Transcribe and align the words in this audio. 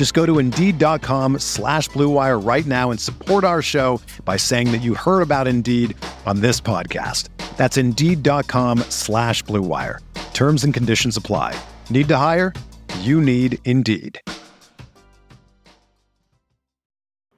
Just 0.00 0.14
go 0.14 0.24
to 0.24 0.38
Indeed.com 0.38 1.40
slash 1.40 1.90
BlueWire 1.90 2.42
right 2.42 2.64
now 2.64 2.90
and 2.90 2.98
support 2.98 3.44
our 3.44 3.60
show 3.60 4.00
by 4.24 4.38
saying 4.38 4.72
that 4.72 4.78
you 4.78 4.94
heard 4.94 5.20
about 5.20 5.46
Indeed 5.46 5.94
on 6.24 6.40
this 6.40 6.58
podcast. 6.58 7.28
That's 7.58 7.76
Indeed.com 7.76 8.78
slash 8.88 9.44
BlueWire. 9.44 9.98
Terms 10.32 10.64
and 10.64 10.72
conditions 10.72 11.18
apply. 11.18 11.54
Need 11.90 12.08
to 12.08 12.16
hire? 12.16 12.54
You 13.00 13.20
need 13.20 13.58
Indeed. 13.66 14.18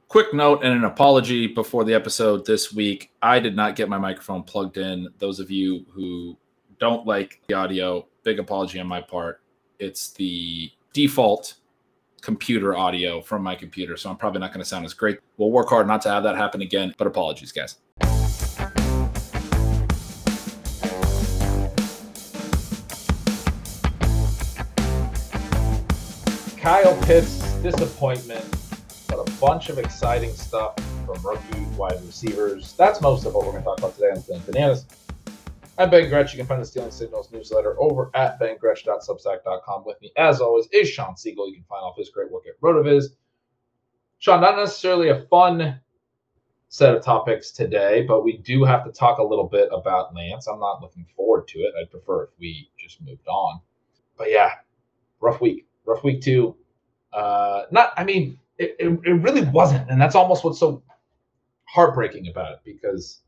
Quick 0.07 0.33
note 0.33 0.63
and 0.63 0.73
an 0.73 0.85
apology 0.85 1.49
before 1.49 1.83
the 1.83 1.95
episode 1.95 2.47
this 2.47 2.73
week. 2.73 3.11
I 3.21 3.41
did 3.41 3.57
not 3.57 3.75
get 3.75 3.89
my 3.89 3.99
microphone 3.99 4.45
plugged 4.45 4.77
in. 4.77 5.09
Those 5.19 5.41
of 5.41 5.51
you 5.51 5.85
who 5.91 6.39
don't 6.79 7.05
like 7.09 7.41
the 7.49 7.55
audio, 7.55 8.07
big 8.23 8.39
apology 8.39 8.79
on 8.79 8.87
my 8.87 9.01
part. 9.01 9.41
It's 9.81 10.13
the 10.13 10.71
default 10.93 11.55
computer 12.23 12.77
audio 12.77 13.21
from 13.21 13.43
my 13.43 13.55
computer, 13.55 13.97
so 13.97 14.09
I'm 14.09 14.17
probably 14.17 14.41
not 14.41 14.53
going 14.53 14.63
to 14.63 14.69
sound 14.69 14.87
as 14.87 14.95
great. 14.95 15.19
We'll 15.37 15.51
work 15.51 15.69
hard 15.69 15.87
not 15.87 16.01
to 16.03 16.09
have 16.09 16.23
that 16.23 16.37
happen 16.37 16.63
again, 16.63 16.95
but 16.97 17.07
apologies, 17.07 17.53
guys. 17.53 17.77
Kyle 26.59 26.97
Pitts 27.03 27.53
disappointment, 27.55 28.45
but 29.09 29.19
a 29.19 29.31
bunch 29.41 29.69
of 29.69 29.79
exciting 29.79 30.33
stuff 30.33 30.77
from 31.05 31.21
rookie 31.27 31.65
wide 31.77 32.01
receivers. 32.07 32.75
That's 32.75 33.01
most 33.01 33.27
of 33.27 33.35
what 33.35 33.45
we're 33.45 33.51
going 33.51 33.65
to 33.65 33.69
talk 33.69 33.79
about 33.79 33.95
today 33.97 34.11
on 34.13 34.43
Bananas. 34.47 34.87
I'm 35.79 35.89
Ben 35.89 36.11
Gretch. 36.11 36.35
You 36.35 36.39
can 36.39 36.47
find 36.47 36.61
the 36.61 36.67
Stealing 36.67 36.91
Signals 36.91 37.33
newsletter 37.33 37.81
over 37.81 38.11
at 38.15 38.39
bengretch.substack.com. 38.39 39.85
With 39.87 40.01
me, 40.03 40.13
as 40.19 40.41
always, 40.41 40.69
is 40.71 40.89
Shawn 40.89 41.15
Siegele. 41.15 41.49
You 41.49 41.55
can 41.55 41.65
find 41.65 41.83
all 41.83 41.95
his 41.97 42.11
great 42.11 42.31
work 42.31 42.45
at 42.47 42.61
RotoViz. 42.61 43.05
Sean, 44.19 44.43
not 44.43 44.57
necessarily 44.57 45.09
a 45.09 45.23
fun 45.31 45.81
set 46.69 46.95
of 46.95 47.03
topics 47.03 47.51
today, 47.51 48.03
but 48.07 48.23
we 48.23 48.37
do 48.37 48.65
have 48.65 48.85
to 48.85 48.93
talk 48.93 49.19
a 49.19 49.23
little 49.23 49.49
bit 49.49 49.69
about 49.73 50.15
Lance. 50.15 50.47
I'm 50.47 50.61
not 50.61 50.83
looking 50.83 51.07
forward 51.17 51.49
to 51.49 51.61
it. 51.61 51.73
I'd 51.81 51.91
prefer 51.91 52.25
if 52.25 52.31
we 52.39 52.69
just 52.79 53.01
moved 53.01 53.27
on. 53.27 53.61
But 54.19 54.31
yeah, 54.31 54.57
rough 55.21 55.41
week. 55.41 55.67
Rough 55.87 56.05
week 56.05 56.21
two. 56.21 56.55
Uh, 57.15 57.63
not, 57.71 57.95
I 57.97 58.05
mean, 58.05 58.39
it, 58.59 58.77
it, 58.79 58.89
it 59.05 59.23
really 59.23 59.45
wasn't. 59.45 59.91
And 59.91 59.99
that's 60.01 60.15
almost 60.15 60.45
what's 60.45 60.61
so 60.61 60.83
heartbreaking 61.65 62.29
about 62.29 62.53
it 62.53 62.59
because 62.63 63.21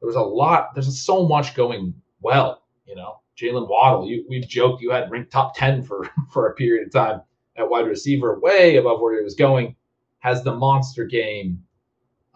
there 0.00 0.06
was 0.06 0.16
a 0.16 0.20
lot, 0.20 0.74
there's 0.74 1.00
so 1.00 1.26
much 1.26 1.54
going 1.54 1.94
well, 2.20 2.62
you 2.86 2.94
know. 2.96 3.20
Jalen 3.40 3.68
Waddle, 3.68 4.06
you, 4.06 4.26
we've 4.28 4.46
joked 4.46 4.82
you 4.82 4.90
had 4.90 5.10
ranked 5.10 5.32
top 5.32 5.56
10 5.56 5.82
for, 5.82 6.10
for 6.32 6.48
a 6.48 6.54
period 6.54 6.86
of 6.86 6.92
time 6.92 7.22
at 7.56 7.68
wide 7.68 7.86
receiver, 7.86 8.38
way 8.38 8.76
above 8.76 9.00
where 9.00 9.16
he 9.16 9.24
was 9.24 9.34
going, 9.34 9.76
has 10.18 10.42
the 10.42 10.54
monster 10.54 11.04
game. 11.04 11.62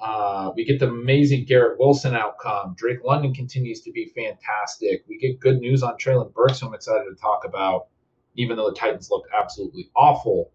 Uh, 0.02 0.50
we 0.56 0.64
get 0.64 0.78
the 0.80 0.88
amazing 0.88 1.44
Garrett 1.44 1.78
Wilson 1.78 2.14
outcome. 2.14 2.74
Drake 2.76 3.04
London 3.04 3.32
continues 3.32 3.80
to 3.82 3.92
be 3.92 4.06
fantastic. 4.14 5.04
We 5.08 5.18
get 5.18 5.40
good 5.40 5.60
news 5.60 5.82
on 5.82 5.96
Treylon 5.96 6.32
Burks, 6.34 6.60
who 6.60 6.66
I'm 6.66 6.74
excited 6.74 7.04
to 7.08 7.14
talk 7.14 7.44
about, 7.44 7.86
even 8.34 8.56
though 8.56 8.68
the 8.68 8.76
Titans 8.76 9.10
looked 9.10 9.28
absolutely 9.38 9.90
awful. 9.94 10.52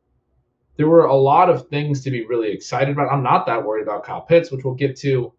There 0.78 0.88
were 0.88 1.06
a 1.06 1.16
lot 1.16 1.50
of 1.50 1.68
things 1.68 2.04
to 2.04 2.12
be 2.12 2.26
really 2.26 2.52
excited 2.52 2.90
about. 2.90 3.12
I'm 3.12 3.24
not 3.24 3.46
that 3.48 3.64
worried 3.64 3.84
about 3.84 4.04
Kyle 4.04 4.22
Pitts, 4.22 4.52
which 4.52 4.64
we'll 4.64 4.76
get 4.76 4.96
to. 4.98 5.34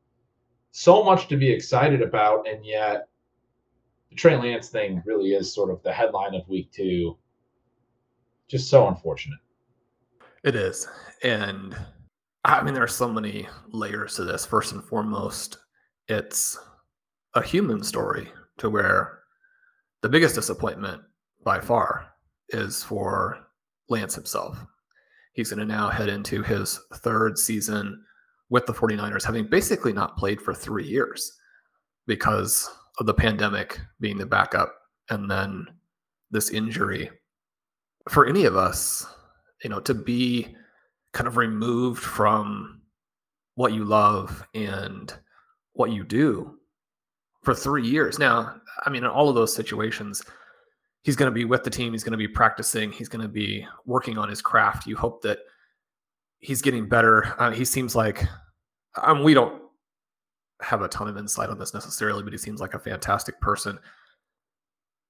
So 0.73 1.03
much 1.03 1.29
to 1.29 1.37
be 1.37 1.51
excited 1.51 2.03
about, 2.03 2.49
and 2.49 2.65
yet 2.65 3.09
the 4.09 4.17
Trey 4.17 4.37
Lance 4.37 4.69
thing 4.69 5.03
really 5.05 5.33
is 5.33 5.53
sort 5.53 5.71
of 5.71 5.83
the 5.83 5.93
headline 5.93 6.35
of 6.35 6.49
week 6.49 6.71
two. 6.73 7.17
Just 8.49 8.69
so 8.69 8.89
unfortunate. 8.89 9.39
It 10.43 10.57
is. 10.57 10.89
And 11.23 11.77
I 12.45 12.63
mean, 12.63 12.75
there 12.75 12.83
are 12.83 12.89
so 12.89 13.09
many 13.09 13.47
layers 13.69 14.17
to 14.17 14.25
this. 14.25 14.47
First 14.47 14.73
and 14.73 14.83
foremost, 14.83 15.59
it's 16.09 16.59
a 17.35 17.43
human 17.43 17.83
story 17.83 18.29
to 18.59 18.71
where 18.71 19.21
the 20.01 20.09
biggest 20.09 20.35
disappointment 20.35 21.03
by 21.45 21.61
far 21.61 22.09
is 22.49 22.83
for 22.83 23.39
Lance 23.89 24.15
himself. 24.15 24.59
He's 25.33 25.51
going 25.51 25.61
to 25.61 25.73
now 25.73 25.89
head 25.89 26.09
into 26.09 26.43
his 26.43 26.81
third 26.95 27.39
season 27.39 28.05
with 28.51 28.67
the 28.67 28.73
49ers, 28.73 29.25
having 29.25 29.47
basically 29.47 29.93
not 29.93 30.17
played 30.17 30.41
for 30.41 30.53
three 30.53 30.87
years 30.87 31.33
because 32.07 32.69
of 32.99 33.07
the 33.07 33.15
pandemic 33.15 33.81
being 34.01 34.19
the 34.19 34.27
backup 34.27 34.75
and 35.09 35.31
then 35.31 35.67
this 36.31 36.51
injury. 36.51 37.11
For 38.09 38.27
any 38.27 38.45
of 38.45 38.57
us, 38.57 39.07
you 39.63 39.71
know, 39.71 39.81
to 39.81 39.95
be 39.95 40.55
kind 41.13 41.27
of 41.27 41.37
removed 41.37 42.03
from 42.03 42.83
what 43.55 43.73
you 43.73 43.85
love 43.85 44.45
and 44.55 45.13
what 45.73 45.93
you 45.93 46.05
do 46.05 46.59
for 47.43 47.55
three 47.55 47.87
years. 47.87 48.19
Now, 48.19 48.61
I 48.85 48.91
mean, 48.91 49.05
in 49.05 49.11
all 49.11 49.29
of 49.29 49.35
those 49.35 49.55
situations, 49.55 50.23
he's 51.03 51.17
going 51.17 51.31
to 51.31 51.35
be 51.35 51.45
with 51.45 51.65
the 51.65 51.71
team. 51.71 51.93
He's 51.93 52.05
going 52.05 52.13
to 52.13 52.19
be 52.19 52.29
practicing. 52.29 52.93
He's 52.93 53.09
going 53.09 53.23
to 53.23 53.29
be 53.29 53.67
working 53.87 54.19
on 54.19 54.29
his 54.29 54.43
craft. 54.43 54.87
You 54.87 54.97
hope 54.97 55.23
that 55.23 55.41
he's 56.41 56.63
getting 56.63 56.89
better. 56.89 57.35
Uh, 57.39 57.51
he 57.51 57.65
seems 57.65 57.95
like 57.95 58.25
um, 59.01 59.23
we 59.23 59.35
don't 59.35 59.63
have 60.61 60.83
a 60.83 60.89
ton 60.89 61.09
of 61.09 61.17
insight 61.17 61.51
on 61.51 61.59
this 61.59 61.75
necessarily, 61.75 62.23
but 62.23 62.33
he 62.33 62.39
seems 62.39 62.61
like 62.61 62.75
a 62.75 62.79
fantastic 62.79 63.41
person. 63.41 63.79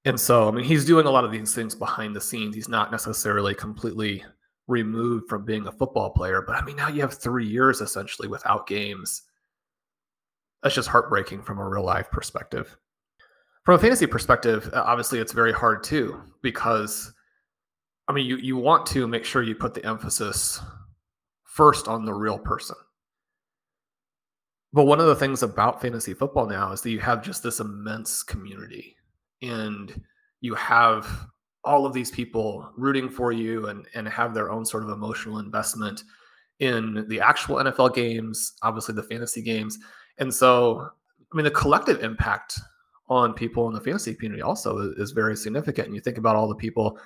And 0.04 0.18
so, 0.18 0.48
I 0.48 0.50
mean, 0.50 0.64
he's 0.64 0.84
doing 0.84 1.06
a 1.06 1.10
lot 1.10 1.24
of 1.24 1.32
these 1.32 1.54
things 1.54 1.74
behind 1.74 2.14
the 2.16 2.20
scenes. 2.20 2.54
He's 2.54 2.68
not 2.68 2.90
necessarily 2.90 3.54
completely 3.54 4.24
removed 4.66 5.28
from 5.28 5.44
being 5.44 5.66
a 5.66 5.72
football 5.72 6.10
player, 6.10 6.42
but 6.46 6.56
I 6.56 6.64
mean, 6.64 6.76
now 6.76 6.88
you 6.88 7.00
have 7.00 7.14
three 7.14 7.46
years 7.46 7.80
essentially 7.80 8.28
without 8.28 8.66
games. 8.66 9.22
That's 10.62 10.74
just 10.74 10.88
heartbreaking 10.88 11.42
from 11.42 11.58
a 11.58 11.68
real 11.68 11.84
life 11.84 12.10
perspective. 12.10 12.76
From 13.64 13.74
a 13.74 13.78
fantasy 13.78 14.06
perspective, 14.06 14.70
uh, 14.72 14.82
obviously, 14.86 15.18
it's 15.18 15.32
very 15.32 15.52
hard 15.52 15.82
too 15.82 16.20
because, 16.42 17.12
I 18.08 18.12
mean, 18.12 18.26
you 18.26 18.36
you 18.36 18.56
want 18.56 18.86
to 18.86 19.06
make 19.06 19.24
sure 19.24 19.42
you 19.42 19.54
put 19.54 19.74
the 19.74 19.84
emphasis 19.84 20.60
first 21.50 21.88
on 21.88 22.04
the 22.04 22.14
real 22.14 22.38
person. 22.38 22.76
But 24.72 24.84
one 24.84 25.00
of 25.00 25.06
the 25.06 25.16
things 25.16 25.42
about 25.42 25.82
fantasy 25.82 26.14
football 26.14 26.46
now 26.46 26.70
is 26.72 26.80
that 26.82 26.90
you 26.90 27.00
have 27.00 27.24
just 27.24 27.42
this 27.42 27.58
immense 27.58 28.22
community 28.22 28.96
and 29.42 30.00
you 30.40 30.54
have 30.54 31.26
all 31.64 31.86
of 31.86 31.92
these 31.92 32.10
people 32.10 32.70
rooting 32.76 33.08
for 33.08 33.32
you 33.32 33.66
and, 33.66 33.86
and 33.94 34.08
have 34.08 34.32
their 34.32 34.50
own 34.50 34.64
sort 34.64 34.84
of 34.84 34.90
emotional 34.90 35.38
investment 35.38 36.04
in 36.60 37.04
the 37.08 37.20
actual 37.20 37.56
NFL 37.56 37.94
games, 37.94 38.52
obviously 38.62 38.94
the 38.94 39.02
fantasy 39.02 39.42
games. 39.42 39.76
And 40.18 40.32
so, 40.32 40.88
I 41.32 41.36
mean, 41.36 41.44
the 41.44 41.50
collective 41.50 42.04
impact 42.04 42.60
on 43.08 43.34
people 43.34 43.66
in 43.66 43.74
the 43.74 43.80
fantasy 43.80 44.14
community 44.14 44.42
also 44.42 44.78
is, 44.78 44.98
is 44.98 45.10
very 45.10 45.36
significant. 45.36 45.88
And 45.88 45.96
you 45.96 46.00
think 46.00 46.18
about 46.18 46.36
all 46.36 46.48
the 46.48 46.54
people 46.54 46.98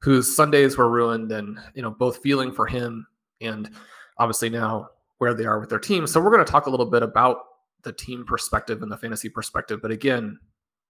whose 0.00 0.34
Sundays 0.34 0.78
were 0.78 0.88
ruined 0.88 1.30
and, 1.30 1.58
you 1.74 1.82
know, 1.82 1.90
both 1.90 2.22
feeling 2.22 2.52
for 2.52 2.66
him 2.66 3.06
and 3.44 3.70
obviously 4.18 4.50
now 4.50 4.90
where 5.18 5.34
they 5.34 5.44
are 5.44 5.60
with 5.60 5.68
their 5.68 5.78
team. 5.78 6.06
So 6.06 6.20
we're 6.20 6.32
going 6.32 6.44
to 6.44 6.50
talk 6.50 6.66
a 6.66 6.70
little 6.70 6.86
bit 6.86 7.02
about 7.02 7.38
the 7.82 7.92
team 7.92 8.24
perspective 8.24 8.82
and 8.82 8.90
the 8.90 8.96
fantasy 8.96 9.28
perspective. 9.28 9.80
But 9.82 9.90
again, 9.90 10.38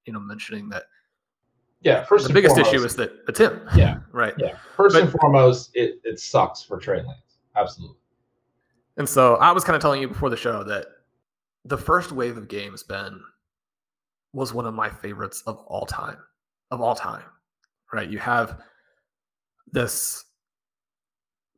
you 0.07 0.13
know, 0.13 0.21
mentioning 0.21 0.69
that 0.71 0.85
yeah, 1.83 2.05
first 2.05 2.29
the 2.29 2.33
biggest 2.33 2.55
foremost, 2.55 2.75
issue 2.75 2.85
is 2.85 2.97
that 2.97 3.13
it's 3.29 3.41
him. 3.41 3.61
Yeah, 3.75 3.99
right. 4.13 4.35
Yeah, 4.39 4.57
first 4.77 4.95
but, 4.95 5.03
and 5.03 5.13
foremost, 5.13 5.71
it 5.75 6.01
it 6.05 6.21
sucks 6.21 6.63
for 6.63 6.79
Trey 6.79 7.03
Lance. 7.03 7.39
Absolutely. 7.57 7.97
And 8.97 9.09
so 9.09 9.37
I 9.37 9.53
was 9.53 9.65
kind 9.65 9.75
of 9.75 9.83
telling 9.83 10.01
you 10.01 10.09
before 10.09 10.31
the 10.31 10.37
show 10.37 10.63
that 10.65 10.87
the 11.65 11.79
first 11.79 12.13
wave 12.13 12.37
of 12.37 12.49
games, 12.49 12.83
Ben, 12.83 13.21
was 14.33 14.55
one 14.55 14.67
of 14.67 14.75
my 14.75 14.89
favorites 14.89 15.43
of 15.47 15.59
all 15.67 15.87
time. 15.87 16.19
Of 16.71 16.81
all 16.81 16.95
time. 16.95 17.25
Right? 17.93 18.09
You 18.09 18.19
have 18.19 18.61
this 19.71 20.25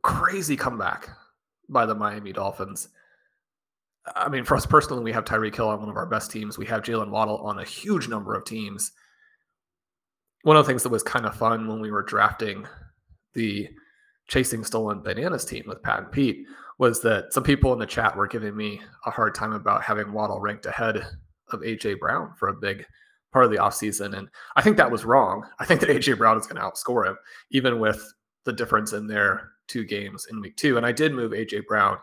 crazy 0.04 0.54
comeback 0.54 1.08
by 1.68 1.86
the 1.86 1.94
Miami 1.94 2.30
Dolphins. 2.32 2.88
I 4.14 4.28
mean, 4.28 4.44
for 4.44 4.54
us 4.54 4.66
personally, 4.66 5.02
we 5.02 5.12
have 5.12 5.24
Tyreek 5.24 5.56
Hill 5.56 5.70
on 5.70 5.80
one 5.80 5.88
of 5.88 5.96
our 5.96 6.06
best 6.06 6.30
teams. 6.30 6.58
We 6.58 6.66
have 6.66 6.82
Jalen 6.82 7.08
Waddle 7.08 7.38
on 7.38 7.58
a 7.58 7.64
huge 7.64 8.06
number 8.06 8.34
of 8.34 8.44
teams. 8.44 8.92
One 10.42 10.58
of 10.58 10.64
the 10.64 10.70
things 10.70 10.82
that 10.82 10.92
was 10.92 11.02
kind 11.02 11.24
of 11.24 11.34
fun 11.34 11.66
when 11.66 11.80
we 11.80 11.90
were 11.90 12.02
drafting 12.02 12.66
the 13.32 13.66
Chasing 14.28 14.62
Stolen 14.62 15.00
Bananas 15.00 15.46
team 15.46 15.64
with 15.66 15.82
Pat 15.82 16.00
and 16.00 16.12
Pete 16.12 16.44
was 16.78 17.00
that 17.00 17.32
some 17.32 17.42
people 17.42 17.72
in 17.72 17.78
the 17.78 17.86
chat 17.86 18.14
were 18.14 18.26
giving 18.26 18.54
me 18.54 18.82
a 19.06 19.10
hard 19.10 19.34
time 19.34 19.52
about 19.52 19.82
having 19.82 20.12
Waddle 20.12 20.40
ranked 20.40 20.66
ahead 20.66 21.06
of 21.50 21.60
AJ 21.60 21.98
Brown 21.98 22.34
for 22.36 22.48
a 22.48 22.54
big 22.54 22.84
part 23.32 23.46
of 23.46 23.50
the 23.50 23.56
offseason. 23.56 24.16
And 24.16 24.28
I 24.54 24.60
think 24.60 24.76
that 24.76 24.90
was 24.90 25.06
wrong. 25.06 25.46
I 25.58 25.64
think 25.64 25.80
that 25.80 25.88
AJ 25.88 26.18
Brown 26.18 26.38
is 26.38 26.46
going 26.46 26.60
to 26.60 26.68
outscore 26.68 27.06
him, 27.06 27.16
even 27.52 27.78
with 27.78 28.04
the 28.44 28.52
difference 28.52 28.92
in 28.92 29.06
their 29.06 29.53
two 29.66 29.84
games 29.84 30.26
in 30.30 30.40
week 30.40 30.56
two. 30.56 30.76
And 30.76 30.86
I 30.86 30.92
did 30.92 31.12
move 31.12 31.32
AJ 31.32 31.66
Brown 31.66 31.98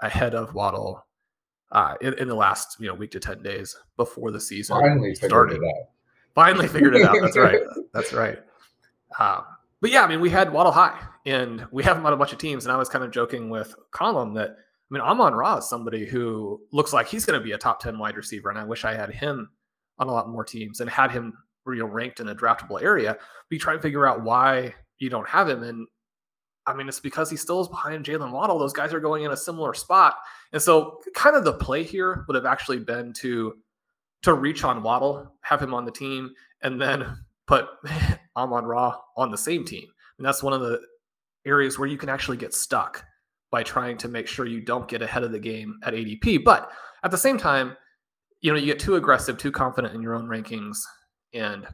ahead 0.00 0.34
of 0.34 0.54
Waddle 0.54 1.04
uh, 1.72 1.94
in, 2.00 2.14
in, 2.14 2.28
the 2.28 2.34
last 2.34 2.76
you 2.78 2.86
know 2.86 2.94
week 2.94 3.10
to 3.12 3.20
ten 3.20 3.42
days 3.42 3.76
before 3.96 4.30
the 4.30 4.40
season 4.40 4.80
finally 4.80 5.14
started. 5.14 5.60
Finally 6.34 6.68
figured 6.68 6.96
it 6.96 7.02
out. 7.02 7.16
That's 7.20 7.36
right. 7.36 7.60
That's 7.92 8.12
right. 8.12 8.38
Um, 9.18 9.42
but 9.80 9.90
yeah, 9.90 10.02
I 10.02 10.08
mean, 10.08 10.20
we 10.20 10.30
had 10.30 10.52
Waddle 10.52 10.72
high, 10.72 10.98
and 11.26 11.66
we 11.70 11.82
have 11.84 11.96
him 11.96 12.06
on 12.06 12.12
a 12.12 12.16
bunch 12.16 12.32
of 12.32 12.38
teams. 12.38 12.64
And 12.64 12.72
I 12.72 12.76
was 12.76 12.88
kind 12.88 13.04
of 13.04 13.10
joking 13.10 13.50
with 13.50 13.74
Colin 13.90 14.34
that 14.34 14.50
I 14.50 14.94
mean, 14.94 15.02
Amon 15.02 15.34
Ra 15.34 15.58
is 15.58 15.68
somebody 15.68 16.04
who 16.04 16.60
looks 16.72 16.92
like 16.92 17.06
he's 17.06 17.24
going 17.24 17.38
to 17.38 17.44
be 17.44 17.52
a 17.52 17.58
top 17.58 17.80
ten 17.80 17.98
wide 17.98 18.16
receiver, 18.16 18.50
and 18.50 18.58
I 18.58 18.64
wish 18.64 18.84
I 18.84 18.94
had 18.94 19.10
him 19.10 19.50
on 19.98 20.08
a 20.08 20.12
lot 20.12 20.28
more 20.28 20.44
teams 20.44 20.80
and 20.80 20.90
had 20.90 21.10
him 21.10 21.32
you 21.66 21.76
know 21.76 21.86
ranked 21.86 22.20
in 22.20 22.28
a 22.28 22.34
draftable 22.34 22.82
area. 22.82 23.14
But 23.14 23.50
you 23.50 23.58
try 23.58 23.72
and 23.72 23.82
figure 23.82 24.06
out 24.06 24.22
why 24.22 24.74
you 24.98 25.10
don't 25.10 25.28
have 25.28 25.48
him, 25.48 25.62
and 25.62 25.86
I 26.66 26.74
mean, 26.74 26.88
it's 26.88 27.00
because 27.00 27.30
he 27.30 27.36
still 27.36 27.60
is 27.60 27.68
behind 27.68 28.04
Jalen 28.04 28.32
Waddle. 28.32 28.58
Those 28.58 28.72
guys 28.72 28.94
are 28.94 29.00
going 29.00 29.24
in 29.24 29.32
a 29.32 29.36
similar 29.36 29.74
spot. 29.74 30.16
And 30.52 30.62
so 30.62 31.00
kind 31.14 31.36
of 31.36 31.44
the 31.44 31.52
play 31.52 31.82
here 31.82 32.24
would 32.26 32.34
have 32.34 32.46
actually 32.46 32.78
been 32.78 33.12
to 33.14 33.54
to 34.22 34.32
reach 34.32 34.64
on 34.64 34.82
Waddle, 34.82 35.34
have 35.42 35.60
him 35.60 35.74
on 35.74 35.84
the 35.84 35.90
team, 35.90 36.30
and 36.62 36.80
then 36.80 37.06
put 37.46 37.66
Amon 38.36 38.64
Ra 38.64 38.96
on 39.16 39.30
the 39.30 39.38
same 39.38 39.64
team. 39.64 39.86
And 40.18 40.26
that's 40.26 40.42
one 40.42 40.52
of 40.52 40.60
the 40.60 40.80
areas 41.44 41.78
where 41.78 41.88
you 41.88 41.98
can 41.98 42.08
actually 42.08 42.38
get 42.38 42.54
stuck 42.54 43.04
by 43.50 43.62
trying 43.62 43.98
to 43.98 44.08
make 44.08 44.26
sure 44.26 44.46
you 44.46 44.60
don't 44.60 44.88
get 44.88 45.02
ahead 45.02 45.22
of 45.22 45.32
the 45.32 45.38
game 45.38 45.78
at 45.84 45.94
ADP. 45.94 46.42
But 46.42 46.70
at 47.02 47.10
the 47.10 47.18
same 47.18 47.36
time, 47.36 47.76
you 48.40 48.52
know, 48.52 48.58
you 48.58 48.66
get 48.66 48.78
too 48.78 48.96
aggressive, 48.96 49.36
too 49.36 49.52
confident 49.52 49.94
in 49.94 50.02
your 50.02 50.14
own 50.14 50.26
rankings, 50.26 50.78
and 51.32 51.66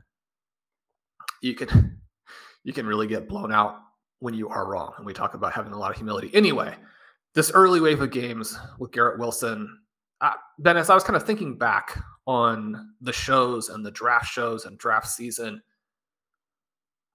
you 1.40 1.54
can 1.54 2.00
you 2.64 2.72
can 2.72 2.86
really 2.86 3.06
get 3.06 3.28
blown 3.28 3.52
out 3.52 3.76
when 4.20 4.34
you 4.34 4.48
are 4.48 4.70
wrong. 4.70 4.92
And 4.96 5.04
we 5.04 5.12
talk 5.12 5.34
about 5.34 5.52
having 5.52 5.72
a 5.72 5.78
lot 5.78 5.90
of 5.90 5.96
humility. 5.96 6.30
Anyway, 6.32 6.74
this 7.34 7.50
early 7.52 7.80
wave 7.80 8.00
of 8.00 8.10
games 8.10 8.58
with 8.78 8.92
Garrett 8.92 9.18
Wilson, 9.18 9.80
Ben, 10.58 10.76
as 10.76 10.90
I 10.90 10.94
was 10.94 11.04
kind 11.04 11.16
of 11.16 11.24
thinking 11.24 11.58
back 11.58 11.98
on 12.26 12.94
the 13.00 13.12
shows 13.12 13.68
and 13.68 13.84
the 13.84 13.90
draft 13.90 14.26
shows 14.26 14.64
and 14.64 14.78
draft 14.78 15.08
season, 15.08 15.62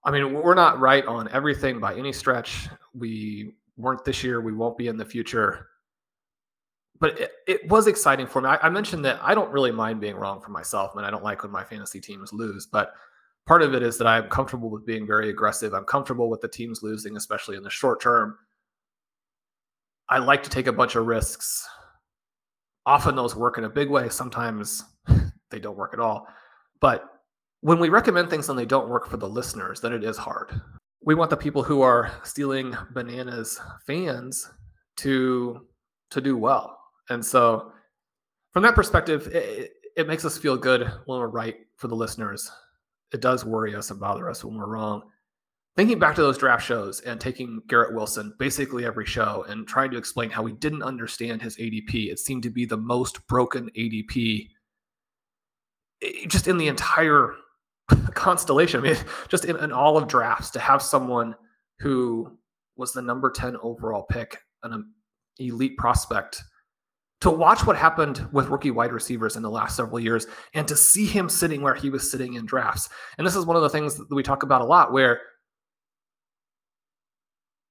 I 0.04 0.10
mean, 0.10 0.34
we're 0.34 0.54
not 0.54 0.78
right 0.78 1.04
on 1.06 1.28
everything 1.32 1.80
by 1.80 1.94
any 1.94 2.12
stretch. 2.12 2.68
We 2.94 3.54
weren't 3.76 4.04
this 4.04 4.22
year. 4.22 4.40
We 4.40 4.52
won't 4.52 4.78
be 4.78 4.88
in 4.88 4.96
the 4.96 5.04
future. 5.04 5.66
But 6.98 7.20
it, 7.20 7.32
it 7.46 7.68
was 7.68 7.88
exciting 7.88 8.26
for 8.26 8.40
me. 8.40 8.48
I, 8.48 8.56
I 8.66 8.68
mentioned 8.70 9.04
that 9.04 9.18
I 9.20 9.34
don't 9.34 9.50
really 9.50 9.72
mind 9.72 10.00
being 10.00 10.16
wrong 10.16 10.40
for 10.40 10.50
myself, 10.50 10.96
and 10.96 11.04
I 11.04 11.10
don't 11.10 11.24
like 11.24 11.42
when 11.42 11.52
my 11.52 11.64
fantasy 11.64 12.00
teams 12.00 12.32
lose. 12.32 12.66
But 12.66 12.92
part 13.46 13.62
of 13.62 13.74
it 13.74 13.82
is 13.82 13.96
that 13.98 14.06
I'm 14.06 14.28
comfortable 14.28 14.70
with 14.70 14.84
being 14.84 15.06
very 15.06 15.30
aggressive. 15.30 15.72
I'm 15.72 15.84
comfortable 15.84 16.28
with 16.28 16.40
the 16.40 16.48
teams 16.48 16.82
losing, 16.82 17.16
especially 17.16 17.56
in 17.56 17.62
the 17.62 17.70
short 17.70 18.00
term. 18.00 18.36
I 20.08 20.18
like 20.18 20.42
to 20.42 20.50
take 20.50 20.66
a 20.66 20.72
bunch 20.72 20.96
of 20.96 21.06
risks. 21.06 21.66
Often 22.84 23.16
those 23.16 23.34
work 23.34 23.58
in 23.58 23.64
a 23.64 23.70
big 23.70 23.88
way. 23.88 24.08
Sometimes 24.08 24.84
they 25.50 25.58
don't 25.58 25.76
work 25.76 25.94
at 25.94 26.00
all. 26.00 26.26
But 26.80 27.04
when 27.60 27.78
we 27.78 27.88
recommend 27.88 28.30
things 28.30 28.48
and 28.48 28.58
they 28.58 28.66
don't 28.66 28.88
work 28.88 29.08
for 29.08 29.16
the 29.16 29.28
listeners, 29.28 29.80
then 29.80 29.92
it 29.92 30.04
is 30.04 30.16
hard. 30.16 30.60
We 31.02 31.14
want 31.14 31.30
the 31.30 31.36
people 31.36 31.62
who 31.62 31.82
are 31.82 32.12
stealing 32.24 32.76
bananas 32.92 33.60
fans 33.86 34.50
to 34.98 35.66
to 36.10 36.20
do 36.20 36.36
well. 36.36 36.78
And 37.10 37.24
so 37.24 37.72
from 38.52 38.62
that 38.62 38.76
perspective, 38.76 39.26
it, 39.28 39.72
it 39.96 40.06
makes 40.06 40.24
us 40.24 40.38
feel 40.38 40.56
good 40.56 40.82
when 41.06 41.18
we're 41.18 41.26
right 41.26 41.56
for 41.76 41.88
the 41.88 41.96
listeners 41.96 42.50
it 43.12 43.20
does 43.20 43.44
worry 43.44 43.74
us 43.74 43.90
and 43.90 44.00
bother 44.00 44.28
us 44.28 44.44
when 44.44 44.56
we're 44.56 44.66
wrong. 44.66 45.02
Thinking 45.76 45.98
back 45.98 46.14
to 46.14 46.22
those 46.22 46.38
draft 46.38 46.64
shows 46.64 47.00
and 47.00 47.20
taking 47.20 47.60
Garrett 47.68 47.94
Wilson 47.94 48.32
basically 48.38 48.86
every 48.86 49.04
show 49.04 49.44
and 49.46 49.68
trying 49.68 49.90
to 49.90 49.98
explain 49.98 50.30
how 50.30 50.42
we 50.42 50.52
didn't 50.52 50.82
understand 50.82 51.42
his 51.42 51.56
ADP, 51.58 52.10
it 52.10 52.18
seemed 52.18 52.42
to 52.44 52.50
be 52.50 52.64
the 52.64 52.78
most 52.78 53.26
broken 53.26 53.68
ADP 53.76 54.48
eh, 56.02 56.26
just 56.28 56.48
in 56.48 56.56
the 56.56 56.68
entire 56.68 57.34
constellation. 58.14 58.80
I 58.80 58.82
mean, 58.84 58.96
just 59.28 59.44
in, 59.44 59.56
in 59.56 59.70
all 59.70 59.98
of 59.98 60.08
drafts 60.08 60.50
to 60.52 60.60
have 60.60 60.80
someone 60.80 61.34
who 61.80 62.38
was 62.76 62.92
the 62.92 63.02
number 63.02 63.30
10 63.30 63.56
overall 63.62 64.04
pick, 64.04 64.38
an 64.62 64.92
elite 65.38 65.76
prospect 65.76 66.42
to 67.20 67.30
watch 67.30 67.66
what 67.66 67.76
happened 67.76 68.26
with 68.32 68.48
rookie 68.48 68.70
wide 68.70 68.92
receivers 68.92 69.36
in 69.36 69.42
the 69.42 69.50
last 69.50 69.76
several 69.76 69.98
years 69.98 70.26
and 70.54 70.68
to 70.68 70.76
see 70.76 71.06
him 71.06 71.28
sitting 71.28 71.62
where 71.62 71.74
he 71.74 71.88
was 71.88 72.10
sitting 72.10 72.34
in 72.34 72.44
drafts. 72.44 72.88
And 73.16 73.26
this 73.26 73.36
is 73.36 73.46
one 73.46 73.56
of 73.56 73.62
the 73.62 73.70
things 73.70 73.96
that 73.96 74.14
we 74.14 74.22
talk 74.22 74.42
about 74.42 74.60
a 74.60 74.64
lot 74.64 74.92
where 74.92 75.20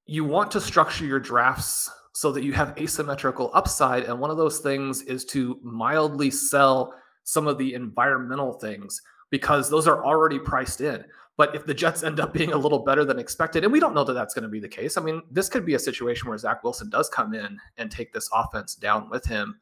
you 0.07 0.23
want 0.23 0.51
to 0.51 0.61
structure 0.61 1.05
your 1.05 1.19
drafts 1.19 1.91
so 2.13 2.31
that 2.31 2.43
you 2.43 2.53
have 2.53 2.77
asymmetrical 2.77 3.51
upside. 3.53 4.03
And 4.03 4.19
one 4.19 4.31
of 4.31 4.37
those 4.37 4.59
things 4.59 5.01
is 5.03 5.25
to 5.25 5.59
mildly 5.61 6.31
sell 6.31 6.93
some 7.23 7.47
of 7.47 7.57
the 7.57 7.73
environmental 7.73 8.53
things 8.53 9.01
because 9.31 9.69
those 9.69 9.87
are 9.87 10.05
already 10.05 10.39
priced 10.39 10.81
in. 10.81 11.03
But 11.37 11.53
if 11.53 11.65
the 11.65 11.73
Jets 11.73 12.03
end 12.03 12.19
up 12.19 12.33
being 12.33 12.53
a 12.53 12.57
little 12.57 12.79
better 12.79 13.03
than 13.03 13.19
expected, 13.19 13.63
and 13.63 13.73
we 13.73 13.79
don't 13.79 13.93
know 13.93 14.05
that 14.05 14.13
that's 14.13 14.33
going 14.33 14.43
to 14.43 14.49
be 14.49 14.61
the 14.61 14.69
case, 14.69 14.97
I 14.97 15.01
mean, 15.01 15.21
this 15.29 15.49
could 15.49 15.65
be 15.65 15.73
a 15.73 15.79
situation 15.79 16.29
where 16.29 16.37
Zach 16.37 16.63
Wilson 16.63 16.89
does 16.89 17.09
come 17.09 17.33
in 17.33 17.59
and 17.77 17.91
take 17.91 18.13
this 18.13 18.29
offense 18.33 18.75
down 18.75 19.09
with 19.09 19.25
him, 19.25 19.59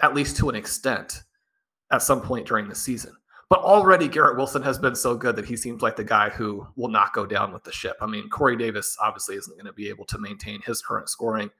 at 0.00 0.14
least 0.14 0.36
to 0.38 0.48
an 0.48 0.56
extent, 0.56 1.22
at 1.92 2.02
some 2.02 2.20
point 2.20 2.46
during 2.46 2.68
the 2.68 2.74
season. 2.74 3.12
But 3.48 3.60
already 3.60 4.08
Garrett 4.08 4.36
Wilson 4.36 4.62
has 4.62 4.78
been 4.78 4.94
so 4.94 5.14
good 5.14 5.36
that 5.36 5.44
he 5.44 5.56
seems 5.56 5.82
like 5.82 5.94
the 5.94 6.02
guy 6.02 6.30
who 6.30 6.66
will 6.74 6.88
not 6.88 7.12
go 7.12 7.26
down 7.26 7.52
with 7.52 7.62
the 7.64 7.72
ship. 7.72 7.96
I 8.00 8.06
mean, 8.06 8.28
Corey 8.30 8.56
Davis 8.56 8.96
obviously 9.00 9.36
isn't 9.36 9.54
going 9.54 9.66
to 9.66 9.74
be 9.74 9.88
able 9.88 10.06
to 10.06 10.18
maintain 10.18 10.62
his 10.62 10.82
current 10.82 11.08
scoring. 11.10 11.50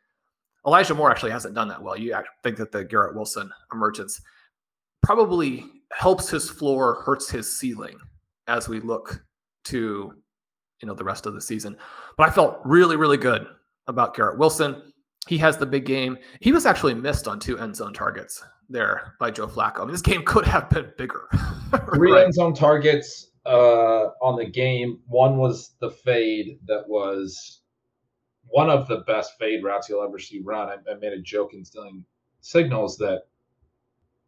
Elijah 0.67 0.95
Moore 0.95 1.11
actually 1.11 1.33
hasn't 1.33 1.55
done 1.55 1.69
that 1.69 1.83
well. 1.83 1.97
You 1.97 2.17
think 2.43 2.57
that 2.57 2.73
the 2.73 2.85
Garrett 2.85 3.15
Wilson 3.15 3.51
emergence 3.73 4.21
probably 5.03 5.67
helps 5.93 6.31
his 6.31 6.49
floor, 6.49 7.03
hurts 7.05 7.29
his 7.29 7.59
ceiling 7.59 7.99
as 8.49 8.69
we 8.69 8.81
look 8.81 9.25
to 9.65 10.13
you 10.83 10.89
know 10.89 10.95
the 10.95 11.05
rest 11.05 11.27
of 11.27 11.35
the 11.35 11.41
season. 11.41 11.77
But 12.17 12.29
I 12.29 12.33
felt 12.33 12.61
really, 12.65 12.97
really 12.97 13.17
good 13.17 13.47
about 13.87 14.15
Garrett 14.15 14.39
Wilson. 14.39 14.93
He 15.29 15.39
has 15.39 15.57
the 15.57 15.67
big 15.67 15.87
game. 15.87 16.19
He 16.41 16.53
was 16.53 16.67
actually 16.67 16.95
missed 16.95 17.29
on 17.29 17.39
two 17.39 17.59
end 17.59 17.77
zone 17.77 17.95
targets 17.95 18.43
there 18.69 19.15
by 19.21 19.31
Joe 19.31 19.47
Flacco. 19.47 19.81
I 19.81 19.85
mean, 19.85 19.93
this 19.93 20.03
game 20.03 20.23
could 20.27 20.47
have 20.47 20.69
been 20.69 20.93
bigger. 20.99 21.29
Three 21.95 22.13
right. 22.13 22.25
end 22.25 22.35
zone 22.35 22.55
targets 22.55 23.31
uh, 23.47 24.09
on 24.21 24.37
the 24.37 24.47
game. 24.47 24.99
One 25.07 25.39
was 25.39 25.75
the 25.81 25.91
fade 25.91 26.59
that 26.67 26.89
was 26.89 27.61
one 28.49 28.69
of 28.69 28.89
the 28.89 28.99
best 29.07 29.33
fade 29.39 29.65
routes 29.65 29.89
you'll 29.89 30.05
ever 30.05 30.19
see 30.19 30.41
run. 30.45 30.69
I, 30.69 30.91
I 30.91 30.95
made 30.95 31.13
a 31.13 31.23
joke 31.23 31.55
in 31.55 31.65
stealing 31.65 32.05
signals 32.41 32.99
that 32.99 33.23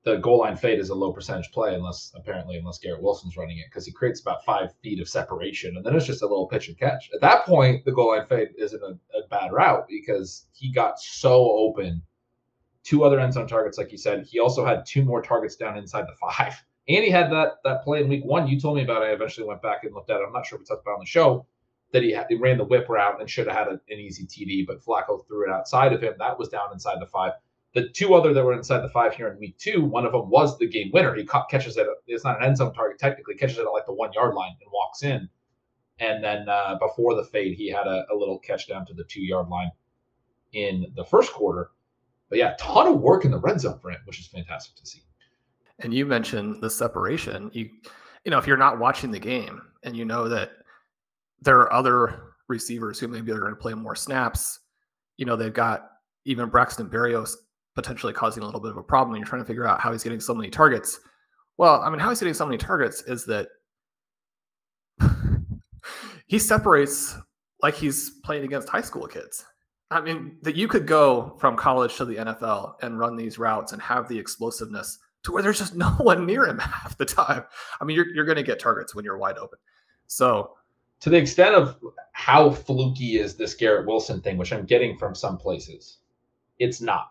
the 0.04 0.16
goal 0.16 0.38
line 0.38 0.56
fade 0.56 0.78
is 0.78 0.90
a 0.90 0.94
low 0.94 1.12
percentage 1.12 1.50
play 1.50 1.74
unless 1.74 2.12
apparently 2.14 2.56
unless 2.56 2.78
Garrett 2.78 3.02
Wilson's 3.02 3.36
running 3.36 3.58
it 3.58 3.66
because 3.70 3.86
he 3.86 3.92
creates 3.92 4.20
about 4.20 4.44
five 4.44 4.74
feet 4.82 5.00
of 5.00 5.08
separation 5.08 5.76
and 5.76 5.84
then 5.84 5.96
it's 5.96 6.06
just 6.06 6.22
a 6.22 6.26
little 6.26 6.46
pitch 6.46 6.68
and 6.68 6.78
catch. 6.78 7.10
At 7.14 7.22
that 7.22 7.46
point, 7.46 7.84
the 7.84 7.92
goal 7.92 8.08
line 8.08 8.26
fade 8.26 8.48
isn't 8.58 8.82
a, 8.82 8.98
a 9.16 9.26
bad 9.30 9.50
route 9.50 9.86
because 9.88 10.46
he 10.52 10.70
got 10.72 10.98
so 10.98 11.50
open. 11.56 12.02
Two 12.82 13.02
other 13.02 13.18
end 13.18 13.32
zone 13.32 13.48
targets, 13.48 13.78
like 13.78 13.92
you 13.92 13.98
said. 13.98 14.26
He 14.26 14.38
also 14.38 14.64
had 14.64 14.84
two 14.84 15.02
more 15.04 15.22
targets 15.22 15.56
down 15.56 15.78
inside 15.78 16.04
the 16.06 16.16
five. 16.20 16.54
And 16.86 17.02
he 17.02 17.08
had 17.08 17.32
that 17.32 17.52
that 17.64 17.82
play 17.82 18.02
in 18.02 18.10
week 18.10 18.26
one. 18.26 18.46
You 18.46 18.60
told 18.60 18.76
me 18.76 18.82
about 18.82 19.00
it. 19.00 19.06
I 19.06 19.12
eventually 19.12 19.46
went 19.46 19.62
back 19.62 19.84
and 19.84 19.94
looked 19.94 20.10
at 20.10 20.20
it. 20.20 20.24
I'm 20.26 20.34
not 20.34 20.44
sure 20.44 20.56
if 20.56 20.60
we 20.60 20.66
talked 20.66 20.82
about 20.82 20.96
on 20.96 21.00
the 21.00 21.06
show 21.06 21.46
that 21.92 22.02
he, 22.02 22.12
had, 22.12 22.26
he 22.28 22.34
ran 22.34 22.58
the 22.58 22.64
whip 22.64 22.90
route 22.90 23.20
and 23.20 23.30
should 23.30 23.46
have 23.46 23.56
had 23.56 23.68
a, 23.68 23.80
an 23.88 23.98
easy 23.98 24.26
TD, 24.26 24.66
but 24.66 24.84
Flacco 24.84 25.26
threw 25.26 25.44
it 25.44 25.50
outside 25.50 25.94
of 25.94 26.02
him. 26.02 26.12
That 26.18 26.38
was 26.38 26.50
down 26.50 26.74
inside 26.74 27.00
the 27.00 27.06
five. 27.06 27.32
The 27.74 27.88
two 27.88 28.14
other 28.14 28.32
that 28.32 28.44
were 28.44 28.52
inside 28.52 28.82
the 28.82 28.88
five 28.88 29.14
here 29.14 29.28
in 29.28 29.38
week 29.38 29.58
two, 29.58 29.84
one 29.84 30.06
of 30.06 30.12
them 30.12 30.30
was 30.30 30.56
the 30.58 30.66
game 30.66 30.90
winner. 30.92 31.14
He 31.14 31.24
caught, 31.24 31.50
catches 31.50 31.76
it. 31.76 31.86
It's 32.06 32.24
not 32.24 32.38
an 32.38 32.46
end 32.46 32.56
zone 32.56 32.72
target 32.72 32.98
technically. 32.98 33.34
Catches 33.34 33.58
it 33.58 33.62
at 33.62 33.72
like 33.72 33.86
the 33.86 33.92
one 33.92 34.12
yard 34.12 34.34
line 34.34 34.52
and 34.60 34.70
walks 34.72 35.02
in. 35.02 35.28
And 35.98 36.22
then 36.22 36.48
uh, 36.48 36.76
before 36.80 37.14
the 37.14 37.24
fade, 37.24 37.56
he 37.56 37.68
had 37.68 37.86
a, 37.86 38.06
a, 38.12 38.14
little 38.14 38.38
catch 38.38 38.68
down 38.68 38.86
to 38.86 38.94
the 38.94 39.04
two 39.04 39.22
yard 39.22 39.48
line 39.48 39.70
in 40.52 40.86
the 40.96 41.04
first 41.04 41.32
quarter. 41.32 41.70
But 42.28 42.38
yeah, 42.38 42.54
ton 42.58 42.86
of 42.86 43.00
work 43.00 43.24
in 43.24 43.30
the 43.30 43.38
red 43.38 43.60
zone 43.60 43.78
for 43.80 43.90
him, 43.90 44.00
which 44.04 44.20
is 44.20 44.26
fantastic 44.26 44.76
to 44.76 44.86
see. 44.86 45.02
And 45.80 45.92
you 45.92 46.06
mentioned 46.06 46.60
the 46.60 46.70
separation. 46.70 47.50
You, 47.52 47.68
you 48.24 48.30
know, 48.30 48.38
if 48.38 48.46
you're 48.46 48.56
not 48.56 48.78
watching 48.78 49.10
the 49.10 49.18
game 49.18 49.60
and 49.82 49.96
you 49.96 50.04
know 50.04 50.28
that 50.28 50.52
there 51.42 51.58
are 51.58 51.72
other 51.72 52.34
receivers 52.48 52.98
who 52.98 53.08
maybe 53.08 53.32
are 53.32 53.40
going 53.40 53.52
to 53.54 53.60
play 53.60 53.74
more 53.74 53.96
snaps, 53.96 54.60
you 55.16 55.26
know, 55.26 55.36
they've 55.36 55.52
got 55.52 55.90
even 56.24 56.48
Braxton 56.48 56.88
Berrios 56.88 57.34
potentially 57.74 58.12
causing 58.12 58.42
a 58.42 58.46
little 58.46 58.60
bit 58.60 58.70
of 58.70 58.76
a 58.76 58.82
problem. 58.82 59.14
And 59.14 59.20
you're 59.20 59.28
trying 59.28 59.42
to 59.42 59.46
figure 59.46 59.66
out 59.66 59.80
how 59.80 59.92
he's 59.92 60.02
getting 60.02 60.20
so 60.20 60.34
many 60.34 60.50
targets. 60.50 61.00
Well, 61.56 61.80
I 61.82 61.90
mean, 61.90 61.98
how 61.98 62.08
he's 62.08 62.20
getting 62.20 62.34
so 62.34 62.46
many 62.46 62.58
targets 62.58 63.02
is 63.02 63.24
that 63.26 63.48
he 66.26 66.38
separates 66.38 67.16
like 67.62 67.74
he's 67.74 68.10
playing 68.24 68.44
against 68.44 68.68
high 68.68 68.80
school 68.80 69.06
kids. 69.06 69.44
I 69.90 70.00
mean, 70.00 70.38
that 70.42 70.56
you 70.56 70.66
could 70.66 70.86
go 70.86 71.36
from 71.38 71.56
college 71.56 71.96
to 71.96 72.04
the 72.04 72.16
NFL 72.16 72.74
and 72.82 72.98
run 72.98 73.16
these 73.16 73.38
routes 73.38 73.72
and 73.72 73.80
have 73.80 74.08
the 74.08 74.18
explosiveness 74.18 74.98
to 75.22 75.32
where 75.32 75.42
there's 75.42 75.58
just 75.58 75.74
no 75.76 75.90
one 75.90 76.26
near 76.26 76.46
him 76.46 76.58
half 76.58 76.96
the 76.96 77.04
time. 77.04 77.44
I 77.80 77.84
mean, 77.84 77.96
you're, 77.96 78.08
you're 78.14 78.24
going 78.24 78.36
to 78.36 78.42
get 78.42 78.60
targets 78.60 78.94
when 78.94 79.04
you're 79.04 79.18
wide 79.18 79.38
open. 79.38 79.58
So, 80.06 80.52
to 81.00 81.10
the 81.10 81.16
extent 81.16 81.54
of 81.54 81.76
how 82.12 82.50
fluky 82.50 83.18
is 83.18 83.34
this 83.34 83.54
Garrett 83.54 83.86
Wilson 83.86 84.20
thing, 84.20 84.38
which 84.38 84.52
I'm 84.52 84.64
getting 84.64 84.96
from 84.96 85.14
some 85.14 85.36
places, 85.36 85.98
it's 86.58 86.80
not. 86.80 87.10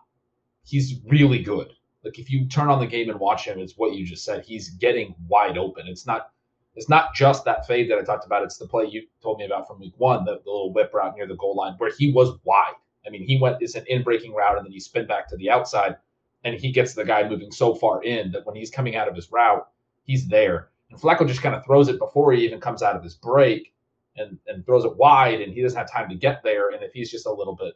He's 0.64 1.00
really 1.06 1.42
good. 1.42 1.72
Like 2.04 2.18
if 2.18 2.30
you 2.30 2.46
turn 2.46 2.68
on 2.68 2.80
the 2.80 2.86
game 2.86 3.08
and 3.08 3.18
watch 3.18 3.46
him, 3.46 3.58
it's 3.58 3.76
what 3.76 3.94
you 3.94 4.04
just 4.04 4.24
said. 4.24 4.44
He's 4.44 4.70
getting 4.70 5.14
wide 5.28 5.56
open. 5.58 5.86
It's 5.86 6.06
not 6.06 6.30
it's 6.76 6.88
not 6.88 7.14
just 7.14 7.44
that 7.44 7.66
fade 7.66 7.90
that 7.90 7.98
I 7.98 8.02
talked 8.02 8.26
about. 8.26 8.42
It's 8.42 8.58
the 8.58 8.66
play 8.66 8.86
you 8.86 9.02
told 9.22 9.38
me 9.38 9.44
about 9.44 9.68
from 9.68 9.78
week 9.78 9.94
one, 9.96 10.24
the, 10.24 10.40
the 10.44 10.50
little 10.50 10.72
whip 10.72 10.92
route 10.92 11.14
near 11.16 11.26
the 11.26 11.36
goal 11.36 11.54
line 11.54 11.74
where 11.78 11.92
he 11.96 12.12
was 12.12 12.36
wide. 12.44 12.74
I 13.06 13.10
mean, 13.10 13.24
he 13.24 13.38
went, 13.38 13.58
it's 13.60 13.76
an 13.76 13.84
in 13.86 14.02
breaking 14.02 14.34
route 14.34 14.56
and 14.56 14.66
then 14.66 14.72
he 14.72 14.80
spin 14.80 15.06
back 15.06 15.28
to 15.28 15.36
the 15.36 15.50
outside 15.50 15.96
and 16.42 16.56
he 16.56 16.72
gets 16.72 16.94
the 16.94 17.04
guy 17.04 17.28
moving 17.28 17.52
so 17.52 17.74
far 17.74 18.02
in 18.02 18.32
that 18.32 18.44
when 18.44 18.56
he's 18.56 18.70
coming 18.70 18.96
out 18.96 19.08
of 19.08 19.14
his 19.14 19.30
route, 19.30 19.68
he's 20.02 20.26
there. 20.26 20.70
And 20.90 21.00
Flacco 21.00 21.26
just 21.26 21.42
kind 21.42 21.54
of 21.54 21.64
throws 21.64 21.88
it 21.88 21.98
before 21.98 22.32
he 22.32 22.44
even 22.44 22.60
comes 22.60 22.82
out 22.82 22.96
of 22.96 23.02
his 23.02 23.14
break 23.14 23.72
and, 24.16 24.38
and 24.46 24.66
throws 24.66 24.84
it 24.84 24.96
wide 24.96 25.40
and 25.40 25.52
he 25.52 25.62
doesn't 25.62 25.78
have 25.78 25.90
time 25.90 26.08
to 26.08 26.16
get 26.16 26.42
there. 26.42 26.70
And 26.70 26.82
if 26.82 26.92
he's 26.92 27.10
just 27.10 27.26
a 27.26 27.32
little 27.32 27.54
bit 27.54 27.74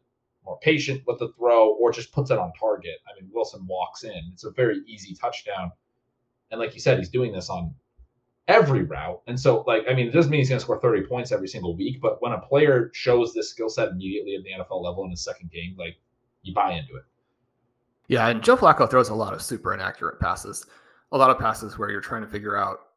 more 0.48 0.58
patient 0.60 1.02
with 1.06 1.18
the 1.18 1.28
throw 1.36 1.74
or 1.74 1.92
just 1.92 2.10
puts 2.10 2.30
it 2.30 2.38
on 2.38 2.52
target, 2.58 2.96
I 3.06 3.20
mean, 3.20 3.30
Wilson 3.32 3.66
walks 3.66 4.04
in. 4.04 4.20
It's 4.32 4.44
a 4.44 4.50
very 4.50 4.80
easy 4.86 5.14
touchdown. 5.14 5.70
And 6.50 6.58
like 6.58 6.74
you 6.74 6.80
said, 6.80 6.98
he's 6.98 7.10
doing 7.10 7.32
this 7.32 7.50
on 7.50 7.74
every 8.48 8.82
route. 8.82 9.20
And 9.26 9.38
so, 9.38 9.62
like, 9.66 9.84
I 9.88 9.92
mean, 9.92 10.08
it 10.08 10.12
doesn't 10.12 10.30
mean 10.30 10.40
he's 10.40 10.48
going 10.48 10.58
to 10.58 10.64
score 10.64 10.80
30 10.80 11.02
points 11.02 11.32
every 11.32 11.48
single 11.48 11.76
week, 11.76 12.00
but 12.00 12.22
when 12.22 12.32
a 12.32 12.40
player 12.40 12.90
shows 12.94 13.34
this 13.34 13.50
skill 13.50 13.68
set 13.68 13.90
immediately 13.90 14.34
at 14.36 14.42
the 14.42 14.50
NFL 14.50 14.82
level 14.82 15.04
in 15.04 15.10
his 15.10 15.22
second 15.22 15.50
game, 15.52 15.76
like, 15.78 15.98
you 16.42 16.54
buy 16.54 16.72
into 16.72 16.96
it. 16.96 17.04
Yeah, 18.06 18.28
and 18.28 18.42
Joe 18.42 18.56
Flacco 18.56 18.90
throws 18.90 19.10
a 19.10 19.14
lot 19.14 19.34
of 19.34 19.42
super 19.42 19.74
inaccurate 19.74 20.18
passes, 20.18 20.64
a 21.12 21.18
lot 21.18 21.28
of 21.30 21.38
passes 21.38 21.76
where 21.76 21.90
you're 21.90 22.00
trying 22.00 22.22
to 22.22 22.28
figure 22.28 22.56
out 22.56 22.87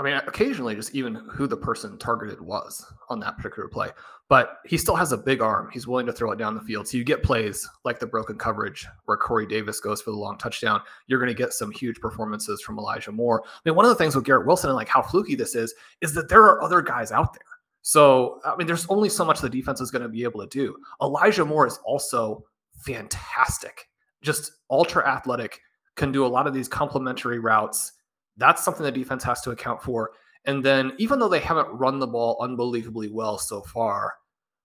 I 0.00 0.02
mean, 0.02 0.14
occasionally 0.26 0.74
just 0.74 0.94
even 0.94 1.14
who 1.30 1.46
the 1.46 1.58
person 1.58 1.98
targeted 1.98 2.40
was 2.40 2.84
on 3.10 3.20
that 3.20 3.36
particular 3.36 3.68
play. 3.68 3.90
But 4.30 4.58
he 4.64 4.78
still 4.78 4.96
has 4.96 5.12
a 5.12 5.18
big 5.18 5.42
arm. 5.42 5.68
He's 5.70 5.86
willing 5.86 6.06
to 6.06 6.12
throw 6.12 6.30
it 6.30 6.38
down 6.38 6.54
the 6.54 6.62
field. 6.62 6.88
So 6.88 6.96
you 6.96 7.04
get 7.04 7.22
plays 7.22 7.68
like 7.84 7.98
the 7.98 8.06
broken 8.06 8.38
coverage 8.38 8.86
where 9.04 9.18
Corey 9.18 9.46
Davis 9.46 9.78
goes 9.78 10.00
for 10.00 10.10
the 10.10 10.16
long 10.16 10.38
touchdown. 10.38 10.80
You're 11.06 11.18
going 11.18 11.28
to 11.28 11.34
get 11.34 11.52
some 11.52 11.70
huge 11.70 12.00
performances 12.00 12.62
from 12.62 12.78
Elijah 12.78 13.12
Moore. 13.12 13.42
I 13.44 13.58
mean, 13.64 13.74
one 13.74 13.84
of 13.84 13.90
the 13.90 13.96
things 13.96 14.14
with 14.14 14.24
Garrett 14.24 14.46
Wilson 14.46 14.70
and 14.70 14.76
like 14.76 14.88
how 14.88 15.02
fluky 15.02 15.34
this 15.34 15.54
is, 15.54 15.74
is 16.00 16.14
that 16.14 16.30
there 16.30 16.44
are 16.44 16.62
other 16.62 16.80
guys 16.80 17.12
out 17.12 17.34
there. 17.34 17.42
So, 17.82 18.40
I 18.44 18.56
mean, 18.56 18.66
there's 18.66 18.86
only 18.86 19.10
so 19.10 19.26
much 19.26 19.40
the 19.40 19.50
defense 19.50 19.82
is 19.82 19.90
going 19.90 20.02
to 20.02 20.08
be 20.08 20.22
able 20.22 20.40
to 20.40 20.46
do. 20.46 20.76
Elijah 21.02 21.44
Moore 21.44 21.66
is 21.66 21.78
also 21.84 22.44
fantastic, 22.86 23.88
just 24.22 24.52
ultra 24.70 25.06
athletic, 25.06 25.60
can 25.96 26.10
do 26.10 26.24
a 26.24 26.28
lot 26.28 26.46
of 26.46 26.54
these 26.54 26.68
complementary 26.68 27.38
routes 27.38 27.92
that's 28.40 28.64
something 28.64 28.82
the 28.82 28.90
defense 28.90 29.22
has 29.24 29.40
to 29.42 29.50
account 29.50 29.82
for. 29.82 30.12
And 30.46 30.64
then, 30.64 30.92
even 30.98 31.18
though 31.18 31.28
they 31.28 31.40
haven't 31.40 31.68
run 31.68 31.98
the 31.98 32.06
ball 32.06 32.38
unbelievably 32.40 33.10
well 33.10 33.38
so 33.38 33.60
far, 33.60 34.14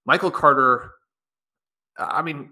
Michael 0.06 0.32
Carter, 0.32 0.92
I 1.98 2.22
mean, 2.22 2.52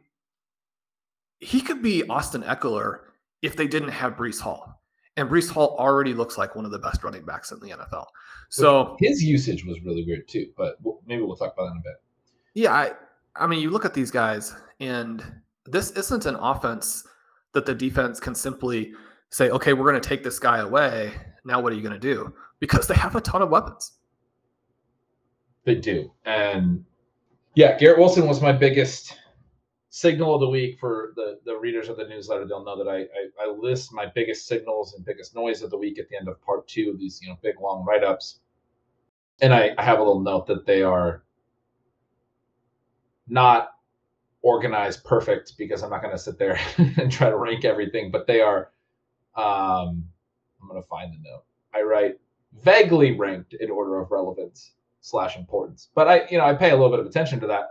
he 1.40 1.62
could 1.62 1.82
be 1.82 2.08
Austin 2.10 2.44
Ekeler 2.44 3.00
if 3.42 3.56
they 3.56 3.68
didn't 3.68 3.90
have 3.90 4.16
Breece 4.16 4.40
Hall. 4.40 4.82
And 5.16 5.30
Breece 5.30 5.50
Hall 5.50 5.76
already 5.78 6.14
looks 6.14 6.38
like 6.38 6.56
one 6.56 6.66
of 6.66 6.72
the 6.72 6.80
best 6.80 7.04
running 7.04 7.24
backs 7.24 7.52
in 7.52 7.60
the 7.60 7.70
NFL. 7.70 8.06
So 8.50 8.98
his 9.00 9.24
usage 9.24 9.64
was 9.66 9.80
really 9.84 10.04
weird 10.06 10.28
too, 10.28 10.48
but 10.58 10.78
maybe 11.06 11.22
we'll 11.22 11.36
talk 11.36 11.54
about 11.54 11.66
that 11.66 11.72
in 11.72 11.78
a 11.78 11.82
bit. 11.82 11.94
Yeah, 12.56 12.74
I, 12.74 12.92
I 13.36 13.48
mean, 13.48 13.60
you 13.60 13.70
look 13.70 13.86
at 13.86 13.94
these 13.94 14.12
guys, 14.12 14.56
and 14.80 15.24
this 15.66 15.92
isn't 15.92 16.26
an 16.26 16.36
offense 16.36 17.08
that 17.54 17.66
the 17.66 17.76
defense 17.76 18.20
can 18.20 18.36
simply 18.36 18.94
say, 19.34 19.50
okay, 19.50 19.74
we're 19.74 19.90
going 19.90 20.00
to 20.00 20.08
take 20.08 20.24
this 20.24 20.38
guy 20.38 20.60
away. 20.60 21.12
Now, 21.44 21.60
what 21.60 21.74
are 21.74 21.76
you 21.76 21.82
going 21.82 22.00
to 22.00 22.00
do? 22.00 22.32
Because 22.60 22.88
they 22.88 22.94
have 22.94 23.16
a 23.16 23.22
ton 23.22 23.42
of 23.42 23.50
weapons. 23.50 23.94
They 25.66 25.76
do. 25.76 26.12
And 26.24 26.86
yeah, 27.56 27.78
Garrett 27.78 27.98
Wilson 27.98 28.28
was 28.28 28.42
my 28.42 28.52
biggest 28.52 29.18
signal 29.90 30.36
of 30.36 30.42
the 30.42 30.50
week 30.50 30.78
for 30.80 31.14
the, 31.16 31.40
the 31.46 31.58
readers 31.58 31.90
of 31.90 31.98
the 31.98 32.08
newsletter. 32.08 32.46
They'll 32.46 32.64
know 32.64 32.78
that 32.78 32.90
I, 32.90 33.00
I, 33.00 33.48
I 33.48 33.52
list 33.52 33.92
my 33.92 34.06
biggest 34.06 34.48
signals 34.48 34.94
and 34.94 35.04
biggest 35.04 35.34
noise 35.34 35.64
of 35.64 35.72
the 35.72 35.78
week 35.78 35.98
at 35.98 36.10
the 36.10 36.16
end 36.18 36.28
of 36.28 36.40
part 36.44 36.68
two 36.68 36.92
of 36.92 37.00
these, 37.00 37.20
you 37.22 37.30
know, 37.30 37.38
big 37.42 37.60
long 37.60 37.84
write 37.86 38.04
ups. 38.04 38.40
And 39.42 39.52
I, 39.52 39.72
I 39.80 39.84
have 39.84 39.98
a 39.98 40.04
little 40.04 40.22
note 40.22 40.46
that 40.46 40.68
they 40.68 40.84
are 40.84 41.24
not 43.28 43.70
organized 44.44 45.04
perfect 45.04 45.58
because 45.58 45.82
I'm 45.82 45.90
not 45.90 46.04
going 46.04 46.14
to 46.14 46.22
sit 46.22 46.38
there 46.38 46.60
and 46.78 47.12
try 47.12 47.32
to 47.32 47.38
rank 47.38 47.66
everything, 47.66 48.12
but 48.12 48.28
they 48.28 48.42
are 48.42 48.70
um, 49.36 50.08
I'm 50.62 50.68
going 50.68 50.82
to 50.82 50.88
find 50.88 51.14
the 51.14 51.18
note. 51.30 51.44
I 51.74 51.82
write 51.82 52.20
vaguely 52.62 53.18
ranked 53.18 53.54
in 53.54 53.72
order 53.72 54.00
of 54.00 54.12
relevance 54.12 54.74
slash 55.02 55.38
importance, 55.38 55.90
but 55.96 56.08
I, 56.08 56.28
you 56.30 56.38
know, 56.38 56.46
I 56.46 56.54
pay 56.54 56.70
a 56.70 56.76
little 56.76 56.92
bit 56.92 57.00
of 57.00 57.06
attention 57.06 57.40
to 57.42 57.48
that. 57.48 57.68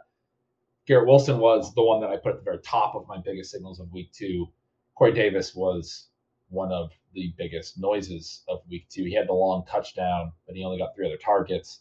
Garrett 0.87 1.07
Wilson 1.07 1.39
was 1.39 1.73
the 1.75 1.83
one 1.85 2.01
that 2.01 2.11
I 2.11 2.17
put 2.17 2.33
at 2.33 2.39
the 2.39 2.45
very 2.45 2.59
top 2.59 2.95
of 2.97 3.07
my 3.07 3.19
biggest 3.19 3.53
signals 3.53 3.79
of 3.79 3.93
week 3.93 4.13
two. 4.13 4.49
Corey 4.97 5.13
Davis 5.13 5.55
was 5.55 6.09
one 6.49 6.73
of 6.73 6.91
the 7.15 7.33
biggest 7.39 7.79
noises 7.79 8.43
of 8.49 8.61
week 8.69 8.89
two. 8.89 9.05
He 9.05 9.15
had 9.15 9.29
the 9.29 9.33
long 9.33 9.65
touchdown, 9.65 10.33
but 10.47 10.57
he 10.57 10.65
only 10.65 10.79
got 10.79 10.95
three 10.95 11.07
other 11.07 11.17
targets. 11.17 11.81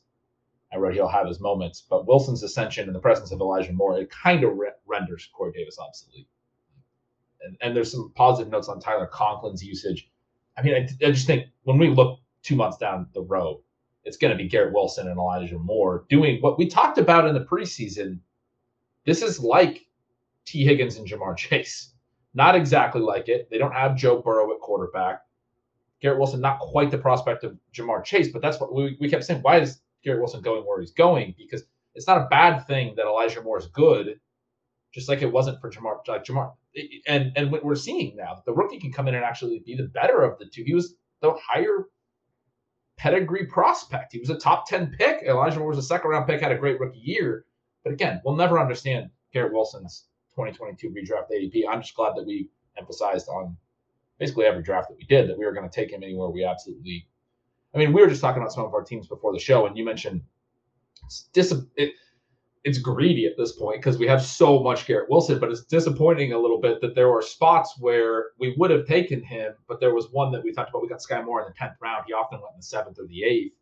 I 0.71 0.77
wrote 0.77 0.93
he'll 0.93 1.07
have 1.07 1.27
his 1.27 1.41
moments, 1.41 1.81
but 1.81 2.07
Wilson's 2.07 2.43
ascension 2.43 2.88
in 2.88 2.93
the 2.93 3.00
presence 3.00 3.31
of 3.31 3.41
Elijah 3.41 3.73
Moore, 3.73 4.00
it 4.00 4.09
kind 4.09 4.43
of 4.43 4.55
re- 4.55 4.71
renders 4.85 5.27
Corey 5.33 5.51
Davis 5.51 5.79
obsolete 5.79 6.27
and, 7.43 7.57
and 7.62 7.75
there's 7.75 7.91
some 7.91 8.12
positive 8.15 8.51
notes 8.51 8.67
on 8.67 8.79
Tyler 8.79 9.10
Conklin's 9.12 9.63
usage. 9.63 10.10
I 10.57 10.62
mean, 10.62 10.75
I, 10.75 11.05
I 11.05 11.12
just 11.12 11.27
think 11.27 11.45
when 11.63 11.77
we 11.77 11.89
look 11.89 12.19
two 12.43 12.55
months 12.55 12.77
down 12.77 13.07
the 13.13 13.21
road, 13.21 13.62
it's 14.03 14.17
going 14.17 14.31
to 14.31 14.38
be 14.38 14.50
Garrett 14.50 14.74
Wilson 14.74 15.07
and 15.07 15.17
Elijah 15.17 15.60
Moore 15.60 16.05
doing 16.10 16.41
what 16.41 16.57
we 16.57 16.67
talked 16.67 16.98
about 16.98 17.27
in 17.27 17.33
the 17.33 17.45
preseason. 17.45 18.19
This 19.05 19.21
is 19.21 19.39
like 19.39 19.86
Tee 20.45 20.65
Higgins 20.65 20.98
and 20.98 21.07
Ja'Marr 21.07 21.38
Chase. 21.38 21.93
Not 22.33 22.55
exactly 22.55 23.01
like 23.01 23.29
it. 23.29 23.50
They 23.51 23.57
don't 23.57 23.74
have 23.74 23.95
Joe 23.95 24.21
Burrow 24.21 24.51
at 24.53 24.60
quarterback. 24.60 25.21
Garrett 26.01 26.17
Wilson, 26.17 26.41
not 26.41 26.60
quite 26.60 26.89
the 26.89 26.98
prospect 26.98 27.43
of 27.43 27.57
Ja'Marr 27.74 28.03
Chase, 28.03 28.29
but 28.29 28.41
that's 28.41 28.60
what 28.60 28.74
we, 28.74 28.98
we 29.00 29.10
kept 29.10 29.24
saying. 29.24 29.41
Why 29.41 29.60
is 29.60 29.81
Garrett 30.03 30.21
Wilson 30.21 30.41
going 30.41 30.63
where 30.63 30.79
he's 30.79 30.91
going? 30.91 31.36
Because 31.38 31.63
it's 31.93 32.07
not 32.07 32.17
a 32.17 32.27
bad 32.29 32.65
thing 32.65 32.95
that 32.95 33.05
Elijah 33.05 33.41
Moore 33.41 33.60
is 33.60 33.67
good, 33.67 34.19
just 34.91 35.10
like 35.10 35.21
it 35.21 35.31
wasn't 35.31 35.62
for 35.62 35.69
Ja'Marr. 35.69 36.07
Like 36.07 36.24
Ja'Marr, 36.24 36.53
and 37.08 37.32
and 37.36 37.51
what 37.51 37.63
we're 37.63 37.75
seeing 37.75 38.16
now, 38.16 38.42
the 38.46 38.54
rookie 38.54 38.80
can 38.80 38.92
come 38.92 39.08
in 39.08 39.16
and 39.16 39.24
actually 39.24 39.60
be 39.66 39.75
the 39.75 39.90
better 39.90 40.22
of 40.24 40.40
the 40.40 40.46
two. 40.46 40.63
He 40.66 40.74
was 40.74 40.96
the 41.22 41.34
higher 41.34 41.88
pedigree 42.98 43.46
prospect. 43.46 44.13
He 44.13 44.20
was 44.20 44.30
a 44.30 44.38
top 44.38 44.68
10 44.68 44.96
pick. 44.98 45.24
Elijah 45.24 45.60
Moore 45.60 45.70
was 45.70 45.78
a 45.78 45.84
second 45.84 46.12
round 46.12 46.28
pick, 46.28 46.42
had 46.42 46.51
a 46.51 46.58
great 46.58 46.80
rookie 46.80 47.00
year. 47.00 47.46
But 47.84 47.94
again, 47.94 48.22
we'll 48.24 48.36
never 48.36 48.60
understand 48.60 49.10
Garrett 49.34 49.54
Wilson's 49.54 50.06
2022 50.36 50.90
redraft 50.90 51.32
ADP. 51.34 51.63
I'm 51.70 51.82
just 51.82 51.96
glad 51.96 52.16
that 52.16 52.25
we 52.25 52.50
emphasized 52.78 53.28
on 53.28 53.58
basically 54.20 54.46
every 54.46 54.62
draft 54.62 54.90
that 54.90 54.98
we 54.98 55.04
did 55.06 55.30
that 55.30 55.38
we 55.38 55.46
were 55.46 55.54
going 55.54 55.68
to 55.68 55.75
take 55.75 55.92
him 55.92 56.04
anywhere 56.04 56.30
we 56.30 56.44
absolutely. 56.44 57.08
I 57.74 57.80
mean, 57.80 57.92
we 57.92 58.01
were 58.01 58.08
just 58.08 58.22
talking 58.22 58.42
about 58.42 58.54
some 58.54 58.66
of 58.66 58.74
our 58.74 58.84
teams 58.84 59.08
before 59.08 59.34
the 59.34 59.40
show, 59.40 59.66
and 59.66 59.78
you 59.78 59.84
mentioned 59.84 60.22
it's 61.06 61.30
dis- 61.34 61.54
it, 61.75 61.94
it's 62.63 62.77
greedy 62.77 63.25
at 63.25 63.38
this 63.38 63.53
point 63.53 63.80
because 63.80 63.98
we 63.98 64.08
have 64.08 64.22
so 64.22 64.60
much 64.60 64.86
Garrett 64.86 65.10
Wilson, 65.10 65.39
but 65.39 65.50
it's 65.50 65.63
disappointing 65.65 66.34
a 66.34 66.39
little 66.39 66.60
bit 66.60 66.80
that 66.82 66.94
there 66.94 67.10
were 67.10 67.22
spots 67.22 67.75
where 67.80 68.27
we 68.39 68.53
would 68.58 68.70
have 68.70 68.86
taken 68.86 69.24
him, 69.24 69.53
but 69.68 69.80
there 69.80 69.96
was 69.96 70.12
one 70.12 70.32
that 70.32 70.44
we 70.44 70.51
talked 70.51 70.70
about. 70.70 70.84
We 70.84 70.88
got 70.88 71.01
Sky 71.01 71.22
Moore 71.22 71.41
in 71.41 71.48
the 71.48 71.53
tenth 71.58 71.74
round. 71.82 72.03
He 72.06 72.13
often 72.13 72.39
went 72.39 72.53
in 72.53 72.60
the 72.60 72.63
seventh 72.63 73.00
or 73.00 73.08
the 73.08 73.24
eighth, 73.24 73.56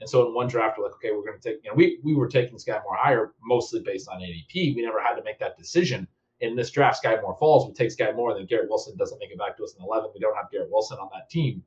and 0.00 0.08
so 0.08 0.26
in 0.26 0.34
one 0.34 0.48
draft 0.48 0.78
we're 0.78 0.84
like, 0.84 0.94
okay, 0.94 1.12
we're 1.12 1.24
going 1.24 1.40
to 1.40 1.48
take. 1.48 1.64
You 1.64 1.70
know, 1.70 1.76
we 1.76 2.00
we 2.04 2.14
were 2.14 2.28
taking 2.28 2.58
Sky 2.58 2.78
Moore 2.84 2.96
higher 2.96 3.32
mostly 3.42 3.80
based 3.80 4.08
on 4.08 4.20
ADP. 4.20 4.74
We 4.74 4.82
never 4.82 5.00
had 5.00 5.14
to 5.14 5.24
make 5.24 5.38
that 5.38 5.56
decision. 5.56 6.06
In 6.40 6.56
this 6.56 6.70
draft, 6.70 6.98
Sky 6.98 7.16
Moore 7.22 7.36
falls. 7.38 7.66
We 7.66 7.72
take 7.72 7.92
Sky 7.92 8.12
Moore, 8.12 8.32
and 8.32 8.40
then 8.40 8.46
Garrett 8.46 8.68
Wilson 8.68 8.96
doesn't 8.98 9.18
make 9.20 9.30
it 9.30 9.38
back 9.38 9.56
to 9.56 9.64
us 9.64 9.74
in 9.78 9.82
eleven. 9.82 10.10
We 10.12 10.20
don't 10.20 10.36
have 10.36 10.50
Garrett 10.50 10.70
Wilson 10.70 10.98
on 10.98 11.08
that 11.14 11.30
team 11.30 11.62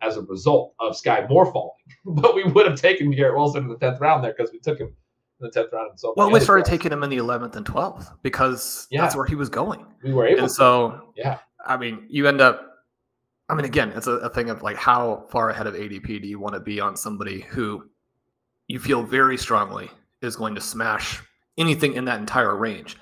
as 0.00 0.16
a 0.16 0.22
result 0.22 0.74
of 0.80 0.96
Sky 0.96 1.26
Moore 1.28 1.52
falling, 1.52 1.76
but 2.06 2.34
we 2.34 2.44
would 2.44 2.66
have 2.66 2.80
taken 2.80 3.10
Garrett 3.10 3.36
Wilson 3.36 3.64
in 3.64 3.68
the 3.68 3.76
tenth 3.76 4.00
round 4.00 4.24
there 4.24 4.34
because 4.36 4.50
we 4.50 4.58
took 4.58 4.78
him 4.78 4.94
the 5.42 5.50
tenth 5.50 5.72
round. 5.72 5.98
So 5.98 6.14
well, 6.16 6.30
we 6.30 6.40
started 6.40 6.64
taking 6.64 6.92
him 6.92 7.02
in 7.02 7.10
the 7.10 7.18
eleventh 7.18 7.56
and 7.56 7.66
twelfth 7.66 8.10
because 8.22 8.86
yeah. 8.90 9.02
that's 9.02 9.16
where 9.16 9.26
he 9.26 9.34
was 9.34 9.48
going. 9.48 9.86
We 10.02 10.12
were 10.12 10.26
able. 10.26 10.40
And 10.42 10.50
so 10.50 11.12
yeah, 11.16 11.38
I 11.66 11.76
mean, 11.76 12.06
you 12.08 12.26
end 12.26 12.40
up. 12.40 12.68
I 13.48 13.54
mean, 13.54 13.64
again, 13.66 13.92
it's 13.94 14.06
a, 14.06 14.12
a 14.12 14.30
thing 14.30 14.48
of 14.48 14.62
like 14.62 14.76
how 14.76 15.26
far 15.28 15.50
ahead 15.50 15.66
of 15.66 15.74
ADP 15.74 16.06
do 16.22 16.26
you 16.26 16.38
want 16.38 16.54
to 16.54 16.60
be 16.60 16.80
on 16.80 16.96
somebody 16.96 17.40
who 17.40 17.84
you 18.68 18.78
feel 18.78 19.02
very 19.02 19.36
strongly 19.36 19.90
is 20.22 20.36
going 20.36 20.54
to 20.54 20.60
smash 20.60 21.20
anything 21.58 21.94
in 21.94 22.04
that 22.06 22.20
entire 22.20 22.56
range. 22.56 22.96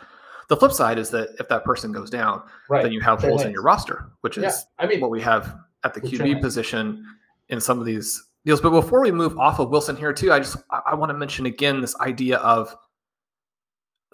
The 0.49 0.57
flip 0.57 0.73
side 0.73 0.99
is 0.99 1.11
that 1.11 1.29
if 1.39 1.49
that 1.49 1.65
person 1.65 1.93
goes 1.93 2.11
down, 2.11 2.43
Right. 2.69 2.83
then 2.83 2.91
you 2.91 3.01
have 3.01 3.21
Trey 3.21 3.29
holes 3.29 3.45
in 3.45 3.53
your 3.53 3.63
roster, 3.63 4.11
which 4.23 4.37
is 4.37 4.43
Yeah, 4.43 4.53
I 4.79 4.89
mean, 4.89 5.01
what 5.01 5.11
we 5.11 5.21
have 5.21 5.57
at 5.85 5.95
the 5.95 6.01
QB 6.01 6.41
position 6.41 7.07
in 7.49 7.61
some 7.61 7.79
of 7.79 7.87
these 7.87 8.30
deals. 8.45 8.61
But 8.61 8.71
before 8.71 9.03
we 9.03 9.13
move 9.13 9.39
off 9.39 9.59
of 9.59 9.71
Wilson 9.71 9.97
here, 9.97 10.13
too, 10.13 10.33
I 10.33 10.39
just 10.39 10.57
I, 10.71 10.95
want 10.95 11.11
to 11.11 11.19
mention 11.19 11.47
again 11.47 11.81
this 11.81 11.97
idea 12.01 12.39
of 12.39 12.75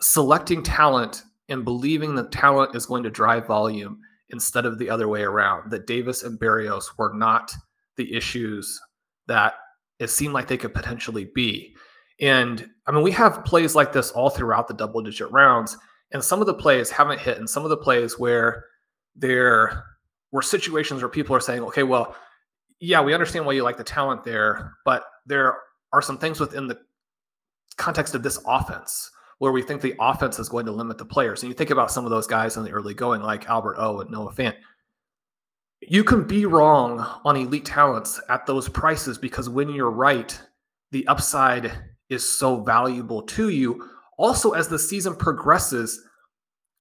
selecting 0.00 0.62
talent 0.62 1.22
and 1.48 1.64
believing 1.64 2.14
that 2.16 2.32
talent 2.32 2.74
is 2.74 2.86
going 2.86 3.02
to 3.04 3.10
drive 3.10 3.46
volume 3.46 4.00
instead 4.30 4.66
of 4.66 4.78
the 4.78 4.90
other 4.90 5.08
way 5.08 5.22
around. 5.22 5.70
That 5.70 5.86
Davis 5.86 6.22
and 6.22 6.38
Berrios 6.38 6.84
were 6.98 7.12
not 7.14 7.52
the 7.96 8.12
issues 8.14 8.80
that 9.26 9.54
it 9.98 10.08
seemed 10.08 10.34
like 10.34 10.48
they 10.48 10.58
could 10.58 10.74
potentially 10.74 11.30
be. 11.34 11.74
And 12.20 12.68
I 12.86 12.92
mean, 12.92 13.02
we 13.02 13.12
have 13.12 13.44
plays 13.44 13.74
like 13.74 13.92
this 13.92 14.10
all 14.10 14.30
throughout 14.30 14.68
the 14.68 14.74
double 14.74 15.02
digit 15.02 15.30
rounds, 15.30 15.76
and 16.12 16.22
some 16.22 16.40
of 16.40 16.46
the 16.46 16.54
plays 16.54 16.90
haven't 16.90 17.20
hit, 17.20 17.38
and 17.38 17.48
some 17.48 17.64
of 17.64 17.70
the 17.70 17.76
plays 17.76 18.18
where 18.18 18.64
there 19.14 19.84
were 20.32 20.42
situations 20.42 21.02
where 21.02 21.08
people 21.08 21.34
are 21.34 21.40
saying, 21.40 21.62
okay, 21.62 21.82
well, 21.82 22.14
yeah, 22.80 23.00
we 23.00 23.14
understand 23.14 23.46
why 23.46 23.52
you 23.52 23.62
like 23.62 23.76
the 23.76 23.84
talent 23.84 24.24
there, 24.24 24.74
but 24.84 25.04
there 25.26 25.56
are 25.92 26.02
some 26.02 26.18
things 26.18 26.40
within 26.40 26.66
the 26.66 26.78
context 27.76 28.14
of 28.14 28.22
this 28.22 28.38
offense 28.46 29.10
where 29.38 29.52
we 29.52 29.62
think 29.62 29.82
the 29.82 29.94
offense 30.00 30.38
is 30.38 30.48
going 30.48 30.66
to 30.66 30.72
limit 30.72 30.98
the 30.98 31.04
players. 31.04 31.42
And 31.42 31.50
you 31.50 31.54
think 31.54 31.70
about 31.70 31.90
some 31.90 32.04
of 32.04 32.10
those 32.10 32.26
guys 32.26 32.56
in 32.56 32.64
the 32.64 32.70
early 32.70 32.94
going, 32.94 33.22
like 33.22 33.48
Albert 33.48 33.76
O 33.78 34.00
and 34.00 34.10
Noah 34.10 34.32
Fant. 34.32 34.54
You 35.82 36.04
can 36.04 36.26
be 36.26 36.46
wrong 36.46 37.00
on 37.24 37.36
elite 37.36 37.66
talents 37.66 38.20
at 38.30 38.46
those 38.46 38.68
prices 38.68 39.18
because 39.18 39.48
when 39.48 39.68
you're 39.68 39.90
right, 39.90 40.38
the 40.90 41.06
upside 41.06 41.70
is 42.08 42.38
so 42.38 42.62
valuable 42.62 43.22
to 43.22 43.50
you. 43.50 43.88
Also, 44.16 44.52
as 44.52 44.68
the 44.68 44.78
season 44.78 45.14
progresses, 45.14 46.00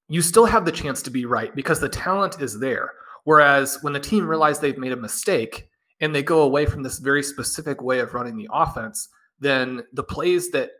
you 0.07 0.21
still 0.21 0.45
have 0.45 0.63
the 0.63 0.71
chance 0.71 1.01
to 1.01 1.09
be 1.09 1.25
right 1.25 1.53
because 1.55 1.81
the 1.81 1.89
talent 1.89 2.41
is 2.41 2.59
there. 2.59 2.91
Whereas 3.25 3.79
when 3.81 3.91
the 3.91 3.99
team 3.99 4.25
realizes 4.25 4.61
they've 4.61 4.77
made 4.77 4.93
a 4.93 4.97
mistake 4.97 5.67
and 6.01 6.13
they 6.13 6.23
go 6.23 6.41
away 6.41 6.65
from 6.65 6.83
this 6.83 6.99
very 6.99 7.23
specific 7.23 7.81
way 7.81 7.99
of 7.99 8.13
running 8.13 8.35
the 8.35 8.49
offense, 8.51 9.07
then 9.39 9.83
the 9.93 10.03
plays 10.03 10.51
that 10.51 10.71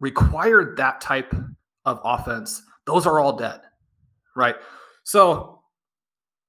required 0.00 0.76
that 0.76 1.00
type 1.00 1.34
of 1.84 2.00
offense, 2.04 2.62
those 2.86 3.06
are 3.06 3.20
all 3.20 3.36
dead. 3.36 3.60
Right. 4.36 4.56
So, 5.04 5.62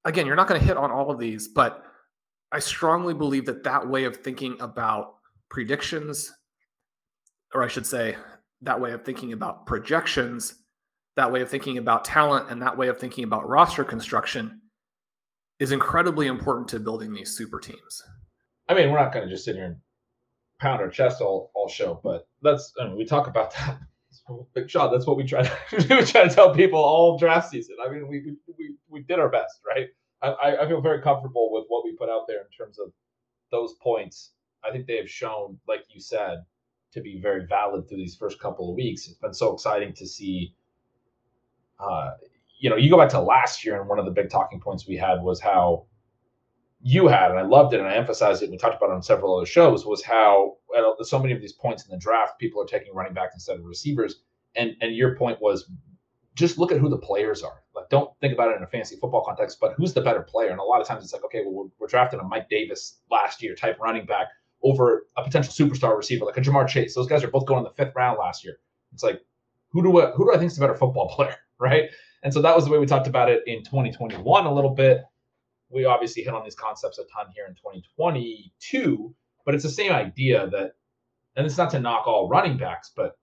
again, 0.06 0.28
you're 0.28 0.36
not 0.36 0.48
going 0.48 0.60
to 0.60 0.66
hit 0.66 0.78
on 0.78 0.92
all 0.92 1.10
of 1.10 1.20
these, 1.20 1.48
but 1.48 1.84
I 2.52 2.60
strongly 2.60 3.14
believe 3.14 3.46
that 3.46 3.64
that 3.64 3.88
way 3.88 4.04
of 4.04 4.18
thinking 4.18 4.58
about 4.60 5.16
predictions, 5.50 6.32
or 7.54 7.64
I 7.64 7.68
should 7.68 7.86
say, 7.86 8.16
that 8.62 8.80
way 8.80 8.92
of 8.92 9.04
thinking 9.04 9.34
about 9.34 9.66
projections, 9.66 10.56
that 11.16 11.32
way 11.32 11.42
of 11.42 11.50
thinking 11.50 11.78
about 11.78 12.06
talent, 12.06 12.52
and 12.52 12.62
that 12.62 12.78
way 12.78 12.88
of 12.88 13.00
thinking 13.00 13.24
about 13.24 13.50
roster 13.50 13.84
construction 13.84 14.61
is 15.62 15.72
incredibly 15.72 16.26
important 16.26 16.68
to 16.68 16.80
building 16.80 17.14
these 17.14 17.30
super 17.38 17.60
teams. 17.60 18.04
I 18.68 18.74
mean, 18.74 18.90
we're 18.90 18.98
not 18.98 19.14
going 19.14 19.28
to 19.28 19.32
just 19.32 19.46
sit 19.46 19.56
here 19.56 19.66
and 19.66 19.76
pound 20.60 20.82
our 20.82 20.90
chest 20.90 21.22
all, 21.22 21.52
all 21.54 21.70
show, 21.70 22.02
but 22.04 22.28
that's, 22.42 22.74
I 22.82 22.86
mean, 22.86 22.98
we 22.98 23.06
talk 23.06 23.28
about 23.28 23.54
that. 23.54 23.80
Big 24.56 24.70
shot. 24.72 24.92
That's 24.92 25.06
what 25.06 25.18
we 25.18 25.24
try 25.24 25.44
to 25.44 25.52
we 25.78 26.04
try 26.06 26.28
to 26.28 26.34
tell 26.34 26.56
people 26.56 26.80
all 26.80 27.18
draft 27.18 27.52
season. 27.52 27.76
I 27.86 27.92
mean, 27.92 28.08
we 28.08 28.34
we, 28.58 28.76
we, 28.90 29.02
did 29.04 29.20
our 29.20 29.30
best, 29.30 29.62
right? 29.66 29.88
I- 30.22 30.58
I 30.62 30.68
feel 30.68 30.82
very 30.82 31.02
comfortable 31.02 31.52
with 31.52 31.66
what 31.68 31.84
we 31.86 31.96
put 31.96 32.10
out 32.10 32.28
there 32.28 32.40
in 32.40 32.50
terms 32.58 32.80
of 32.80 32.92
those 33.52 33.74
points. 33.82 34.32
I 34.64 34.72
think 34.72 34.88
they 34.88 34.98
have 34.98 35.10
shown, 35.10 35.60
like 35.68 35.84
you 35.90 36.02
said, 36.02 36.44
to 36.94 37.02
be 37.02 37.20
very 37.22 37.46
valid 37.46 37.88
through 37.88 37.98
these 37.98 38.16
first 38.16 38.40
couple 38.40 38.70
of 38.70 38.76
weeks. 38.76 39.08
It's 39.08 39.18
been 39.18 39.34
so 39.34 39.54
exciting 39.54 39.94
to 39.94 40.08
see. 40.08 40.56
Uh, 41.80 42.12
you 42.62 42.70
know, 42.70 42.76
you 42.76 42.92
go 42.92 42.98
back 42.98 43.10
to 43.10 43.20
last 43.20 43.66
year, 43.66 43.80
and 43.80 43.90
one 43.90 43.98
of 43.98 44.06
the 44.06 44.12
big 44.12 44.30
talking 44.30 44.60
points 44.60 44.88
we 44.88 44.96
had 44.96 45.24
was 45.24 45.42
how 45.42 45.88
you 46.80 47.08
had, 47.08 47.32
and 47.32 47.40
I 47.40 47.42
loved 47.42 47.74
it, 47.74 47.80
and 47.80 47.90
I 47.90 47.96
emphasized 47.96 48.44
it. 48.44 48.46
And 48.46 48.52
we 48.52 48.58
talked 48.60 48.78
about 48.78 48.92
it 48.92 48.94
on 48.94 49.02
several 49.02 49.36
other 49.36 49.48
shows. 49.48 49.84
Was 49.84 50.04
how 50.04 50.58
at 50.78 51.06
so 51.08 51.18
many 51.18 51.34
of 51.34 51.42
these 51.42 51.54
points 51.54 51.84
in 51.86 51.92
the 51.92 51.98
draft, 51.98 52.40
people 52.40 52.62
are 52.62 52.68
taking 52.68 52.94
running 52.94 53.16
backs 53.16 53.34
instead 53.34 53.58
of 53.58 53.66
receivers. 53.66 54.22
And 54.56 54.76
and 54.80 54.96
your 54.96 55.16
point 55.16 55.42
was, 55.42 55.72
just 56.36 56.60
look 56.60 56.72
at 56.72 56.80
who 56.80 56.88
the 56.88 57.00
players 57.00 57.42
are. 57.42 57.64
Like, 57.76 57.90
don't 57.90 58.12
think 58.22 58.32
about 58.32 58.52
it 58.52 58.58
in 58.58 58.64
a 58.64 58.68
fantasy 58.68 58.96
football 58.96 59.26
context, 59.26 59.58
but 59.60 59.74
who's 59.76 59.94
the 59.96 60.02
better 60.02 60.22
player? 60.22 60.52
And 60.52 60.60
a 60.60 60.64
lot 60.64 60.82
of 60.82 60.88
times 60.88 61.04
it's 61.04 61.14
like, 61.14 61.26
okay, 61.26 61.42
well, 61.44 61.54
we're, 61.54 61.70
we're 61.80 61.88
drafting 61.88 62.20
a 62.20 62.24
Mike 62.24 62.48
Davis 62.48 63.00
last 63.10 63.42
year 63.42 63.56
type 63.56 63.80
running 63.80 64.06
back 64.06 64.28
over 64.62 65.08
a 65.18 65.24
potential 65.24 65.52
superstar 65.52 65.98
receiver 65.98 66.26
like 66.26 66.38
a 66.38 66.42
Ja'Marr 66.42 66.68
Chase. 66.68 66.94
Those 66.94 67.08
guys 67.08 67.24
are 67.24 67.32
both 67.32 67.48
going 67.48 67.60
in 67.60 67.64
the 67.64 67.72
fifth 67.72 67.96
round 67.96 68.20
last 68.20 68.44
year. 68.44 68.60
It's 68.94 69.02
like, 69.02 69.20
who 69.72 69.82
do 69.82 70.00
I, 70.00 70.12
who 70.12 70.26
do 70.26 70.36
I 70.36 70.38
think 70.38 70.52
is 70.52 70.58
the 70.58 70.62
better 70.62 70.76
football 70.76 71.10
player, 71.16 71.38
right? 71.60 71.90
And 72.24 72.34
so 72.34 72.42
that 72.42 72.56
was 72.56 72.66
the 72.66 72.72
way 72.72 72.78
we 72.78 72.86
talked 72.86 73.08
about 73.08 73.30
it 73.30 73.44
in 73.48 73.64
2021 73.64 74.46
a 74.46 74.54
little 74.54 74.76
bit. 74.76 75.04
We 75.70 75.86
obviously 75.86 76.24
hit 76.24 76.34
on 76.34 76.44
these 76.44 76.56
concepts 76.56 77.00
a 77.00 77.04
ton 77.04 77.28
here 77.34 77.46
in 77.48 77.56
2022, 77.56 79.16
but 79.46 79.56
it's 79.56 79.64
the 79.64 79.70
same 79.70 79.92
idea 79.92 80.50
that, 80.50 80.74
and 81.36 81.46
it's 81.46 81.58
not 81.58 81.72
to 81.72 81.80
knock 81.80 82.08
all 82.08 82.28
running 82.28 82.58
backs, 82.58 82.92
but 82.96 83.18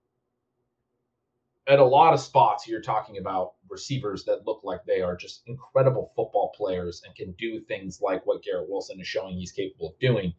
at 1.67 1.79
a 1.79 1.85
lot 1.85 2.13
of 2.13 2.19
spots, 2.19 2.67
you're 2.67 2.81
talking 2.81 3.19
about 3.19 3.53
receivers 3.69 4.25
that 4.25 4.45
look 4.47 4.61
like 4.63 4.83
they 4.85 5.01
are 5.01 5.15
just 5.15 5.43
incredible 5.45 6.11
football 6.15 6.51
players 6.57 7.03
and 7.05 7.15
can 7.15 7.31
do 7.33 7.61
things 7.61 8.01
like 8.01 8.25
what 8.25 8.41
Garrett 8.41 8.67
Wilson 8.67 8.99
is 8.99 9.07
showing 9.07 9.37
he's 9.37 9.51
capable 9.51 9.89
of 9.89 9.99
doing. 9.99 10.33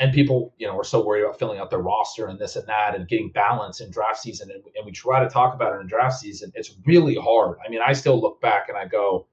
And 0.00 0.14
people, 0.14 0.54
you 0.58 0.66
know, 0.66 0.76
are 0.78 0.84
so 0.84 1.04
worried 1.04 1.22
about 1.22 1.38
filling 1.38 1.58
out 1.58 1.68
their 1.70 1.80
roster 1.80 2.26
and 2.26 2.38
this 2.38 2.56
and 2.56 2.66
that 2.66 2.94
and 2.94 3.06
getting 3.06 3.30
balance 3.30 3.80
in 3.80 3.90
draft 3.90 4.18
season. 4.18 4.50
And, 4.50 4.64
and 4.74 4.86
we 4.86 4.92
try 4.92 5.22
to 5.22 5.28
talk 5.28 5.54
about 5.54 5.76
it 5.76 5.80
in 5.82 5.86
draft 5.86 6.18
season. 6.18 6.50
It's 6.54 6.74
really 6.86 7.16
hard. 7.16 7.58
I 7.64 7.68
mean, 7.68 7.80
I 7.86 7.92
still 7.92 8.18
look 8.18 8.40
back 8.40 8.70
and 8.70 8.78
I 8.78 8.86
go, 8.86 9.28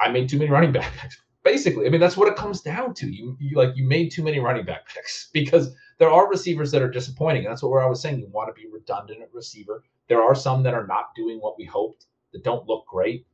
I 0.00 0.10
made 0.10 0.28
too 0.28 0.38
many 0.38 0.50
running 0.50 0.72
back 0.72 0.92
picks. 0.96 1.20
Basically, 1.44 1.86
I 1.86 1.90
mean, 1.90 2.00
that's 2.00 2.16
what 2.16 2.28
it 2.28 2.36
comes 2.36 2.60
down 2.60 2.94
to. 2.94 3.08
You, 3.08 3.36
you 3.40 3.56
like 3.56 3.76
you 3.76 3.86
made 3.86 4.10
too 4.10 4.22
many 4.22 4.40
running 4.40 4.64
back 4.64 4.88
picks 4.88 5.30
because 5.32 5.74
there 5.98 6.10
are 6.10 6.28
receivers 6.28 6.70
that 6.72 6.82
are 6.82 6.90
disappointing. 6.90 7.44
That's 7.44 7.62
what 7.62 7.82
I 7.82 7.86
was 7.86 8.02
saying. 8.02 8.18
You 8.18 8.28
want 8.28 8.54
to 8.54 8.60
be 8.60 8.68
redundant 8.68 9.22
at 9.22 9.32
receiver. 9.32 9.84
There 10.08 10.22
are 10.22 10.34
some 10.34 10.62
that 10.64 10.74
are 10.74 10.86
not 10.86 11.14
doing 11.14 11.38
what 11.38 11.56
we 11.56 11.64
hoped, 11.64 12.06
that 12.32 12.44
don't 12.44 12.66
look 12.66 12.86
great. 12.86 13.26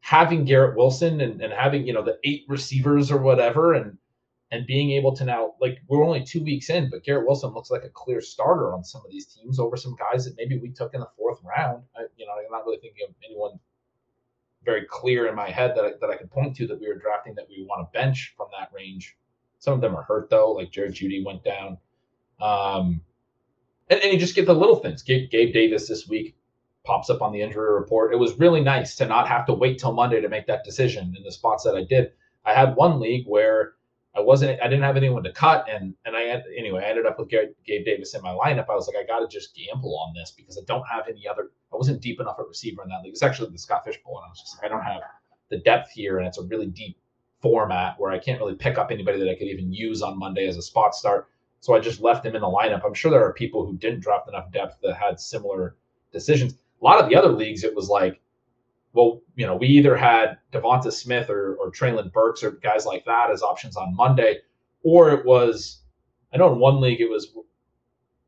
Having 0.00 0.46
Garrett 0.46 0.76
Wilson 0.76 1.20
and, 1.20 1.40
and 1.40 1.52
having, 1.52 1.86
you 1.86 1.92
know, 1.92 2.02
the 2.02 2.18
eight 2.24 2.44
receivers 2.48 3.10
or 3.10 3.18
whatever 3.18 3.74
and 3.74 3.98
and 4.52 4.66
being 4.66 4.92
able 4.92 5.16
to 5.16 5.24
now 5.24 5.54
like 5.60 5.78
we're 5.88 6.04
only 6.04 6.22
two 6.22 6.44
weeks 6.44 6.68
in, 6.68 6.90
but 6.90 7.02
Garrett 7.02 7.26
Wilson 7.26 7.54
looks 7.54 7.70
like 7.70 7.84
a 7.84 7.88
clear 7.88 8.20
starter 8.20 8.74
on 8.74 8.84
some 8.84 9.00
of 9.04 9.10
these 9.10 9.26
teams 9.26 9.58
over 9.58 9.78
some 9.78 9.96
guys 9.96 10.26
that 10.26 10.36
maybe 10.36 10.58
we 10.58 10.68
took 10.68 10.92
in 10.92 11.00
the 11.00 11.08
fourth 11.16 11.38
round. 11.42 11.82
I, 11.96 12.02
you 12.18 12.26
know, 12.26 12.32
I'm 12.32 12.52
not 12.52 12.66
really 12.66 12.78
thinking 12.78 13.06
of 13.08 13.14
anyone 13.24 13.58
very 14.62 14.84
clear 14.88 15.26
in 15.26 15.34
my 15.34 15.48
head 15.48 15.72
that 15.74 15.84
I, 15.84 15.92
that 16.02 16.10
I 16.10 16.16
could 16.16 16.30
point 16.30 16.54
to 16.56 16.66
that 16.66 16.78
we 16.78 16.86
were 16.86 16.96
drafting 16.96 17.34
that 17.36 17.48
we 17.48 17.64
want 17.64 17.80
to 17.80 17.98
bench 17.98 18.34
from 18.36 18.48
that 18.56 18.70
range. 18.74 19.16
Some 19.58 19.72
of 19.72 19.80
them 19.80 19.96
are 19.96 20.02
hurt 20.02 20.28
though, 20.28 20.52
like 20.52 20.70
Jerry 20.70 20.90
Jeudy 20.90 21.24
went 21.24 21.42
down. 21.42 21.78
Um, 22.38 23.00
and, 23.88 24.00
and 24.02 24.12
you 24.12 24.18
just 24.18 24.34
get 24.34 24.44
the 24.44 24.54
little 24.54 24.76
things. 24.76 25.02
Gabe, 25.02 25.30
Gabe 25.30 25.54
Davis 25.54 25.88
this 25.88 26.06
week 26.06 26.36
pops 26.84 27.08
up 27.08 27.22
on 27.22 27.32
the 27.32 27.40
injury 27.40 27.72
report. 27.72 28.12
It 28.12 28.18
was 28.18 28.38
really 28.38 28.60
nice 28.60 28.96
to 28.96 29.06
not 29.06 29.28
have 29.28 29.46
to 29.46 29.54
wait 29.54 29.78
till 29.78 29.92
Monday 29.92 30.20
to 30.20 30.28
make 30.28 30.46
that 30.48 30.62
decision 30.62 31.14
in 31.16 31.22
the 31.22 31.32
spots 31.32 31.64
that 31.64 31.74
I 31.74 31.84
did. 31.84 32.12
I 32.44 32.52
had 32.52 32.76
one 32.76 33.00
league 33.00 33.26
where 33.26 33.74
I 34.14 34.20
wasn't, 34.20 34.60
I 34.60 34.68
didn't 34.68 34.82
have 34.82 34.98
anyone 34.98 35.22
to 35.22 35.32
cut, 35.32 35.66
and 35.70 35.94
and 36.04 36.14
I 36.14 36.22
had, 36.22 36.44
anyway, 36.56 36.84
I 36.84 36.90
ended 36.90 37.06
up 37.06 37.18
with 37.18 37.28
Gabe, 37.30 37.48
Gabe 37.64 37.84
Davis 37.84 38.14
in 38.14 38.22
my 38.22 38.30
lineup. 38.30 38.66
I 38.68 38.74
was 38.74 38.86
like, 38.86 38.96
I 39.02 39.06
got 39.06 39.20
to 39.20 39.26
just 39.26 39.56
gamble 39.56 39.98
on 39.98 40.12
this 40.14 40.32
because 40.36 40.58
I 40.58 40.62
don't 40.66 40.84
have 40.86 41.08
any 41.08 41.26
other. 41.26 41.50
I 41.72 41.76
wasn't 41.76 42.02
deep 42.02 42.20
enough 42.20 42.36
at 42.38 42.46
receiver 42.46 42.82
in 42.82 42.90
that 42.90 43.02
league. 43.02 43.12
It's 43.12 43.22
actually 43.22 43.50
the 43.50 43.58
Scott 43.58 43.84
Fish 43.84 43.98
Bowl, 44.04 44.18
and 44.18 44.26
I 44.26 44.28
was 44.28 44.40
just 44.40 44.56
like, 44.56 44.70
I 44.70 44.74
don't 44.74 44.84
have 44.84 45.00
the 45.48 45.58
depth 45.58 45.90
here, 45.90 46.18
and 46.18 46.26
it's 46.26 46.38
a 46.38 46.42
really 46.42 46.66
deep 46.66 46.98
format 47.40 47.98
where 47.98 48.12
I 48.12 48.18
can't 48.18 48.38
really 48.38 48.54
pick 48.54 48.78
up 48.78 48.90
anybody 48.90 49.18
that 49.18 49.30
I 49.30 49.34
could 49.34 49.48
even 49.48 49.72
use 49.72 50.02
on 50.02 50.18
Monday 50.18 50.46
as 50.46 50.56
a 50.56 50.62
spot 50.62 50.94
start. 50.94 51.28
So 51.60 51.74
I 51.74 51.80
just 51.80 52.00
left 52.00 52.26
him 52.26 52.34
in 52.34 52.42
the 52.42 52.48
lineup. 52.48 52.84
I'm 52.84 52.94
sure 52.94 53.10
there 53.10 53.24
are 53.24 53.32
people 53.32 53.64
who 53.64 53.76
didn't 53.76 54.00
draft 54.00 54.28
enough 54.28 54.52
depth 54.52 54.76
that 54.82 54.96
had 54.96 55.18
similar 55.18 55.76
decisions. 56.12 56.54
A 56.54 56.84
lot 56.84 57.02
of 57.02 57.08
the 57.08 57.16
other 57.16 57.30
leagues, 57.30 57.64
it 57.64 57.74
was 57.74 57.88
like, 57.88 58.20
well, 58.92 59.22
you 59.36 59.46
know, 59.46 59.56
we 59.56 59.66
either 59.68 59.96
had 59.96 60.38
DeVonta 60.52 60.92
Smith 60.92 61.30
or, 61.30 61.54
or 61.56 61.70
Treylon 61.70 62.12
Burks 62.12 62.42
or 62.42 62.52
guys 62.52 62.84
like 62.84 63.04
that 63.06 63.30
as 63.30 63.42
options 63.42 63.76
on 63.76 63.96
Monday, 63.96 64.38
or 64.82 65.10
it 65.10 65.24
was, 65.24 65.82
I 66.32 66.36
know 66.36 66.52
in 66.52 66.58
one 66.58 66.80
league 66.80 67.00
it 67.00 67.08
was 67.10 67.32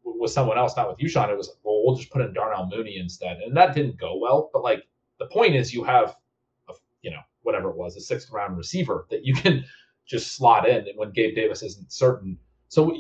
with 0.05 0.31
someone 0.31 0.57
else, 0.59 0.77
not 0.77 0.89
with 0.89 1.01
you, 1.01 1.09
Sean. 1.09 1.31
It 1.31 1.37
was, 1.37 1.55
well, 1.63 1.83
we'll 1.85 1.97
just 1.97 2.11
put 2.11 2.23
in 2.23 2.33
Darnell 2.33 2.69
Mooney 2.71 2.97
instead. 2.99 3.39
And 3.39 3.57
that 3.57 3.75
didn't 3.75 3.99
go 3.99 4.17
well. 4.17 4.51
But 4.53 4.63
like 4.63 4.85
the 5.19 5.27
point 5.27 5.55
is, 5.55 5.75
you 5.75 5.85
have, 5.85 6.17
a, 6.69 6.73
you 7.03 7.11
know, 7.11 7.21
whatever 7.43 7.71
it 7.71 7.77
was, 7.77 7.97
a 7.97 8.01
sixth 8.01 8.31
round 8.31 8.57
receiver 8.57 9.07
that 9.11 9.25
you 9.25 9.35
can 9.35 9.65
just 10.07 10.37
slot 10.37 10.69
in 10.69 10.87
when 10.97 11.13
Gabe 11.13 11.35
Davis 11.35 11.63
isn't 11.63 11.93
certain. 11.93 12.39
So 12.69 12.95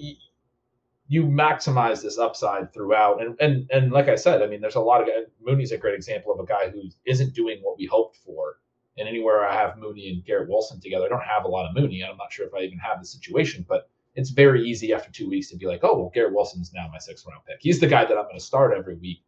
you 1.07 1.25
maximize 1.25 2.03
this 2.03 2.19
upside 2.19 2.73
throughout. 2.73 3.23
And 3.23 3.37
and 3.41 3.71
and 3.71 3.93
like 3.93 4.09
I 4.09 4.15
said, 4.15 4.43
I 4.43 4.47
mean, 4.47 4.61
there's 4.61 4.75
a 4.75 4.81
lot 4.81 5.03
of. 5.03 5.09
Mooney's 5.43 5.73
a 5.73 5.79
great 5.79 5.95
example 5.95 6.33
of 6.33 6.41
a 6.41 6.47
guy 6.47 6.71
who 6.71 6.83
isn't 7.05 7.35
doing 7.35 7.59
what 7.63 7.77
we 7.79 7.87
hoped 7.87 8.17
for, 8.17 8.59
And 8.97 9.09
anywhere 9.09 9.47
I 9.47 9.55
have 9.55 9.77
Mooney 9.77 10.09
and 10.09 10.25
Garrett 10.25 10.49
Wilson 10.49 10.81
together, 10.81 11.07
I 11.07 11.09
don't 11.09 11.25
have 11.25 11.45
a 11.45 11.49
lot 11.49 11.69
of 11.69 11.75
Mooney. 11.75 12.03
I'm 12.03 12.17
not 12.17 12.33
sure 12.33 12.47
if 12.47 12.55
I 12.55 12.61
even 12.61 12.79
have 12.79 13.01
the 13.01 13.07
situation, 13.07 13.65
but 13.69 13.89
it's 14.15 14.31
very 14.31 14.67
easy 14.67 14.93
after 14.95 15.11
two 15.11 15.29
weeks 15.29 15.51
to 15.51 15.57
be 15.57 15.67
like, 15.67 15.81
oh, 15.83 15.99
well, 15.99 16.11
Garrett 16.15 16.35
Wilson's 16.35 16.73
now 16.73 16.89
my 16.91 16.99
sixth 16.99 17.27
round 17.27 17.45
pick. 17.47 17.59
He's 17.61 17.81
the 17.81 17.87
guy 17.87 18.05
that 18.05 18.17
I'm 18.17 18.25
going 18.25 18.39
to 18.39 18.45
start 18.45 18.77
every 18.77 18.95
week. 18.95 19.23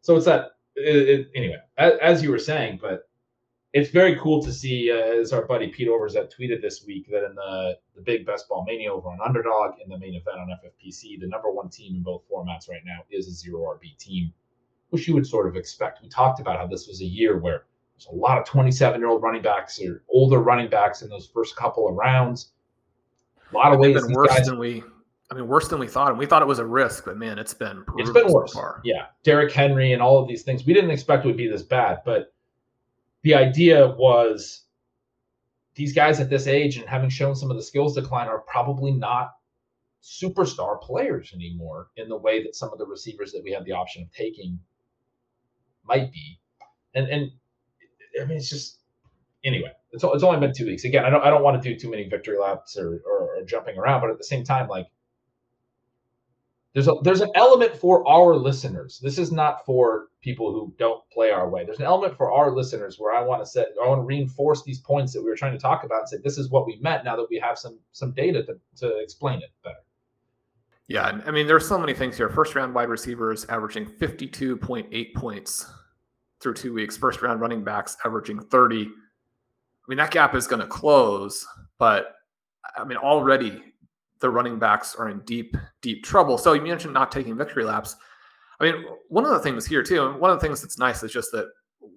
So 0.00 0.16
it's 0.16 0.26
that. 0.26 0.52
It, 0.74 1.08
it, 1.08 1.30
anyway, 1.34 1.58
as, 1.76 1.92
as, 2.00 2.22
you 2.22 2.30
were 2.30 2.38
saying, 2.38 2.78
but 2.80 3.10
it's 3.72 3.90
very 3.90 4.18
cool 4.18 4.42
to 4.42 4.52
see, 4.52 4.90
uh, 4.90 5.20
as 5.20 5.32
our 5.32 5.46
buddy 5.46 5.68
Pete 5.68 5.88
Overzet 5.88 6.30
tweeted 6.32 6.60
this 6.60 6.84
week, 6.86 7.08
that 7.10 7.24
in 7.24 7.34
the, 7.34 7.78
the 7.94 8.02
big 8.02 8.26
best 8.26 8.48
ball 8.48 8.64
mania 8.66 8.92
over 8.92 9.08
on 9.08 9.18
Underdog 9.24 9.74
in 9.82 9.88
the 9.88 9.98
main 9.98 10.14
event 10.14 10.38
on 10.38 10.48
FFPC, 10.48 11.20
the 11.20 11.26
number 11.26 11.50
one 11.50 11.68
team 11.68 11.96
in 11.96 12.02
both 12.02 12.22
formats 12.30 12.68
right 12.68 12.82
now 12.84 12.98
is 13.10 13.28
a 13.28 13.32
zero 13.32 13.60
RB 13.60 13.96
team, 13.98 14.32
which 14.90 15.08
you 15.08 15.14
would 15.14 15.26
sort 15.26 15.46
of 15.46 15.56
expect. 15.56 16.02
We 16.02 16.08
talked 16.08 16.40
about 16.40 16.58
how 16.58 16.66
this 16.66 16.86
was 16.86 17.00
a 17.00 17.06
year 17.06 17.38
where 17.38 17.64
there's 17.94 18.08
a 18.10 18.14
lot 18.14 18.38
of 18.38 18.44
27 18.44 19.00
year 19.00 19.08
old 19.08 19.22
running 19.22 19.42
backs 19.42 19.80
or 19.80 20.02
older 20.10 20.38
running 20.38 20.68
backs 20.68 21.02
in 21.02 21.08
those 21.08 21.30
first 21.32 21.56
couple 21.56 21.88
of 21.88 21.94
rounds 21.94 22.52
a 23.52 23.56
lot 23.56 23.72
of 23.72 23.80
ways. 23.80 24.00
Been 24.00 24.12
worse 24.12 24.28
guys, 24.28 24.46
than 24.46 24.58
we. 24.58 24.82
I 25.30 25.34
mean, 25.34 25.48
worse 25.48 25.68
than 25.68 25.78
we 25.78 25.88
thought. 25.88 26.10
And 26.10 26.18
we 26.18 26.26
thought 26.26 26.42
it 26.42 26.48
was 26.48 26.58
a 26.58 26.66
risk, 26.66 27.04
but 27.04 27.16
man, 27.16 27.38
it's 27.38 27.54
been 27.54 27.84
it's 27.96 28.10
been 28.10 28.28
worse. 28.28 28.52
So 28.52 28.74
yeah, 28.84 29.06
Derrick 29.22 29.52
Henry 29.52 29.92
and 29.92 30.02
all 30.02 30.18
of 30.18 30.28
these 30.28 30.42
things. 30.42 30.66
We 30.66 30.74
didn't 30.74 30.90
expect 30.90 31.24
it 31.24 31.28
would 31.28 31.36
be 31.36 31.48
this 31.48 31.62
bad, 31.62 31.98
but 32.04 32.31
the 33.22 33.34
idea 33.34 33.88
was 33.88 34.64
these 35.74 35.94
guys 35.94 36.20
at 36.20 36.28
this 36.28 36.46
age 36.46 36.76
and 36.76 36.86
having 36.86 37.10
shown 37.10 37.34
some 37.34 37.50
of 37.50 37.56
the 37.56 37.62
skills 37.62 37.94
decline 37.94 38.28
are 38.28 38.40
probably 38.40 38.92
not 38.92 39.32
superstar 40.02 40.80
players 40.80 41.32
anymore 41.34 41.88
in 41.96 42.08
the 42.08 42.16
way 42.16 42.42
that 42.42 42.56
some 42.56 42.72
of 42.72 42.78
the 42.78 42.86
receivers 42.86 43.32
that 43.32 43.42
we 43.42 43.52
have 43.52 43.64
the 43.64 43.72
option 43.72 44.02
of 44.02 44.12
taking 44.12 44.58
might 45.84 46.12
be. 46.12 46.40
And 46.94 47.08
and 47.08 47.30
I 48.20 48.24
mean, 48.24 48.36
it's 48.36 48.50
just 48.50 48.80
anyway, 49.44 49.72
it's, 49.92 50.04
it's 50.04 50.22
only 50.22 50.40
been 50.40 50.52
two 50.54 50.66
weeks. 50.66 50.84
Again, 50.84 51.04
I 51.04 51.10
don't 51.10 51.22
I 51.22 51.30
don't 51.30 51.42
want 51.42 51.62
to 51.62 51.68
do 51.68 51.78
too 51.78 51.90
many 51.90 52.08
victory 52.08 52.38
laps 52.38 52.76
or, 52.76 53.00
or, 53.06 53.36
or 53.38 53.44
jumping 53.44 53.78
around, 53.78 54.00
but 54.00 54.10
at 54.10 54.18
the 54.18 54.24
same 54.24 54.44
time, 54.44 54.68
like 54.68 54.86
there's 56.74 56.88
a 56.88 56.94
there's 57.02 57.20
an 57.20 57.30
element 57.34 57.76
for 57.76 58.06
our 58.08 58.34
listeners. 58.34 58.98
This 59.02 59.18
is 59.18 59.30
not 59.30 59.64
for 59.66 60.08
people 60.22 60.52
who 60.52 60.74
don't 60.78 61.02
play 61.10 61.30
our 61.30 61.48
way. 61.48 61.64
There's 61.64 61.78
an 61.78 61.84
element 61.84 62.16
for 62.16 62.32
our 62.32 62.50
listeners 62.50 62.96
where 62.98 63.14
I 63.14 63.22
want 63.22 63.42
to 63.42 63.46
set 63.46 63.68
I 63.82 63.88
want 63.88 64.00
to 64.00 64.04
reinforce 64.04 64.62
these 64.62 64.80
points 64.80 65.12
that 65.12 65.22
we 65.22 65.28
were 65.28 65.36
trying 65.36 65.52
to 65.52 65.58
talk 65.58 65.84
about 65.84 66.00
and 66.00 66.08
say 66.08 66.16
this 66.22 66.38
is 66.38 66.50
what 66.50 66.66
we 66.66 66.78
meant 66.80 67.04
now 67.04 67.16
that 67.16 67.26
we 67.28 67.38
have 67.38 67.58
some 67.58 67.78
some 67.92 68.12
data 68.12 68.42
to, 68.44 68.58
to 68.76 68.98
explain 68.98 69.40
it 69.40 69.50
better. 69.62 69.76
Yeah, 70.88 71.20
I 71.26 71.30
mean 71.30 71.46
there's 71.46 71.68
so 71.68 71.78
many 71.78 71.94
things 71.94 72.16
here. 72.16 72.30
First 72.30 72.54
round 72.54 72.74
wide 72.74 72.88
receivers 72.88 73.44
averaging 73.46 73.86
52.8 73.86 75.14
points 75.14 75.70
through 76.40 76.54
two 76.54 76.72
weeks. 76.72 76.96
First 76.96 77.22
round 77.22 77.40
running 77.40 77.62
backs 77.62 77.96
averaging 78.04 78.40
30 78.40 78.90
I 79.82 79.90
mean, 79.90 79.98
that 79.98 80.12
gap 80.12 80.34
is 80.34 80.46
going 80.46 80.60
to 80.60 80.68
close, 80.68 81.46
but 81.78 82.14
I 82.76 82.84
mean, 82.84 82.98
already 82.98 83.60
the 84.22 84.30
running 84.30 84.58
backs 84.58 84.94
are 84.94 85.10
in 85.10 85.20
deep, 85.20 85.54
deep 85.82 86.02
trouble. 86.02 86.38
So 86.38 86.54
you 86.54 86.62
mentioned 86.62 86.94
not 86.94 87.12
taking 87.12 87.36
victory 87.36 87.64
laps. 87.64 87.96
I 88.58 88.64
mean, 88.64 88.84
one 89.08 89.26
of 89.26 89.32
the 89.32 89.40
things 89.40 89.66
here 89.66 89.82
too, 89.82 90.06
and 90.06 90.18
one 90.18 90.30
of 90.30 90.40
the 90.40 90.46
things 90.46 90.62
that's 90.62 90.78
nice 90.78 91.02
is 91.02 91.12
just 91.12 91.32
that 91.32 91.48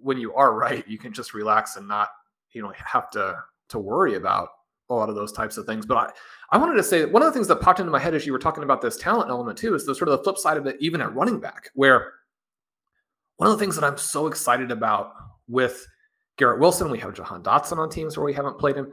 when 0.01 0.17
you 0.17 0.33
are 0.33 0.53
right, 0.53 0.85
you 0.87 0.97
can 0.97 1.13
just 1.13 1.33
relax 1.33 1.77
and 1.77 1.87
not, 1.87 2.09
you 2.51 2.61
know, 2.61 2.73
have 2.75 3.09
to 3.11 3.37
to 3.69 3.79
worry 3.79 4.15
about 4.15 4.49
a 4.89 4.93
lot 4.93 5.09
of 5.09 5.15
those 5.15 5.31
types 5.31 5.57
of 5.57 5.65
things. 5.65 5.85
But 5.85 5.97
I, 5.97 6.09
I 6.51 6.57
wanted 6.57 6.75
to 6.75 6.83
say 6.83 7.05
one 7.05 7.21
of 7.21 7.27
the 7.27 7.31
things 7.31 7.47
that 7.47 7.61
popped 7.61 7.79
into 7.79 7.91
my 7.91 7.99
head 7.99 8.13
as 8.13 8.25
you 8.25 8.33
were 8.33 8.39
talking 8.39 8.63
about 8.63 8.81
this 8.81 8.97
talent 8.97 9.29
element 9.29 9.57
too 9.57 9.75
is 9.75 9.85
the 9.85 9.95
sort 9.95 10.09
of 10.09 10.17
the 10.17 10.23
flip 10.23 10.37
side 10.37 10.57
of 10.57 10.67
it, 10.67 10.77
even 10.79 11.01
at 11.01 11.15
running 11.15 11.39
back, 11.39 11.69
where 11.73 12.13
one 13.37 13.49
of 13.49 13.57
the 13.57 13.63
things 13.63 13.75
that 13.75 13.83
I'm 13.83 13.97
so 13.97 14.27
excited 14.27 14.71
about 14.71 15.13
with 15.47 15.85
Garrett 16.37 16.59
Wilson, 16.59 16.89
we 16.89 16.99
have 16.99 17.13
Jahan 17.13 17.43
Dotson 17.43 17.77
on 17.77 17.89
teams 17.89 18.17
where 18.17 18.25
we 18.25 18.33
haven't 18.33 18.59
played 18.59 18.75
him, 18.75 18.91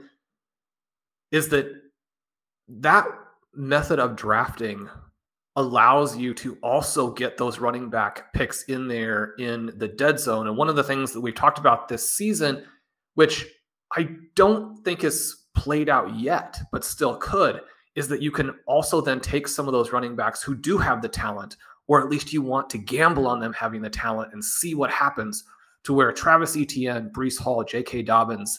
is 1.30 1.48
that 1.48 1.66
that 2.68 3.06
method 3.54 3.98
of 3.98 4.16
drafting 4.16 4.88
allows 5.56 6.16
you 6.16 6.32
to 6.32 6.56
also 6.62 7.10
get 7.10 7.36
those 7.36 7.58
running 7.58 7.90
back 7.90 8.32
picks 8.32 8.62
in 8.64 8.88
there 8.88 9.34
in 9.38 9.72
the 9.76 9.88
dead 9.88 10.18
zone. 10.18 10.46
And 10.46 10.56
one 10.56 10.68
of 10.68 10.76
the 10.76 10.84
things 10.84 11.12
that 11.12 11.20
we've 11.20 11.34
talked 11.34 11.58
about 11.58 11.88
this 11.88 12.14
season, 12.14 12.64
which 13.14 13.46
I 13.94 14.08
don't 14.34 14.82
think 14.82 15.04
is 15.04 15.44
played 15.54 15.90
out 15.90 16.14
yet, 16.16 16.58
but 16.72 16.84
still 16.84 17.16
could, 17.16 17.60
is 17.94 18.08
that 18.08 18.22
you 18.22 18.30
can 18.30 18.54
also 18.66 19.02
then 19.02 19.20
take 19.20 19.46
some 19.46 19.68
of 19.68 19.72
those 19.72 19.92
running 19.92 20.16
backs 20.16 20.42
who 20.42 20.54
do 20.54 20.78
have 20.78 21.02
the 21.02 21.08
talent, 21.08 21.56
or 21.86 22.00
at 22.00 22.08
least 22.08 22.32
you 22.32 22.40
want 22.40 22.70
to 22.70 22.78
gamble 22.78 23.26
on 23.26 23.38
them 23.38 23.52
having 23.52 23.82
the 23.82 23.90
talent 23.90 24.32
and 24.32 24.42
see 24.42 24.74
what 24.74 24.90
happens 24.90 25.44
to 25.84 25.92
where 25.92 26.12
Travis 26.12 26.56
Etienne, 26.56 27.10
Breece 27.14 27.38
Hall, 27.38 27.62
J.K. 27.62 28.02
Dobbins, 28.02 28.58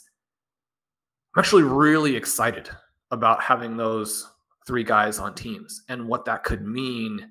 I'm 1.36 1.39
actually 1.39 1.63
really 1.63 2.15
excited 2.15 2.69
about 3.10 3.41
having 3.41 3.77
those 3.77 4.29
three 4.65 4.84
guys 4.84 5.19
on 5.19 5.36
teams 5.36 5.84
and 5.89 6.08
what 6.08 6.26
that 6.26 6.43
could 6.43 6.65
mean 6.65 7.30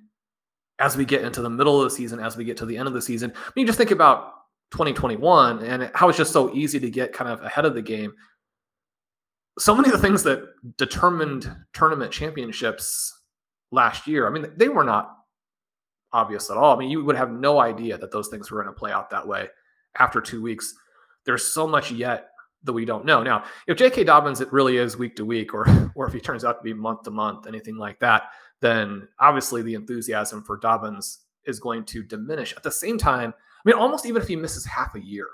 as 0.79 0.97
we 0.97 1.05
get 1.05 1.23
into 1.23 1.43
the 1.43 1.51
middle 1.51 1.81
of 1.81 1.85
the 1.85 1.95
season, 1.95 2.19
as 2.19 2.37
we 2.37 2.45
get 2.45 2.57
to 2.59 2.67
the 2.67 2.77
end 2.77 2.89
of 2.89 2.95
the 2.95 3.03
season. 3.03 3.33
I 3.37 3.51
mean, 3.55 3.67
just 3.67 3.79
think 3.79 3.91
about 3.91 4.33
2021 4.73 5.61
and 5.61 5.91
how 5.95 6.09
it's 6.09 6.19
just 6.19 6.33
so 6.33 6.53
easy 6.55 6.81
to 6.81 6.91
get 6.91 7.13
kind 7.13 7.31
of 7.31 7.43
ahead 7.43 7.65
of 7.65 7.75
the 7.75 7.83
game. 7.83 8.13
So 9.59 9.75
many 9.75 9.89
of 9.89 9.93
the 9.93 10.01
things 10.01 10.23
that 10.25 10.45
determined 10.79 11.55
tournament 11.73 12.11
championships 12.11 13.13
last 13.71 14.07
year, 14.07 14.27
I 14.27 14.31
mean, 14.31 14.47
they 14.57 14.69
were 14.69 14.85
not 14.85 15.15
obvious 16.13 16.51
at 16.51 16.57
all. 16.57 16.75
I 16.75 16.79
mean, 16.79 16.91
you 16.91 17.05
would 17.05 17.17
have 17.17 17.31
no 17.31 17.61
idea 17.61 17.99
that 17.99 18.11
those 18.11 18.29
things 18.29 18.51
were 18.51 18.63
going 18.63 18.75
to 18.75 18.79
play 18.79 18.93
out 18.93 19.11
that 19.11 19.27
way 19.27 19.49
after 19.99 20.21
two 20.21 20.43
weeks. 20.43 20.75
There's 21.25 21.45
so 21.45 21.67
much 21.67 21.93
yet 21.93 22.31
that 22.65 22.73
we 22.73 22.85
don't 22.85 23.05
know. 23.05 23.23
Now, 23.23 23.45
if 23.67 23.77
J.K. 23.77 24.05
Dobbins 24.05 24.41
it 24.41 24.53
really 24.53 24.77
is 24.77 24.97
week 24.97 25.17
to 25.17 25.25
week, 25.25 25.55
or 25.55 25.67
or 25.95 26.07
if 26.07 26.13
he 26.13 26.21
turns 26.21 26.45
out 26.45 26.59
to 26.59 26.63
be 26.63 26.73
month 26.73 27.03
to 27.03 27.11
month, 27.11 27.47
anything 27.47 27.77
like 27.77 27.99
that, 28.01 28.25
then 28.61 29.09
obviously 29.19 29.63
the 29.63 29.75
enthusiasm 29.75 30.43
for 30.43 30.57
Dobbins 30.57 31.21
is 31.45 31.59
going 31.59 31.85
to 31.85 32.03
diminish. 32.03 32.55
At 32.57 32.63
the 32.63 32.71
same 32.71 32.99
time, 32.99 33.35
I 33.37 33.69
mean, 33.69 33.77
almost 33.77 34.07
even 34.07 34.23
if 34.23 34.29
he 34.29 34.37
misses 34.37 34.65
half 34.65 34.95
a 34.95 35.01
year 35.01 35.27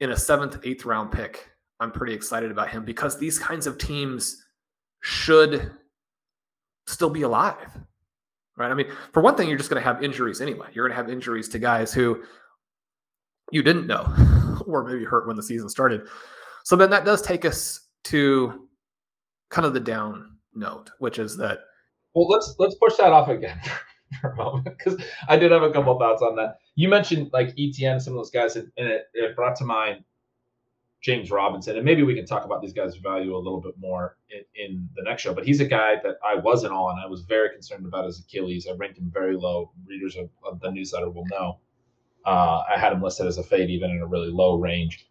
in 0.00 0.10
a 0.10 0.16
seventh, 0.16 0.58
eighth 0.64 0.84
round 0.84 1.10
pick, 1.12 1.50
I'm 1.78 1.90
pretty 1.90 2.12
excited 2.12 2.50
about 2.50 2.68
him 2.68 2.84
because 2.84 3.18
these 3.18 3.38
kinds 3.38 3.66
of 3.66 3.78
teams 3.78 4.44
should 5.00 5.72
still 6.86 7.10
be 7.10 7.22
alive. 7.22 7.70
Right. 8.56 8.70
I 8.70 8.74
mean, 8.74 8.88
for 9.12 9.22
one 9.22 9.36
thing, 9.36 9.48
you're 9.48 9.56
just 9.56 9.70
going 9.70 9.82
to 9.82 9.88
have 9.88 10.04
injuries 10.04 10.42
anyway. 10.42 10.66
You're 10.74 10.86
going 10.86 10.94
to 10.94 11.02
have 11.02 11.10
injuries 11.10 11.48
to 11.50 11.58
guys 11.58 11.94
who 11.94 12.22
you 13.50 13.62
didn't 13.62 13.86
know 13.86 14.04
or 14.72 14.84
maybe 14.84 15.04
hurt 15.04 15.26
when 15.26 15.36
the 15.36 15.42
season 15.42 15.68
started. 15.68 16.06
So 16.64 16.76
then 16.76 16.90
that 16.90 17.04
does 17.04 17.22
take 17.22 17.44
us 17.44 17.88
to 18.04 18.68
kind 19.48 19.66
of 19.66 19.74
the 19.74 19.80
down 19.80 20.36
note, 20.54 20.90
which 20.98 21.18
is 21.18 21.36
that. 21.38 21.60
Well, 22.14 22.28
let's 22.28 22.54
let's 22.58 22.74
push 22.76 22.96
that 22.96 23.12
off 23.12 23.28
again 23.28 23.60
for 24.20 24.32
a 24.32 24.36
moment 24.36 24.76
because 24.76 25.00
I 25.28 25.36
did 25.36 25.52
have 25.52 25.62
a 25.62 25.70
couple 25.70 25.98
thoughts 25.98 26.22
on 26.22 26.36
that. 26.36 26.58
You 26.74 26.88
mentioned 26.88 27.30
like 27.32 27.54
Etienne, 27.58 28.00
some 28.00 28.14
of 28.14 28.18
those 28.18 28.30
guys, 28.30 28.56
and 28.56 28.70
it, 28.76 29.06
it 29.14 29.36
brought 29.36 29.56
to 29.56 29.64
mind 29.64 30.04
James 31.00 31.30
Robinson, 31.30 31.76
and 31.76 31.84
maybe 31.84 32.02
we 32.02 32.14
can 32.14 32.26
talk 32.26 32.44
about 32.44 32.60
these 32.60 32.72
guys' 32.72 32.96
value 32.96 33.34
a 33.34 33.38
little 33.38 33.60
bit 33.60 33.74
more 33.78 34.18
in, 34.30 34.42
in, 34.54 34.88
the 34.96 35.02
next 35.02 35.22
show. 35.22 35.32
But 35.32 35.46
he's 35.46 35.60
a 35.60 35.64
guy 35.64 35.94
that 36.02 36.16
I 36.24 36.34
wasn't 36.34 36.74
on. 36.74 36.98
I 36.98 37.06
was 37.06 37.22
very 37.22 37.50
concerned 37.50 37.86
about 37.86 38.04
his 38.04 38.20
Achilles. 38.20 38.66
I 38.68 38.74
ranked 38.74 38.98
him 38.98 39.10
very 39.12 39.36
low. 39.36 39.72
Readers 39.86 40.16
of, 40.16 40.28
of 40.44 40.60
the 40.60 40.70
newsletter 40.70 41.08
will 41.08 41.24
know. 41.30 41.58
Uh, 42.26 42.62
I 42.72 42.78
had 42.78 42.92
him 42.92 43.02
listed 43.02 43.26
as 43.26 43.38
a 43.38 43.42
fade 43.42 43.70
even 43.70 43.90
in 43.90 44.00
a 44.00 44.06
really 44.06 44.30
low 44.30 44.58
range. 44.58 45.06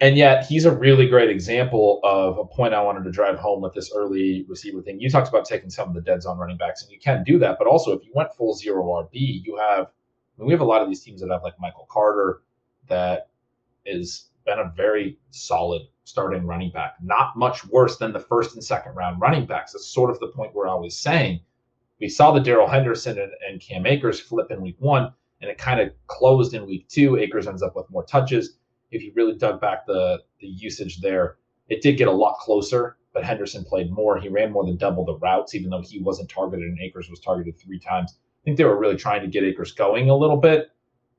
And 0.00 0.16
yet 0.16 0.46
he's 0.46 0.64
a 0.64 0.74
really 0.74 1.06
great 1.06 1.28
example 1.28 2.00
of 2.04 2.38
a 2.38 2.44
point 2.44 2.72
I 2.72 2.82
wanted 2.82 3.04
to 3.04 3.10
drive 3.10 3.38
home 3.38 3.60
with 3.60 3.74
this 3.74 3.92
early 3.94 4.46
receiver 4.48 4.80
thing. 4.80 4.98
You 4.98 5.10
talked 5.10 5.28
about 5.28 5.44
taking 5.44 5.68
some 5.68 5.88
of 5.88 5.94
the 5.94 6.00
dead 6.00 6.22
zone 6.22 6.38
running 6.38 6.56
backs, 6.56 6.82
and 6.82 6.90
you 6.90 6.98
can 6.98 7.22
do 7.22 7.38
that. 7.40 7.58
But 7.58 7.66
also, 7.66 7.92
if 7.92 8.04
you 8.06 8.12
went 8.14 8.32
full 8.32 8.54
zero 8.54 8.82
RB, 8.82 9.42
you 9.44 9.58
have, 9.58 9.86
I 9.86 10.38
mean, 10.38 10.46
we 10.46 10.52
have 10.52 10.62
a 10.62 10.64
lot 10.64 10.80
of 10.80 10.88
these 10.88 11.02
teams 11.02 11.20
that 11.20 11.30
have 11.30 11.42
like 11.42 11.60
Michael 11.60 11.86
Carter 11.90 12.40
that 12.88 13.28
is 13.84 14.30
been 14.46 14.58
a 14.58 14.72
very 14.74 15.18
solid 15.30 15.82
starting 16.04 16.46
running 16.46 16.70
back, 16.72 16.94
not 17.02 17.36
much 17.36 17.64
worse 17.66 17.98
than 17.98 18.12
the 18.12 18.18
first 18.18 18.54
and 18.54 18.64
second 18.64 18.94
round 18.94 19.20
running 19.20 19.44
backs. 19.44 19.72
That's 19.72 19.86
sort 19.86 20.10
of 20.10 20.18
the 20.18 20.28
point 20.28 20.54
where 20.54 20.66
I 20.66 20.74
was 20.74 20.96
saying 20.96 21.40
we 22.00 22.08
saw 22.08 22.32
the 22.32 22.40
Darrell 22.40 22.66
Henderson 22.66 23.18
and, 23.18 23.32
and 23.46 23.60
Cam 23.60 23.86
Akers 23.86 24.18
flip 24.18 24.50
in 24.50 24.62
week 24.62 24.76
one 24.78 25.12
and 25.40 25.50
it 25.50 25.58
kind 25.58 25.80
of 25.80 25.90
closed 26.06 26.54
in 26.54 26.66
week 26.66 26.88
two. 26.88 27.16
Akers 27.16 27.46
ends 27.46 27.62
up 27.62 27.76
with 27.76 27.90
more 27.90 28.04
touches. 28.04 28.58
If 28.90 29.02
you 29.02 29.12
really 29.14 29.36
dug 29.36 29.60
back 29.60 29.86
the 29.86 30.22
the 30.40 30.46
usage 30.46 31.00
there, 31.00 31.36
it 31.68 31.82
did 31.82 31.96
get 31.96 32.08
a 32.08 32.12
lot 32.12 32.38
closer. 32.38 32.96
But 33.12 33.24
Henderson 33.24 33.64
played 33.64 33.90
more. 33.90 34.18
He 34.18 34.28
ran 34.28 34.52
more 34.52 34.64
than 34.64 34.76
double 34.76 35.04
the 35.04 35.16
routes, 35.16 35.54
even 35.54 35.70
though 35.70 35.82
he 35.82 36.00
wasn't 36.00 36.28
targeted 36.28 36.66
and 36.66 36.78
Akers 36.80 37.10
was 37.10 37.18
targeted 37.18 37.58
three 37.58 37.80
times. 37.80 38.14
I 38.14 38.44
think 38.44 38.56
they 38.56 38.64
were 38.64 38.78
really 38.78 38.96
trying 38.96 39.22
to 39.22 39.26
get 39.26 39.42
Akers 39.42 39.72
going 39.72 40.10
a 40.10 40.16
little 40.16 40.36
bit 40.36 40.70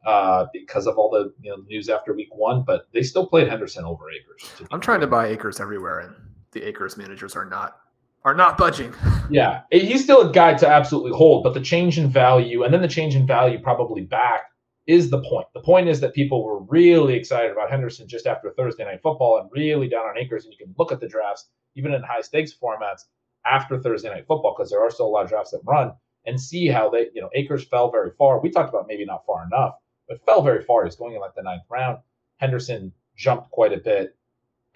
uh, 0.05 0.45
because 0.53 0.87
of 0.87 0.97
all 0.97 1.09
the 1.09 1.33
you 1.41 1.51
know, 1.51 1.57
news 1.67 1.89
after 1.89 2.13
week 2.13 2.33
one. 2.33 2.63
But 2.63 2.87
they 2.93 3.03
still 3.03 3.27
played 3.27 3.49
Henderson 3.49 3.83
over 3.83 4.05
Akers. 4.09 4.49
I'm 4.71 4.79
trying 4.79 5.01
to 5.01 5.07
buy 5.07 5.27
Akers 5.27 5.59
everywhere, 5.59 5.99
and 5.99 6.15
the 6.51 6.63
Akers 6.63 6.95
managers 6.95 7.35
are 7.35 7.45
not 7.45 7.77
are 8.23 8.33
not 8.33 8.57
budging. 8.57 8.93
Yeah, 9.31 9.61
he's 9.71 10.03
still 10.03 10.29
a 10.29 10.33
guy 10.33 10.55
to 10.55 10.67
absolutely 10.67 11.13
hold, 11.13 11.45
but 11.45 11.53
the 11.53 11.61
change 11.61 11.97
in 11.97 12.09
value 12.09 12.63
and 12.63 12.73
then 12.73 12.81
the 12.81 12.87
change 12.89 13.15
in 13.15 13.25
value 13.25 13.59
probably 13.59 14.01
back 14.01 14.41
is 14.87 15.09
the 15.09 15.21
point. 15.21 15.47
The 15.53 15.61
point 15.61 15.87
is 15.87 16.01
that 16.01 16.13
people 16.13 16.43
were 16.43 16.63
really 16.63 17.13
excited 17.13 17.49
about 17.49 17.69
Henderson 17.69 18.09
just 18.09 18.27
after 18.27 18.51
Thursday 18.51 18.83
night 18.83 18.99
football 19.01 19.39
and 19.39 19.49
really 19.53 19.87
down 19.87 20.01
on 20.01 20.17
Akers. 20.17 20.43
And 20.43 20.53
you 20.53 20.65
can 20.65 20.75
look 20.77 20.91
at 20.91 20.99
the 20.99 21.07
drafts, 21.07 21.49
even 21.75 21.93
in 21.93 22.03
high 22.03 22.19
stakes 22.19 22.53
formats, 22.53 23.03
after 23.45 23.79
Thursday 23.79 24.09
night 24.09 24.25
football, 24.27 24.53
because 24.57 24.69
there 24.69 24.81
are 24.81 24.91
still 24.91 25.07
a 25.07 25.07
lot 25.07 25.23
of 25.23 25.29
drafts 25.29 25.51
that 25.51 25.61
run, 25.65 25.93
and 26.25 26.39
see 26.39 26.67
how 26.67 26.89
they, 26.89 27.07
you 27.13 27.21
know, 27.21 27.29
Akers 27.33 27.63
fell 27.63 27.89
very 27.89 28.11
far. 28.17 28.41
We 28.41 28.49
talked 28.49 28.69
about 28.69 28.87
maybe 28.87 29.05
not 29.05 29.25
far 29.25 29.45
enough, 29.45 29.75
but 30.07 30.23
fell 30.25 30.41
very 30.41 30.61
far. 30.61 30.83
He's 30.83 30.95
going 30.95 31.15
in 31.15 31.21
like 31.21 31.35
the 31.35 31.43
ninth 31.43 31.63
round. 31.69 31.99
Henderson 32.37 32.91
jumped 33.15 33.49
quite 33.51 33.73
a 33.73 33.77
bit. 33.77 34.15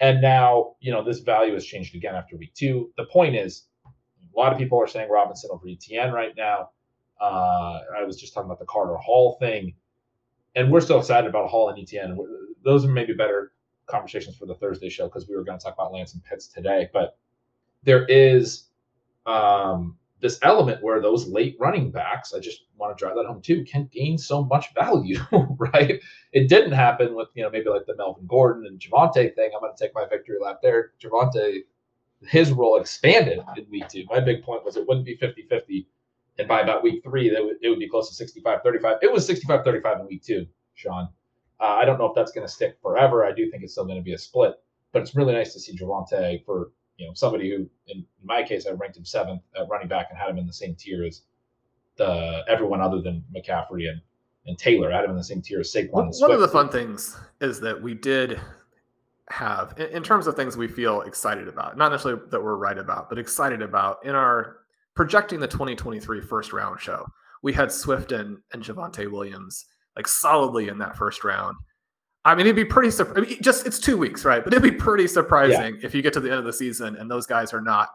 And 0.00 0.20
now, 0.20 0.76
you 0.80 0.92
know, 0.92 1.02
this 1.02 1.20
value 1.20 1.54
has 1.54 1.64
changed 1.64 1.94
again 1.94 2.14
after 2.14 2.36
week 2.36 2.54
two. 2.54 2.92
The 2.96 3.06
point 3.06 3.34
is, 3.34 3.66
a 3.86 4.38
lot 4.38 4.52
of 4.52 4.58
people 4.58 4.78
are 4.78 4.86
saying 4.86 5.10
Robinson 5.10 5.50
over 5.52 5.66
Etienne 5.66 6.12
right 6.12 6.34
now. 6.36 6.70
Uh, 7.20 7.80
I 7.98 8.04
was 8.04 8.20
just 8.20 8.34
talking 8.34 8.46
about 8.46 8.58
the 8.58 8.66
Carter 8.66 8.96
Hall 8.96 9.38
thing 9.40 9.74
and 10.56 10.72
we're 10.72 10.80
still 10.80 10.98
excited 10.98 11.28
about 11.28 11.48
Hall 11.50 11.68
and 11.68 11.78
Etienne. 11.78 12.18
Those 12.64 12.84
are 12.84 12.88
maybe 12.88 13.12
better 13.12 13.52
conversations 13.86 14.36
for 14.36 14.46
the 14.46 14.54
Thursday 14.54 14.88
show 14.88 15.04
because 15.06 15.28
we 15.28 15.36
were 15.36 15.44
going 15.44 15.58
to 15.58 15.62
talk 15.62 15.74
about 15.74 15.92
Lance 15.92 16.14
and 16.14 16.24
Pitts 16.24 16.48
today. 16.48 16.88
But 16.92 17.18
there 17.84 18.06
is 18.06 18.64
um, 19.26 19.98
this 20.20 20.38
element 20.42 20.82
where 20.82 21.00
those 21.00 21.26
late 21.28 21.56
running 21.60 21.90
backs, 21.90 22.32
I 22.32 22.40
just 22.40 22.64
want 22.76 22.96
to 22.96 23.02
drive 23.02 23.16
that 23.16 23.26
home 23.26 23.42
too, 23.42 23.64
can 23.64 23.88
gain 23.92 24.16
so 24.16 24.44
much 24.44 24.72
value, 24.74 25.20
right? 25.58 26.00
It 26.32 26.48
didn't 26.48 26.72
happen 26.72 27.14
with, 27.14 27.28
you 27.34 27.42
know, 27.42 27.50
maybe 27.50 27.68
like 27.68 27.86
the 27.86 27.96
Melvin 27.96 28.26
Gordon 28.26 28.66
and 28.66 28.80
Javonte 28.80 29.34
thing. 29.34 29.50
I'm 29.54 29.60
going 29.60 29.74
to 29.76 29.84
take 29.84 29.94
my 29.94 30.06
victory 30.08 30.36
lap 30.40 30.60
there. 30.62 30.92
Javonte, 31.02 31.60
his 32.22 32.50
role 32.50 32.80
expanded 32.80 33.40
in 33.56 33.66
week 33.70 33.88
two. 33.88 34.04
My 34.08 34.20
big 34.20 34.42
point 34.42 34.64
was 34.64 34.76
it 34.76 34.88
wouldn't 34.88 35.06
be 35.06 35.16
50 35.16 35.42
50 35.42 35.86
and 36.38 36.48
by 36.48 36.60
about 36.60 36.82
week 36.82 37.02
three, 37.02 37.30
that 37.30 37.58
it 37.62 37.68
would 37.68 37.78
be 37.78 37.88
close 37.88 38.08
to 38.08 38.14
65 38.14 38.62
35. 38.62 38.98
It 39.02 39.12
was 39.12 39.26
65 39.26 39.64
35 39.64 40.00
in 40.00 40.06
week 40.06 40.22
two, 40.22 40.46
Sean. 40.74 41.08
Uh, 41.58 41.64
I 41.64 41.84
don't 41.84 41.98
know 41.98 42.06
if 42.06 42.14
that's 42.14 42.32
going 42.32 42.46
to 42.46 42.52
stick 42.52 42.76
forever. 42.82 43.24
I 43.24 43.32
do 43.32 43.50
think 43.50 43.62
it's 43.62 43.72
still 43.72 43.86
going 43.86 43.98
to 43.98 44.04
be 44.04 44.12
a 44.12 44.18
split, 44.18 44.54
but 44.92 45.00
it's 45.00 45.16
really 45.16 45.32
nice 45.32 45.54
to 45.54 45.60
see 45.60 45.76
Javonte 45.76 46.44
for 46.44 46.72
you 46.96 47.06
know 47.06 47.14
somebody 47.14 47.50
who, 47.50 47.68
in 47.88 48.04
my 48.24 48.42
case, 48.42 48.66
I 48.66 48.72
ranked 48.72 48.96
him 48.96 49.04
seventh 49.04 49.42
at 49.58 49.68
running 49.68 49.88
back 49.88 50.08
and 50.10 50.18
had 50.18 50.30
him 50.30 50.38
in 50.38 50.46
the 50.46 50.52
same 50.52 50.74
tier 50.74 51.04
as 51.04 51.22
the 51.96 52.44
everyone 52.48 52.80
other 52.80 53.00
than 53.00 53.24
McCaffrey 53.34 53.88
and 53.88 54.00
and 54.46 54.58
Taylor. 54.58 54.92
I 54.92 54.96
had 54.96 55.04
him 55.04 55.10
in 55.10 55.16
the 55.16 55.24
same 55.24 55.42
tier 55.42 55.60
as 55.60 55.72
Saquon. 55.72 55.90
One, 55.90 56.10
one 56.18 56.30
of 56.30 56.40
the 56.40 56.48
fun 56.48 56.68
things 56.68 57.16
is 57.40 57.60
that 57.60 57.80
we 57.80 57.94
did 57.94 58.40
have, 59.28 59.74
in, 59.76 59.86
in 59.88 60.02
terms 60.02 60.26
of 60.26 60.36
things 60.36 60.56
we 60.56 60.68
feel 60.68 61.02
excited 61.02 61.48
about, 61.48 61.76
not 61.76 61.90
necessarily 61.90 62.22
that 62.30 62.42
we're 62.42 62.56
right 62.56 62.78
about, 62.78 63.08
but 63.08 63.18
excited 63.18 63.60
about 63.60 64.04
in 64.04 64.14
our 64.14 64.58
projecting 64.94 65.40
the 65.40 65.48
2023 65.48 66.20
first 66.20 66.52
round 66.52 66.80
show, 66.80 67.04
we 67.42 67.52
had 67.52 67.70
Swift 67.72 68.12
and, 68.12 68.38
and 68.52 68.62
Javonte 68.62 69.10
Williams 69.10 69.66
like 69.96 70.06
solidly 70.06 70.68
in 70.68 70.78
that 70.78 70.96
first 70.96 71.24
round. 71.24 71.56
I 72.26 72.34
mean, 72.34 72.46
it'd 72.46 72.56
be 72.56 72.64
pretty 72.64 72.90
I 72.98 73.20
mean, 73.20 73.40
just 73.40 73.68
it's 73.68 73.78
two 73.78 73.96
weeks, 73.96 74.24
right? 74.24 74.42
But 74.42 74.52
it'd 74.52 74.62
be 74.62 74.76
pretty 74.76 75.06
surprising 75.06 75.76
yeah. 75.76 75.86
if 75.86 75.94
you 75.94 76.02
get 76.02 76.12
to 76.14 76.20
the 76.20 76.28
end 76.28 76.40
of 76.40 76.44
the 76.44 76.52
season 76.52 76.96
and 76.96 77.08
those 77.08 77.24
guys 77.24 77.54
are 77.54 77.60
not 77.60 77.90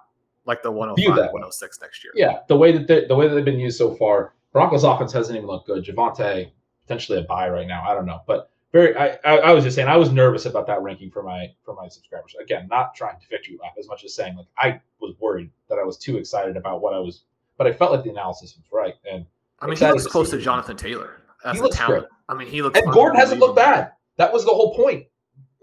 like 0.46 0.64
the 0.64 0.72
105, 0.72 1.18
106 1.18 1.82
next 1.82 2.02
year. 2.02 2.14
Yeah, 2.16 2.40
the 2.48 2.56
way 2.56 2.72
that 2.72 2.88
they, 2.88 3.06
the 3.06 3.16
way 3.16 3.28
that 3.28 3.36
they've 3.36 3.44
been 3.44 3.60
used 3.60 3.78
so 3.78 3.94
far, 3.96 4.34
Broncos 4.54 4.86
offense 4.86 5.12
hasn't 5.12 5.36
even 5.36 5.48
looked 5.48 5.68
good. 5.68 5.84
Javonte 5.84 6.50
potentially 6.88 7.20
a 7.20 7.24
buy 7.24 7.50
right 7.50 7.68
now. 7.68 7.84
I 7.86 7.94
don't 7.94 8.06
know, 8.06 8.22
but 8.26 8.50
very. 8.72 8.96
I, 8.96 9.18
I, 9.26 9.38
I 9.38 9.52
was 9.52 9.66
just 9.66 9.76
saying 9.76 9.90
I 9.90 9.98
was 9.98 10.14
nervous 10.14 10.46
about 10.46 10.66
that 10.68 10.82
ranking 10.82 11.12
for 11.12 11.24
my 11.24 11.48
for 11.66 11.76
my 11.76 11.90
subscribers. 11.90 12.34
Again, 12.42 12.70
not 12.72 12.96
trying 12.96 13.20
to 13.20 13.28
victory 13.30 13.60
lap 13.62 13.74
as 13.78 13.90
much 13.90 14.06
as 14.06 14.16
saying 14.16 14.38
like 14.38 14.48
I 14.58 14.80
was 15.02 15.14
worried 15.20 15.50
that 15.68 15.78
I 15.78 15.84
was 15.84 15.98
too 15.98 16.18
excited 16.18 16.56
about 16.56 16.82
what 16.82 16.94
I 16.94 17.00
was, 17.00 17.24
but 17.58 17.68
I 17.68 17.74
felt 17.74 17.92
like 17.92 18.06
the 18.06 18.12
analysis 18.12 18.56
was 18.56 18.66
right. 18.72 18.96
And 19.12 19.26
I 19.60 19.68
mean, 19.68 19.76
he 19.76 19.86
looks 19.86 20.08
close 20.08 20.30
to 20.30 20.38
Jonathan 20.38 20.78
Taylor 20.78 21.18
as 21.44 21.60
he 21.60 21.66
a 21.66 21.68
talent. 21.68 22.04
Great. 22.04 22.12
I 22.30 22.34
mean, 22.34 22.48
he 22.48 22.62
looks. 22.62 22.80
And 22.80 22.92
Gordon 22.94 23.20
hasn't 23.20 23.42
looked 23.42 23.58
bad. 23.58 23.92
That 24.22 24.32
was 24.32 24.46
the 24.46 24.52
whole 24.52 24.76
point. 24.76 25.08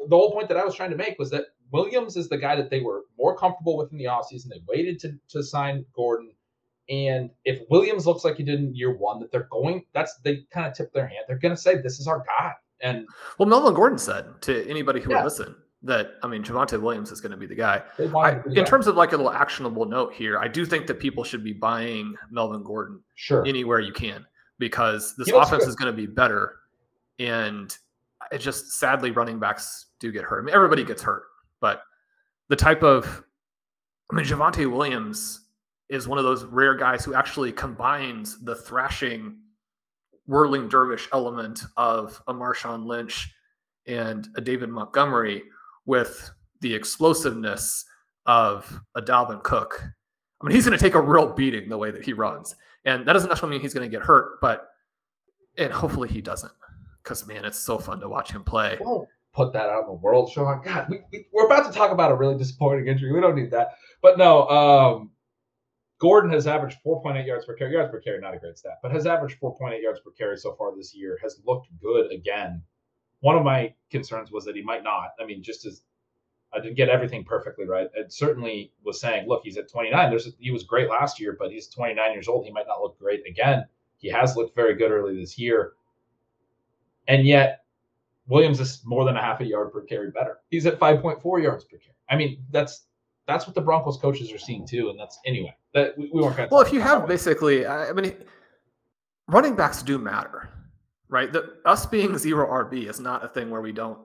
The 0.08 0.16
whole 0.16 0.32
point 0.32 0.48
that 0.48 0.56
I 0.56 0.64
was 0.64 0.74
trying 0.74 0.90
to 0.90 0.96
make 0.96 1.16
was 1.16 1.30
that 1.30 1.44
Williams 1.70 2.16
is 2.16 2.28
the 2.28 2.38
guy 2.38 2.56
that 2.56 2.70
they 2.70 2.80
were 2.80 3.02
more 3.16 3.36
comfortable 3.36 3.76
with 3.76 3.92
in 3.92 3.98
the 3.98 4.06
offseason. 4.06 4.48
They 4.48 4.62
waited 4.66 4.98
to, 5.00 5.12
to 5.28 5.42
sign 5.44 5.84
Gordon. 5.94 6.32
And 6.88 7.30
if 7.44 7.60
Williams 7.70 8.04
looks 8.04 8.24
like 8.24 8.36
he 8.36 8.42
did 8.42 8.58
in 8.58 8.74
year 8.74 8.96
one, 8.96 9.20
that 9.20 9.30
they're 9.30 9.48
going, 9.52 9.84
that's 9.92 10.18
they 10.24 10.44
kind 10.50 10.66
of 10.66 10.74
tip 10.74 10.92
their 10.92 11.06
hand. 11.06 11.20
They're 11.28 11.38
going 11.38 11.54
to 11.54 11.60
say, 11.60 11.76
this 11.76 12.00
is 12.00 12.08
our 12.08 12.24
guy. 12.40 12.54
And 12.80 13.06
well, 13.38 13.48
Melvin 13.48 13.74
Gordon 13.74 13.98
said 13.98 14.26
to 14.42 14.68
anybody 14.68 15.00
who 15.00 15.10
yeah. 15.10 15.18
would 15.18 15.24
listen 15.24 15.54
that 15.82 16.14
I 16.22 16.26
mean 16.26 16.42
Javonte 16.42 16.80
Williams 16.80 17.12
is 17.12 17.20
going 17.20 17.30
to 17.30 17.36
be 17.36 17.46
the 17.46 17.54
guy. 17.54 17.82
I, 18.16 18.40
in 18.52 18.64
terms 18.64 18.88
of 18.88 18.96
like 18.96 19.12
a 19.12 19.16
little 19.16 19.30
actionable 19.30 19.84
note 19.84 20.12
here, 20.14 20.38
I 20.38 20.48
do 20.48 20.66
think 20.66 20.86
that 20.88 20.98
people 20.98 21.22
should 21.22 21.44
be 21.44 21.52
buying 21.52 22.14
Melvin 22.30 22.64
Gordon 22.64 23.00
sure 23.14 23.46
anywhere 23.46 23.80
you 23.80 23.92
can 23.92 24.26
because 24.58 25.14
this 25.16 25.28
offense 25.28 25.64
good. 25.64 25.68
is 25.68 25.76
going 25.76 25.92
to 25.92 25.96
be 25.96 26.06
better, 26.06 26.56
and 27.20 27.76
it 28.32 28.38
just 28.38 28.72
sadly 28.72 29.10
running 29.10 29.38
backs 29.38 29.86
do 30.00 30.12
get 30.12 30.24
hurt. 30.24 30.42
I 30.42 30.44
mean, 30.44 30.54
everybody 30.54 30.84
gets 30.84 31.02
hurt, 31.02 31.24
but 31.60 31.82
the 32.48 32.56
type 32.56 32.82
of 32.82 33.24
I 34.10 34.16
mean 34.16 34.24
Javonte 34.24 34.70
Williams 34.70 35.46
is 35.88 36.06
one 36.06 36.18
of 36.18 36.24
those 36.24 36.44
rare 36.44 36.74
guys 36.74 37.04
who 37.04 37.14
actually 37.14 37.52
combines 37.52 38.42
the 38.44 38.54
thrashing 38.54 39.38
whirling 40.26 40.68
dervish 40.68 41.08
element 41.12 41.62
of 41.76 42.22
a 42.28 42.34
Marshawn 42.34 42.84
Lynch 42.84 43.32
and 43.86 44.28
a 44.36 44.40
David 44.40 44.68
Montgomery 44.68 45.42
with 45.86 46.30
the 46.60 46.74
explosiveness 46.74 47.84
of 48.26 48.80
a 48.94 49.00
Dalvin 49.00 49.42
Cook. 49.42 49.82
I 50.40 50.46
mean, 50.46 50.54
he's 50.54 50.66
going 50.66 50.78
to 50.78 50.82
take 50.82 50.94
a 50.94 51.00
real 51.00 51.32
beating 51.32 51.68
the 51.68 51.78
way 51.78 51.90
that 51.90 52.04
he 52.04 52.12
runs. 52.12 52.54
And 52.84 53.06
that 53.06 53.14
doesn't 53.14 53.28
necessarily 53.28 53.56
mean 53.56 53.62
he's 53.62 53.74
going 53.74 53.90
to 53.90 53.96
get 53.96 54.04
hurt, 54.04 54.38
but, 54.40 54.68
and 55.56 55.72
hopefully 55.72 56.08
he 56.08 56.20
doesn't. 56.20 56.52
Because, 57.08 57.26
man, 57.26 57.46
it's 57.46 57.58
so 57.58 57.78
fun 57.78 58.00
to 58.00 58.08
watch 58.08 58.32
him 58.32 58.44
play. 58.44 58.76
Don't 58.78 59.08
put 59.32 59.54
that 59.54 59.70
out 59.70 59.84
in 59.84 59.86
the 59.86 59.94
world, 59.94 60.30
Sean. 60.30 60.60
God, 60.62 60.90
we, 60.90 61.00
we, 61.10 61.24
are 61.40 61.46
about 61.46 61.64
to 61.64 61.72
talk 61.72 61.90
about 61.90 62.10
a 62.10 62.14
really 62.14 62.36
disappointing 62.36 62.86
injury. 62.86 63.10
We 63.14 63.22
don't 63.22 63.34
need 63.34 63.50
that. 63.52 63.78
But 64.02 64.18
no, 64.18 64.46
um, 64.50 65.10
Gordon 65.98 66.30
has 66.32 66.46
averaged 66.46 66.76
4.8 66.84 67.26
yards 67.26 67.46
per 67.46 67.54
carry. 67.54 67.72
Yards 67.72 67.90
per 67.90 68.00
carry, 68.00 68.20
not 68.20 68.34
a 68.34 68.38
great 68.38 68.58
stat, 68.58 68.80
but 68.82 68.92
has 68.92 69.06
averaged 69.06 69.40
4.8 69.40 69.80
yards 69.80 70.00
per 70.00 70.10
carry 70.10 70.36
so 70.36 70.54
far 70.56 70.76
this 70.76 70.94
year. 70.94 71.18
Has 71.22 71.40
looked 71.46 71.68
good 71.80 72.12
again. 72.12 72.62
One 73.20 73.38
of 73.38 73.42
my 73.42 73.72
concerns 73.90 74.30
was 74.30 74.44
that 74.44 74.54
he 74.54 74.62
might 74.62 74.84
not. 74.84 75.12
I 75.18 75.24
mean, 75.24 75.42
just 75.42 75.64
as 75.64 75.80
I 76.52 76.60
didn't 76.60 76.76
get 76.76 76.90
everything 76.90 77.24
perfectly 77.24 77.64
right. 77.64 77.88
It 77.94 78.12
certainly 78.12 78.74
was 78.84 79.00
saying, 79.00 79.28
look, 79.28 79.44
he's 79.44 79.56
at 79.56 79.70
29. 79.70 80.10
There's 80.10 80.28
he 80.38 80.50
was 80.50 80.64
great 80.64 80.90
last 80.90 81.18
year, 81.18 81.34
but 81.38 81.52
he's 81.52 81.68
29 81.68 82.12
years 82.12 82.28
old. 82.28 82.44
He 82.44 82.52
might 82.52 82.66
not 82.68 82.82
look 82.82 82.98
great 82.98 83.22
again. 83.26 83.64
He 83.96 84.10
has 84.10 84.36
looked 84.36 84.54
very 84.54 84.76
good 84.76 84.90
early 84.90 85.18
this 85.18 85.38
year, 85.38 85.72
and 87.08 87.26
yet 87.26 87.64
Williams 88.28 88.60
is 88.60 88.82
more 88.84 89.04
than 89.04 89.16
a 89.16 89.22
half 89.22 89.40
a 89.40 89.44
yard 89.44 89.72
per 89.72 89.82
carry 89.82 90.10
better. 90.10 90.38
He's 90.50 90.66
at 90.66 90.78
5.4 90.78 91.42
yards 91.42 91.64
per 91.64 91.78
carry. 91.78 91.96
I 92.10 92.16
mean, 92.16 92.44
that's 92.50 92.84
that's 93.26 93.46
what 93.46 93.54
the 93.54 93.60
Broncos 93.60 93.98
coaches 93.98 94.32
are 94.32 94.38
seeing 94.38 94.66
too, 94.66 94.88
and 94.90 94.98
that's 94.98 95.18
anyway. 95.26 95.54
That 95.74 95.96
we, 95.98 96.10
we 96.12 96.22
weren't. 96.22 96.50
Well, 96.50 96.60
if 96.60 96.72
you 96.72 96.80
have 96.80 97.06
basically, 97.06 97.66
I 97.66 97.92
mean, 97.92 98.14
running 99.26 99.54
backs 99.54 99.82
do 99.82 99.98
matter, 99.98 100.48
right? 101.08 101.30
The, 101.32 101.56
us 101.64 101.84
being 101.84 102.16
zero 102.16 102.46
RB 102.46 102.88
is 102.88 103.00
not 103.00 103.24
a 103.24 103.28
thing 103.28 103.50
where 103.50 103.60
we 103.60 103.72
don't 103.72 103.98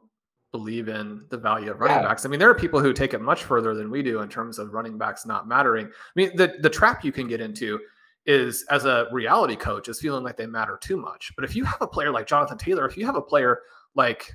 believe 0.52 0.88
in 0.88 1.26
the 1.30 1.38
value 1.38 1.72
of 1.72 1.80
running 1.80 1.98
yeah. 1.98 2.08
backs. 2.08 2.26
I 2.26 2.30
mean, 2.30 2.40
there 2.40 2.50
are 2.50 2.56
people 2.56 2.80
who 2.80 2.94
take 2.94 3.14
it 3.14 3.22
much 3.22 3.44
further 3.44 3.74
than 3.74 3.90
we 3.90 4.04
do 4.04 4.20
in 4.22 4.30
terms 4.30 4.60
of 4.60 4.74
running 4.74 4.98
backs 4.98 5.26
not 5.26 5.48
mattering. 5.48 5.88
I 5.88 5.92
mean, 6.16 6.36
the 6.36 6.56
the 6.60 6.70
trap 6.70 7.04
you 7.04 7.12
can 7.12 7.28
get 7.28 7.42
into 7.42 7.80
is 8.26 8.66
as 8.70 8.86
a 8.86 9.08
reality 9.12 9.56
coach 9.56 9.90
is 9.90 10.00
feeling 10.00 10.24
like 10.24 10.38
they 10.38 10.46
matter 10.46 10.78
too 10.82 10.98
much. 10.98 11.32
But 11.36 11.46
if 11.46 11.56
you 11.56 11.66
have 11.66 11.82
a 11.82 11.88
player 11.88 12.12
like 12.12 12.28
Jonathan 12.28 12.58
Taylor, 12.58 12.86
if 12.88 12.98
you 12.98 13.06
have 13.06 13.16
a 13.16 13.22
player 13.22 13.62
like 13.96 14.32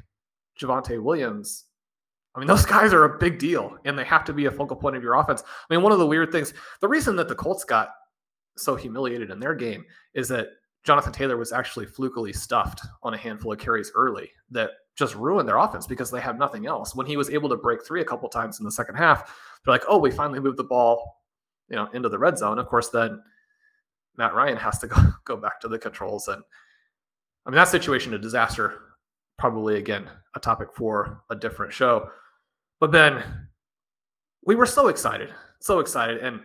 Javonte 0.61 1.03
Williams, 1.03 1.65
I 2.35 2.39
mean, 2.39 2.49
those 2.49 2.67
guys 2.67 2.93
are 2.93 3.05
a 3.05 3.19
big 3.19 3.39
deal 3.39 3.77
and 3.85 3.99
they 3.99 4.05
have 4.05 4.25
to 4.27 4.33
be 4.33 4.47
a 4.47 4.51
focal 4.51 4.77
point 4.77 4.97
of 4.97 5.03
your 5.03 5.15
offense. 5.15 5.43
I 5.47 5.75
mean, 5.75 5.83
one 5.83 5.93
of 5.93 5.99
the 5.99 6.07
weird 6.07 6.33
things, 6.33 6.55
the 6.81 6.89
reason 6.89 7.17
that 7.17 7.29
the 7.29 7.35
Colts 7.35 7.65
got 7.65 7.91
so 8.57 8.77
humiliated 8.77 9.31
in 9.31 9.41
their 9.41 9.55
game 9.55 9.85
is 10.15 10.29
that 10.29 10.49
Jonathan 10.85 11.13
Taylor 11.13 11.37
was 11.37 11.53
actually 11.53 11.87
flukily 11.87 12.33
stuffed 12.33 12.81
on 13.03 13.15
a 13.15 13.19
handful 13.19 13.53
of 13.53 13.59
carries 13.59 13.93
early 13.95 14.31
that 14.51 14.71
just 14.97 15.15
ruined 15.15 15.49
their 15.49 15.59
offense 15.59 15.87
because 15.87 16.11
they 16.11 16.21
had 16.21 16.39
nothing 16.39 16.67
else. 16.67 16.95
When 16.95 17.07
he 17.07 17.17
was 17.17 17.31
able 17.31 17.49
to 17.51 17.57
break 17.57 17.85
three 17.85 18.01
a 18.01 18.05
couple 18.05 18.29
times 18.29 18.59
in 18.59 18.65
the 18.65 18.73
second 18.73 18.97
half, 18.97 19.37
they're 19.65 19.73
like, 19.73 19.85
oh, 19.89 19.99
we 19.99 20.11
finally 20.11 20.41
moved 20.41 20.57
the 20.57 20.65
ball, 20.65 21.23
you 21.69 21.77
know, 21.77 21.89
into 21.93 22.09
the 22.09 22.19
red 22.19 22.39
zone. 22.39 22.59
Of 22.59 22.67
course, 22.67 22.89
then 22.89 23.23
Matt 24.19 24.35
Ryan 24.35 24.57
has 24.59 24.79
to 24.81 24.87
go, 24.89 24.97
go 25.25 25.37
back 25.37 25.61
to 25.61 25.69
the 25.69 25.79
controls. 25.79 26.29
And 26.29 26.43
I 27.47 27.51
mean, 27.51 27.57
that 27.57 27.69
situation, 27.69 28.13
a 28.13 28.19
disaster, 28.19 28.83
probably 29.39 29.77
again, 29.77 30.11
a 30.35 30.41
topic 30.41 30.69
for 30.75 31.23
a 31.31 31.37
different 31.37 31.73
show. 31.73 32.11
But 32.81 32.93
then 32.93 33.25
we 34.45 34.55
were 34.55 34.67
so 34.67 34.89
excited, 34.89 35.33
so 35.61 35.79
excited. 35.79 36.19
And 36.19 36.41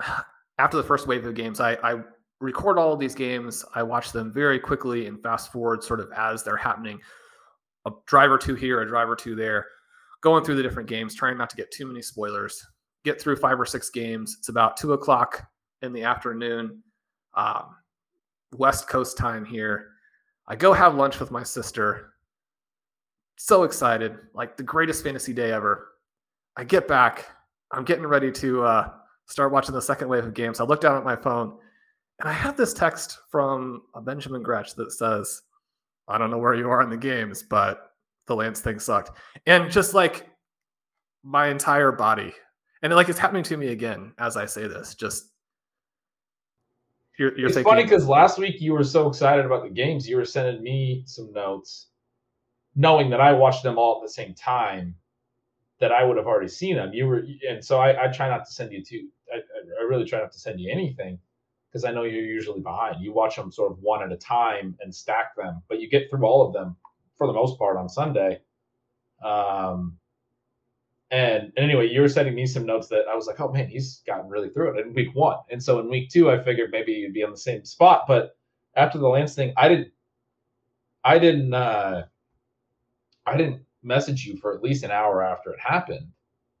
after 0.58 0.76
the 0.76 0.84
first 0.84 1.08
wave 1.08 1.26
of 1.26 1.34
games, 1.34 1.60
I, 1.60 1.74
I 1.82 2.00
record 2.40 2.78
all 2.78 2.92
of 2.92 3.00
these 3.00 3.14
games. 3.14 3.64
I 3.74 3.82
watch 3.82 4.12
them 4.12 4.32
very 4.32 4.60
quickly 4.60 5.06
and 5.06 5.20
fast 5.22 5.50
forward 5.50 5.82
sort 5.82 6.00
of 6.00 6.12
as 6.12 6.42
they're 6.42 6.56
happening. 6.56 7.00
A 7.86 7.90
drive 8.06 8.30
or 8.30 8.38
two 8.38 8.54
here, 8.54 8.80
a 8.82 8.86
drive 8.86 9.08
or 9.08 9.16
two 9.16 9.34
there, 9.34 9.66
going 10.20 10.44
through 10.44 10.56
the 10.56 10.62
different 10.62 10.88
games, 10.88 11.14
trying 11.14 11.38
not 11.38 11.48
to 11.50 11.56
get 11.56 11.70
too 11.70 11.86
many 11.86 12.02
spoilers. 12.02 12.64
Get 13.04 13.20
through 13.20 13.36
five 13.36 13.60
or 13.60 13.64
six 13.64 13.90
games. 13.90 14.36
It's 14.38 14.48
about 14.48 14.76
two 14.76 14.92
o'clock 14.92 15.46
in 15.82 15.92
the 15.92 16.02
afternoon, 16.02 16.82
um, 17.34 17.76
West 18.52 18.88
Coast 18.88 19.16
time 19.16 19.44
here. 19.44 19.88
I 20.48 20.56
go 20.56 20.72
have 20.72 20.94
lunch 20.94 21.18
with 21.20 21.30
my 21.30 21.42
sister. 21.42 22.12
So 23.36 23.64
excited, 23.64 24.16
like 24.34 24.56
the 24.56 24.62
greatest 24.62 25.04
fantasy 25.04 25.32
day 25.32 25.52
ever. 25.52 25.88
I 26.56 26.64
get 26.64 26.88
back. 26.88 27.26
I'm 27.70 27.84
getting 27.84 28.06
ready 28.06 28.32
to 28.32 28.62
uh, 28.62 28.90
start 29.26 29.52
watching 29.52 29.74
the 29.74 29.82
second 29.82 30.08
wave 30.08 30.24
of 30.24 30.34
games. 30.34 30.60
I 30.60 30.64
look 30.64 30.80
down 30.80 30.96
at 30.96 31.04
my 31.04 31.16
phone 31.16 31.58
and 32.20 32.28
I 32.28 32.32
have 32.32 32.56
this 32.56 32.72
text 32.72 33.18
from 33.30 33.82
a 33.94 34.00
Benjamin 34.00 34.42
Gretch 34.42 34.74
that 34.76 34.92
says, 34.92 35.42
I 36.08 36.16
don't 36.16 36.30
know 36.30 36.38
where 36.38 36.54
you 36.54 36.70
are 36.70 36.82
in 36.82 36.88
the 36.88 36.96
games, 36.96 37.42
but 37.42 37.90
the 38.26 38.34
Lance 38.34 38.60
thing 38.60 38.78
sucked. 38.78 39.10
And 39.46 39.70
just 39.70 39.92
like 39.92 40.28
my 41.22 41.48
entire 41.48 41.92
body, 41.92 42.32
and 42.82 42.94
like 42.94 43.08
it's 43.08 43.18
happening 43.18 43.42
to 43.44 43.56
me 43.56 43.68
again 43.68 44.12
as 44.18 44.36
I 44.36 44.46
say 44.46 44.66
this, 44.66 44.94
just 44.94 45.32
you're, 47.18 47.36
you're 47.36 47.46
it's 47.46 47.54
thinking, 47.54 47.70
funny 47.70 47.82
because 47.82 48.06
last 48.06 48.38
week 48.38 48.60
you 48.60 48.72
were 48.72 48.84
so 48.84 49.08
excited 49.08 49.44
about 49.44 49.62
the 49.62 49.70
games, 49.70 50.08
you 50.08 50.16
were 50.16 50.24
sending 50.24 50.62
me 50.62 51.02
some 51.06 51.32
notes, 51.32 51.88
knowing 52.74 53.10
that 53.10 53.20
I 53.20 53.32
watched 53.32 53.62
them 53.62 53.78
all 53.78 53.96
at 53.96 54.02
the 54.06 54.12
same 54.12 54.34
time, 54.34 54.94
that 55.80 55.92
I 55.92 56.04
would 56.04 56.16
have 56.16 56.26
already 56.26 56.48
seen 56.48 56.76
them. 56.76 56.92
You 56.92 57.06
were, 57.06 57.26
and 57.48 57.64
so 57.64 57.78
I, 57.78 58.04
I 58.04 58.12
try 58.12 58.28
not 58.28 58.44
to 58.46 58.52
send 58.52 58.72
you 58.72 58.82
to. 58.82 59.08
I, 59.32 59.38
I 59.80 59.84
really 59.88 60.04
try 60.04 60.20
not 60.20 60.32
to 60.32 60.38
send 60.38 60.60
you 60.60 60.70
anything 60.70 61.18
because 61.70 61.84
I 61.84 61.90
know 61.90 62.04
you're 62.04 62.22
usually 62.22 62.60
behind. 62.60 63.02
You 63.02 63.12
watch 63.12 63.36
them 63.36 63.50
sort 63.50 63.72
of 63.72 63.78
one 63.80 64.02
at 64.02 64.12
a 64.12 64.16
time 64.16 64.76
and 64.80 64.94
stack 64.94 65.36
them, 65.36 65.62
but 65.68 65.80
you 65.80 65.90
get 65.90 66.08
through 66.08 66.24
all 66.24 66.46
of 66.46 66.52
them 66.52 66.76
for 67.18 67.26
the 67.26 67.32
most 67.32 67.58
part 67.58 67.76
on 67.76 67.88
Sunday. 67.88 68.40
Um, 69.22 69.98
and, 71.10 71.52
and 71.56 71.64
anyway, 71.64 71.88
you 71.88 72.00
were 72.00 72.08
sending 72.08 72.34
me 72.34 72.46
some 72.46 72.66
notes 72.66 72.88
that 72.88 73.04
I 73.10 73.14
was 73.14 73.26
like, 73.26 73.40
oh 73.40 73.52
man, 73.52 73.68
he's 73.68 74.02
gotten 74.06 74.28
really 74.28 74.48
through 74.48 74.76
it 74.76 74.84
in 74.84 74.92
week 74.92 75.14
one. 75.14 75.38
And 75.50 75.62
so 75.62 75.78
in 75.78 75.88
week 75.88 76.10
two, 76.10 76.30
I 76.30 76.42
figured 76.42 76.70
maybe 76.72 76.92
you'd 76.92 77.12
be 77.12 77.22
on 77.22 77.30
the 77.30 77.36
same 77.36 77.64
spot. 77.64 78.06
But 78.08 78.36
after 78.74 78.98
the 78.98 79.08
Lance 79.08 79.34
thing, 79.34 79.52
I 79.56 79.68
didn't, 79.68 79.92
I 81.04 81.18
didn't, 81.18 81.54
uh, 81.54 82.06
I 83.24 83.36
didn't 83.36 83.62
message 83.82 84.24
you 84.24 84.36
for 84.36 84.54
at 84.54 84.62
least 84.62 84.82
an 84.82 84.90
hour 84.90 85.24
after 85.24 85.52
it 85.52 85.60
happened. 85.60 86.08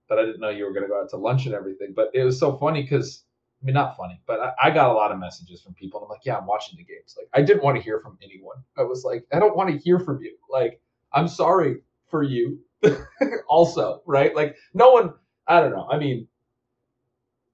But 0.08 0.20
I 0.20 0.24
didn't 0.24 0.40
know 0.40 0.50
you 0.50 0.64
were 0.64 0.72
going 0.72 0.84
to 0.84 0.88
go 0.88 1.00
out 1.00 1.10
to 1.10 1.16
lunch 1.16 1.46
and 1.46 1.54
everything. 1.54 1.92
But 1.94 2.10
it 2.14 2.22
was 2.22 2.38
so 2.38 2.56
funny 2.56 2.82
because 2.82 3.24
I 3.60 3.66
mean, 3.66 3.74
not 3.74 3.96
funny, 3.96 4.20
but 4.26 4.38
I, 4.38 4.52
I, 4.64 4.70
got 4.70 4.90
a 4.90 4.92
lot 4.92 5.10
of 5.10 5.18
messages 5.18 5.62
from 5.62 5.72
people. 5.74 6.02
I'm 6.02 6.10
like, 6.10 6.24
yeah, 6.24 6.36
I'm 6.36 6.46
watching 6.46 6.76
the 6.76 6.84
games. 6.84 7.16
Like, 7.16 7.26
I 7.32 7.40
didn't 7.40 7.64
want 7.64 7.78
to 7.78 7.82
hear 7.82 8.00
from 8.00 8.18
anyone. 8.22 8.58
I 8.76 8.82
was 8.82 9.02
like, 9.02 9.26
I 9.32 9.38
don't 9.38 9.56
want 9.56 9.70
to 9.70 9.78
hear 9.78 9.98
from 9.98 10.22
you. 10.22 10.36
Like, 10.50 10.78
I'm 11.12 11.26
sorry 11.26 11.78
for 12.06 12.22
you 12.22 12.60
also, 13.48 14.02
right? 14.06 14.34
Like, 14.34 14.56
no 14.74 14.90
one, 14.90 15.14
I 15.46 15.60
don't 15.60 15.70
know. 15.70 15.88
I 15.90 15.98
mean, 15.98 16.28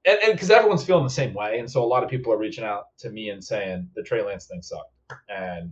and 0.05 0.18
because 0.33 0.51
everyone's 0.51 0.85
feeling 0.85 1.05
the 1.05 1.11
same 1.11 1.33
way. 1.33 1.61
And 1.61 1.71
so 1.71 1.83
a 1.83 1.87
lot 1.87 2.03
of 2.03 2.11
people 2.11 2.33
are 2.33 2.38
reaching 2.38 2.64
out 2.64 2.87
to 2.99 3.11
me 3.11 3.31
and 3.31 3.42
saying 3.42 3.88
the 3.95 4.03
Trey 4.03 4.23
Lance 4.23 4.47
thing 4.47 4.61
sucked. 4.61 4.92
And 5.29 5.71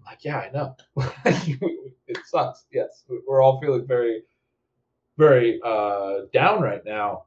I'm 0.00 0.04
like, 0.04 0.24
yeah, 0.24 0.38
I 0.38 0.50
know. 0.50 0.76
it 1.24 2.18
sucks. 2.26 2.64
Yes. 2.72 3.04
We're 3.28 3.40
all 3.40 3.60
feeling 3.60 3.86
very, 3.86 4.22
very 5.18 5.60
uh, 5.64 6.22
down 6.32 6.62
right 6.62 6.84
now 6.84 7.26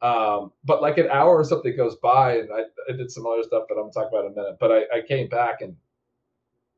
um, 0.00 0.52
but 0.64 0.80
like 0.80 0.98
an 0.98 1.08
hour 1.08 1.36
or 1.36 1.44
something 1.44 1.76
goes 1.76 1.96
by, 1.96 2.38
and 2.38 2.50
I, 2.52 2.62
I 2.92 2.96
did 2.96 3.10
some 3.10 3.26
other 3.26 3.42
stuff 3.42 3.64
that 3.68 3.74
I'm 3.74 3.90
talking 3.90 4.10
about 4.12 4.26
in 4.26 4.32
a 4.32 4.34
minute. 4.34 4.56
But 4.60 4.70
I, 4.70 4.98
I 4.98 5.02
came 5.06 5.28
back 5.28 5.60
and 5.60 5.74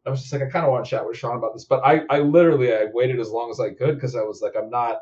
I 0.06 0.10
was 0.10 0.20
just 0.20 0.32
like, 0.32 0.42
I 0.42 0.48
kind 0.48 0.64
of 0.64 0.72
want 0.72 0.84
to 0.84 0.90
chat 0.90 1.06
with 1.06 1.16
Sean 1.16 1.36
about 1.36 1.52
this. 1.52 1.64
But 1.64 1.84
I, 1.84 2.02
I 2.08 2.20
literally 2.20 2.72
I 2.72 2.86
waited 2.92 3.20
as 3.20 3.30
long 3.30 3.50
as 3.50 3.60
I 3.60 3.70
could 3.70 3.96
because 3.96 4.16
I 4.16 4.22
was 4.22 4.40
like, 4.40 4.54
I'm 4.56 4.70
not, 4.70 5.00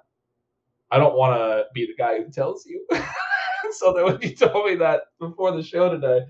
I 0.91 0.99
don't 0.99 1.17
want 1.17 1.39
to 1.39 1.65
be 1.75 1.87
the 1.87 1.95
guy 1.97 2.19
who 2.19 2.31
tells 2.31 2.67
you. 2.67 2.85
so 3.73 3.93
then 3.93 4.05
when 4.05 4.21
you 4.21 4.35
told 4.35 4.67
me 4.67 4.75
that 4.77 5.03
before 5.21 5.53
the 5.53 5.63
show 5.63 5.89
today, 5.89 6.21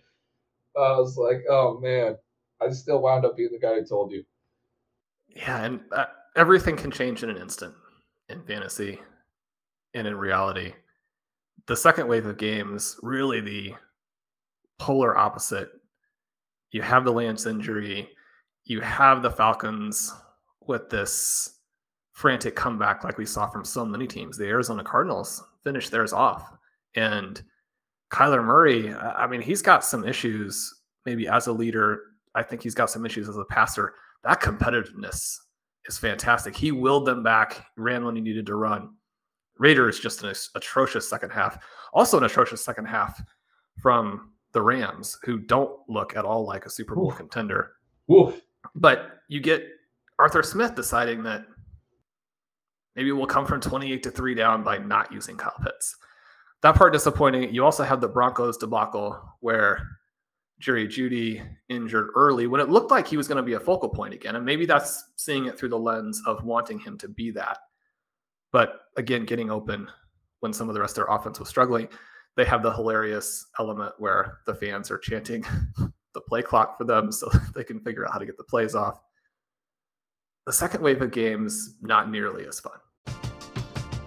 I 0.76 0.92
was 0.92 1.16
like, 1.16 1.42
oh 1.48 1.80
man, 1.80 2.16
I 2.60 2.70
still 2.70 3.00
wound 3.00 3.24
up 3.24 3.36
being 3.36 3.50
the 3.52 3.58
guy 3.58 3.74
who 3.74 3.84
told 3.84 4.12
you. 4.12 4.24
Yeah, 5.28 5.64
and 5.64 5.80
uh, 5.92 6.06
everything 6.36 6.76
can 6.76 6.90
change 6.90 7.22
in 7.22 7.30
an 7.30 7.36
instant 7.36 7.74
in 8.28 8.42
fantasy 8.42 9.00
and 9.94 10.06
in 10.06 10.16
reality 10.16 10.74
the 11.68 11.76
second 11.76 12.08
wave 12.08 12.26
of 12.26 12.38
games, 12.38 12.98
really 13.02 13.40
the 13.40 13.74
polar 14.78 15.16
opposite. 15.16 15.70
You 16.72 16.82
have 16.82 17.04
the 17.04 17.12
Lance 17.12 17.46
injury, 17.46 18.08
you 18.68 18.80
have 18.82 19.22
the 19.22 19.30
Falcons 19.30 20.14
with 20.66 20.90
this 20.90 21.58
frantic 22.12 22.54
comeback 22.54 23.02
like 23.02 23.16
we 23.16 23.24
saw 23.24 23.48
from 23.48 23.64
so 23.64 23.84
many 23.84 24.06
teams. 24.06 24.36
The 24.36 24.46
Arizona 24.46 24.84
Cardinals 24.84 25.42
finished 25.64 25.90
theirs 25.90 26.12
off. 26.12 26.52
And 26.94 27.42
Kyler 28.12 28.44
Murray, 28.44 28.94
I 28.94 29.26
mean, 29.26 29.40
he's 29.40 29.62
got 29.62 29.84
some 29.84 30.06
issues 30.06 30.82
maybe 31.06 31.26
as 31.26 31.46
a 31.46 31.52
leader. 31.52 32.02
I 32.34 32.42
think 32.42 32.62
he's 32.62 32.74
got 32.74 32.90
some 32.90 33.06
issues 33.06 33.28
as 33.28 33.38
a 33.38 33.44
passer. 33.46 33.94
That 34.22 34.42
competitiveness 34.42 35.38
is 35.86 35.96
fantastic. 35.96 36.54
He 36.54 36.70
willed 36.70 37.06
them 37.06 37.22
back, 37.22 37.64
ran 37.78 38.04
when 38.04 38.16
he 38.16 38.20
needed 38.20 38.44
to 38.46 38.54
run. 38.54 38.90
Raiders 39.58 39.98
just 39.98 40.22
an 40.22 40.34
atrocious 40.54 41.08
second 41.08 41.30
half. 41.30 41.58
Also 41.94 42.18
an 42.18 42.24
atrocious 42.24 42.62
second 42.62 42.84
half 42.84 43.22
from 43.80 44.32
the 44.52 44.60
Rams, 44.60 45.18
who 45.24 45.38
don't 45.38 45.78
look 45.88 46.16
at 46.16 46.26
all 46.26 46.46
like 46.46 46.66
a 46.66 46.70
Super 46.70 46.94
Bowl 46.94 47.08
Oof. 47.08 47.16
contender. 47.16 47.72
Oof. 48.12 48.40
But 48.74 49.20
you 49.28 49.40
get 49.40 49.64
Arthur 50.18 50.42
Smith 50.42 50.74
deciding 50.74 51.22
that 51.24 51.44
maybe 52.96 53.12
we'll 53.12 53.26
come 53.26 53.46
from 53.46 53.60
28 53.60 54.02
to 54.02 54.10
3 54.10 54.34
down 54.34 54.62
by 54.62 54.78
not 54.78 55.12
using 55.12 55.36
Kyle 55.36 55.54
Pitts. 55.62 55.96
That 56.62 56.74
part 56.74 56.92
disappointing. 56.92 57.54
You 57.54 57.64
also 57.64 57.84
have 57.84 58.00
the 58.00 58.08
Broncos 58.08 58.56
debacle 58.56 59.20
where 59.40 59.86
Jerry 60.58 60.88
Jeudy 60.88 61.46
injured 61.68 62.08
early 62.16 62.48
when 62.48 62.60
it 62.60 62.68
looked 62.68 62.90
like 62.90 63.06
he 63.06 63.16
was 63.16 63.28
going 63.28 63.36
to 63.36 63.44
be 63.44 63.52
a 63.52 63.60
focal 63.60 63.88
point 63.88 64.12
again. 64.12 64.34
And 64.34 64.44
maybe 64.44 64.66
that's 64.66 65.04
seeing 65.16 65.46
it 65.46 65.56
through 65.56 65.68
the 65.68 65.78
lens 65.78 66.20
of 66.26 66.42
wanting 66.44 66.80
him 66.80 66.98
to 66.98 67.08
be 67.08 67.30
that. 67.32 67.58
But 68.50 68.80
again, 68.96 69.24
getting 69.24 69.50
open 69.50 69.88
when 70.40 70.52
some 70.52 70.68
of 70.68 70.74
the 70.74 70.80
rest 70.80 70.98
of 70.98 71.06
their 71.06 71.14
offense 71.14 71.38
was 71.38 71.48
struggling, 71.48 71.88
they 72.36 72.44
have 72.44 72.62
the 72.62 72.72
hilarious 72.72 73.46
element 73.58 73.92
where 73.98 74.38
the 74.46 74.54
fans 74.54 74.90
are 74.90 74.98
chanting 74.98 75.44
the 76.18 76.28
play 76.28 76.42
clock 76.42 76.76
for 76.76 76.84
them 76.84 77.12
so 77.18 77.30
they 77.54 77.64
can 77.64 77.80
figure 77.80 78.04
out 78.04 78.12
how 78.12 78.18
to 78.18 78.26
get 78.26 78.36
the 78.36 78.44
plays 78.44 78.74
off. 78.74 79.00
The 80.46 80.52
second 80.52 80.82
wave 80.82 81.02
of 81.02 81.10
games, 81.10 81.74
not 81.82 82.10
nearly 82.10 82.46
as 82.46 82.58
fun. 82.58 82.78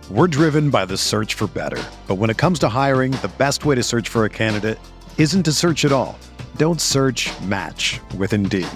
We're 0.10 0.28
driven 0.28 0.69
by 0.69 0.86
the 0.86 0.97
search 0.97 1.36
for 1.36 1.47
better. 1.47 1.82
But 2.08 2.15
when 2.15 2.30
it 2.30 2.38
comes 2.38 2.60
to 2.60 2.67
hiring, 2.67 3.12
the 3.13 3.32
best 3.38 3.63
way 3.63 3.76
to 3.76 3.84
search 3.84 4.10
for 4.10 4.26
a 4.26 4.30
candidate 4.30 4.78
isn't 5.17 5.43
to 5.43 5.54
search 5.54 5.86
at 5.86 5.91
all. 5.91 6.17
Don't 6.58 6.82
search 6.82 7.30
match 7.41 8.02
with 8.17 8.34
Indeed. 8.34 8.67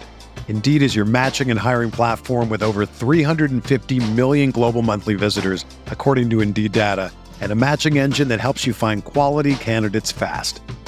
Indeed 0.48 0.82
is 0.82 0.95
your 0.95 1.06
matching 1.06 1.52
and 1.52 1.60
hiring 1.60 1.91
platform 1.91 2.50
with 2.50 2.63
over 2.63 2.86
350 2.86 4.12
million 4.12 4.52
global 4.52 4.82
monthly 4.84 5.15
visitors, 5.15 5.65
according 5.88 6.30
to 6.30 6.41
Indeed 6.41 6.71
data, 6.71 7.12
and 7.41 7.52
a 7.52 7.56
matching 7.56 7.98
engine 7.98 8.30
that 8.30 8.39
helps 8.39 8.65
you 8.65 8.74
find 8.74 9.04
quality 9.04 9.56
candidates 9.56 10.12
fast. 10.12 10.62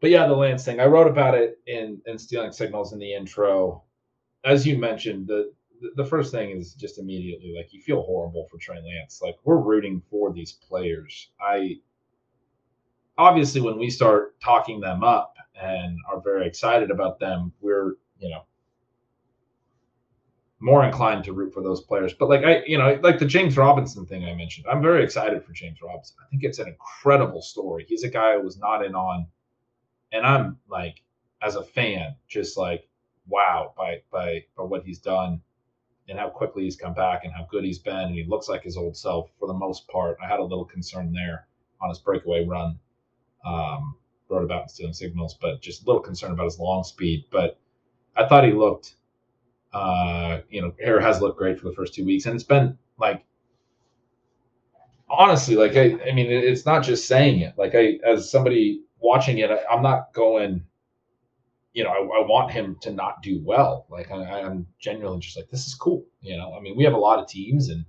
But 0.00 0.10
yeah, 0.10 0.26
the 0.26 0.34
Lance 0.34 0.64
thing. 0.64 0.80
I 0.80 0.86
wrote 0.86 1.08
about 1.08 1.34
it 1.34 1.58
in, 1.66 2.00
in 2.06 2.18
Stealing 2.18 2.52
Signals 2.52 2.92
in 2.92 2.98
the 2.98 3.14
intro. 3.14 3.82
As 4.44 4.66
you 4.66 4.78
mentioned, 4.78 5.26
the 5.26 5.52
the 5.94 6.04
first 6.04 6.32
thing 6.32 6.50
is 6.50 6.74
just 6.74 6.98
immediately 6.98 7.54
like 7.56 7.72
you 7.72 7.80
feel 7.80 8.02
horrible 8.02 8.46
for 8.50 8.58
Trey 8.58 8.80
Lance. 8.80 9.20
Like 9.22 9.36
we're 9.44 9.58
rooting 9.58 10.02
for 10.10 10.32
these 10.32 10.52
players. 10.52 11.30
I 11.40 11.76
obviously 13.16 13.60
when 13.60 13.78
we 13.78 13.90
start 13.90 14.40
talking 14.40 14.80
them 14.80 15.04
up 15.04 15.36
and 15.60 15.96
are 16.10 16.20
very 16.20 16.46
excited 16.46 16.90
about 16.90 17.18
them, 17.18 17.52
we're 17.60 17.94
you 18.18 18.30
know 18.30 18.42
more 20.60 20.84
inclined 20.84 21.24
to 21.24 21.32
root 21.32 21.54
for 21.54 21.62
those 21.62 21.82
players. 21.82 22.12
But 22.12 22.28
like 22.28 22.44
I, 22.44 22.62
you 22.66 22.78
know, 22.78 22.98
like 23.02 23.18
the 23.18 23.26
James 23.26 23.56
Robinson 23.56 24.06
thing 24.06 24.24
I 24.24 24.34
mentioned, 24.34 24.66
I'm 24.70 24.82
very 24.82 25.04
excited 25.04 25.44
for 25.44 25.52
James 25.52 25.78
Robinson. 25.82 26.16
I 26.24 26.28
think 26.30 26.42
it's 26.44 26.58
an 26.58 26.68
incredible 26.68 27.42
story. 27.42 27.84
He's 27.88 28.04
a 28.04 28.08
guy 28.08 28.32
I 28.32 28.38
was 28.38 28.58
not 28.58 28.84
in 28.84 28.94
on, 28.94 29.26
and 30.12 30.26
I'm 30.26 30.58
like, 30.68 31.02
as 31.42 31.56
a 31.56 31.62
fan, 31.62 32.14
just 32.28 32.56
like 32.56 32.88
wow 33.28 33.72
by 33.76 34.02
by 34.10 34.44
by 34.56 34.64
what 34.64 34.84
he's 34.84 34.98
done 34.98 35.40
and 36.08 36.18
how 36.18 36.28
quickly 36.28 36.64
he's 36.64 36.76
come 36.76 36.94
back 36.94 37.24
and 37.24 37.32
how 37.32 37.46
good 37.50 37.64
he's 37.64 37.78
been. 37.78 37.96
And 37.96 38.14
he 38.14 38.24
looks 38.24 38.48
like 38.48 38.62
his 38.62 38.76
old 38.76 38.96
self 38.96 39.30
for 39.38 39.46
the 39.46 39.54
most 39.54 39.86
part. 39.88 40.16
I 40.22 40.26
had 40.26 40.40
a 40.40 40.44
little 40.44 40.64
concern 40.64 41.12
there 41.12 41.46
on 41.80 41.90
his 41.90 41.98
breakaway 41.98 42.46
run. 42.46 42.78
Um, 43.44 43.94
wrote 44.28 44.44
about 44.44 44.62
in 44.62 44.68
stealing 44.68 44.92
signals, 44.92 45.34
but 45.40 45.60
just 45.60 45.82
a 45.82 45.86
little 45.86 46.02
concern 46.02 46.32
about 46.32 46.44
his 46.44 46.58
long 46.58 46.84
speed. 46.84 47.24
But 47.30 47.58
I 48.16 48.26
thought 48.26 48.44
he 48.44 48.52
looked, 48.52 48.94
uh, 49.72 50.40
you 50.50 50.60
know, 50.60 50.72
hair 50.82 51.00
has 51.00 51.20
looked 51.20 51.38
great 51.38 51.58
for 51.58 51.68
the 51.68 51.74
first 51.74 51.94
two 51.94 52.04
weeks, 52.04 52.26
and 52.26 52.34
it's 52.34 52.44
been 52.44 52.78
like, 52.98 53.24
honestly, 55.08 55.56
like 55.56 55.76
I, 55.76 55.98
I 56.08 56.12
mean, 56.12 56.30
it's 56.30 56.66
not 56.66 56.82
just 56.82 57.06
saying 57.08 57.40
it. 57.40 57.54
Like 57.56 57.74
I, 57.74 57.98
as 58.06 58.30
somebody 58.30 58.82
watching 59.00 59.38
it, 59.38 59.50
I, 59.50 59.60
I'm 59.70 59.82
not 59.82 60.12
going 60.12 60.64
you 61.78 61.84
know, 61.84 61.90
I, 61.90 61.98
I, 61.98 62.26
want 62.26 62.50
him 62.50 62.76
to 62.80 62.90
not 62.90 63.22
do 63.22 63.40
well. 63.44 63.86
Like 63.88 64.10
I, 64.10 64.40
am 64.40 64.66
genuinely 64.80 65.20
just 65.20 65.36
like, 65.36 65.48
this 65.48 65.68
is 65.68 65.74
cool. 65.74 66.04
You 66.20 66.36
know, 66.36 66.52
I 66.58 66.60
mean, 66.60 66.76
we 66.76 66.82
have 66.82 66.94
a 66.94 66.98
lot 66.98 67.20
of 67.20 67.28
teams 67.28 67.68
and 67.68 67.84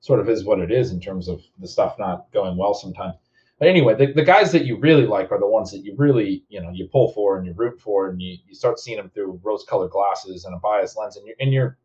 sort 0.00 0.20
of 0.20 0.28
is 0.30 0.44
what 0.44 0.58
it 0.58 0.70
is 0.70 0.90
in 0.90 1.00
terms 1.00 1.28
of 1.28 1.42
the 1.58 1.68
stuff 1.68 1.98
not 1.98 2.32
going 2.32 2.56
well 2.56 2.72
sometimes. 2.72 3.14
But 3.58 3.68
anyway, 3.68 3.94
the, 3.94 4.12
the 4.12 4.24
guys 4.24 4.52
that 4.52 4.64
you 4.64 4.78
really 4.78 5.06
like 5.06 5.30
are 5.30 5.38
the 5.38 5.46
ones 5.46 5.70
that 5.72 5.84
you 5.84 5.94
really, 5.96 6.44
you 6.48 6.62
know, 6.62 6.70
you 6.72 6.88
pull 6.88 7.12
for 7.12 7.36
and 7.36 7.46
you 7.46 7.52
root 7.54 7.80
for 7.80 8.08
and 8.08 8.22
you, 8.22 8.38
you 8.46 8.54
start 8.54 8.78
seeing 8.78 8.96
them 8.96 9.10
through 9.10 9.40
rose 9.42 9.64
colored 9.68 9.90
glasses 9.90 10.44
and 10.44 10.54
a 10.54 10.58
biased 10.58 10.96
lens 10.96 11.16
and 11.16 11.26
you're, 11.26 11.36
and 11.40 11.52
you're 11.52 11.78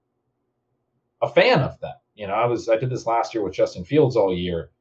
a 1.21 1.29
fan 1.29 1.59
of 1.59 1.79
them. 1.79 1.93
You 2.15 2.27
know, 2.27 2.33
I 2.33 2.45
was, 2.45 2.69
I 2.69 2.77
did 2.77 2.89
this 2.89 3.05
last 3.05 3.33
year 3.33 3.43
with 3.43 3.53
Justin 3.53 3.83
Fields 3.83 4.15
all 4.15 4.33
year 4.33 4.71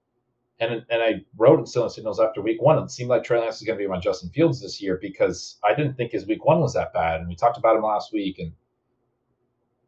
and 0.60 0.84
and 0.90 1.02
I 1.02 1.24
wrote 1.36 1.58
in 1.58 1.66
Stealing 1.66 1.90
Signals 1.90 2.20
after 2.20 2.40
week 2.40 2.60
one. 2.60 2.78
It 2.82 2.90
seemed 2.90 3.10
like 3.10 3.24
Trey 3.24 3.38
Lance 3.38 3.60
was 3.60 3.66
going 3.66 3.78
to 3.78 3.84
be 3.84 3.88
my 3.88 4.00
Justin 4.00 4.30
Fields 4.30 4.60
this 4.60 4.80
year 4.80 4.98
because 5.00 5.58
I 5.64 5.74
didn't 5.74 5.96
think 5.96 6.12
his 6.12 6.26
week 6.26 6.44
one 6.44 6.60
was 6.60 6.74
that 6.74 6.92
bad, 6.92 7.20
and 7.20 7.28
we 7.28 7.36
talked 7.36 7.58
about 7.58 7.76
him 7.76 7.82
last 7.82 8.12
week. 8.12 8.38
And 8.38 8.52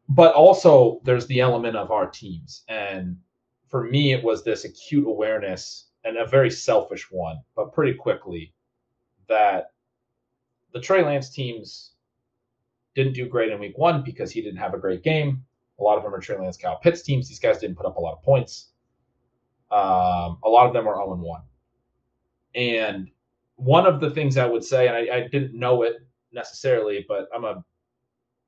but 0.08 0.34
also 0.34 1.00
there's 1.04 1.26
the 1.26 1.40
element 1.40 1.76
of 1.76 1.90
our 1.90 2.08
teams, 2.08 2.62
and 2.68 3.16
for 3.68 3.84
me 3.84 4.12
it 4.12 4.22
was 4.22 4.44
this 4.44 4.64
acute 4.64 5.06
awareness 5.06 5.86
and 6.04 6.16
a 6.16 6.26
very 6.26 6.50
selfish 6.50 7.10
one, 7.10 7.38
but 7.54 7.72
pretty 7.72 7.94
quickly 7.94 8.54
that 9.28 9.72
the 10.72 10.80
Trey 10.80 11.04
Lance 11.04 11.30
teams 11.30 11.92
didn't 12.94 13.12
do 13.12 13.28
great 13.28 13.52
in 13.52 13.58
week 13.58 13.76
one 13.76 14.02
because 14.02 14.30
he 14.30 14.40
didn't 14.40 14.58
have 14.58 14.74
a 14.74 14.78
great 14.78 15.02
game. 15.02 15.44
A 15.78 15.82
lot 15.82 15.98
of 15.98 16.04
them 16.04 16.14
are 16.14 16.20
Trey 16.20 16.38
Lance 16.38 16.56
Kyle 16.56 16.78
Pitts 16.78 17.02
teams. 17.02 17.28
These 17.28 17.38
guys 17.40 17.58
didn't 17.58 17.76
put 17.76 17.86
up 17.86 17.96
a 17.96 18.00
lot 18.00 18.12
of 18.12 18.22
points 18.22 18.70
um, 19.70 20.38
a 20.42 20.48
lot 20.48 20.66
of 20.66 20.72
them 20.72 20.88
are 20.88 20.96
0 20.96 21.12
and 21.12 21.22
1. 21.22 21.40
And 22.56 23.10
one 23.56 23.86
of 23.86 24.00
the 24.00 24.10
things 24.10 24.36
I 24.36 24.46
would 24.46 24.64
say, 24.64 24.88
and 24.88 24.96
I, 24.96 25.16
I, 25.16 25.28
didn't 25.28 25.54
know 25.54 25.82
it 25.82 25.96
necessarily, 26.32 27.04
but 27.06 27.28
I'm 27.34 27.44
a 27.44 27.64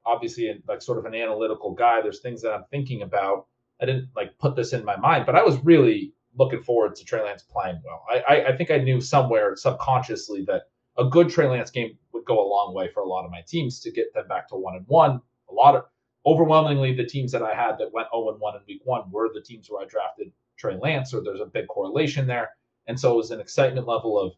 obviously 0.05 0.61
like 0.67 0.83
sort 0.83 0.99
of 0.99 1.05
an 1.05 1.15
analytical 1.15 1.73
guy. 1.75 2.01
There's 2.01 2.21
things 2.21 2.43
that 2.43 2.53
I'm 2.53 2.65
thinking 2.71 3.03
about. 3.03 3.47
I 3.81 3.87
didn't 3.87 4.09
like 4.17 4.37
put 4.39 4.57
this 4.57 4.73
in 4.73 4.85
my 4.85 4.97
mind, 4.97 5.27
but 5.27 5.37
I 5.37 5.43
was 5.43 5.59
really 5.65 6.13
looking 6.37 6.63
forward 6.63 6.97
to 6.97 7.05
Trey 7.05 7.23
Lance 7.23 7.43
playing 7.43 7.81
well. 7.85 8.05
I, 8.11 8.35
I, 8.35 8.49
I 8.49 8.57
think 8.57 8.71
I 8.71 8.79
knew 8.79 9.01
somewhere 9.01 9.55
subconsciously 9.55 10.45
that 10.47 10.63
a 10.99 11.05
good 11.05 11.29
Trey 11.29 11.47
Lance 11.47 11.71
game 11.71 11.97
would 12.13 12.25
go 12.25 12.41
a 12.41 12.49
long 12.49 12.75
way 12.75 12.89
for 12.93 13.01
a 13.01 13.09
lot 13.09 13.25
of 13.25 13.31
my 13.31 13.43
teams 13.47 13.81
to 13.81 13.93
get 13.93 14.13
them 14.15 14.27
back 14.29 14.49
to 14.49 14.57
one 14.57 14.77
and 14.77 14.87
one. 14.89 15.21
A 15.51 15.55
lot 15.55 15.77
of 15.77 15.85
overwhelmingly 16.27 16.95
the 16.95 17.05
teams 17.05 17.33
that 17.33 17.43
I 17.43 17.55
had 17.55 17.79
that 17.79 17.93
went 17.93 18.09
0 18.15 18.31
and 18.31 18.41
1 18.41 18.57
in 18.57 18.63
week 18.67 18.83
one 18.85 19.11
were 19.11 19.31
the 19.33 19.41
teams 19.41 19.69
where 19.69 19.83
I 19.83 19.87
drafted 19.87 20.33
Trey 20.63 20.79
Lance, 20.81 21.13
or 21.13 21.23
there's 21.23 21.41
a 21.41 21.47
big 21.47 21.67
correlation 21.67 22.27
there. 22.27 22.51
And 22.87 22.99
so 22.99 23.13
it 23.13 23.17
was 23.17 23.33
an 23.33 23.41
excitement 23.41 23.89
level 23.89 24.19
of 24.19 24.33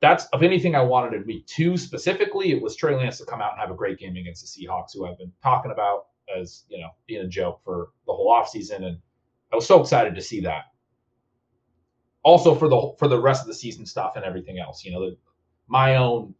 that's 0.00 0.26
of 0.26 0.42
anything 0.42 0.74
I 0.74 0.82
wanted 0.82 1.14
in 1.14 1.26
week 1.26 1.46
two 1.46 1.76
specifically, 1.76 2.52
it 2.52 2.62
was 2.62 2.76
Trey 2.76 2.94
Lance 2.94 3.18
to 3.18 3.24
come 3.24 3.40
out 3.40 3.52
and 3.52 3.60
have 3.60 3.70
a 3.70 3.74
great 3.74 3.98
game 3.98 4.16
against 4.16 4.42
the 4.42 4.66
Seahawks, 4.66 4.94
who 4.94 5.06
I've 5.06 5.18
been 5.18 5.32
talking 5.42 5.72
about 5.72 6.06
as 6.36 6.64
you 6.68 6.80
know 6.80 6.88
being 7.06 7.22
a 7.22 7.28
joke 7.28 7.60
for 7.64 7.90
the 8.06 8.12
whole 8.12 8.30
offseason. 8.30 8.84
And 8.84 8.98
I 9.52 9.56
was 9.56 9.66
so 9.66 9.80
excited 9.80 10.14
to 10.14 10.22
see 10.22 10.40
that. 10.40 10.66
Also 12.22 12.54
for 12.54 12.68
the 12.68 12.92
for 12.98 13.08
the 13.08 13.20
rest 13.20 13.42
of 13.42 13.48
the 13.48 13.54
season 13.54 13.84
stuff 13.84 14.14
and 14.14 14.24
everything 14.24 14.58
else, 14.58 14.84
you 14.84 14.92
know, 14.92 15.00
the, 15.00 15.16
my 15.66 15.96
own 15.96 16.34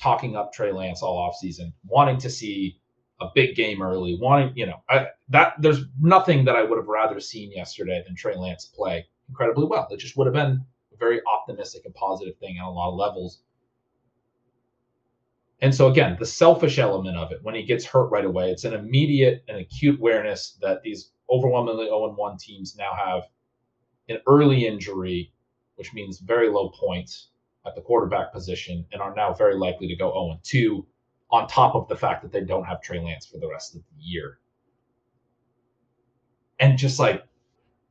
talking 0.00 0.36
up 0.36 0.52
Trey 0.52 0.72
Lance 0.72 1.02
all 1.02 1.30
offseason, 1.30 1.72
wanting 1.86 2.18
to 2.18 2.30
see 2.30 2.80
a 3.22 3.32
big 3.34 3.54
game 3.56 3.82
early, 3.82 4.18
wanting, 4.20 4.52
you 4.56 4.66
know, 4.66 4.82
I, 4.88 5.08
that 5.28 5.54
there's 5.60 5.84
nothing 6.00 6.44
that 6.44 6.56
I 6.56 6.62
would 6.62 6.78
have 6.78 6.88
rather 6.88 7.20
seen 7.20 7.52
yesterday 7.52 8.02
than 8.04 8.16
Trey 8.16 8.36
Lance 8.36 8.66
play 8.66 9.06
incredibly 9.28 9.66
well. 9.66 9.88
It 9.90 9.98
just 9.98 10.16
would 10.16 10.26
have 10.26 10.34
been 10.34 10.64
a 10.92 10.96
very 10.98 11.20
optimistic 11.26 11.82
and 11.84 11.94
positive 11.94 12.36
thing 12.38 12.58
on 12.58 12.66
a 12.66 12.70
lot 12.70 12.90
of 12.90 12.96
levels. 12.96 13.42
And 15.60 15.74
so 15.74 15.88
again, 15.88 16.16
the 16.18 16.26
selfish 16.26 16.78
element 16.78 17.16
of 17.16 17.30
it, 17.30 17.38
when 17.42 17.54
he 17.54 17.62
gets 17.62 17.84
hurt 17.84 18.08
right 18.08 18.24
away, 18.24 18.50
it's 18.50 18.64
an 18.64 18.74
immediate 18.74 19.44
and 19.48 19.58
acute 19.58 20.00
awareness 20.00 20.58
that 20.60 20.82
these 20.82 21.12
overwhelmingly 21.30 21.86
0-1 21.86 22.38
teams 22.38 22.76
now 22.76 22.92
have 22.94 23.22
an 24.08 24.18
early 24.26 24.66
injury, 24.66 25.32
which 25.76 25.94
means 25.94 26.18
very 26.18 26.48
low 26.48 26.70
points 26.70 27.28
at 27.64 27.76
the 27.76 27.80
quarterback 27.80 28.32
position, 28.32 28.84
and 28.92 29.00
are 29.00 29.14
now 29.14 29.32
very 29.32 29.54
likely 29.54 29.86
to 29.86 29.94
go 29.94 30.10
0-2 30.12 30.84
on 31.32 31.48
top 31.48 31.74
of 31.74 31.88
the 31.88 31.96
fact 31.96 32.22
that 32.22 32.30
they 32.30 32.42
don't 32.42 32.64
have 32.64 32.82
Trey 32.82 33.00
Lance 33.00 33.26
for 33.26 33.38
the 33.38 33.48
rest 33.48 33.74
of 33.74 33.80
the 33.80 34.02
year. 34.02 34.38
And 36.60 36.78
just 36.78 36.98
like 36.98 37.24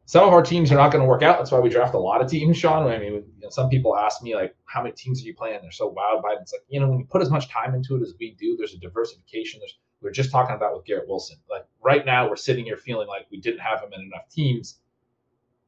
some 0.06 0.28
of 0.28 0.34
our 0.34 0.44
teams 0.44 0.72
are 0.72 0.76
not 0.76 0.92
going 0.92 1.02
to 1.02 1.08
work 1.08 1.24
out. 1.24 1.38
That's 1.38 1.52
why 1.52 1.60
we 1.60 1.70
draft 1.70 1.94
a 1.94 2.00
lot 2.00 2.22
of 2.22 2.30
teams, 2.30 2.58
Sean. 2.58 2.88
I 2.88 2.98
mean, 2.98 3.14
you 3.14 3.24
know, 3.42 3.50
some 3.50 3.70
people 3.70 3.98
ask 3.98 4.22
me 4.22 4.36
like, 4.36 4.56
how 4.66 4.84
many 4.84 4.94
teams 4.94 5.22
are 5.22 5.26
you 5.26 5.34
playing? 5.34 5.60
They're 5.62 5.72
so 5.72 5.88
wild 5.88 6.22
by 6.22 6.34
it. 6.34 6.39
It's 6.42 6.54
like, 6.54 6.64
you 6.70 6.80
know, 6.80 6.89
when 6.89 7.00
you 7.00 7.06
put 7.06 7.22
as 7.22 7.30
much 7.30 7.50
time 7.50 7.74
into 7.74 7.96
it 7.96 8.02
as 8.02 8.14
we 8.20 8.36
do, 8.39 8.56
there's 8.58 8.74
a 8.74 8.78
diversification. 8.78 9.60
There's 9.60 9.78
we 10.02 10.10
are 10.10 10.14
just 10.14 10.32
talking 10.32 10.56
about 10.56 10.76
with 10.76 10.86
Garrett 10.86 11.08
Wilson. 11.08 11.38
Like 11.50 11.66
right 11.82 12.06
now, 12.06 12.28
we're 12.30 12.36
sitting 12.36 12.66
here 12.66 12.78
feeling 12.78 13.08
like 13.08 13.28
we 13.32 13.39
didn't 13.39 13.60
have 13.60 13.82
him 13.82 13.94
in 13.94 14.02
enough 14.02 14.28
teams, 14.30 14.80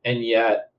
and 0.04 0.26
yet 0.26 0.73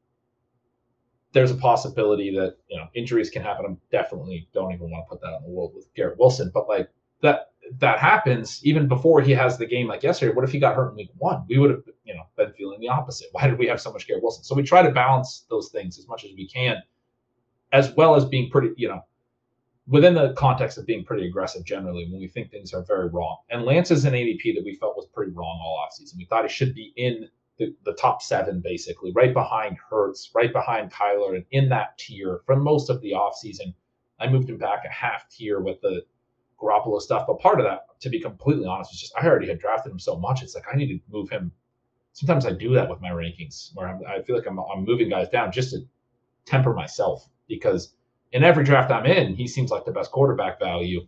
there's 1.35 1.51
a 1.51 1.57
possibility 1.57 2.35
that 2.35 2.57
you 2.69 2.79
know 2.79 2.87
injuries 2.95 3.29
can 3.29 3.43
happen. 3.43 3.67
I 3.69 3.77
definitely 3.95 4.49
don't 4.55 4.73
even 4.73 4.91
want 4.91 5.05
to 5.05 5.11
put 5.11 5.21
that 5.21 5.35
on 5.35 5.43
the 5.43 5.51
world 5.51 5.73
with 5.75 5.93
Garrett 5.95 6.19
Wilson, 6.19 6.51
but 6.55 6.69
like 6.69 6.89
that 7.21 7.51
that 7.79 7.99
happens 7.99 8.61
even 8.63 8.89
before 8.89 9.21
he 9.21 9.33
has 9.33 9.59
the 9.59 9.67
game 9.67 9.89
like 9.89 10.03
yesterday. 10.03 10.33
What 10.33 10.45
if 10.45 10.53
he 10.53 10.59
got 10.59 10.77
hurt 10.77 10.91
in 10.91 10.97
week 10.97 11.11
one? 11.19 11.45
We 11.49 11.59
would 11.59 11.71
have 11.71 11.83
you 12.05 12.15
know 12.15 12.23
been 12.37 12.53
feeling 12.53 12.81
the 12.81 12.89
opposite. 12.89 13.29
Why 13.33 13.49
did 13.49 13.59
we 13.59 13.67
have 13.67 13.81
so 13.81 13.93
much 13.93 14.07
Garrett 14.07 14.23
Wilson? 14.23 14.45
So 14.45 14.55
we 14.55 14.63
try 14.63 14.83
to 14.83 14.93
balance 14.93 15.45
those 15.51 15.71
things 15.71 15.99
as 15.99 16.09
much 16.09 16.25
as 16.25 16.31
we 16.37 16.49
can, 16.49 16.77
as 17.73 17.93
well 17.93 18.15
as 18.15 18.25
being 18.25 18.49
pretty 18.49 18.71
you 18.77 18.89
know 18.89 19.03
within 19.89 20.15
the 20.15 20.33
context 20.35 20.79
of 20.79 20.87
being 20.87 21.05
pretty 21.05 21.27
aggressive 21.27 21.65
generally 21.65 22.09
when 22.11 22.21
we 22.21 22.29
think 22.29 22.51
things 22.51 22.73
are 22.73 22.85
very 22.85 23.09
wrong. 23.09 23.39
And 23.51 23.65
Lance 23.65 23.91
is 23.91 24.05
an 24.05 24.15
ADP 24.15 24.55
that 24.55 24.65
we 24.65 24.77
felt 24.77 24.97
was 24.97 25.07
pretty 25.13 25.33
wrong 25.33 25.61
all 25.63 25.85
offseason. 25.85 26.17
We 26.17 26.25
thought 26.25 26.45
he 26.45 26.49
should 26.49 26.75
be 26.75 26.95
in 26.97 27.29
the, 27.59 27.75
the 27.85 27.95
top 27.95 28.23
seven, 28.23 28.61
basically, 28.61 29.13
right 29.13 29.33
behind 29.33 29.77
Hurts, 29.79 30.31
right 30.35 30.53
behind 30.53 30.93
Kyler, 30.93 31.37
and 31.37 31.45
in 31.51 31.69
that 31.69 31.99
tier 31.99 32.41
for 32.47 32.57
most 32.57 32.91
of 32.91 33.01
the 33.01 33.13
offseason. 33.13 33.75
I 34.21 34.29
moved 34.29 34.49
him 34.49 34.59
back 34.59 34.85
a 34.85 34.89
half 34.89 35.29
tier 35.29 35.61
with 35.61 35.81
the 35.81 36.03
Garoppolo 36.61 37.01
stuff. 37.01 37.27
But 37.27 37.41
part 37.41 37.61
of 37.61 37.67
that, 37.67 37.87
to 38.01 38.09
be 38.09 38.21
completely 38.21 38.67
honest, 38.67 38.93
was 38.93 39.01
just 39.01 39.13
I 39.17 39.27
already 39.27 39.49
had 39.49 39.59
drafted 39.59 39.93
him 39.93 39.99
so 39.99 40.17
much. 40.17 40.43
It's 40.43 40.55
like 40.55 40.65
I 40.73 40.77
need 40.77 40.89
to 40.89 41.01
move 41.11 41.31
him. 41.31 41.53
Sometimes 42.13 42.47
I 42.47 42.53
do 42.53 42.75
that 42.75 42.89
with 42.89 43.01
my 43.01 43.11
rankings 43.11 43.71
where 43.75 43.89
I'm, 43.89 44.01
i 44.07 44.23
feel 44.23 44.37
like 44.37 44.47
I'm, 44.47 44.59
I'm 44.59 44.85
moving 44.85 45.09
guys 45.09 45.29
down 45.29 45.51
just 45.51 45.71
to 45.71 45.81
temper 46.45 46.73
myself 46.73 47.29
because 47.49 47.95
in 48.33 48.45
every 48.45 48.65
draft 48.65 48.93
I'm 48.93 49.07
in, 49.07 49.35
he 49.35 49.49
seems 49.49 49.71
like 49.71 49.85
the 49.85 49.93
best 49.93 50.13
quarterback 50.13 50.61
value. 50.61 51.07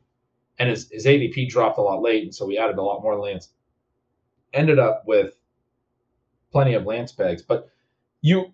And 0.58 0.68
his, 0.68 0.90
his 0.90 1.06
ADP 1.06 1.48
dropped 1.48 1.78
a 1.78 1.82
lot 1.82 2.02
late. 2.02 2.24
And 2.24 2.34
so 2.34 2.46
we 2.46 2.58
added 2.58 2.78
a 2.78 2.82
lot 2.82 3.02
more 3.02 3.18
Lance. 3.18 3.50
Ended 4.52 4.78
up 4.78 5.04
with 5.06 5.35
plenty 6.52 6.74
of 6.74 6.84
Lance 6.84 7.12
bags. 7.12 7.42
But 7.42 7.70
you 8.20 8.52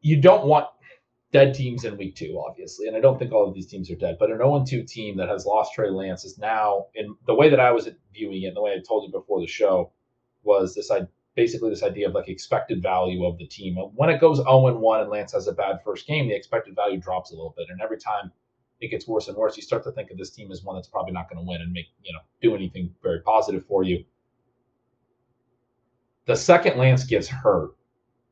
you 0.00 0.20
don't 0.20 0.46
want 0.46 0.66
dead 1.32 1.54
teams 1.54 1.84
in 1.84 1.96
week 1.96 2.16
two, 2.16 2.42
obviously. 2.44 2.88
And 2.88 2.96
I 2.96 3.00
don't 3.00 3.18
think 3.18 3.32
all 3.32 3.46
of 3.46 3.54
these 3.54 3.66
teams 3.66 3.90
are 3.90 3.96
dead, 3.96 4.16
but 4.18 4.30
an 4.30 4.38
0 4.38 4.64
2 4.66 4.82
team 4.84 5.16
that 5.18 5.28
has 5.28 5.46
lost 5.46 5.74
Trey 5.74 5.90
Lance 5.90 6.24
is 6.24 6.38
now, 6.38 6.86
in 6.94 7.14
the 7.26 7.34
way 7.34 7.48
that 7.50 7.60
I 7.60 7.70
was 7.72 7.88
viewing 8.12 8.42
it, 8.42 8.48
and 8.48 8.56
the 8.56 8.62
way 8.62 8.72
I 8.72 8.82
told 8.86 9.04
you 9.04 9.12
before 9.12 9.40
the 9.40 9.46
show, 9.46 9.92
was 10.42 10.74
this 10.74 10.90
I 10.90 11.06
basically 11.36 11.70
this 11.70 11.82
idea 11.82 12.08
of 12.08 12.14
like 12.14 12.28
expected 12.28 12.82
value 12.82 13.24
of 13.24 13.38
the 13.38 13.46
team. 13.46 13.76
When 13.94 14.10
it 14.10 14.20
goes 14.20 14.38
0 14.38 14.76
1 14.78 15.00
and 15.00 15.10
Lance 15.10 15.32
has 15.32 15.46
a 15.46 15.52
bad 15.52 15.80
first 15.84 16.06
game, 16.06 16.28
the 16.28 16.34
expected 16.34 16.74
value 16.74 16.98
drops 16.98 17.30
a 17.30 17.34
little 17.34 17.54
bit. 17.56 17.66
And 17.70 17.80
every 17.80 17.98
time 17.98 18.32
it 18.80 18.90
gets 18.90 19.06
worse 19.06 19.28
and 19.28 19.36
worse, 19.36 19.56
you 19.56 19.62
start 19.62 19.84
to 19.84 19.92
think 19.92 20.10
of 20.10 20.18
this 20.18 20.30
team 20.30 20.50
as 20.50 20.64
one 20.64 20.76
that's 20.76 20.88
probably 20.88 21.12
not 21.12 21.28
going 21.28 21.42
to 21.42 21.48
win 21.48 21.60
and 21.60 21.72
make, 21.72 21.86
you 22.02 22.12
know, 22.12 22.20
do 22.42 22.54
anything 22.56 22.94
very 23.02 23.20
positive 23.20 23.64
for 23.66 23.84
you. 23.84 24.04
The 26.30 26.36
second 26.36 26.78
Lance 26.78 27.02
gets 27.02 27.26
hurt, 27.26 27.72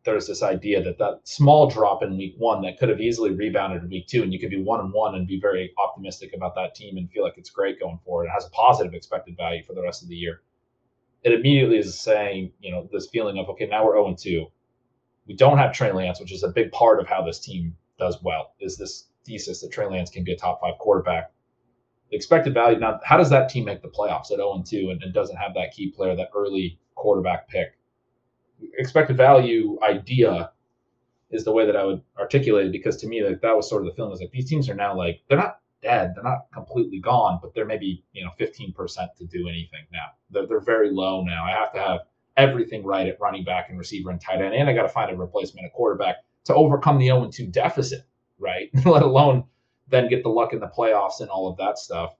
there's 0.05 0.29
this 0.29 0.45
idea 0.45 0.81
that 0.85 0.99
that 0.99 1.19
small 1.25 1.69
drop 1.69 2.01
in 2.05 2.17
week 2.17 2.37
one 2.39 2.63
that 2.63 2.79
could 2.79 2.91
have 2.91 3.01
easily 3.01 3.33
rebounded 3.33 3.83
in 3.83 3.91
week 3.91 4.07
two, 4.07 4.23
and 4.23 4.33
you 4.33 4.39
could 4.39 4.51
be 4.51 4.63
one 4.63 4.79
and 4.79 4.93
one 4.93 5.17
and 5.17 5.27
be 5.27 5.41
very 5.41 5.75
optimistic 5.79 6.33
about 6.33 6.55
that 6.55 6.77
team 6.77 6.97
and 6.97 7.11
feel 7.11 7.25
like 7.25 7.37
it's 7.37 7.51
great 7.51 7.81
going 7.81 7.99
forward. 8.05 8.27
It 8.27 8.31
has 8.35 8.47
a 8.47 8.51
positive 8.51 8.95
expected 8.95 9.37
value 9.37 9.65
for 9.65 9.75
the 9.75 9.83
rest 9.83 10.05
of 10.05 10.09
the 10.09 10.15
year. 10.15 10.43
It 11.25 11.33
immediately 11.33 11.77
is 11.77 11.99
saying, 11.99 12.53
you 12.61 12.71
know, 12.71 12.89
this 12.93 13.09
feeling 13.09 13.37
of 13.37 13.49
okay, 13.49 13.67
now 13.67 13.85
we're 13.85 13.95
0 13.95 14.15
2. 14.17 14.47
We 15.27 15.35
don't 15.35 15.59
have 15.59 15.73
Trey 15.73 15.91
Lance, 15.91 16.21
which 16.21 16.33
is 16.33 16.45
a 16.45 16.51
big 16.51 16.71
part 16.71 17.01
of 17.01 17.09
how 17.09 17.23
this 17.23 17.41
team 17.41 17.77
does 17.99 18.23
well. 18.23 18.53
Is 18.61 18.77
this 18.77 19.09
thesis 19.27 19.61
that 19.63 19.73
Trey 19.73 19.87
Lance 19.87 20.09
can 20.09 20.23
be 20.23 20.35
a 20.35 20.37
top 20.37 20.61
five 20.61 20.79
quarterback? 20.79 21.33
The 22.11 22.17
expected 22.17 22.55
value 22.55 22.79
now, 22.79 23.01
how 23.03 23.17
does 23.17 23.31
that 23.31 23.49
team 23.49 23.65
make 23.65 23.83
the 23.83 23.89
playoffs 23.89 24.31
at 24.31 24.37
0 24.37 24.63
2 24.65 24.91
and, 24.91 25.03
and 25.03 25.13
doesn't 25.13 25.35
have 25.35 25.53
that 25.55 25.73
key 25.73 25.91
player, 25.91 26.15
that 26.15 26.31
early 26.33 26.79
quarterback 26.95 27.49
pick? 27.49 27.75
Expected 28.79 29.17
value 29.17 29.79
idea 29.83 30.51
is 31.31 31.45
the 31.45 31.53
way 31.53 31.67
that 31.67 31.77
I 31.77 31.85
would 31.85 32.03
articulate 32.19 32.67
it 32.67 32.73
because 32.73 32.97
to 32.99 33.07
me 33.07 33.23
like 33.23 33.41
that 33.43 33.57
was 33.57 33.69
sort 33.69 33.83
of 33.83 33.89
the 33.89 33.95
feeling 33.95 34.11
was 34.11 34.21
like 34.21 34.31
these 34.31 34.49
teams 34.49 34.69
are 34.69 34.75
now 34.75 34.97
like 34.97 35.21
they're 35.29 35.39
not 35.39 35.61
dead 35.83 36.13
they're 36.15 36.25
not 36.25 36.47
completely 36.53 36.99
gone 36.99 37.39
but 37.41 37.55
they're 37.55 37.67
maybe 37.67 38.03
you 38.13 38.25
know 38.25 38.31
15% 38.41 38.75
to 39.17 39.25
do 39.27 39.49
anything 39.49 39.85
now. 39.93 40.07
They're, 40.31 40.47
they're 40.47 40.61
very 40.61 40.91
low 40.91 41.23
now. 41.23 41.45
I 41.45 41.51
have 41.51 41.73
to 41.75 41.79
have 41.79 42.01
everything 42.37 42.85
right 42.85 43.07
at 43.07 43.21
running 43.21 43.45
back 43.45 43.69
and 43.69 43.79
receiver 43.79 44.11
and 44.11 44.21
tight 44.21 44.41
end 44.41 44.55
and 44.55 44.69
I 44.69 44.73
got 44.73 44.83
to 44.83 44.89
find 44.89 45.11
a 45.11 45.17
replacement 45.17 45.67
a 45.67 45.71
quarterback 45.71 46.17
to 46.45 46.55
overcome 46.55 46.99
the 46.99 47.07
0 47.07 47.31
2 47.33 47.47
deficit 47.47 48.03
right? 48.39 48.71
Let 48.85 49.03
alone 49.03 49.45
then 49.89 50.09
get 50.09 50.23
the 50.23 50.29
luck 50.29 50.53
in 50.53 50.61
the 50.61 50.69
playoffs 50.69 51.21
and 51.21 51.31
all 51.31 51.49
of 51.49 51.57
that 51.59 51.79
stuff. 51.79 52.15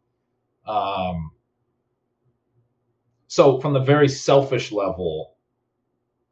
Um 0.67 1.33
so 3.27 3.61
from 3.61 3.73
the 3.75 3.81
very 3.81 4.09
selfish 4.09 4.73
level 4.73 5.35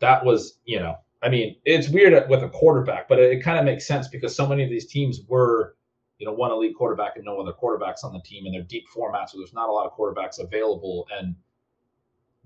that 0.00 0.24
was, 0.24 0.58
you 0.64 0.78
know, 0.78 0.96
I 1.22 1.28
mean, 1.28 1.56
it's 1.64 1.88
weird 1.88 2.28
with 2.28 2.42
a 2.42 2.48
quarterback, 2.48 3.08
but 3.08 3.18
it, 3.18 3.32
it 3.32 3.42
kind 3.42 3.58
of 3.58 3.64
makes 3.64 3.86
sense 3.86 4.08
because 4.08 4.36
so 4.36 4.46
many 4.46 4.62
of 4.62 4.70
these 4.70 4.86
teams 4.86 5.20
were, 5.28 5.76
you 6.18 6.26
know, 6.26 6.32
one 6.32 6.50
elite 6.50 6.76
quarterback 6.76 7.16
and 7.16 7.24
no 7.24 7.40
other 7.40 7.52
quarterbacks 7.52 8.04
on 8.04 8.12
the 8.12 8.20
team, 8.20 8.46
and 8.46 8.54
they're 8.54 8.62
deep 8.62 8.84
formats, 8.94 9.30
so 9.30 9.38
there's 9.38 9.52
not 9.52 9.68
a 9.68 9.72
lot 9.72 9.86
of 9.86 9.96
quarterbacks 9.96 10.38
available. 10.38 11.06
And 11.18 11.34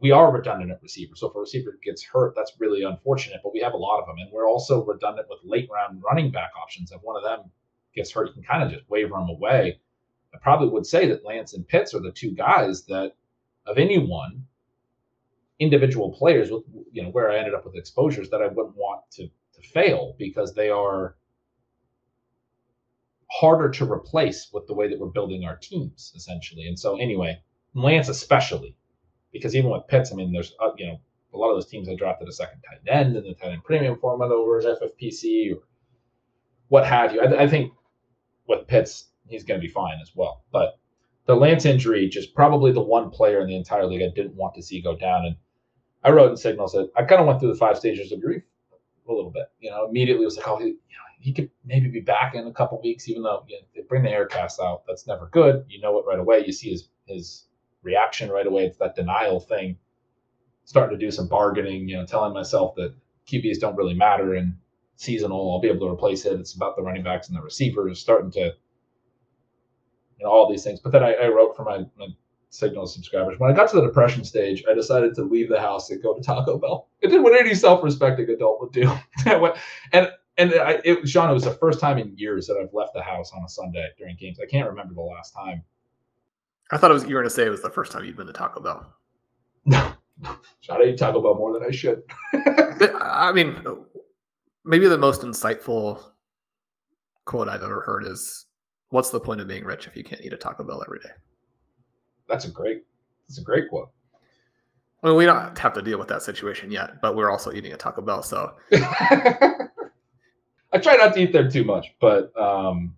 we 0.01 0.11
are 0.11 0.33
redundant 0.33 0.71
at 0.71 0.83
receiver. 0.83 1.15
So 1.15 1.29
if 1.29 1.37
a 1.37 1.41
receiver 1.41 1.79
gets 1.85 2.03
hurt, 2.03 2.35
that's 2.35 2.53
really 2.59 2.83
unfortunate, 2.83 3.41
but 3.43 3.53
we 3.53 3.61
have 3.61 3.75
a 3.75 3.77
lot 3.77 4.01
of 4.01 4.07
them. 4.07 4.17
And 4.19 4.33
we're 4.33 4.49
also 4.49 4.85
redundant 4.85 5.29
with 5.29 5.41
late 5.45 5.69
round 5.73 6.03
running 6.03 6.31
back 6.31 6.53
options. 6.61 6.91
If 6.91 7.03
one 7.03 7.17
of 7.17 7.23
them 7.23 7.51
gets 7.95 8.11
hurt, 8.11 8.29
you 8.29 8.33
can 8.33 8.43
kind 8.43 8.63
of 8.63 8.71
just 8.71 8.89
waiver 8.89 9.11
them 9.11 9.29
away. 9.29 9.79
I 10.35 10.39
probably 10.39 10.69
would 10.69 10.87
say 10.87 11.07
that 11.09 11.25
Lance 11.25 11.55
and 11.55 11.69
Pitts 11.69 11.93
are 11.95 12.01
the 12.01 12.13
two 12.13 12.31
guys 12.31 12.85
that, 12.87 13.13
of 13.67 13.77
anyone, 13.79 14.47
individual 15.61 16.11
players 16.11 16.51
with 16.51 16.65
you 16.91 17.03
know 17.03 17.11
where 17.11 17.31
I 17.31 17.39
ended 17.39 17.55
up 17.55 17.65
with 17.65 17.77
exposures 17.77 18.31
that 18.31 18.43
I 18.43 18.49
wouldn't 18.49 18.77
want 18.77 19.03
to 19.13 19.29
to 19.29 19.69
fail 19.69 20.15
because 20.19 20.55
they 20.55 20.71
are 20.71 21.17
harder 23.31 23.71
to 23.71 23.91
replace 23.91 24.49
with 24.53 24.67
the 24.67 24.75
way 24.75 24.89
that 24.89 24.99
we're 24.99 25.07
building 25.07 25.45
our 25.45 25.57
teams 25.57 26.13
essentially. 26.17 26.67
And 26.67 26.79
so 26.79 26.97
anyway, 26.97 27.41
Lance 27.75 28.09
especially 28.09 28.75
because 29.33 29.55
even 29.55 29.71
with 29.71 29.87
Pitts, 29.87 30.13
I 30.13 30.17
mean, 30.17 30.33
there's 30.33 30.55
uh, 30.61 30.71
you 30.77 30.87
know 30.87 31.01
a 31.33 31.39
lot 31.39 31.51
of 31.51 31.57
those 31.57 31.69
teams 31.69 31.89
I 31.89 31.95
drafted 31.95 32.29
a 32.29 32.33
second 32.33 32.63
tight 32.63 32.93
end 32.93 33.17
in 33.17 33.23
the 33.23 33.35
tight 33.35 33.53
end 33.53 33.63
premium 33.63 33.99
format 33.99 34.31
over 34.31 34.61
FFPC 34.61 35.55
or 35.55 35.59
what 36.69 36.87
have 36.87 37.13
you. 37.15 37.21
I, 37.21 37.43
I 37.43 37.49
think 37.49 37.73
with 38.49 38.67
Pitts, 38.67 39.11
he's 39.29 39.45
going 39.45 39.61
to 39.61 39.67
be 39.67 39.73
fine 39.73 39.99
as 40.01 40.13
well. 40.15 40.45
But 40.51 40.79
the 41.27 41.37
Lance 41.37 41.65
injury, 41.65 42.09
just 42.09 42.35
probably 42.35 42.73
the 42.73 42.81
one 42.81 43.11
player 43.11 43.41
in 43.41 43.47
the 43.47 43.57
entire 43.57 43.87
league 43.87 44.03
I 44.03 44.13
didn't 44.15 44.35
want 44.35 44.55
to 44.55 44.63
see 44.63 44.81
go 44.81 44.97
down. 44.97 45.27
And 45.27 45.37
I 46.03 46.11
wrote 46.11 46.31
in 46.31 46.37
signals 46.37 46.73
that 46.73 46.91
I 46.97 47.05
kind 47.05 47.21
of 47.21 47.27
went 47.27 47.41
through 47.41 47.53
the 47.53 47.59
five 47.59 47.77
stages 47.77 48.13
of 48.13 48.21
grief 48.21 48.43
a 49.09 49.13
little 49.13 49.31
bit. 49.31 49.47
You 49.61 49.71
know, 49.71 49.87
immediately 49.89 50.25
was 50.25 50.37
like, 50.37 50.49
oh, 50.49 50.59
he, 50.59 50.67
you 50.67 50.73
know, 50.73 51.11
he 51.19 51.33
could 51.33 51.51
maybe 51.65 51.89
be 51.89 52.01
back 52.01 52.35
in 52.35 52.47
a 52.47 52.53
couple 52.53 52.81
weeks, 52.81 53.09
even 53.09 53.23
though 53.23 53.45
you 53.49 53.57
know, 53.57 53.63
they 53.75 53.83
bring 53.83 54.03
the 54.03 54.11
air 54.11 54.27
cast 54.27 54.61
out. 54.61 54.83
That's 54.87 55.07
never 55.07 55.29
good. 55.33 55.65
You 55.69 55.81
know 55.81 55.99
it 55.99 56.07
right 56.07 56.19
away. 56.19 56.45
You 56.47 56.53
see 56.53 56.71
his 56.71 56.89
his 57.07 57.47
reaction 57.83 58.31
right 58.31 58.47
away. 58.47 58.67
It's 58.67 58.79
that 58.79 58.95
denial 58.95 59.41
thing. 59.41 59.77
Starting 60.65 60.99
to 60.99 61.05
do 61.05 61.11
some 61.11 61.29
bargaining. 61.29 61.89
You 61.89 61.99
know, 61.99 62.07
telling 62.07 62.33
myself 62.33 62.75
that 62.77 62.95
QBs 63.29 63.61
don't 63.61 63.77
really 63.77 63.95
matter 63.95 64.35
and 64.35 64.57
seasonal. 64.97 65.53
I'll 65.53 65.61
be 65.61 65.69
able 65.69 65.87
to 65.87 65.93
replace 65.93 66.25
it. 66.25 66.41
It's 66.41 66.55
about 66.55 66.77
the 66.77 66.83
running 66.83 67.03
backs 67.03 67.29
and 67.29 67.37
the 67.37 67.43
receivers. 67.43 68.01
Starting 68.01 68.31
to 68.33 68.55
you 70.21 70.25
know 70.25 70.31
all 70.31 70.51
these 70.51 70.65
things. 70.65 70.81
But 70.81 70.93
then 70.93 71.03
I, 71.03 71.13
I 71.15 71.29
wrote 71.29 71.57
for 71.57 71.65
my, 71.65 71.85
my 71.99 72.09
signal 72.51 72.87
subscribers. 72.87 73.39
When 73.39 73.51
I 73.51 73.55
got 73.55 73.71
to 73.71 73.77
the 73.77 73.87
depression 73.87 74.25
stage, 74.25 74.65
I 74.69 74.75
decided 74.75 75.15
to 75.15 75.23
leave 75.23 75.49
the 75.49 75.61
house 75.61 75.91
and 75.91 76.03
go 76.03 76.15
to 76.15 76.21
Taco 76.21 76.59
Bell. 76.59 76.89
I 77.03 77.09
did 77.09 77.23
what 77.23 77.39
any 77.39 77.55
self-respecting 77.55 78.29
adult 78.29 78.61
would 78.61 78.73
do. 78.73 78.93
and 79.93 80.11
and 80.37 80.55
I, 80.55 80.81
it, 80.85 81.09
Sean, 81.09 81.31
it 81.31 81.35
was 81.35 81.45
the 81.45 81.55
first 81.55 81.81
time 81.81 81.99
in 81.99 82.17
years 82.17 82.47
that 82.47 82.57
I've 82.57 82.73
left 82.73 82.95
the 82.95 83.03
house 83.03 83.33
on 83.33 83.45
a 83.45 83.49
Sunday 83.49 83.87
during 83.99 84.17
games. 84.17 84.39
I 84.41 84.47
can't 84.47 84.69
remember 84.69 84.95
the 84.95 85.01
last 85.01 85.35
time. 85.35 85.63
I 86.71 86.77
thought 86.77 86.91
it 86.91 86.95
was 86.95 87.03
you 87.05 87.15
were 87.15 87.21
going 87.21 87.29
to 87.29 87.35
say 87.35 87.47
it 87.47 87.51
was 87.51 87.63
the 87.63 87.71
first 87.71 87.93
time 87.93 88.05
you've 88.05 88.17
been 88.17 88.27
to 88.27 88.33
Taco 88.33 88.61
Bell. 88.61 88.95
No, 89.65 89.93
Sean, 90.61 90.83
I 90.83 90.87
eat 90.87 90.99
Taco 90.99 91.21
Bell 91.23 91.35
more 91.35 91.53
than 91.53 91.65
I 91.65 91.71
should. 91.71 92.03
I 92.33 93.33
mean, 93.33 93.63
maybe 94.65 94.89
the 94.89 94.99
most 94.99 95.23
insightful 95.23 96.03
quote 97.27 97.49
I've 97.49 97.63
ever 97.63 97.83
heard 97.83 98.07
is, 98.07 98.47
"What's 98.89 99.11
the 99.11 99.21
point 99.21 99.41
of 99.41 99.49
being 99.49 99.65
rich 99.65 99.87
if 99.87 99.97
you 99.97 100.05
can't 100.05 100.23
eat 100.23 100.33
a 100.33 100.37
Taco 100.37 100.65
Bell 100.65 100.83
every 100.83 101.01
day?" 101.01 101.11
That's 102.31 102.47
a 102.47 102.51
great 102.51 102.85
that's 103.29 103.39
a 103.39 103.43
great 103.43 103.69
quote. 103.69 103.91
I 105.03 105.09
mean, 105.09 105.17
we 105.17 105.27
don't 105.27 105.57
have 105.59 105.73
to 105.75 105.83
deal 105.83 105.99
with 105.99 106.09
that 106.09 106.23
situation 106.23 106.71
yet, 106.71 107.01
but 107.01 107.17
we're 107.17 107.31
also 107.31 107.53
eating 107.53 107.73
a 107.73 107.77
Taco 107.77 108.03
Bell, 108.03 108.23
so 108.23 108.55
I 108.73 109.69
try 110.81 110.97
not 110.97 111.15
to 111.15 111.21
eat 111.21 111.33
there 111.33 111.51
too 111.51 111.65
much, 111.65 111.95
but 112.01 112.37
um, 112.39 112.95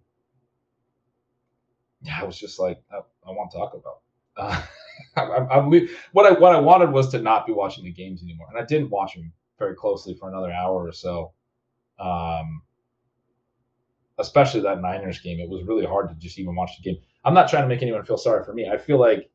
yeah, 2.03 2.19
I 2.21 2.25
was 2.25 2.39
just 2.39 2.59
like, 2.59 2.83
I, 2.93 2.99
I 3.27 3.31
want 3.31 3.53
Taco 3.53 3.81
Bell. 3.81 4.03
Uh, 5.17 5.17
I'm, 5.17 5.49
I'm, 5.51 5.89
what 6.13 6.27
I 6.27 6.33
what 6.33 6.55
I 6.55 6.61
wanted 6.61 6.91
was 6.91 7.09
to 7.11 7.21
not 7.21 7.47
be 7.47 7.53
watching 7.53 7.85
the 7.85 7.93
games 7.93 8.23
anymore, 8.23 8.47
and 8.51 8.59
I 8.59 8.65
didn't 8.65 8.89
watch 8.89 9.15
them 9.15 9.31
very 9.59 9.75
closely 9.75 10.15
for 10.15 10.29
another 10.29 10.51
hour 10.51 10.87
or 10.87 10.93
so. 10.93 11.33
Um, 11.99 12.63
especially 14.19 14.61
that 14.61 14.81
Niners 14.81 15.21
game, 15.21 15.41
it 15.41 15.49
was 15.49 15.65
really 15.65 15.87
hard 15.87 16.09
to 16.09 16.15
just 16.15 16.39
even 16.39 16.55
watch 16.55 16.77
the 16.77 16.83
game. 16.83 17.01
I'm 17.25 17.35
not 17.35 17.49
trying 17.49 17.63
to 17.63 17.69
make 17.69 17.83
anyone 17.83 18.05
feel 18.05 18.19
sorry 18.19 18.45
for 18.45 18.53
me. 18.53 18.69
I 18.69 18.79
feel 18.79 18.99
like 18.99 19.31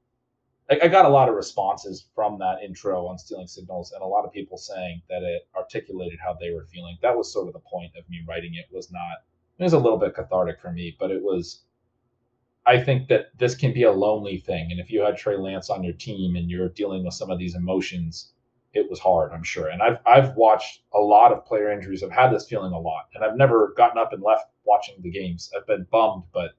I, 0.70 0.80
I 0.84 0.88
got 0.88 1.06
a 1.06 1.10
lot 1.10 1.30
of 1.30 1.36
responses 1.36 2.08
from 2.14 2.38
that 2.40 2.62
intro 2.64 3.08
on 3.08 3.18
stealing 3.18 3.48
signals, 3.48 3.92
and 3.92 4.02
a 4.02 4.06
lot 4.06 4.26
of 4.26 4.34
people 4.34 4.58
saying 4.58 5.02
that 5.10 5.24
it 5.24 5.48
articulated 5.56 6.20
how 6.24 6.36
they 6.40 6.52
were 6.52 6.66
feeling. 6.66 6.98
That 7.02 7.18
was 7.18 7.32
sort 7.32 7.48
of 7.48 7.54
the 7.54 7.60
point 7.60 7.92
of 7.98 8.10
me 8.10 8.24
writing 8.28 8.56
it. 8.56 8.66
Was 8.72 8.92
not 8.92 9.24
it 9.58 9.64
was 9.64 9.74
a 9.74 9.80
little 9.80 9.98
bit 9.98 10.14
cathartic 10.14 10.60
for 10.62 10.72
me, 10.72 10.96
but 11.00 11.12
it 11.12 11.22
was. 11.22 11.64
I 12.66 12.82
think 12.82 13.08
that 13.08 13.28
this 13.38 13.56
can 13.56 13.74
be 13.74 13.84
a 13.84 13.92
lonely 13.92 14.40
thing, 14.40 14.72
and 14.72 14.80
if 14.80 14.92
you 14.92 15.02
had 15.02 15.18
Trey 15.18 15.38
Lance 15.38 15.70
on 15.70 15.84
your 15.84 15.94
team 15.94 16.36
and 16.36 16.50
you're 16.50 16.70
dealing 16.70 17.06
with 17.06 17.14
some 17.14 17.32
of 17.32 17.40
these 17.40 17.56
emotions, 17.56 18.34
it 18.78 18.90
was 18.90 19.00
hard, 19.00 19.32
I'm 19.34 19.44
sure. 19.44 19.68
And 19.68 19.82
I've 19.82 19.98
I've 20.06 20.36
watched 20.36 20.82
a 20.94 21.00
lot 21.00 21.32
of 21.32 21.46
player 21.46 21.72
injuries. 21.72 22.04
I've 22.04 22.12
had 22.12 22.32
this 22.32 22.48
feeling 22.48 22.74
a 22.74 22.80
lot, 22.80 23.08
and 23.14 23.24
I've 23.24 23.36
never 23.36 23.74
gotten 23.76 23.98
up 23.98 24.14
and 24.14 24.22
left 24.22 24.46
watching 24.66 24.96
the 25.02 25.10
games. 25.10 25.52
I've 25.56 25.68
been 25.68 25.88
bummed, 25.92 26.24
but 26.34 26.52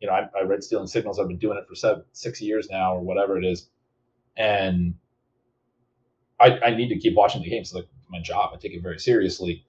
you 0.00 0.08
know, 0.08 0.14
I, 0.14 0.28
I 0.38 0.42
read 0.42 0.62
Stealing 0.62 0.86
Signals. 0.86 1.18
I've 1.18 1.28
been 1.28 1.38
doing 1.38 1.56
it 1.58 1.66
for 1.68 1.74
seven, 1.74 2.04
six 2.12 2.40
years 2.40 2.68
now, 2.70 2.96
or 2.96 3.00
whatever 3.00 3.38
it 3.38 3.44
is, 3.44 3.68
and 4.36 4.94
I, 6.40 6.58
I 6.58 6.74
need 6.74 6.88
to 6.88 6.98
keep 6.98 7.14
watching 7.14 7.42
the 7.42 7.50
games. 7.50 7.72
Like 7.72 7.86
my 8.10 8.20
job, 8.20 8.50
I 8.52 8.56
take 8.56 8.72
it 8.72 8.82
very 8.82 8.98
seriously. 8.98 9.64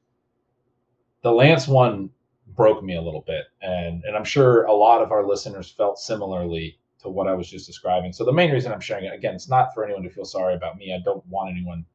The 1.21 1.31
Lance 1.31 1.67
one 1.67 2.09
broke 2.47 2.83
me 2.83 2.95
a 2.95 3.01
little 3.01 3.23
bit, 3.25 3.45
and 3.61 4.03
and 4.03 4.15
I'm 4.15 4.25
sure 4.25 4.63
a 4.63 4.73
lot 4.73 5.01
of 5.01 5.11
our 5.11 5.25
listeners 5.25 5.71
felt 5.71 5.99
similarly 5.99 6.79
to 7.05 7.09
what 7.11 7.27
I 7.27 7.33
was 7.33 7.49
just 7.49 7.65
describing. 7.65 8.11
So 8.11 8.25
the 8.25 8.33
main 8.33 8.51
reason 8.51 8.71
I'm 8.71 8.81
sharing 8.81 9.05
it 9.05 9.13
again, 9.13 9.35
it's 9.35 9.49
not 9.49 9.73
for 9.73 9.85
anyone 9.85 10.03
to 10.03 10.09
feel 10.09 10.25
sorry 10.25 10.55
about 10.55 10.77
me. 10.77 10.93
I 10.93 11.01
don't 11.03 11.25
want 11.27 11.51
anyone 11.51 11.85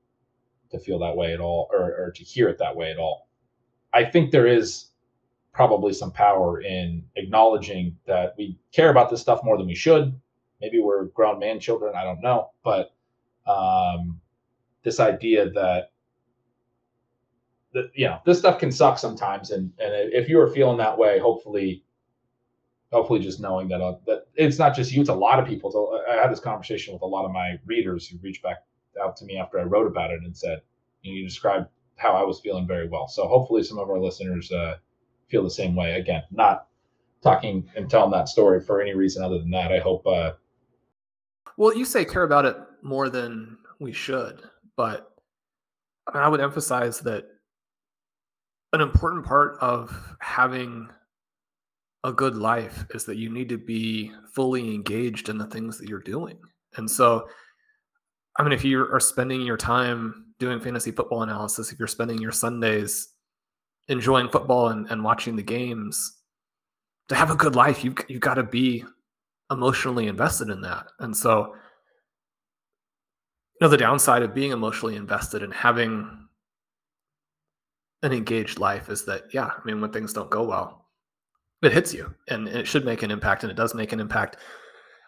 to 0.70 0.78
feel 0.78 0.98
that 1.00 1.16
way 1.16 1.34
at 1.34 1.40
all, 1.40 1.68
or, 1.72 1.94
or 1.98 2.12
to 2.14 2.24
hear 2.24 2.48
it 2.48 2.58
that 2.58 2.76
way 2.76 2.90
at 2.90 2.98
all. 2.98 3.28
I 3.92 4.04
think 4.04 4.30
there 4.30 4.46
is 4.46 4.86
probably 5.52 5.92
some 5.92 6.12
power 6.12 6.60
in 6.60 7.04
acknowledging 7.16 7.96
that 8.06 8.34
we 8.38 8.56
care 8.72 8.90
about 8.90 9.10
this 9.10 9.20
stuff 9.20 9.40
more 9.42 9.58
than 9.58 9.66
we 9.66 9.74
should. 9.74 10.14
Maybe 10.60 10.78
we're 10.78 11.06
grown 11.06 11.40
man 11.40 11.58
children. 11.58 11.94
I 11.96 12.04
don't 12.04 12.22
know, 12.22 12.50
but 12.62 12.94
um, 13.46 14.20
this 14.82 15.00
idea 15.00 15.50
that 15.50 15.90
that 17.72 17.90
you 17.94 18.06
know 18.06 18.18
this 18.24 18.38
stuff 18.38 18.58
can 18.58 18.70
suck 18.70 18.98
sometimes, 18.98 19.50
and 19.50 19.72
and 19.78 20.12
if 20.12 20.28
you 20.28 20.40
are 20.40 20.48
feeling 20.48 20.78
that 20.78 20.98
way, 20.98 21.18
hopefully, 21.18 21.84
hopefully, 22.92 23.20
just 23.20 23.40
knowing 23.40 23.68
that 23.68 23.80
uh, 23.80 23.96
that 24.06 24.26
it's 24.34 24.58
not 24.58 24.74
just 24.74 24.92
you; 24.92 25.00
it's 25.00 25.10
a 25.10 25.14
lot 25.14 25.38
of 25.38 25.46
people. 25.46 25.70
So 25.70 26.02
I 26.08 26.16
had 26.16 26.30
this 26.30 26.40
conversation 26.40 26.92
with 26.92 27.02
a 27.02 27.06
lot 27.06 27.24
of 27.24 27.32
my 27.32 27.58
readers 27.66 28.06
who 28.08 28.18
reached 28.22 28.42
back 28.42 28.58
out 29.02 29.16
to 29.16 29.24
me 29.24 29.36
after 29.36 29.58
I 29.58 29.64
wrote 29.64 29.86
about 29.86 30.10
it 30.10 30.20
and 30.22 30.36
said, 30.36 30.62
you, 31.02 31.12
know, 31.12 31.18
you 31.18 31.24
described 31.24 31.68
how 31.96 32.12
I 32.12 32.22
was 32.22 32.40
feeling 32.40 32.66
very 32.66 32.88
well. 32.88 33.08
So 33.08 33.26
hopefully, 33.26 33.62
some 33.62 33.78
of 33.78 33.88
our 33.88 33.98
listeners 33.98 34.50
uh, 34.50 34.76
feel 35.28 35.42
the 35.42 35.50
same 35.50 35.74
way. 35.74 35.94
Again, 35.94 36.22
not 36.30 36.66
talking 37.22 37.68
and 37.76 37.88
telling 37.88 38.10
that 38.12 38.28
story 38.28 38.60
for 38.60 38.80
any 38.80 38.94
reason 38.94 39.22
other 39.22 39.38
than 39.38 39.50
that. 39.50 39.72
I 39.72 39.78
hope. 39.78 40.06
Uh, 40.06 40.32
well, 41.56 41.76
you 41.76 41.84
say 41.84 42.04
care 42.04 42.22
about 42.22 42.46
it 42.46 42.56
more 42.82 43.08
than 43.08 43.58
we 43.78 43.92
should, 43.92 44.42
but 44.76 45.10
I 46.12 46.28
would 46.28 46.40
emphasize 46.40 47.00
that 47.00 47.26
an 48.72 48.80
important 48.80 49.24
part 49.24 49.58
of 49.60 50.16
having 50.20 50.88
a 52.04 52.12
good 52.12 52.36
life 52.36 52.86
is 52.94 53.04
that 53.04 53.18
you 53.18 53.30
need 53.30 53.48
to 53.50 53.58
be 53.58 54.12
fully 54.32 54.74
engaged 54.74 55.28
in 55.28 55.38
the 55.38 55.46
things 55.46 55.78
that 55.78 55.88
you're 55.88 56.00
doing. 56.00 56.38
And 56.76 56.90
so, 56.90 57.28
I 58.38 58.42
mean, 58.42 58.52
if 58.52 58.64
you 58.64 58.80
are 58.90 59.00
spending 59.00 59.42
your 59.42 59.56
time 59.56 60.26
doing 60.38 60.60
fantasy 60.60 60.92
football 60.92 61.22
analysis, 61.22 61.72
if 61.72 61.78
you're 61.78 61.88
spending 61.88 62.18
your 62.18 62.32
Sundays 62.32 63.08
enjoying 63.88 64.28
football 64.28 64.68
and, 64.68 64.86
and 64.90 65.04
watching 65.04 65.36
the 65.36 65.42
games, 65.42 66.16
to 67.08 67.14
have 67.16 67.30
a 67.30 67.36
good 67.36 67.56
life, 67.56 67.84
you've, 67.84 67.96
you've 68.08 68.20
got 68.20 68.34
to 68.34 68.44
be 68.44 68.84
emotionally 69.50 70.06
invested 70.06 70.48
in 70.48 70.60
that. 70.62 70.86
And 71.00 71.14
so, 71.14 71.54
you 73.54 73.66
know, 73.66 73.68
the 73.68 73.76
downside 73.76 74.22
of 74.22 74.32
being 74.32 74.52
emotionally 74.52 74.96
invested 74.96 75.42
and 75.42 75.52
having 75.52 76.08
an 78.02 78.12
engaged 78.12 78.58
life 78.58 78.88
is 78.88 79.04
that, 79.06 79.24
yeah, 79.34 79.46
I 79.46 79.60
mean, 79.64 79.80
when 79.80 79.90
things 79.90 80.12
don't 80.12 80.30
go 80.30 80.44
well, 80.44 80.79
it 81.62 81.72
hits 81.72 81.92
you 81.92 82.14
and, 82.28 82.48
it 82.48 82.66
should 82.66 82.84
make 82.84 83.02
an 83.02 83.10
impact 83.10 83.42
and 83.42 83.50
it 83.50 83.56
does 83.56 83.74
make 83.74 83.92
an 83.92 84.00
impact. 84.00 84.36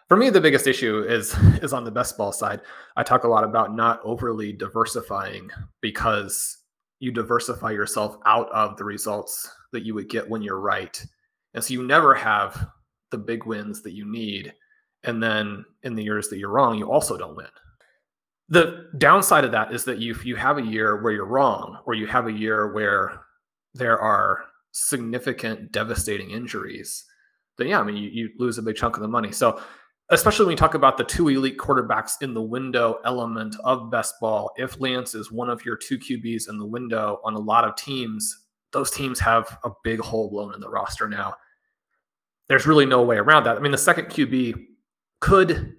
For 0.09 0.17
me, 0.17 0.29
the 0.29 0.41
biggest 0.41 0.67
issue 0.67 1.03
is 1.03 1.33
is 1.63 1.73
on 1.73 1.83
the 1.83 1.91
best 1.91 2.17
ball 2.17 2.31
side. 2.31 2.61
I 2.95 3.03
talk 3.03 3.23
a 3.23 3.29
lot 3.29 3.43
about 3.43 3.75
not 3.75 4.01
overly 4.03 4.53
diversifying 4.53 5.49
because 5.81 6.59
you 6.99 7.11
diversify 7.11 7.71
yourself 7.71 8.17
out 8.25 8.49
of 8.51 8.77
the 8.77 8.83
results 8.83 9.49
that 9.71 9.85
you 9.85 9.93
would 9.95 10.09
get 10.09 10.29
when 10.29 10.41
you're 10.41 10.59
right. 10.59 11.03
And 11.53 11.63
so 11.63 11.73
you 11.73 11.83
never 11.83 12.13
have 12.13 12.67
the 13.11 13.17
big 13.17 13.45
wins 13.45 13.81
that 13.83 13.93
you 13.93 14.09
need. 14.09 14.53
And 15.03 15.21
then 15.21 15.65
in 15.83 15.95
the 15.95 16.03
years 16.03 16.29
that 16.29 16.37
you're 16.37 16.49
wrong, 16.49 16.77
you 16.77 16.89
also 16.89 17.17
don't 17.17 17.35
win. 17.35 17.47
The 18.49 18.89
downside 18.97 19.43
of 19.45 19.51
that 19.51 19.73
is 19.73 19.83
that 19.85 19.99
you, 19.99 20.11
if 20.11 20.25
you 20.25 20.35
have 20.35 20.57
a 20.57 20.65
year 20.65 21.01
where 21.01 21.11
you're 21.11 21.25
wrong, 21.25 21.79
or 21.85 21.93
you 21.93 22.07
have 22.07 22.27
a 22.27 22.31
year 22.31 22.71
where 22.73 23.19
there 23.73 23.99
are 23.99 24.45
significant, 24.73 25.71
devastating 25.71 26.31
injuries, 26.31 27.05
then 27.57 27.67
yeah, 27.67 27.79
I 27.79 27.83
mean, 27.83 27.95
you, 27.95 28.09
you 28.09 28.29
lose 28.37 28.57
a 28.57 28.61
big 28.61 28.75
chunk 28.75 28.97
of 28.97 29.01
the 29.01 29.07
money. 29.07 29.31
So, 29.31 29.61
especially 30.09 30.45
when 30.45 30.53
you 30.53 30.57
talk 30.57 30.73
about 30.73 30.97
the 30.97 31.03
two 31.03 31.29
elite 31.29 31.57
quarterbacks 31.57 32.21
in 32.21 32.33
the 32.33 32.41
window 32.41 32.99
element 33.05 33.55
of 33.63 33.89
best 33.89 34.15
ball, 34.19 34.51
if 34.57 34.79
Lance 34.79 35.15
is 35.15 35.31
one 35.31 35.49
of 35.49 35.63
your 35.63 35.77
two 35.77 35.97
QBs 35.97 36.49
in 36.49 36.57
the 36.57 36.65
window 36.65 37.21
on 37.23 37.35
a 37.35 37.39
lot 37.39 37.63
of 37.63 37.75
teams, 37.75 38.45
those 38.73 38.91
teams 38.91 39.19
have 39.19 39.57
a 39.63 39.69
big 39.83 39.99
hole 39.99 40.29
blown 40.29 40.53
in 40.53 40.59
the 40.59 40.69
roster 40.69 41.07
now. 41.07 41.35
There's 42.49 42.67
really 42.67 42.85
no 42.85 43.03
way 43.03 43.17
around 43.17 43.45
that. 43.45 43.55
I 43.55 43.59
mean, 43.59 43.71
the 43.71 43.77
second 43.77 44.07
QB 44.07 44.65
could 45.21 45.75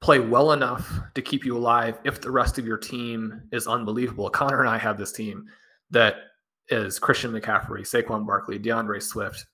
play 0.00 0.18
well 0.18 0.52
enough 0.52 1.00
to 1.14 1.22
keep 1.22 1.46
you 1.46 1.56
alive 1.56 1.98
if 2.04 2.20
the 2.20 2.30
rest 2.30 2.58
of 2.58 2.66
your 2.66 2.76
team 2.76 3.40
is 3.52 3.66
unbelievable. 3.66 4.28
Connor 4.28 4.60
and 4.60 4.68
I 4.68 4.76
have 4.76 4.98
this 4.98 5.12
team 5.12 5.46
that 5.90 6.16
is 6.68 6.98
Christian 6.98 7.32
McCaffrey, 7.32 7.80
Saquon 7.80 8.26
Barkley, 8.26 8.58
D'Andre 8.58 9.00
Swift, 9.00 9.46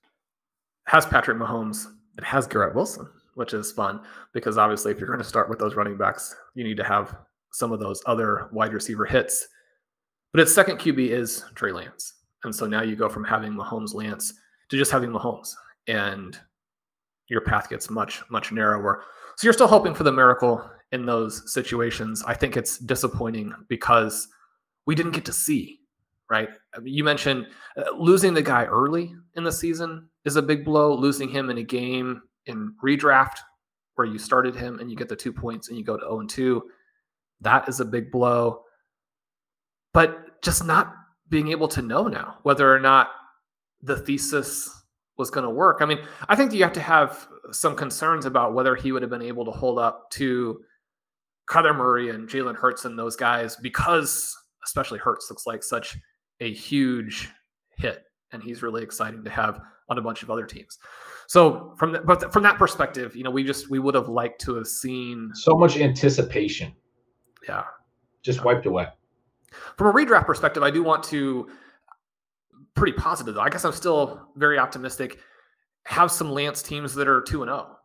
has 0.87 1.05
Patrick 1.05 1.37
Mahomes, 1.37 1.85
it 2.17 2.23
has 2.23 2.47
Garrett 2.47 2.75
Wilson, 2.75 3.07
which 3.35 3.53
is 3.53 3.71
fun 3.71 4.01
because 4.33 4.57
obviously 4.57 4.91
if 4.91 4.99
you're 4.99 5.07
going 5.07 5.19
to 5.19 5.25
start 5.25 5.49
with 5.49 5.59
those 5.59 5.75
running 5.75 5.97
backs, 5.97 6.35
you 6.55 6.63
need 6.63 6.77
to 6.77 6.83
have 6.83 7.15
some 7.53 7.71
of 7.71 7.79
those 7.79 8.01
other 8.05 8.49
wide 8.51 8.73
receiver 8.73 9.05
hits. 9.05 9.47
But 10.31 10.41
its 10.41 10.53
second 10.53 10.77
QB 10.77 11.09
is 11.09 11.43
Trey 11.55 11.71
Lance. 11.71 12.13
And 12.43 12.55
so 12.55 12.65
now 12.65 12.81
you 12.81 12.95
go 12.95 13.09
from 13.09 13.23
having 13.23 13.53
Mahomes 13.53 13.93
Lance 13.93 14.33
to 14.69 14.77
just 14.77 14.91
having 14.91 15.11
Mahomes. 15.11 15.53
And 15.87 16.39
your 17.27 17.41
path 17.41 17.69
gets 17.69 17.89
much, 17.89 18.21
much 18.29 18.51
narrower. 18.51 19.03
So 19.37 19.45
you're 19.45 19.53
still 19.53 19.67
hoping 19.67 19.93
for 19.93 20.03
the 20.03 20.11
miracle 20.11 20.69
in 20.91 21.05
those 21.05 21.53
situations. 21.53 22.23
I 22.25 22.33
think 22.33 22.57
it's 22.57 22.77
disappointing 22.77 23.53
because 23.69 24.27
we 24.85 24.95
didn't 24.95 25.13
get 25.13 25.25
to 25.25 25.33
see, 25.33 25.79
right? 26.31 26.47
You 26.81 27.03
mentioned 27.03 27.47
uh, 27.75 27.91
losing 27.97 28.33
the 28.33 28.41
guy 28.41 28.63
early 28.63 29.13
in 29.35 29.43
the 29.43 29.51
season 29.51 30.07
is 30.23 30.37
a 30.37 30.41
big 30.41 30.63
blow. 30.63 30.95
Losing 30.95 31.29
him 31.29 31.49
in 31.49 31.57
a 31.57 31.63
game 31.63 32.21
in 32.45 32.73
redraft 32.81 33.39
where 33.95 34.07
you 34.07 34.17
started 34.17 34.55
him 34.55 34.79
and 34.79 34.89
you 34.89 34.95
get 34.95 35.09
the 35.09 35.15
two 35.15 35.33
points 35.33 35.67
and 35.67 35.77
you 35.77 35.83
go 35.83 35.97
to 35.97 36.03
0 36.03 36.21
and 36.21 36.29
2, 36.29 36.63
that 37.41 37.67
is 37.67 37.81
a 37.81 37.85
big 37.85 38.11
blow. 38.11 38.63
But 39.93 40.41
just 40.41 40.63
not 40.63 40.95
being 41.27 41.49
able 41.49 41.67
to 41.67 41.81
know 41.81 42.07
now 42.07 42.37
whether 42.43 42.73
or 42.73 42.79
not 42.79 43.09
the 43.81 43.97
thesis 43.97 44.69
was 45.17 45.29
going 45.29 45.43
to 45.43 45.49
work. 45.49 45.79
I 45.81 45.85
mean, 45.85 45.99
I 46.29 46.37
think 46.37 46.53
you 46.53 46.63
have 46.63 46.73
to 46.73 46.81
have 46.81 47.27
some 47.51 47.75
concerns 47.75 48.25
about 48.25 48.53
whether 48.53 48.73
he 48.73 48.93
would 48.93 49.01
have 49.01 49.11
been 49.11 49.21
able 49.21 49.43
to 49.43 49.51
hold 49.51 49.79
up 49.79 50.09
to 50.11 50.61
Kyler 51.49 51.75
Murray 51.75 52.09
and 52.09 52.29
Jalen 52.29 52.55
Hurts 52.55 52.85
and 52.85 52.97
those 52.97 53.17
guys 53.17 53.57
because, 53.57 54.33
especially 54.65 54.99
Hurts, 54.99 55.29
looks 55.29 55.45
like 55.45 55.61
such 55.61 55.97
a 56.41 56.51
huge 56.51 57.29
hit, 57.77 58.03
and 58.33 58.43
he's 58.43 58.61
really 58.61 58.83
exciting 58.83 59.23
to 59.23 59.29
have 59.29 59.61
on 59.87 59.97
a 59.97 60.01
bunch 60.01 60.23
of 60.23 60.29
other 60.29 60.45
teams. 60.45 60.79
So 61.27 61.73
from 61.77 61.93
that, 61.93 62.05
but 62.05 62.33
from 62.33 62.43
that 62.43 62.57
perspective, 62.57 63.15
you 63.15 63.23
know, 63.23 63.31
we 63.31 63.43
just 63.43 63.69
we 63.69 63.79
would 63.79 63.95
have 63.95 64.09
liked 64.09 64.41
to 64.41 64.55
have 64.55 64.67
seen 64.67 65.31
so 65.33 65.55
much 65.55 65.77
anticipation. 65.77 66.73
Yeah, 67.47 67.63
just 68.21 68.43
wiped 68.43 68.65
away. 68.65 68.87
From 69.77 69.87
a 69.87 69.93
redraft 69.93 70.25
perspective, 70.25 70.63
I 70.63 70.71
do 70.71 70.83
want 70.83 71.03
to 71.05 71.47
pretty 72.73 72.93
positive 72.93 73.35
though. 73.35 73.41
I 73.41 73.49
guess 73.49 73.63
I'm 73.63 73.71
still 73.71 74.29
very 74.35 74.57
optimistic. 74.57 75.19
Have 75.85 76.11
some 76.11 76.31
Lance 76.31 76.61
teams 76.61 76.93
that 76.95 77.07
are 77.07 77.21
two 77.21 77.43
and 77.43 77.49
zero, 77.49 77.67
oh. 77.69 77.77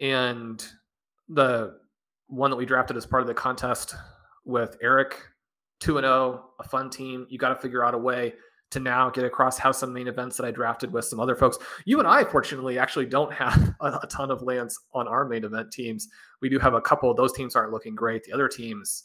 and 0.00 0.64
the 1.28 1.78
one 2.26 2.50
that 2.50 2.56
we 2.56 2.66
drafted 2.66 2.96
as 2.96 3.06
part 3.06 3.22
of 3.22 3.28
the 3.28 3.34
contest 3.34 3.94
with 4.44 4.76
Eric, 4.82 5.20
two 5.84 5.98
and 5.98 6.04
zero, 6.04 6.14
oh, 6.14 6.50
a 6.60 6.64
fun 6.64 6.88
team. 6.88 7.26
You 7.28 7.38
got 7.38 7.50
to 7.50 7.56
figure 7.56 7.84
out 7.84 7.94
a 7.94 7.98
way 7.98 8.32
to 8.70 8.80
now 8.80 9.10
get 9.10 9.24
across 9.24 9.58
have 9.58 9.76
some 9.76 9.92
main 9.92 10.08
events 10.08 10.36
that 10.38 10.46
I 10.46 10.50
drafted 10.50 10.90
with 10.90 11.04
some 11.04 11.20
other 11.20 11.36
folks. 11.36 11.58
You 11.84 11.98
and 11.98 12.08
I, 12.08 12.24
fortunately, 12.24 12.78
actually 12.78 13.04
don't 13.04 13.32
have 13.32 13.74
a, 13.80 13.98
a 14.02 14.06
ton 14.08 14.30
of 14.30 14.40
Lance 14.42 14.78
on 14.94 15.06
our 15.06 15.26
main 15.26 15.44
event 15.44 15.70
teams. 15.70 16.08
We 16.40 16.48
do 16.48 16.58
have 16.58 16.72
a 16.72 16.80
couple. 16.80 17.12
Those 17.12 17.34
teams 17.34 17.54
aren't 17.54 17.70
looking 17.70 17.94
great. 17.94 18.24
The 18.24 18.32
other 18.32 18.48
teams, 18.48 19.04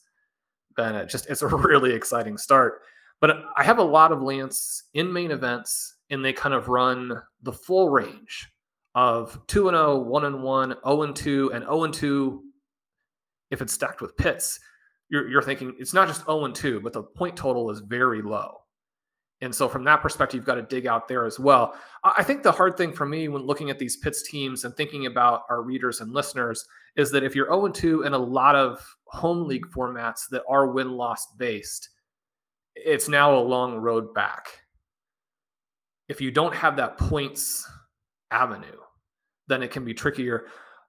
then 0.77 0.95
it 0.95 1.09
just 1.09 1.29
it's 1.29 1.41
a 1.41 1.47
really 1.49 1.93
exciting 1.93 2.37
start. 2.37 2.81
But 3.19 3.43
I 3.57 3.63
have 3.65 3.79
a 3.79 3.83
lot 3.83 4.13
of 4.13 4.21
Lance 4.21 4.85
in 4.93 5.11
main 5.11 5.31
events, 5.31 5.97
and 6.09 6.23
they 6.23 6.31
kind 6.31 6.55
of 6.55 6.69
run 6.69 7.21
the 7.43 7.51
full 7.51 7.89
range 7.89 8.49
of 8.95 9.37
2 9.47 9.67
and 9.67 9.75
0, 9.75 9.99
1 9.99 10.25
and 10.25 10.41
1, 10.41 10.75
0 10.85 11.01
and 11.01 11.15
2, 11.15 11.51
and 11.53 11.63
0 11.65 11.83
and 11.83 11.93
2 11.93 12.41
if 13.51 13.61
it's 13.61 13.73
stacked 13.73 14.01
with 14.01 14.15
Pitts. 14.15 14.61
You're, 15.09 15.27
you're 15.27 15.41
thinking 15.41 15.75
it's 15.79 15.93
not 15.93 16.07
just 16.07 16.25
0 16.25 16.45
and 16.45 16.55
2, 16.55 16.81
but 16.81 16.93
the 16.93 17.03
point 17.03 17.35
total 17.35 17.71
is 17.71 17.79
very 17.79 18.21
low. 18.21 18.59
And 19.41 19.55
so, 19.55 19.69
from 19.69 19.85
that 19.85 20.01
perspective, 20.01 20.37
you've 20.37 20.45
got 20.45 20.55
to 20.55 20.61
dig 20.61 20.85
out 20.85 21.07
there 21.07 21.25
as 21.25 21.39
well. 21.39 21.75
I 22.03 22.23
think 22.23 22.43
the 22.43 22.51
hard 22.51 22.75
thing 22.75 22.91
for 22.91 23.05
me 23.05 23.29
when 23.29 23.43
looking 23.43 23.69
at 23.69 23.79
these 23.79 23.95
Pitts 23.95 24.21
teams 24.29 24.65
and 24.65 24.75
thinking 24.75 25.05
about 25.05 25.43
our 25.49 25.61
readers 25.61 26.01
and 26.01 26.11
listeners 26.11 26.65
is 26.97 27.09
that 27.11 27.23
if 27.23 27.35
you're 27.35 27.47
0 27.47 27.69
2 27.69 28.03
in 28.03 28.13
a 28.13 28.17
lot 28.17 28.55
of 28.55 28.85
home 29.05 29.47
league 29.47 29.65
formats 29.67 30.27
that 30.31 30.43
are 30.49 30.67
win 30.67 30.91
loss 30.91 31.25
based, 31.37 31.89
it's 32.75 33.07
now 33.07 33.33
a 33.33 33.39
long 33.39 33.77
road 33.77 34.13
back. 34.13 34.47
If 36.09 36.19
you 36.19 36.31
don't 36.31 36.55
have 36.55 36.75
that 36.75 36.97
points 36.97 37.69
avenue, 38.31 38.79
then 39.47 39.63
it 39.63 39.71
can 39.71 39.85
be 39.85 39.93
trickier. 39.93 40.47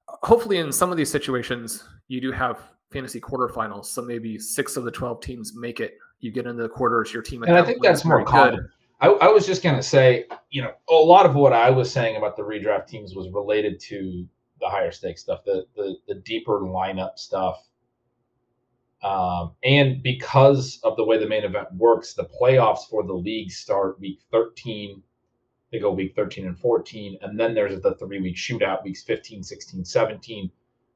Hopefully, 0.09 0.59
in 0.59 0.73
some 0.73 0.91
of 0.91 0.97
these 0.97 1.11
situations, 1.11 1.85
you 2.09 2.21
do 2.21 2.33
have 2.33 2.61
fantasy 2.91 3.21
quarterfinals. 3.21 3.87
So 3.87 4.03
maybe 4.03 4.39
six 4.39 4.77
of 4.77 4.85
the 4.85 4.91
12 4.91 5.21
teams 5.21 5.55
make 5.55 5.81
it. 5.81 5.99
You 6.21 6.31
get 6.31 6.47
into 6.47 6.63
the 6.63 6.69
quarters, 6.69 7.13
your 7.13 7.23
team. 7.23 7.43
And 7.45 7.57
I 7.57 7.65
think 7.65 7.83
that's 7.83 8.05
more 8.05 8.25
common. 8.25 8.69
I, 9.01 9.09
I, 9.09 9.29
was 9.29 9.47
just 9.47 9.63
going 9.63 9.77
to 9.77 9.83
say, 9.83 10.27
you 10.51 10.61
know, 10.61 10.73
a 10.91 10.95
lot 10.95 11.25
of 11.25 11.35
what 11.35 11.55
I 11.55 11.71
was 11.71 11.91
saying 11.91 12.17
about 12.17 12.37
the 12.37 12.43
redraft 12.43 12.87
teams 12.89 13.15
was 13.15 13.31
related 13.31 13.81
to 13.81 14.29
the 14.61 14.69
higher 14.69 14.91
stakes 14.91 15.23
stuff, 15.23 15.43
the 15.45 15.65
the, 15.75 15.97
the 16.07 16.15
deeper 16.17 16.61
lineup 16.61 17.17
stuff. 17.17 17.65
Um, 19.03 19.53
and 19.65 20.03
because 20.03 20.79
of 20.85 20.97
the 20.97 21.05
way 21.05 21.19
the 21.19 21.27
main 21.27 21.45
event 21.45 21.69
works, 21.75 22.13
the 22.13 22.29
playoffs 22.41 22.87
for 22.91 23.03
the 23.03 23.15
league 23.15 23.51
start 23.51 23.99
week 23.99 24.21
13. 24.31 25.03
They 25.73 25.79
go 25.79 25.91
week 25.91 26.15
13 26.15 26.47
and 26.47 26.59
14. 26.59 27.19
And 27.23 27.41
then 27.41 27.55
there's 27.55 27.81
the 27.81 27.95
three 27.95 28.21
week 28.21 28.37
shootout, 28.37 28.85
weeks 28.85 29.03
15, 29.05 29.43
16, 29.43 29.85
17. 29.87 30.51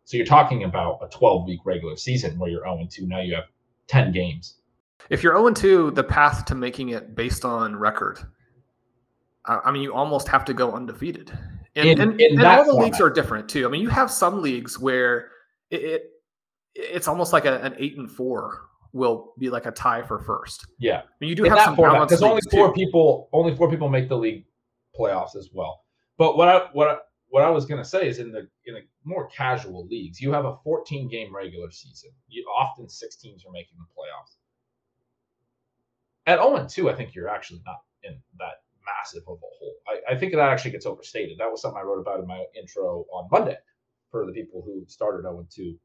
So 0.04 0.16
you're 0.16 0.26
talking 0.26 0.64
about 0.64 1.00
a 1.02 1.08
12 1.08 1.46
week 1.46 1.60
regular 1.64 1.96
season 1.96 2.38
where 2.38 2.50
you're 2.50 2.62
0 2.62 2.86
2. 2.90 3.06
Now 3.06 3.20
you 3.20 3.34
have 3.34 3.44
10 3.88 4.12
games. 4.12 4.56
If 5.10 5.22
you're 5.22 5.36
0 5.36 5.50
2, 5.52 5.90
the 5.92 6.04
path 6.04 6.44
to 6.46 6.54
making 6.54 6.90
it 6.90 7.14
based 7.14 7.44
on 7.44 7.76
record, 7.76 8.18
I 9.46 9.70
mean, 9.70 9.82
you 9.82 9.92
almost 9.92 10.28
have 10.28 10.44
to 10.46 10.54
go 10.54 10.72
undefeated. 10.72 11.36
And, 11.76 11.88
in, 11.88 12.00
and, 12.00 12.20
in 12.20 12.38
and 12.38 12.46
all 12.46 12.64
the 12.64 12.70
format. 12.70 12.84
leagues 12.84 13.00
are 13.00 13.10
different 13.10 13.48
too. 13.48 13.66
I 13.66 13.70
mean, 13.70 13.82
you 13.82 13.88
have 13.88 14.10
some 14.10 14.40
leagues 14.40 14.78
where 14.78 15.30
it, 15.70 15.82
it 15.82 16.10
it's 16.74 17.08
almost 17.08 17.32
like 17.32 17.44
a, 17.44 17.60
an 17.62 17.74
eight 17.78 17.98
and 17.98 18.10
four 18.10 18.68
will 18.92 19.34
be 19.38 19.50
like 19.50 19.66
a 19.66 19.72
tie 19.72 20.02
for 20.02 20.20
first. 20.20 20.66
Yeah, 20.78 20.98
I 21.00 21.04
mean, 21.20 21.30
you 21.30 21.36
do 21.36 21.44
in 21.44 21.50
have 21.50 21.60
some 21.60 21.76
format 21.76 22.08
because 22.08 22.22
only 22.22 22.42
four 22.50 22.68
too. 22.68 22.74
people 22.74 23.28
only 23.32 23.54
four 23.56 23.68
people 23.68 23.88
make 23.88 24.08
the 24.08 24.16
league 24.16 24.44
playoffs 24.98 25.36
as 25.36 25.50
well. 25.52 25.82
But 26.16 26.36
what 26.36 26.48
I 26.48 26.68
what 26.72 26.88
I, 26.88 26.96
what 27.34 27.42
I 27.42 27.50
was 27.50 27.66
going 27.66 27.82
to 27.82 27.88
say 27.88 28.06
is 28.06 28.20
in 28.20 28.30
the 28.30 28.46
in 28.64 28.74
the 28.74 28.82
more 29.02 29.26
casual 29.26 29.88
leagues, 29.88 30.20
you 30.20 30.32
have 30.32 30.44
a 30.44 30.56
14 30.62 31.08
game 31.08 31.34
regular 31.34 31.68
season. 31.72 32.10
You 32.28 32.44
often 32.44 32.88
six 32.88 33.16
teams 33.16 33.44
are 33.44 33.50
making 33.50 33.76
the 33.76 33.86
playoffs. 33.86 34.36
At 36.26 36.40
0 36.40 36.64
2, 36.70 36.90
I 36.90 36.94
think 36.94 37.12
you're 37.12 37.28
actually 37.28 37.60
not 37.66 37.80
in 38.04 38.12
that 38.38 38.62
massive 38.86 39.24
of 39.26 39.38
a 39.38 39.50
hole. 39.58 39.74
I, 39.88 40.14
I 40.14 40.16
think 40.16 40.30
that 40.30 40.48
actually 40.48 40.70
gets 40.70 40.86
overstated. 40.86 41.36
That 41.38 41.50
was 41.50 41.60
something 41.60 41.76
I 41.76 41.84
wrote 41.84 41.98
about 41.98 42.20
in 42.20 42.28
my 42.28 42.44
intro 42.56 43.04
on 43.12 43.28
Monday 43.32 43.56
for 44.12 44.26
the 44.26 44.32
people 44.32 44.62
who 44.64 44.84
started 44.86 45.22
0 45.22 45.44
2. 45.52 45.76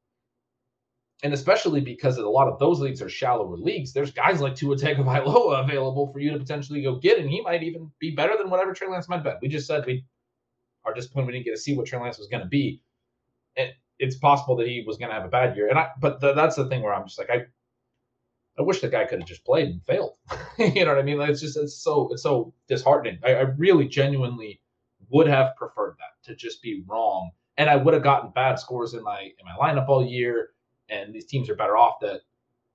And 1.24 1.34
especially 1.34 1.82
because 1.82 2.20
a 2.20 2.30
lot 2.30 2.47
of 2.47 2.60
those 2.60 2.80
leagues 2.80 3.02
are 3.02 3.10
shallower 3.10 3.58
leagues, 3.58 3.91
there's 3.91 4.12
guys 4.12 4.39
like 4.39 4.54
Tua 4.54 4.76
Tagovailoa 4.76 5.64
available 5.64 6.14
for 6.14 6.20
you 6.20 6.32
to 6.32 6.38
potentially 6.38 6.84
go 6.84 6.97
get, 6.97 7.18
and 7.18 7.28
he 7.28 7.41
might 7.41 7.64
even 7.64 7.89
be 7.97 8.12
better 8.12 8.38
than 8.38 8.52
whatever 8.52 8.72
Trey 8.72 8.88
Lance 8.88 9.10
might 9.10 9.24
bet. 9.24 9.39
We 9.41 9.47
just 9.47 9.66
said 9.66 9.88
we 9.88 10.06
are 10.90 10.94
disappointed 10.94 11.28
we 11.28 11.34
didn't 11.34 11.46
get 11.46 11.52
to 11.52 11.62
see 11.62 11.76
what 11.76 11.86
Trey 11.86 12.00
Lance 12.00 12.18
was 12.18 12.28
going 12.28 12.44
to 12.44 12.50
be. 12.50 12.82
And 13.58 13.72
it's 14.00 14.16
possible 14.16 14.56
that 14.58 14.68
he 14.68 14.84
was 14.86 14.98
going 14.98 15.10
to 15.10 15.16
have 15.16 15.26
a 15.26 15.30
bad 15.30 15.56
year. 15.56 15.70
And 15.70 15.78
I, 15.78 15.90
but 16.00 16.22
the, 16.22 16.34
that's 16.34 16.56
the 16.56 16.68
thing 16.68 16.82
where 16.82 16.94
I'm 16.94 17.06
just 17.06 17.20
like, 17.20 17.30
I, 17.30 17.46
I 18.60 18.62
wish 18.62 18.82
the 18.82 18.90
guy 18.90 19.06
could 19.06 19.20
have 19.20 19.28
just 19.28 19.46
played 19.46 19.70
and 19.70 19.84
failed. 19.86 20.18
you 20.58 20.84
know 20.84 20.92
what 20.92 21.00
I 21.00 21.04
mean? 21.04 21.18
Like 21.18 21.30
it's 21.30 21.42
just 21.42 21.58
it's 21.58 21.82
so 21.82 22.10
it's 22.12 22.24
so 22.24 22.54
disheartening. 22.68 23.20
I, 23.24 23.36
I 23.36 23.42
really 23.42 23.88
genuinely 23.88 24.60
would 25.10 25.28
have 25.28 25.56
preferred 25.56 25.96
that 25.98 26.28
to 26.28 26.36
just 26.36 26.62
be 26.62 26.84
wrong, 26.86 27.32
and 27.58 27.70
I 27.70 27.78
would 27.78 27.94
have 27.94 28.04
gotten 28.04 28.32
bad 28.32 28.60
scores 28.60 28.94
in 28.94 29.02
my 29.02 29.22
in 29.22 29.46
my 29.46 29.56
lineup 29.58 29.88
all 29.88 30.06
year. 30.06 30.50
And 30.90 31.14
these 31.14 31.26
teams 31.26 31.50
are 31.50 31.56
better 31.56 31.78
off 31.78 32.00
that 32.02 32.22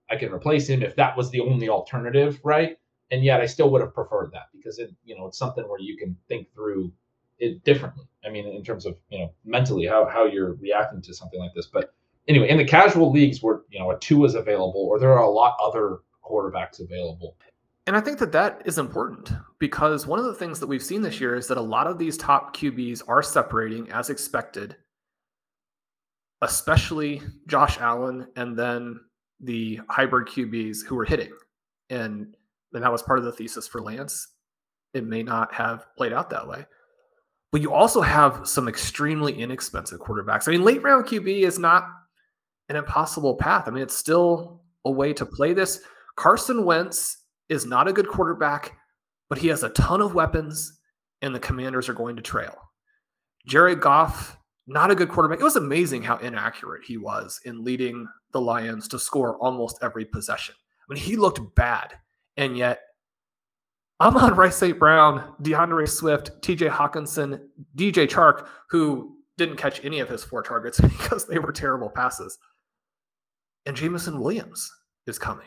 I 0.08 0.16
can 0.16 0.32
replace 0.32 0.68
him 0.68 0.82
if 0.82 0.96
that 0.96 1.16
was 1.16 1.30
the 1.30 1.40
only 1.40 1.68
alternative, 1.68 2.40
right? 2.44 2.78
And 3.10 3.22
yet 3.22 3.40
I 3.40 3.46
still 3.46 3.70
would 3.70 3.82
have 3.82 3.94
preferred 3.94 4.30
that 4.32 4.46
because 4.54 4.78
it 4.78 4.90
you 5.04 5.16
know 5.16 5.26
it's 5.26 5.38
something 5.38 5.64
where 5.68 5.80
you 5.80 5.98
can 5.98 6.16
think 6.28 6.50
through 6.54 6.92
it 7.38 7.64
differently. 7.64 8.04
I 8.24 8.30
mean, 8.30 8.46
in 8.46 8.62
terms 8.62 8.86
of 8.86 8.96
you 9.10 9.18
know 9.18 9.32
mentally 9.44 9.86
how 9.86 10.06
how 10.06 10.26
you're 10.26 10.54
reacting 10.54 11.02
to 11.02 11.14
something 11.14 11.40
like 11.40 11.52
this, 11.54 11.66
but 11.66 11.94
anyway, 12.28 12.48
in 12.48 12.58
the 12.58 12.64
casual 12.64 13.10
leagues 13.10 13.42
where 13.42 13.62
you 13.70 13.78
know 13.78 13.90
a 13.90 13.98
two 13.98 14.24
is 14.24 14.34
available, 14.34 14.86
or 14.88 14.98
there 14.98 15.12
are 15.12 15.22
a 15.22 15.30
lot 15.30 15.56
other 15.62 15.98
quarterbacks 16.24 16.80
available. 16.80 17.36
And 17.86 17.96
I 17.96 18.00
think 18.00 18.18
that 18.18 18.32
that 18.32 18.62
is 18.64 18.78
important 18.78 19.30
because 19.58 20.06
one 20.06 20.18
of 20.18 20.24
the 20.24 20.34
things 20.34 20.58
that 20.60 20.66
we've 20.66 20.82
seen 20.82 21.02
this 21.02 21.20
year 21.20 21.34
is 21.34 21.48
that 21.48 21.58
a 21.58 21.62
lot 21.62 21.86
of 21.86 21.98
these 21.98 22.16
top 22.16 22.56
QBs 22.56 23.02
are 23.08 23.22
separating 23.22 23.90
as 23.92 24.08
expected, 24.08 24.76
especially 26.40 27.20
Josh 27.46 27.78
Allen 27.78 28.26
and 28.36 28.58
then 28.58 29.00
the 29.40 29.80
hybrid 29.90 30.28
QBs 30.28 30.86
who 30.86 30.94
were 30.94 31.04
hitting. 31.04 31.32
And, 31.90 32.34
and 32.72 32.82
that 32.82 32.90
was 32.92 33.02
part 33.02 33.18
of 33.18 33.26
the 33.26 33.32
thesis 33.32 33.68
for 33.68 33.82
Lance. 33.82 34.28
It 34.94 35.04
may 35.04 35.22
not 35.22 35.52
have 35.52 35.84
played 35.94 36.14
out 36.14 36.30
that 36.30 36.48
way. 36.48 36.64
But 37.54 37.62
you 37.62 37.72
also 37.72 38.00
have 38.00 38.48
some 38.48 38.66
extremely 38.66 39.40
inexpensive 39.40 40.00
quarterbacks. 40.00 40.48
I 40.48 40.50
mean, 40.50 40.64
late 40.64 40.82
round 40.82 41.06
QB 41.06 41.42
is 41.42 41.56
not 41.56 41.86
an 42.68 42.74
impossible 42.74 43.36
path. 43.36 43.68
I 43.68 43.70
mean, 43.70 43.84
it's 43.84 43.94
still 43.94 44.60
a 44.84 44.90
way 44.90 45.12
to 45.12 45.24
play 45.24 45.52
this. 45.52 45.80
Carson 46.16 46.64
Wentz 46.64 47.18
is 47.48 47.64
not 47.64 47.86
a 47.86 47.92
good 47.92 48.08
quarterback, 48.08 48.76
but 49.28 49.38
he 49.38 49.46
has 49.46 49.62
a 49.62 49.68
ton 49.68 50.00
of 50.00 50.16
weapons, 50.16 50.80
and 51.22 51.32
the 51.32 51.38
commanders 51.38 51.88
are 51.88 51.94
going 51.94 52.16
to 52.16 52.22
trail. 52.22 52.56
Jared 53.46 53.80
Goff, 53.80 54.36
not 54.66 54.90
a 54.90 54.96
good 54.96 55.08
quarterback. 55.08 55.38
It 55.38 55.44
was 55.44 55.54
amazing 55.54 56.02
how 56.02 56.16
inaccurate 56.16 56.82
he 56.84 56.96
was 56.96 57.38
in 57.44 57.62
leading 57.62 58.08
the 58.32 58.40
Lions 58.40 58.88
to 58.88 58.98
score 58.98 59.38
almost 59.38 59.78
every 59.80 60.06
possession. 60.06 60.56
I 60.58 60.92
mean, 60.92 61.00
he 61.00 61.14
looked 61.14 61.54
bad, 61.54 61.94
and 62.36 62.58
yet 62.58 62.80
Amon-Ra 64.00 64.50
St. 64.50 64.78
Brown, 64.78 65.34
D'Andre 65.40 65.86
Swift, 65.86 66.40
TJ 66.42 66.68
Hockenson, 66.70 67.40
DJ 67.76 68.08
Chark, 68.08 68.46
who 68.70 69.16
didn't 69.38 69.56
catch 69.56 69.84
any 69.84 70.00
of 70.00 70.08
his 70.08 70.24
four 70.24 70.42
targets 70.42 70.80
because 70.80 71.26
they 71.26 71.38
were 71.38 71.52
terrible 71.52 71.90
passes 71.90 72.38
and 73.66 73.76
Jameson 73.76 74.20
Williams 74.20 74.70
is 75.06 75.18
coming. 75.18 75.46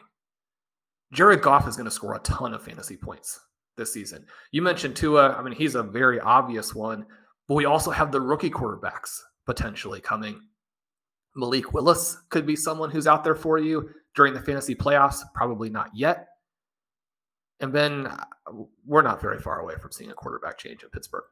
Jared 1.14 1.42
Goff 1.42 1.68
is 1.68 1.78
going 1.78 1.86
to 1.86 1.92
score 1.92 2.16
a 2.16 2.20
ton 2.20 2.54
of 2.54 2.64
fantasy 2.64 2.98
points 2.98 3.40
this 3.78 3.94
season. 3.94 4.26
You 4.52 4.62
mentioned 4.62 4.96
Tua. 4.96 5.34
I 5.34 5.42
mean, 5.42 5.54
he's 5.54 5.76
a 5.76 5.84
very 5.84 6.20
obvious 6.20 6.76
one, 6.76 7.06
but 7.48 7.56
we 7.56 7.66
also 7.66 7.92
have 7.92 8.12
the 8.12 8.20
rookie 8.20 8.50
quarterbacks 8.50 9.20
potentially 9.46 10.02
coming. 10.02 10.42
Malik 11.36 11.74
Willis 11.74 12.18
could 12.30 12.46
be 12.46 12.56
someone 12.56 12.90
who's 12.90 13.08
out 13.08 13.24
there 13.24 13.36
for 13.36 13.58
you 13.58 13.90
during 14.16 14.34
the 14.34 14.42
fantasy 14.42 14.76
playoffs. 14.76 15.22
Probably 15.34 15.70
not 15.70 15.92
yet. 15.94 16.28
And 17.60 17.74
then 17.74 18.08
uh, 18.08 18.26
we're 18.86 19.02
not 19.02 19.22
very 19.22 19.40
far 19.40 19.60
away 19.60 19.76
from 19.82 19.92
seeing 19.92 20.12
a 20.12 20.14
quarterback 20.14 20.58
change 20.58 20.84
in 20.84 20.90
Pittsburgh. 20.90 21.24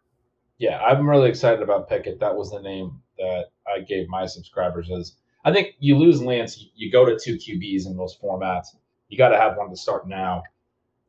Yeah, 0.57 0.79
I'm 0.79 1.07
really 1.09 1.29
excited 1.29 1.61
about 1.61 1.89
Pickett. 1.89 2.19
That 2.19 2.35
was 2.35 2.51
the 2.51 2.61
name 2.61 3.01
that 3.17 3.45
I 3.67 3.81
gave 3.81 4.07
my 4.07 4.25
subscribers 4.25 4.89
as 4.89 5.15
I 5.45 5.53
think 5.53 5.75
you 5.77 5.95
lose 5.95 6.23
Lance, 6.23 6.65
you 6.75 6.91
go 6.91 7.05
to 7.05 7.19
two 7.19 7.35
QBs 7.35 7.85
in 7.85 7.95
those 7.95 8.17
formats. 8.17 8.67
You 9.09 9.17
got 9.17 9.29
to 9.29 9.37
have 9.37 9.57
one 9.57 9.69
to 9.69 9.77
start 9.77 10.07
now. 10.07 10.41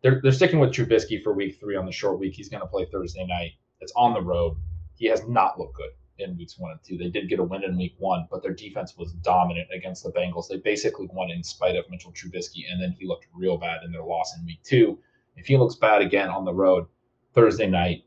They're, 0.03 0.21
they're 0.23 0.31
sticking 0.31 0.61
with 0.61 0.73
Trubisky 0.73 1.23
for 1.23 1.33
week 1.33 1.59
three 1.59 1.75
on 1.75 1.87
the 1.87 1.93
short 1.93 2.19
week. 2.19 2.35
He's 2.35 2.51
going 2.51 2.61
to 2.61 2.67
play 2.67 2.85
Thursday 2.93 3.27
night. 3.27 3.53
It's 3.81 3.95
on 3.97 4.12
the 4.12 4.21
road. 4.21 4.59
He 4.95 5.07
has 5.07 5.27
not 5.27 5.59
looked 5.59 5.77
good 5.77 5.91
in 6.19 6.37
weeks 6.37 6.59
one 6.59 6.73
and 6.73 6.81
two. 6.85 6.99
They 6.99 7.09
did 7.09 7.31
get 7.31 7.39
a 7.39 7.45
win 7.45 7.64
in 7.64 7.79
week 7.79 7.95
one, 7.99 8.29
but 8.31 8.43
their 8.43 8.53
defense 8.53 8.95
was 8.99 9.12
dominant 9.14 9.69
against 9.75 10.03
the 10.03 10.12
Bengals. 10.12 10.49
They 10.49 10.59
basically 10.59 11.09
won 11.12 11.31
in 11.31 11.43
spite 11.43 11.77
of 11.77 11.89
Mitchell 11.91 12.12
Trubisky, 12.12 12.71
and 12.71 12.81
then 12.81 12.95
he 12.99 13.07
looked 13.07 13.27
real 13.35 13.57
bad 13.57 13.85
in 13.85 13.93
their 13.93 14.05
loss 14.05 14.37
in 14.39 14.45
week 14.45 14.62
two. 14.62 14.99
If 15.37 15.47
he 15.47 15.57
looks 15.57 15.74
bad 15.76 16.03
again 16.03 16.28
on 16.28 16.45
the 16.45 16.55
road 16.55 16.87
Thursday 17.34 17.66
night, 17.66 18.05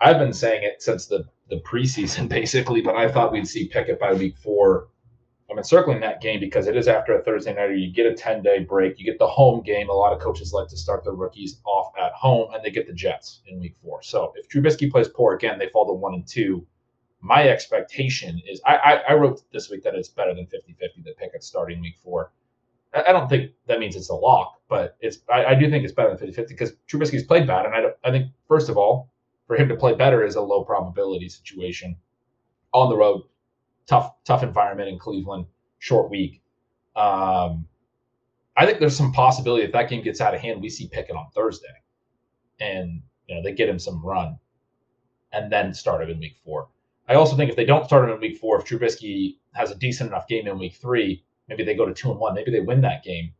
I've 0.00 0.18
been 0.18 0.32
saying 0.32 0.64
it 0.64 0.82
since 0.82 1.06
the 1.06 1.28
the 1.48 1.60
preseason 1.60 2.28
basically, 2.40 2.80
but 2.80 2.96
I 2.96 3.10
thought 3.10 3.32
we'd 3.32 3.48
see 3.48 3.68
Pickett 3.68 4.00
by 4.00 4.12
week 4.12 4.36
four 4.36 4.88
I'm 5.48 5.58
encircling 5.58 6.00
that 6.00 6.20
game 6.20 6.40
because 6.40 6.66
it 6.66 6.76
is 6.76 6.88
after 6.88 7.14
a 7.14 7.22
Thursday 7.22 7.54
night, 7.54 7.70
or 7.70 7.74
you 7.74 7.92
get 7.92 8.06
a 8.06 8.14
10 8.14 8.42
day 8.42 8.60
break. 8.60 8.98
You 8.98 9.04
get 9.04 9.18
the 9.18 9.28
home 9.28 9.62
game. 9.62 9.88
A 9.88 9.92
lot 9.92 10.12
of 10.12 10.20
coaches 10.20 10.52
like 10.52 10.68
to 10.68 10.76
start 10.76 11.04
their 11.04 11.12
rookies 11.12 11.60
off 11.64 11.92
at 11.98 12.12
home, 12.12 12.52
and 12.52 12.64
they 12.64 12.70
get 12.70 12.86
the 12.86 12.92
Jets 12.92 13.42
in 13.46 13.60
week 13.60 13.76
four. 13.76 14.02
So 14.02 14.32
if 14.34 14.48
Trubisky 14.48 14.90
plays 14.90 15.08
poor 15.08 15.34
again, 15.34 15.58
they 15.58 15.68
fall 15.68 15.86
to 15.86 15.92
one 15.92 16.14
and 16.14 16.26
two. 16.26 16.66
My 17.20 17.48
expectation 17.48 18.40
is 18.46 18.60
I, 18.66 18.76
I, 18.76 18.92
I 19.10 19.14
wrote 19.14 19.42
this 19.52 19.70
week 19.70 19.82
that 19.84 19.94
it's 19.94 20.08
better 20.08 20.34
than 20.34 20.46
50 20.46 20.74
50 20.78 21.02
that 21.02 21.16
Pickett 21.16 21.44
starting 21.44 21.80
week 21.80 21.96
four. 22.02 22.32
I, 22.94 23.12
don't 23.12 23.28
think 23.28 23.52
that 23.66 23.78
means 23.78 23.96
it's 23.96 24.08
a 24.08 24.14
lock, 24.14 24.60
but 24.68 24.96
it's 25.00 25.18
I, 25.32 25.46
I 25.46 25.54
do 25.54 25.70
think 25.70 25.84
it's 25.84 25.92
better 25.92 26.08
than 26.10 26.18
50 26.18 26.32
50 26.32 26.54
because 26.54 26.72
Trubisky's 26.88 27.24
played 27.24 27.46
bad. 27.46 27.66
And 27.66 27.74
I, 27.74 28.08
I 28.08 28.10
think, 28.10 28.30
first 28.48 28.68
of 28.68 28.78
all, 28.78 29.10
for 29.46 29.56
him 29.56 29.68
to 29.68 29.76
play 29.76 29.94
better 29.94 30.24
is 30.24 30.36
a 30.36 30.40
low 30.40 30.64
probability 30.64 31.28
situation 31.28 31.96
on 32.72 32.88
the 32.88 32.96
road 32.96 33.22
tough 33.86 34.12
tough 34.24 34.42
environment 34.42 34.88
in 34.88 34.98
Cleveland, 34.98 35.46
short 35.78 36.10
week. 36.10 36.42
Um, 36.94 37.66
I 38.56 38.64
think 38.64 38.80
there's 38.80 38.96
some 38.96 39.12
possibility 39.12 39.64
if 39.64 39.72
that 39.72 39.88
game 39.88 40.02
gets 40.02 40.20
out 40.20 40.34
of 40.34 40.40
hand, 40.40 40.62
we 40.62 40.70
see 40.70 40.88
Pickett 40.88 41.16
on 41.16 41.28
Thursday, 41.34 41.74
and 42.60 43.02
you 43.26 43.34
know 43.34 43.42
they 43.42 43.52
get 43.52 43.68
him 43.68 43.78
some 43.78 44.04
run, 44.04 44.38
and 45.32 45.50
then 45.50 45.74
start 45.74 46.02
him 46.02 46.10
in 46.10 46.18
week 46.18 46.36
four. 46.44 46.68
I 47.08 47.14
also 47.14 47.36
think 47.36 47.50
if 47.50 47.56
they 47.56 47.64
don't 47.64 47.84
start 47.84 48.04
him 48.04 48.14
in 48.14 48.20
week 48.20 48.38
four, 48.38 48.58
if 48.58 48.64
Trubisky 48.64 49.36
has 49.54 49.70
a 49.70 49.76
decent 49.76 50.10
enough 50.10 50.26
game 50.26 50.46
in 50.48 50.58
week 50.58 50.74
three, 50.74 51.24
maybe 51.48 51.64
they 51.64 51.74
go 51.74 51.86
to 51.86 51.94
two 51.94 52.10
and 52.10 52.20
one, 52.20 52.34
maybe 52.34 52.50
they 52.50 52.60
win 52.60 52.80
that 52.82 53.04
game. 53.04 53.32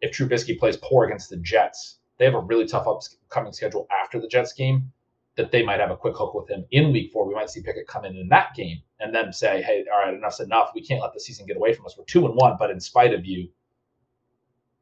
If 0.00 0.12
Trubisky 0.12 0.58
plays 0.58 0.76
poor 0.76 1.06
against 1.06 1.30
the 1.30 1.38
Jets, 1.38 1.98
they 2.18 2.24
have 2.24 2.34
a 2.34 2.40
really 2.40 2.66
tough 2.66 2.86
upcoming 2.86 3.52
schedule 3.52 3.86
after 4.02 4.20
the 4.20 4.28
Jets 4.28 4.52
game, 4.52 4.92
that 5.36 5.50
they 5.50 5.62
might 5.62 5.80
have 5.80 5.90
a 5.90 5.96
quick 5.96 6.16
hook 6.16 6.34
with 6.34 6.48
him 6.48 6.64
in 6.70 6.92
week 6.92 7.12
four. 7.12 7.26
We 7.26 7.34
might 7.34 7.50
see 7.50 7.62
Pickett 7.62 7.86
come 7.86 8.04
in 8.04 8.16
in 8.16 8.28
that 8.28 8.54
game 8.54 8.80
and 9.00 9.14
then 9.14 9.32
say, 9.32 9.62
hey, 9.62 9.84
all 9.92 9.98
right, 10.00 10.14
enough's 10.14 10.40
enough. 10.40 10.70
We 10.74 10.82
can't 10.82 11.02
let 11.02 11.12
the 11.12 11.20
season 11.20 11.46
get 11.46 11.58
away 11.58 11.74
from 11.74 11.84
us. 11.86 11.96
We're 11.96 12.04
two 12.04 12.26
and 12.26 12.34
one, 12.34 12.56
but 12.58 12.70
in 12.70 12.80
spite 12.80 13.12
of 13.12 13.26
you, 13.26 13.48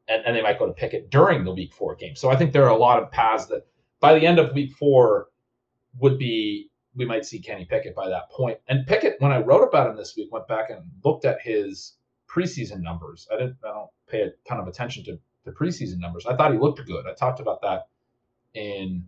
and, 0.07 0.23
and 0.25 0.35
they 0.35 0.41
might 0.41 0.59
go 0.59 0.67
to 0.67 0.73
Pickett 0.73 1.09
during 1.09 1.43
the 1.43 1.53
week 1.53 1.73
four 1.73 1.95
game. 1.95 2.15
So 2.15 2.29
I 2.29 2.37
think 2.37 2.53
there 2.53 2.63
are 2.63 2.69
a 2.69 2.77
lot 2.77 3.01
of 3.01 3.11
paths 3.11 3.47
that 3.47 3.67
by 3.99 4.17
the 4.17 4.25
end 4.25 4.39
of 4.39 4.53
week 4.53 4.71
four 4.73 5.27
would 5.99 6.17
be 6.17 6.69
we 6.95 7.05
might 7.05 7.25
see 7.25 7.39
Kenny 7.39 7.65
Pickett 7.65 7.95
by 7.95 8.07
that 8.07 8.29
point. 8.31 8.57
And 8.69 8.87
Pickett, 8.87 9.17
when 9.19 9.33
I 9.33 9.39
wrote 9.39 9.67
about 9.67 9.89
him 9.89 9.97
this 9.97 10.15
week, 10.15 10.31
went 10.31 10.47
back 10.47 10.69
and 10.69 10.83
looked 11.03 11.25
at 11.25 11.41
his 11.41 11.93
preseason 12.27 12.81
numbers. 12.81 13.27
I 13.31 13.37
didn't 13.37 13.57
I 13.63 13.69
don't 13.69 13.89
pay 14.07 14.21
a 14.23 14.31
ton 14.47 14.59
of 14.59 14.67
attention 14.67 15.03
to 15.05 15.19
the 15.45 15.51
preseason 15.51 15.99
numbers. 15.99 16.25
I 16.25 16.35
thought 16.35 16.51
he 16.51 16.57
looked 16.57 16.85
good. 16.85 17.05
I 17.05 17.13
talked 17.13 17.39
about 17.39 17.61
that 17.61 17.87
in 18.53 19.05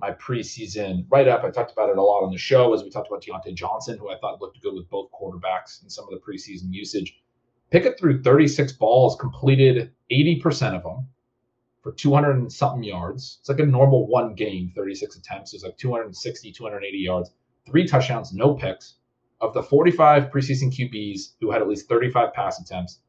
my 0.00 0.10
preseason 0.12 1.06
write 1.10 1.28
up. 1.28 1.44
I 1.44 1.50
talked 1.50 1.72
about 1.72 1.88
it 1.88 1.98
a 1.98 2.02
lot 2.02 2.24
on 2.24 2.32
the 2.32 2.38
show 2.38 2.74
as 2.74 2.82
we 2.82 2.90
talked 2.90 3.08
about 3.08 3.22
Diontae 3.22 3.54
Johnson, 3.54 3.98
who 3.98 4.10
I 4.10 4.18
thought 4.18 4.40
looked 4.40 4.60
good 4.60 4.74
with 4.74 4.90
both 4.90 5.10
quarterbacks 5.12 5.82
and 5.82 5.90
some 5.90 6.04
of 6.04 6.10
the 6.10 6.18
preseason 6.18 6.72
usage. 6.72 7.20
Pickett 7.70 7.98
threw 7.98 8.22
36 8.22 8.72
balls, 8.72 9.16
completed 9.16 9.92
80% 10.10 10.74
of 10.74 10.82
them 10.82 11.08
for 11.82 11.92
200 11.92 12.32
and 12.32 12.52
something 12.52 12.84
yards. 12.84 13.38
It's 13.40 13.48
like 13.48 13.60
a 13.60 13.66
normal 13.66 14.06
one 14.06 14.34
game, 14.34 14.72
36 14.74 15.16
attempts. 15.16 15.54
It's 15.54 15.64
like 15.64 15.76
260, 15.78 16.52
280 16.52 16.98
yards, 16.98 17.30
three 17.66 17.86
touchdowns, 17.86 18.32
no 18.32 18.54
picks. 18.54 18.96
Of 19.42 19.52
the 19.52 19.62
45 19.62 20.30
preseason 20.30 20.72
QBs 20.72 21.32
who 21.40 21.50
had 21.50 21.60
at 21.60 21.68
least 21.68 21.88
35 21.88 22.32
pass 22.32 22.60
attempts, 22.60 23.00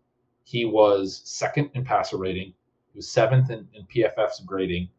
he 0.44 0.66
was 0.66 1.22
second 1.24 1.70
in 1.74 1.86
passer 1.86 2.18
rating. 2.18 2.54
He 2.92 2.98
was 2.98 3.10
seventh 3.10 3.50
in, 3.50 3.68
in 3.74 3.86
PFF's 3.86 4.42
grading. 4.42 4.90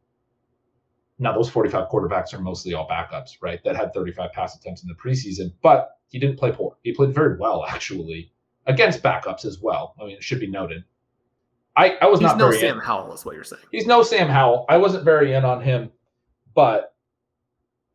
Now, 1.19 1.33
those 1.33 1.51
45 1.51 1.89
quarterbacks 1.89 2.33
are 2.35 2.41
mostly 2.41 2.75
all 2.75 2.89
backups, 2.89 3.37
right? 3.41 3.63
That 3.65 3.77
had 3.77 3.93
35 3.93 4.33
pass 4.33 4.57
attempts 4.57 4.83
in 4.83 4.89
the 4.89 4.95
preseason, 4.95 5.53
but 5.63 5.99
he 6.09 6.19
didn't 6.19 6.39
play 6.39 6.51
poor. 6.53 6.77
He 6.83 6.93
played 6.93 7.15
very 7.15 7.37
well, 7.37 7.65
actually, 7.69 8.33
against 8.67 9.03
backups 9.03 9.45
as 9.45 9.61
well. 9.61 9.95
I 10.01 10.05
mean, 10.05 10.17
it 10.17 10.23
should 10.23 10.41
be 10.41 10.49
noted. 10.49 10.85
I, 11.77 11.97
I 12.01 12.07
was. 12.07 12.21
He's 12.21 12.29
not 12.29 12.39
no 12.39 12.53
Sam 12.53 12.79
in. 12.79 12.85
Howell, 12.85 13.13
is 13.13 13.25
what 13.25 13.35
you're 13.35 13.43
saying. 13.43 13.63
He's 13.73 13.87
no 13.87 14.05
Sam 14.05 14.29
Howell. 14.29 14.65
I 14.69 14.77
wasn't 14.77 15.05
very 15.05 15.33
in 15.35 15.45
on 15.45 15.61
him, 15.61 15.91
but 16.55 16.94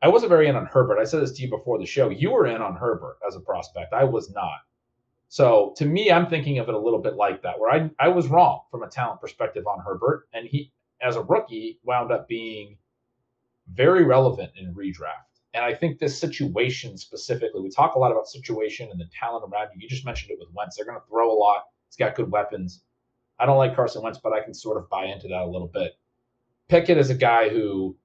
I 0.02 0.08
wasn't 0.08 0.30
very 0.30 0.48
in 0.48 0.56
on 0.56 0.66
Herbert. 0.66 1.00
I 1.00 1.04
said 1.04 1.22
this 1.22 1.34
to 1.34 1.42
you 1.42 1.50
before 1.50 1.78
the 1.78 1.86
show. 1.86 2.10
You 2.10 2.32
were 2.32 2.48
in 2.48 2.62
on 2.62 2.76
Herbert 2.76 3.18
as 3.28 3.36
a 3.36 3.42
prospect. 3.42 3.94
I 3.94 4.06
was 4.06 4.32
not. 4.32 4.60
So 5.28 5.74
to 5.78 5.86
me, 5.86 6.12
I'm 6.12 6.28
thinking 6.28 6.58
of 6.58 6.70
it 6.70 6.74
a 6.76 6.80
little 6.80 7.02
bit 7.02 7.16
like 7.16 7.42
that, 7.44 7.60
where 7.60 7.72
I 7.72 7.90
I 8.00 8.08
was 8.08 8.28
wrong 8.28 8.62
from 8.72 8.84
a 8.84 8.90
talent 8.90 9.22
perspective 9.22 9.68
on 9.68 9.80
Herbert, 9.80 10.28
and 10.34 10.48
he 10.48 10.72
as 11.02 11.16
a 11.16 11.22
rookie 11.22 11.80
wound 11.84 12.12
up 12.12 12.28
being 12.28 12.78
very 13.74 14.04
relevant 14.04 14.52
in 14.56 14.74
redraft. 14.74 15.30
And 15.54 15.64
I 15.64 15.74
think 15.74 16.00
this 16.00 16.20
situation 16.20 16.98
specifically, 16.98 17.62
we 17.62 17.70
talk 17.70 17.96
a 17.96 18.00
lot 18.00 18.12
about 18.12 18.28
situation 18.28 18.90
and 18.92 19.00
the 19.00 19.10
talent 19.18 19.46
around 19.52 19.70
you. 19.74 19.82
You 19.82 19.90
just 19.90 20.06
mentioned 20.06 20.32
it 20.32 20.38
with 20.40 20.50
Wentz. 20.54 20.76
They're 20.76 20.86
going 20.86 21.00
to 21.00 21.08
throw 21.08 21.32
a 21.32 21.38
lot. 21.38 21.64
He's 21.88 21.96
got 21.96 22.16
good 22.16 22.32
weapons. 22.32 22.84
I 23.40 23.46
don't 23.46 23.58
like 23.58 23.76
Carson 23.76 24.04
Wentz, 24.04 24.20
but 24.22 24.34
I 24.34 24.42
can 24.42 24.54
sort 24.54 24.78
of 24.78 24.90
buy 24.90 25.06
into 25.06 25.28
that 25.30 25.42
a 25.42 25.48
little 25.48 25.68
bit. 25.68 25.94
Pickett 26.68 26.98
is 26.98 27.10
a 27.10 27.16
guy 27.16 27.50
who 27.50 27.96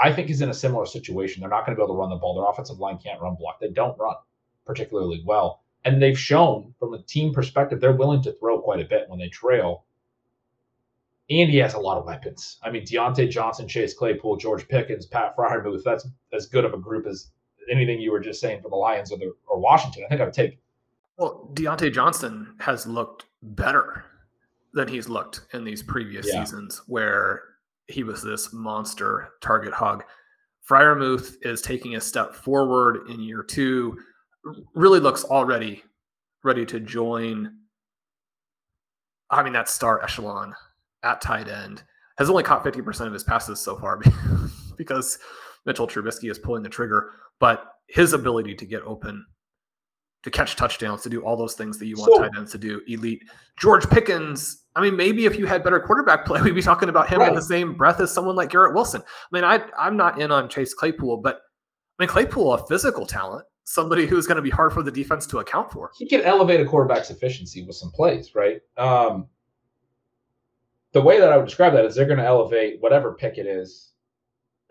I 0.00 0.12
think 0.12 0.30
is 0.30 0.42
in 0.42 0.48
a 0.50 0.54
similar 0.54 0.86
situation. 0.86 1.40
They're 1.40 1.50
not 1.50 1.66
going 1.66 1.76
to 1.76 1.80
be 1.80 1.84
able 1.84 1.94
to 1.94 1.98
run 1.98 2.10
the 2.10 2.16
ball. 2.16 2.34
Their 2.36 2.48
offensive 2.48 2.78
line 2.78 2.98
can't 2.98 3.20
run 3.20 3.34
block. 3.34 3.58
They 3.60 3.70
don't 3.70 3.98
run 3.98 4.14
particularly 4.64 5.22
well. 5.26 5.62
And 5.84 6.00
they've 6.02 6.18
shown 6.18 6.74
from 6.78 6.94
a 6.94 7.02
team 7.02 7.32
perspective, 7.32 7.80
they're 7.80 7.92
willing 7.96 8.22
to 8.22 8.32
throw 8.32 8.60
quite 8.60 8.80
a 8.80 8.84
bit 8.84 9.08
when 9.08 9.18
they 9.18 9.28
trail. 9.28 9.84
And 11.30 11.50
he 11.50 11.58
has 11.58 11.74
a 11.74 11.78
lot 11.78 11.98
of 11.98 12.06
weapons. 12.06 12.58
I 12.62 12.70
mean, 12.70 12.84
Diontae 12.84 13.30
Johnson, 13.30 13.68
Chase 13.68 13.92
Claypool, 13.94 14.36
George 14.36 14.66
Pickens, 14.68 15.06
Pat 15.06 15.36
Freiermuth. 15.36 15.82
That's 15.84 16.06
as 16.32 16.46
good 16.46 16.64
of 16.64 16.72
a 16.74 16.78
group 16.78 17.06
as 17.06 17.30
anything 17.70 18.00
you 18.00 18.12
were 18.12 18.20
just 18.20 18.40
saying 18.40 18.62
for 18.62 18.70
the 18.70 18.76
Lions 18.76 19.12
or 19.12 19.18
the 19.18 19.34
or 19.46 19.58
Washington. 19.60 20.04
I 20.04 20.08
think 20.08 20.20
I 20.20 20.24
would 20.24 20.32
take. 20.34 20.58
Well, 21.18 21.50
Diontae 21.54 21.92
Johnson 21.92 22.54
has 22.60 22.86
looked 22.86 23.26
better 23.42 24.04
than 24.72 24.88
he's 24.88 25.08
looked 25.08 25.42
in 25.52 25.64
these 25.64 25.82
previous 25.82 26.26
Yeah. 26.26 26.44
seasons, 26.44 26.82
where 26.86 27.42
he 27.88 28.04
was 28.04 28.22
this 28.22 28.52
monster 28.52 29.30
target 29.40 29.72
hog. 29.72 30.04
Freiermuth 30.68 31.36
is 31.42 31.62
taking 31.62 31.96
a 31.96 32.00
step 32.00 32.34
forward 32.34 33.08
in 33.08 33.20
year 33.20 33.42
two. 33.42 33.96
Really 34.74 35.00
looks 35.00 35.24
already 35.24 35.82
ready 36.44 36.64
to 36.66 36.78
join. 36.80 37.52
I 39.30 39.42
mean, 39.42 39.52
that 39.54 39.68
star 39.68 40.02
echelon 40.02 40.54
at 41.02 41.20
tight 41.20 41.48
end 41.48 41.82
has 42.18 42.28
only 42.30 42.42
caught 42.42 42.64
50% 42.64 43.06
of 43.06 43.12
his 43.12 43.24
passes 43.24 43.60
so 43.60 43.76
far 43.78 44.00
because 44.76 45.18
Mitchell 45.66 45.86
Trubisky 45.86 46.30
is 46.30 46.38
pulling 46.38 46.62
the 46.62 46.68
trigger. 46.68 47.10
But 47.40 47.64
his 47.88 48.12
ability 48.12 48.54
to 48.56 48.66
get 48.66 48.82
open, 48.82 49.24
to 50.24 50.30
catch 50.30 50.56
touchdowns, 50.56 51.02
to 51.02 51.08
do 51.10 51.22
all 51.22 51.36
those 51.36 51.54
things 51.54 51.78
that 51.78 51.86
you 51.86 51.96
want 51.96 52.12
So- 52.14 52.22
tight 52.22 52.36
ends 52.36 52.52
to 52.52 52.58
do, 52.58 52.80
elite. 52.88 53.22
George 53.58 53.88
Pickens, 53.88 54.64
I 54.78 54.82
mean, 54.82 54.96
maybe 54.96 55.26
if 55.26 55.38
you 55.38 55.46
had 55.46 55.64
better 55.64 55.80
quarterback 55.80 56.24
play, 56.24 56.40
we'd 56.42 56.54
be 56.54 56.62
talking 56.62 56.88
about 56.88 57.08
him 57.08 57.20
in 57.20 57.34
the 57.34 57.42
same 57.42 57.74
breath 57.74 58.00
as 58.00 58.12
someone 58.12 58.36
like 58.36 58.50
Garrett 58.50 58.74
Wilson. 58.74 59.02
I 59.02 59.26
mean, 59.32 59.44
I, 59.44 59.60
I'm 59.78 59.96
not 59.96 60.20
in 60.20 60.30
on 60.30 60.48
Chase 60.48 60.72
Claypool, 60.74 61.18
but 61.18 61.40
I 61.98 62.02
mean, 62.02 62.08
Claypool, 62.08 62.52
a 62.52 62.66
physical 62.66 63.04
talent, 63.04 63.44
somebody 63.64 64.06
who's 64.06 64.26
going 64.26 64.36
to 64.36 64.42
be 64.42 64.50
hard 64.50 64.72
for 64.72 64.82
the 64.82 64.92
defense 64.92 65.26
to 65.26 65.38
account 65.38 65.72
for. 65.72 65.90
he 65.98 66.08
can 66.08 66.22
elevate 66.22 66.60
a 66.60 66.64
quarterback's 66.64 67.10
efficiency 67.10 67.64
with 67.64 67.76
some 67.76 67.90
plays, 67.90 68.34
right? 68.34 68.60
Um, 68.76 69.26
the 70.92 71.02
way 71.02 71.20
that 71.20 71.32
I 71.32 71.36
would 71.36 71.46
describe 71.46 71.74
that 71.74 71.84
is 71.84 71.94
they're 71.94 72.06
going 72.06 72.18
to 72.18 72.24
elevate 72.24 72.80
whatever 72.80 73.14
pick 73.14 73.36
it 73.36 73.46
is 73.46 73.92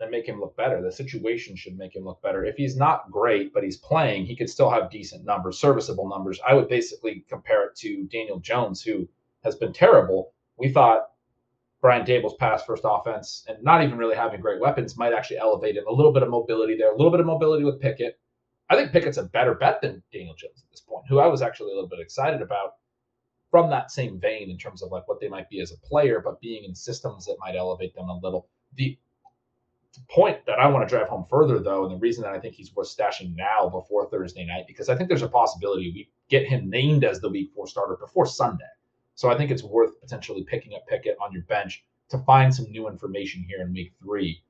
and 0.00 0.10
make 0.10 0.26
him 0.26 0.40
look 0.40 0.56
better. 0.56 0.80
The 0.80 0.90
situation 0.90 1.54
should 1.54 1.76
make 1.76 1.94
him 1.94 2.04
look 2.04 2.22
better. 2.22 2.44
If 2.44 2.56
he's 2.56 2.76
not 2.76 3.10
great, 3.10 3.52
but 3.52 3.62
he's 3.62 3.76
playing, 3.76 4.26
he 4.26 4.36
could 4.36 4.48
still 4.48 4.70
have 4.70 4.90
decent 4.90 5.24
numbers, 5.24 5.58
serviceable 5.58 6.08
numbers. 6.08 6.40
I 6.48 6.54
would 6.54 6.68
basically 6.68 7.24
compare 7.28 7.66
it 7.66 7.76
to 7.76 8.04
Daniel 8.04 8.40
Jones, 8.40 8.82
who 8.82 9.08
has 9.44 9.56
been 9.56 9.72
terrible. 9.72 10.32
We 10.56 10.70
thought 10.70 11.10
Brian 11.80 12.04
Daboll's 12.04 12.34
pass 12.34 12.64
first 12.64 12.82
offense 12.84 13.44
and 13.48 13.62
not 13.62 13.84
even 13.84 13.98
really 13.98 14.16
having 14.16 14.40
great 14.40 14.60
weapons 14.60 14.96
might 14.96 15.12
actually 15.12 15.38
elevate 15.38 15.76
him. 15.76 15.86
A 15.86 15.92
little 15.92 16.12
bit 16.12 16.22
of 16.22 16.28
mobility 16.28 16.76
there, 16.76 16.92
a 16.92 16.96
little 16.96 17.12
bit 17.12 17.20
of 17.20 17.26
mobility 17.26 17.64
with 17.64 17.80
Pickett. 17.80 18.18
I 18.70 18.76
think 18.76 18.92
Pickett's 18.92 19.16
a 19.16 19.24
better 19.24 19.54
bet 19.54 19.80
than 19.80 20.02
Daniel 20.12 20.34
Jones 20.34 20.62
at 20.62 20.70
this 20.70 20.80
point, 20.80 21.04
who 21.08 21.20
I 21.20 21.26
was 21.26 21.40
actually 21.40 21.72
a 21.72 21.74
little 21.74 21.88
bit 21.88 22.00
excited 22.00 22.42
about 22.42 22.74
from 23.50 23.70
that 23.70 23.90
same 23.90 24.20
vein 24.20 24.50
in 24.50 24.58
terms 24.58 24.82
of 24.82 24.90
like 24.90 25.08
what 25.08 25.20
they 25.20 25.28
might 25.28 25.48
be 25.48 25.60
as 25.60 25.72
a 25.72 25.86
player, 25.86 26.20
but 26.22 26.40
being 26.40 26.64
in 26.64 26.74
systems 26.74 27.24
that 27.26 27.36
might 27.38 27.56
elevate 27.56 27.94
them 27.94 28.08
a 28.08 28.18
little. 28.18 28.48
The 28.74 28.98
point 30.10 30.44
that 30.46 30.58
I 30.58 30.68
want 30.68 30.86
to 30.86 30.94
drive 30.94 31.08
home 31.08 31.24
further, 31.30 31.58
though, 31.58 31.84
and 31.84 31.92
the 31.92 31.98
reason 31.98 32.22
that 32.22 32.32
I 32.32 32.38
think 32.38 32.54
he's 32.54 32.74
worth 32.74 32.88
stashing 32.88 33.34
now 33.34 33.68
before 33.68 34.08
Thursday 34.10 34.44
night, 34.44 34.66
because 34.66 34.88
I 34.88 34.96
think 34.96 35.08
there's 35.08 35.22
a 35.22 35.28
possibility 35.28 35.90
we 35.90 36.10
get 36.28 36.46
him 36.46 36.68
named 36.68 37.04
as 37.04 37.20
the 37.20 37.30
week 37.30 37.50
four 37.54 37.66
starter 37.66 37.96
before 37.96 38.26
Sunday. 38.26 38.64
So 39.18 39.28
I 39.28 39.36
think 39.36 39.50
it's 39.50 39.64
worth 39.64 40.00
potentially 40.00 40.44
picking 40.44 40.74
up 40.74 40.86
Pickett 40.86 41.16
on 41.20 41.32
your 41.32 41.42
bench 41.42 41.84
to 42.10 42.18
find 42.18 42.54
some 42.54 42.70
new 42.70 42.86
information 42.86 43.44
here 43.48 43.62
in 43.62 43.72
week 43.72 43.92
three. 44.00 44.44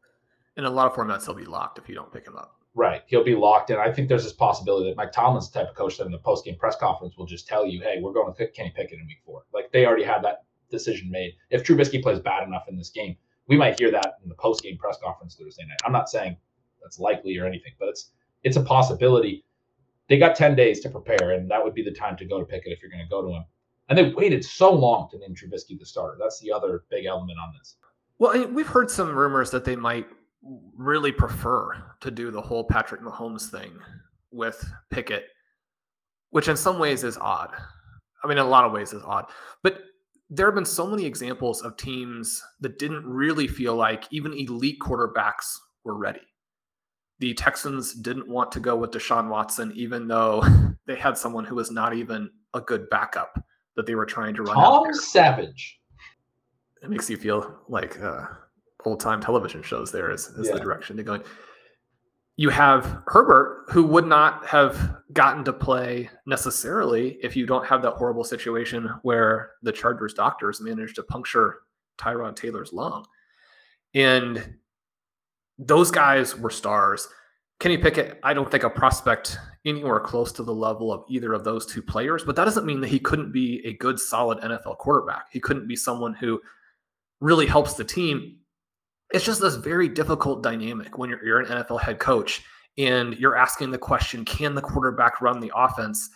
In 0.58 0.66
a 0.66 0.70
lot 0.70 0.86
of 0.86 0.92
formats, 0.92 1.24
he'll 1.24 1.32
be 1.32 1.46
locked 1.46 1.78
if 1.78 1.88
you 1.88 1.94
don't 1.94 2.12
pick 2.12 2.26
him 2.26 2.36
up. 2.36 2.54
Right. 2.74 3.00
He'll 3.06 3.24
be 3.24 3.34
locked 3.34 3.70
in. 3.70 3.78
I 3.78 3.90
think 3.90 4.10
there's 4.10 4.24
this 4.24 4.34
possibility 4.34 4.90
that 4.90 4.96
Mike 4.98 5.10
Tomlin's 5.10 5.50
the 5.50 5.60
type 5.60 5.70
of 5.70 5.74
coach 5.74 5.96
that 5.96 6.04
in 6.04 6.12
the 6.12 6.18
post 6.18 6.44
game 6.44 6.56
press 6.56 6.76
conference 6.76 7.16
will 7.16 7.24
just 7.24 7.48
tell 7.48 7.64
you, 7.64 7.80
hey, 7.80 7.96
we're 8.02 8.12
going 8.12 8.30
to 8.30 8.36
pick 8.36 8.54
Kenny 8.54 8.70
Pickett 8.76 8.98
in 8.98 9.06
week 9.06 9.22
four. 9.24 9.44
Like 9.54 9.72
they 9.72 9.86
already 9.86 10.04
had 10.04 10.22
that 10.24 10.44
decision 10.70 11.10
made. 11.10 11.32
If 11.48 11.64
Trubisky 11.64 12.02
plays 12.02 12.20
bad 12.20 12.46
enough 12.46 12.66
in 12.68 12.76
this 12.76 12.90
game, 12.90 13.16
we 13.46 13.56
might 13.56 13.80
hear 13.80 13.90
that 13.90 14.16
in 14.22 14.28
the 14.28 14.34
post 14.34 14.62
game 14.62 14.76
press 14.76 14.98
conference 15.02 15.34
Thursday 15.34 15.64
night. 15.64 15.80
I'm 15.86 15.92
not 15.92 16.10
saying 16.10 16.36
that's 16.82 16.98
likely 16.98 17.38
or 17.38 17.46
anything, 17.46 17.72
but 17.78 17.88
it's 17.88 18.10
it's 18.44 18.58
a 18.58 18.62
possibility. 18.62 19.46
They 20.10 20.18
got 20.18 20.36
10 20.36 20.56
days 20.56 20.80
to 20.80 20.90
prepare, 20.90 21.30
and 21.30 21.50
that 21.50 21.64
would 21.64 21.72
be 21.72 21.82
the 21.82 21.90
time 21.90 22.18
to 22.18 22.26
go 22.26 22.38
to 22.38 22.44
Pickett 22.44 22.70
if 22.70 22.82
you're 22.82 22.90
going 22.90 23.02
to 23.02 23.08
go 23.08 23.22
to 23.22 23.32
him. 23.32 23.44
And 23.88 23.96
they 23.96 24.12
waited 24.12 24.44
so 24.44 24.72
long 24.72 25.08
to 25.10 25.18
name 25.18 25.34
Trubisky 25.34 25.78
the 25.78 25.86
starter. 25.86 26.16
That's 26.20 26.40
the 26.40 26.52
other 26.52 26.84
big 26.90 27.06
element 27.06 27.38
on 27.38 27.54
this. 27.58 27.76
Well, 28.18 28.46
we've 28.48 28.66
heard 28.66 28.90
some 28.90 29.14
rumors 29.14 29.50
that 29.50 29.64
they 29.64 29.76
might 29.76 30.06
really 30.76 31.12
prefer 31.12 31.94
to 32.00 32.10
do 32.10 32.30
the 32.30 32.40
whole 32.40 32.64
Patrick 32.64 33.00
Mahomes 33.00 33.50
thing 33.50 33.78
with 34.30 34.62
Pickett, 34.90 35.24
which 36.30 36.48
in 36.48 36.56
some 36.56 36.78
ways 36.78 37.02
is 37.04 37.16
odd. 37.16 37.54
I 38.22 38.28
mean, 38.28 38.38
in 38.38 38.44
a 38.44 38.48
lot 38.48 38.64
of 38.64 38.72
ways 38.72 38.92
is 38.92 39.02
odd. 39.04 39.26
But 39.62 39.82
there 40.28 40.46
have 40.46 40.54
been 40.54 40.64
so 40.64 40.86
many 40.86 41.06
examples 41.06 41.62
of 41.62 41.76
teams 41.76 42.42
that 42.60 42.78
didn't 42.78 43.06
really 43.06 43.46
feel 43.46 43.74
like 43.74 44.04
even 44.10 44.34
elite 44.34 44.78
quarterbacks 44.80 45.56
were 45.84 45.96
ready. 45.96 46.20
The 47.20 47.34
Texans 47.34 47.94
didn't 47.94 48.28
want 48.28 48.52
to 48.52 48.60
go 48.60 48.76
with 48.76 48.90
Deshaun 48.90 49.28
Watson, 49.28 49.72
even 49.74 50.06
though 50.06 50.44
they 50.86 50.96
had 50.96 51.16
someone 51.16 51.44
who 51.44 51.54
was 51.54 51.70
not 51.70 51.94
even 51.94 52.30
a 52.52 52.60
good 52.60 52.90
backup 52.90 53.42
that 53.78 53.86
they 53.86 53.94
were 53.94 54.04
trying 54.04 54.34
to 54.34 54.42
run 54.42 54.56
Tom 54.56 54.92
Savage. 54.92 55.78
it 56.82 56.90
makes 56.90 57.08
you 57.08 57.16
feel 57.16 57.60
like 57.68 57.96
uh, 58.02 58.24
old 58.84 58.98
time 58.98 59.20
television 59.20 59.62
shows 59.62 59.92
there 59.92 60.10
is, 60.10 60.26
is 60.30 60.50
the 60.50 60.58
direction 60.58 60.96
to 60.96 61.04
go 61.04 61.14
in. 61.14 61.22
You 62.36 62.48
have 62.48 63.02
Herbert, 63.06 63.66
who 63.68 63.84
would 63.84 64.04
not 64.06 64.44
have 64.46 64.96
gotten 65.12 65.44
to 65.44 65.52
play 65.52 66.10
necessarily 66.26 67.18
if 67.22 67.36
you 67.36 67.46
don't 67.46 67.64
have 67.66 67.80
that 67.82 67.92
horrible 67.92 68.24
situation 68.24 68.90
where 69.02 69.52
the 69.62 69.70
Chargers 69.70 70.12
doctors 70.12 70.60
managed 70.60 70.96
to 70.96 71.04
puncture 71.04 71.60
Tyrod 71.98 72.34
Taylor's 72.34 72.72
lung. 72.72 73.06
And 73.94 74.56
those 75.56 75.92
guys 75.92 76.36
were 76.36 76.50
stars. 76.50 77.06
Kenny 77.60 77.78
Pickett, 77.78 78.18
I 78.24 78.34
don't 78.34 78.50
think 78.50 78.64
a 78.64 78.70
prospect 78.70 79.38
anywhere 79.68 80.00
close 80.00 80.32
to 80.32 80.42
the 80.42 80.54
level 80.54 80.92
of 80.92 81.04
either 81.08 81.32
of 81.32 81.44
those 81.44 81.66
two 81.66 81.82
players, 81.82 82.24
but 82.24 82.36
that 82.36 82.44
doesn't 82.44 82.66
mean 82.66 82.80
that 82.80 82.88
he 82.88 82.98
couldn't 82.98 83.32
be 83.32 83.60
a 83.64 83.74
good, 83.74 84.00
solid 84.00 84.38
NFL 84.38 84.78
quarterback. 84.78 85.26
He 85.30 85.40
couldn't 85.40 85.68
be 85.68 85.76
someone 85.76 86.14
who 86.14 86.40
really 87.20 87.46
helps 87.46 87.74
the 87.74 87.84
team. 87.84 88.38
It's 89.12 89.24
just 89.24 89.40
this 89.40 89.56
very 89.56 89.88
difficult 89.88 90.42
dynamic 90.42 90.98
when 90.98 91.10
you're, 91.10 91.24
you're 91.24 91.40
an 91.40 91.46
NFL 91.46 91.80
head 91.80 91.98
coach 91.98 92.42
and 92.76 93.14
you're 93.14 93.36
asking 93.36 93.70
the 93.70 93.78
question 93.78 94.24
can 94.24 94.54
the 94.54 94.62
quarterback 94.62 95.20
run 95.20 95.40
the 95.40 95.52
offense? 95.54 96.08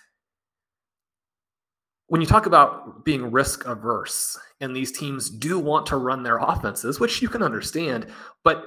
When 2.07 2.21
you 2.21 2.27
talk 2.27 2.47
about 2.47 3.05
being 3.05 3.31
risk 3.31 3.65
averse, 3.67 4.39
and 4.61 4.77
these 4.77 4.93
teams 4.93 5.29
do 5.29 5.59
want 5.59 5.87
to 5.87 5.97
run 5.97 6.23
their 6.23 6.39
offenses, 6.39 7.01
which 7.01 7.21
you 7.21 7.29
can 7.29 7.43
understand, 7.43 8.07
but 8.45 8.65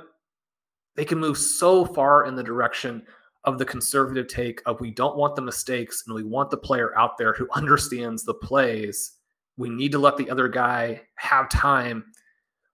they 0.95 1.05
can 1.05 1.19
move 1.19 1.38
so 1.38 1.86
far 1.86 2.25
in 2.25 2.36
the 2.36 2.43
direction 2.43 3.03
of 3.46 3.58
the 3.58 3.66
conservative 3.66 4.28
take 4.28 4.62
of 4.66 4.82
we 4.82 4.91
don't 4.91 5.18
want 5.18 5.36
the 5.36 5.41
mistakes 5.41 6.04
and 6.06 6.16
we 6.16 6.24
want 6.24 6.50
the 6.50 6.58
player 6.58 6.98
out 6.98 7.18
there 7.18 7.34
who 7.34 7.48
understands 7.56 8.24
the 8.24 8.34
plays. 8.34 9.14
We 9.58 9.70
need 9.70 9.91
to 9.93 10.00
let 10.00 10.18
the 10.18 10.30
other 10.30 10.48
guy 10.48 11.02
have 11.16 11.50
time 11.50 12.06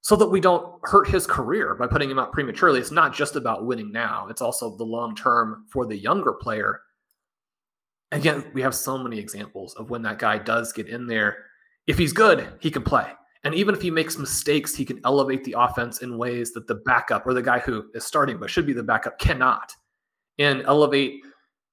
so 0.01 0.15
that 0.15 0.27
we 0.27 0.39
don't 0.39 0.79
hurt 0.83 1.07
his 1.07 1.27
career 1.27 1.75
by 1.75 1.85
putting 1.85 2.09
him 2.09 2.17
out 2.17 2.31
prematurely. 2.31 2.79
It's 2.79 2.91
not 2.91 3.13
just 3.13 3.35
about 3.35 3.65
winning 3.65 3.91
now, 3.91 4.27
it's 4.29 4.41
also 4.41 4.75
the 4.75 4.83
long 4.83 5.15
term 5.15 5.65
for 5.71 5.85
the 5.85 5.97
younger 5.97 6.33
player. 6.33 6.81
Again, 8.11 8.45
we 8.53 8.61
have 8.61 8.75
so 8.75 8.97
many 8.97 9.19
examples 9.19 9.73
of 9.75 9.89
when 9.89 10.01
that 10.01 10.19
guy 10.19 10.37
does 10.37 10.73
get 10.73 10.87
in 10.87 11.07
there. 11.07 11.45
If 11.87 11.97
he's 11.97 12.11
good, 12.11 12.47
he 12.59 12.69
can 12.69 12.83
play. 12.83 13.07
And 13.43 13.55
even 13.55 13.73
if 13.73 13.81
he 13.81 13.89
makes 13.89 14.17
mistakes, 14.17 14.75
he 14.75 14.85
can 14.85 14.99
elevate 15.05 15.43
the 15.43 15.55
offense 15.57 16.01
in 16.01 16.17
ways 16.17 16.51
that 16.53 16.67
the 16.67 16.75
backup 16.75 17.25
or 17.25 17.33
the 17.33 17.41
guy 17.41 17.59
who 17.59 17.85
is 17.93 18.03
starting 18.03 18.37
but 18.37 18.49
should 18.49 18.67
be 18.67 18.73
the 18.73 18.83
backup 18.83 19.17
cannot. 19.17 19.73
And 20.41 20.63
elevate 20.65 21.21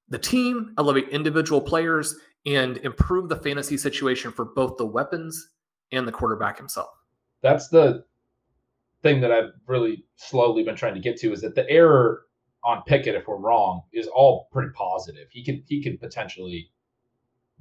the 0.08 0.18
team, 0.18 0.74
elevate 0.78 1.08
individual 1.08 1.60
players, 1.60 2.14
and 2.46 2.76
improve 2.78 3.28
the 3.28 3.36
fantasy 3.36 3.76
situation 3.76 4.32
for 4.32 4.44
both 4.44 4.76
the 4.76 4.86
weapons 4.86 5.50
and 5.92 6.06
the 6.06 6.12
quarterback 6.12 6.58
himself. 6.58 6.90
That's 7.42 7.68
the 7.68 8.04
thing 9.02 9.20
that 9.20 9.32
I've 9.32 9.50
really 9.66 10.04
slowly 10.16 10.64
been 10.64 10.76
trying 10.76 10.94
to 10.94 11.00
get 11.00 11.16
to 11.18 11.32
is 11.32 11.40
that 11.42 11.54
the 11.54 11.68
error 11.70 12.22
on 12.64 12.82
Pickett, 12.86 13.14
if 13.14 13.26
we're 13.26 13.36
wrong, 13.36 13.82
is 13.92 14.08
all 14.08 14.48
pretty 14.52 14.70
positive. 14.74 15.28
He 15.30 15.44
could 15.44 15.62
he 15.66 15.82
could 15.82 16.00
potentially 16.00 16.70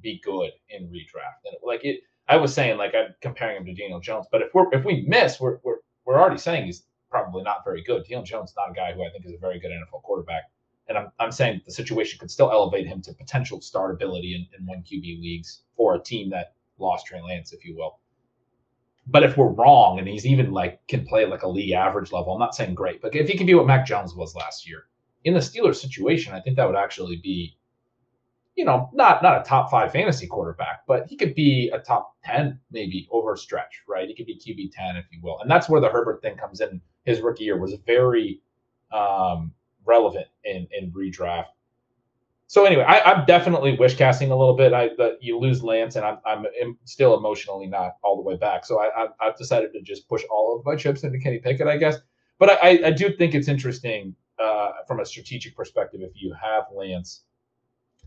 be 0.02 0.20
good 0.24 0.52
in 0.70 0.88
redraft. 0.88 1.46
And 1.46 1.56
like 1.64 1.84
it 1.84 2.02
I 2.28 2.38
was 2.38 2.54
saying 2.54 2.78
like 2.78 2.94
I'm 2.96 3.14
comparing 3.22 3.58
him 3.58 3.66
to 3.66 3.74
Daniel 3.74 4.00
Jones, 4.00 4.26
but 4.32 4.42
if 4.42 4.54
we're 4.54 4.74
if 4.74 4.84
we 4.84 5.06
miss, 5.08 5.40
we're 5.40 5.60
we're 5.64 5.78
we're 6.06 6.20
already 6.20 6.38
saying 6.38 6.66
he's 6.66 6.84
probably 7.10 7.44
not 7.44 7.64
very 7.64 7.84
good. 7.84 8.04
Daniel 8.04 8.24
Jones 8.24 8.50
is 8.50 8.56
not 8.58 8.72
a 8.72 8.74
guy 8.74 8.94
who 8.94 9.04
I 9.04 9.10
think 9.10 9.26
is 9.26 9.34
a 9.34 9.38
very 9.38 9.60
good 9.60 9.72
NFL 9.72 10.02
quarterback. 10.04 10.44
And 10.90 10.98
I'm, 10.98 11.12
I'm 11.20 11.32
saying 11.32 11.62
the 11.66 11.72
situation 11.72 12.20
could 12.20 12.32
still 12.32 12.52
elevate 12.52 12.88
him 12.88 13.02
to 13.04 13.14
potential 13.14 13.60
startability 13.60 14.36
in, 14.36 14.48
in 14.58 14.66
one 14.66 14.80
QB 14.80 15.22
leagues 15.22 15.64
for 15.76 15.96
a 15.96 16.00
team 16.00 16.30
that 16.30 16.54
lost 16.78 17.08
Trey 17.08 17.22
Lance, 17.22 17.54
if 17.54 17.66
you 17.66 17.76
will. 17.76 18.00
But 19.08 19.24
if 19.24 19.38
we're 19.38 19.48
wrong 19.48 20.00
and 20.00 20.08
he's 20.08 20.26
even 20.26 20.52
like 20.52 20.86
can 20.88 21.06
play 21.06 21.26
like 21.26 21.44
a 21.44 21.48
league 21.48 21.72
average 21.72 22.12
level, 22.12 22.34
I'm 22.34 22.40
not 22.40 22.56
saying 22.56 22.76
great, 22.76 23.02
but 23.02 23.16
if 23.16 23.30
he 23.30 23.38
can 23.38 23.48
be 23.48 23.54
what 23.54 23.68
Mac 23.68 23.86
Jones 23.86 24.14
was 24.14 24.36
last 24.36 24.68
year 24.68 24.88
in 25.24 25.34
the 25.34 25.40
Steelers 25.40 25.76
situation, 25.76 26.34
I 26.34 26.42
think 26.42 26.58
that 26.58 26.68
would 26.68 26.76
actually 26.76 27.18
be 27.18 27.58
you 28.58 28.66
know, 28.66 28.90
not 28.92 29.22
not 29.22 29.40
a 29.40 29.44
top 29.44 29.70
five 29.70 29.92
fantasy 29.92 30.26
quarterback, 30.26 30.82
but 30.88 31.06
he 31.08 31.16
could 31.16 31.36
be 31.36 31.70
a 31.74 31.80
top 31.80 32.16
ten 32.26 32.60
maybe 32.72 33.08
over 33.12 33.34
a 33.34 33.38
stretch, 33.38 33.84
right? 33.88 34.08
He 34.08 34.16
could 34.16 34.26
be 34.26 34.36
QB 34.36 34.72
ten, 34.74 34.98
if 34.98 35.06
you 35.12 35.20
will, 35.22 35.40
and 35.40 35.50
that's 35.50 35.70
where 35.70 35.80
the 35.80 35.90
Herbert 35.90 36.24
thing 36.24 36.36
comes 36.36 36.60
in. 36.60 36.82
His 37.06 37.22
rookie 37.22 37.44
year 37.44 37.60
was 37.60 37.76
very 37.86 38.42
um, 38.92 39.54
relevant 39.88 40.28
in 40.44 40.68
in 40.72 40.92
redraft. 40.92 41.46
So 42.50 42.64
anyway, 42.64 42.84
I, 42.84 43.12
am 43.12 43.26
definitely 43.26 43.76
wish 43.76 43.98
casting 43.98 44.32
a 44.32 44.38
little 44.38 44.56
bit. 44.56 44.72
I 44.72 44.90
that 44.98 45.18
you 45.22 45.38
lose 45.38 45.64
Lance, 45.64 45.96
and 45.96 46.06
I'm 46.06 46.20
I'm 46.26 46.78
still 46.86 47.18
emotionally 47.18 47.68
not 47.68 47.98
all 48.04 48.16
the 48.16 48.22
way 48.22 48.38
back. 48.38 48.66
So 48.66 48.80
I, 48.80 49.06
I 49.20 49.26
have 49.26 49.38
decided 49.38 49.74
to 49.74 49.82
just 49.82 50.08
push 50.08 50.24
all 50.32 50.58
of 50.58 50.66
my 50.66 50.76
chips 50.76 51.04
into 51.04 51.20
Kenny 51.20 51.40
Pickett, 51.40 51.68
I 51.68 51.78
guess. 51.78 51.98
But 52.40 52.64
I 52.64 52.88
I 52.88 52.92
do 52.92 53.12
think 53.12 53.36
it's 53.36 53.48
interesting 53.50 54.16
uh, 54.40 54.70
from 54.88 55.00
a 55.00 55.06
strategic 55.06 55.56
perspective 55.56 56.02
if 56.02 56.12
you 56.16 56.34
have 56.34 56.66
Lance 56.74 57.24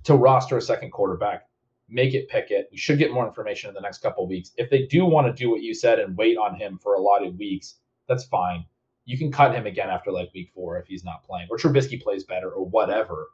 to 0.05 0.14
roster 0.14 0.57
a 0.57 0.62
second 0.62 0.91
quarterback, 0.91 1.43
make 1.89 2.14
it 2.14 2.28
Pickett. 2.28 2.68
We 2.70 2.78
should 2.78 2.99
get 2.99 3.12
more 3.12 3.26
information 3.26 3.68
in 3.68 3.74
the 3.74 3.81
next 3.81 3.99
couple 3.99 4.26
weeks. 4.26 4.53
If 4.57 4.70
they 4.70 4.87
do 4.87 5.05
want 5.05 5.26
to 5.26 5.33
do 5.33 5.51
what 5.51 5.61
you 5.61 5.74
said 5.74 5.99
and 5.99 6.16
wait 6.16 6.39
on 6.39 6.55
him 6.55 6.78
for 6.78 6.95
a 6.95 7.01
lot 7.01 7.26
of 7.26 7.37
weeks, 7.37 7.76
that's 8.09 8.24
fine. 8.24 8.64
You 9.05 9.18
can 9.18 9.32
cut 9.32 9.55
him 9.55 9.66
again 9.66 9.90
after 9.90 10.12
like 10.12 10.30
week 10.34 10.51
four 10.55 10.78
if 10.78 10.86
he's 10.86 11.05
not 11.05 11.24
playing, 11.24 11.48
or 11.51 11.57
Trubisky 11.57 12.01
plays 12.01 12.24
better, 12.24 12.51
or 12.51 12.66
whatever. 12.66 13.28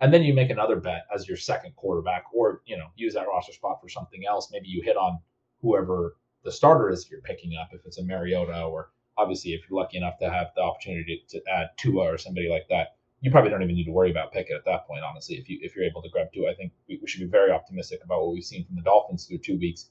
And 0.00 0.12
then 0.12 0.22
you 0.22 0.34
make 0.34 0.50
another 0.50 0.76
bet 0.76 1.06
as 1.14 1.26
your 1.26 1.36
second 1.36 1.74
quarterback, 1.76 2.24
or 2.32 2.62
you 2.66 2.76
know, 2.76 2.88
use 2.96 3.14
that 3.14 3.26
roster 3.26 3.52
spot 3.52 3.80
for 3.80 3.88
something 3.88 4.22
else. 4.28 4.50
Maybe 4.52 4.68
you 4.68 4.82
hit 4.82 4.96
on 4.96 5.18
whoever 5.62 6.16
the 6.44 6.52
starter 6.52 6.90
is 6.90 7.10
you're 7.10 7.20
picking 7.22 7.56
up, 7.60 7.70
if 7.72 7.84
it's 7.86 7.98
a 7.98 8.04
Mariota, 8.04 8.62
or 8.64 8.90
obviously 9.16 9.52
if 9.52 9.62
you're 9.68 9.80
lucky 9.80 9.96
enough 9.96 10.18
to 10.18 10.30
have 10.30 10.48
the 10.54 10.62
opportunity 10.62 11.24
to, 11.28 11.40
add 11.50 11.70
Tua 11.78 12.12
or 12.12 12.18
somebody 12.18 12.48
like 12.48 12.68
that 12.68 12.96
you 13.20 13.30
probably 13.30 13.50
don't 13.50 13.62
even 13.62 13.74
need 13.74 13.84
to 13.84 13.92
worry 13.92 14.10
about 14.10 14.32
Pickett 14.32 14.56
at 14.56 14.64
that 14.66 14.86
point, 14.86 15.02
honestly. 15.02 15.36
If 15.36 15.48
you 15.48 15.58
if 15.62 15.74
you're 15.74 15.84
able 15.84 16.02
to 16.02 16.08
grab 16.08 16.28
two, 16.32 16.46
I 16.48 16.54
think 16.54 16.72
we, 16.88 16.98
we 17.00 17.08
should 17.08 17.20
be 17.20 17.26
very 17.26 17.50
optimistic 17.50 18.00
about 18.04 18.20
what 18.20 18.32
we've 18.32 18.44
seen 18.44 18.64
from 18.64 18.76
the 18.76 18.82
Dolphins 18.82 19.24
through 19.24 19.38
two 19.38 19.58
weeks. 19.58 19.90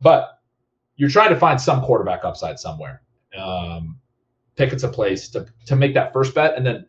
But 0.00 0.40
you're 0.96 1.10
trying 1.10 1.30
to 1.30 1.36
find 1.36 1.60
some 1.60 1.82
quarterback 1.82 2.24
upside 2.24 2.58
somewhere. 2.58 3.02
Um, 3.36 3.98
Pickett's 4.56 4.82
a 4.82 4.88
place 4.88 5.28
to 5.30 5.46
to 5.66 5.76
make 5.76 5.94
that 5.94 6.12
first 6.12 6.34
bet, 6.34 6.56
and 6.56 6.66
then 6.66 6.86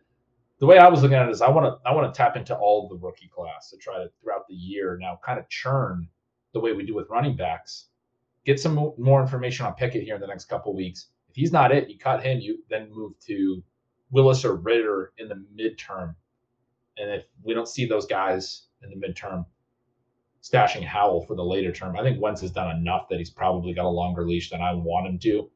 the 0.59 0.68
way 0.68 0.78
I 0.78 0.88
was 0.88 1.01
looking 1.01 1.18
at 1.18 1.28
it 1.28 1.32
is 1.32 1.41
I 1.41 1.49
want 1.49 1.66
to 1.66 1.89
I 1.89 1.93
want 1.93 2.14
to 2.14 2.18
tap 2.18 2.38
into 2.38 2.55
all 2.55 2.88
the 2.88 2.95
rookie 2.95 3.30
class 3.30 3.72
to 3.72 3.78
try 3.78 3.97
to 3.97 4.09
throughout 4.22 4.47
the 4.47 4.53
year 4.53 4.97
now 4.99 5.20
kind 5.26 5.39
of 5.39 5.49
churn 5.49 6.07
the 6.53 6.59
way 6.59 6.74
we 6.74 6.86
do 6.86 6.93
with 6.93 7.09
running 7.09 7.36
backs. 7.36 7.88
Get 8.45 8.59
some 8.59 8.93
more 8.97 9.22
information 9.22 9.66
on 9.66 9.74
Pickett 9.74 10.03
here 10.03 10.16
in 10.16 10.22
the 10.22 10.28
next 10.28 10.45
couple 10.45 10.76
weeks. 10.76 11.07
If 11.30 11.36
he's 11.36 11.51
not 11.51 11.72
it, 11.72 11.89
you 11.89 11.97
cut 11.97 12.24
him. 12.24 12.39
You 12.39 12.59
then 12.70 12.91
move 12.91 13.14
to 13.28 13.64
Willis 14.12 14.43
or 14.43 14.55
Ridder 14.55 15.14
in 15.18 15.28
the 15.28 15.43
midterm. 15.57 16.16
And 16.97 17.09
if 17.09 17.26
we 17.43 17.53
don't 17.53 17.68
see 17.68 17.86
those 17.86 18.05
guys 18.05 18.68
in 18.84 18.89
the 18.89 19.07
midterm, 19.07 19.45
stashing 20.43 20.84
Howell 20.84 21.26
for 21.26 21.36
the 21.36 21.43
later 21.43 21.72
term, 21.72 21.95
I 21.97 22.03
think 22.03 22.22
Wentz 22.22 22.41
has 22.41 22.51
done 22.51 22.76
enough 22.76 23.07
that 23.09 23.20
he's 23.20 23.30
probably 23.30 23.74
got 23.74 23.86
a 23.86 23.89
longer 23.89 24.28
leash 24.28 24.49
than 24.49 24.62
I 24.62 24.74
want 24.74 25.07
him 25.07 25.20
to. 25.20 25.49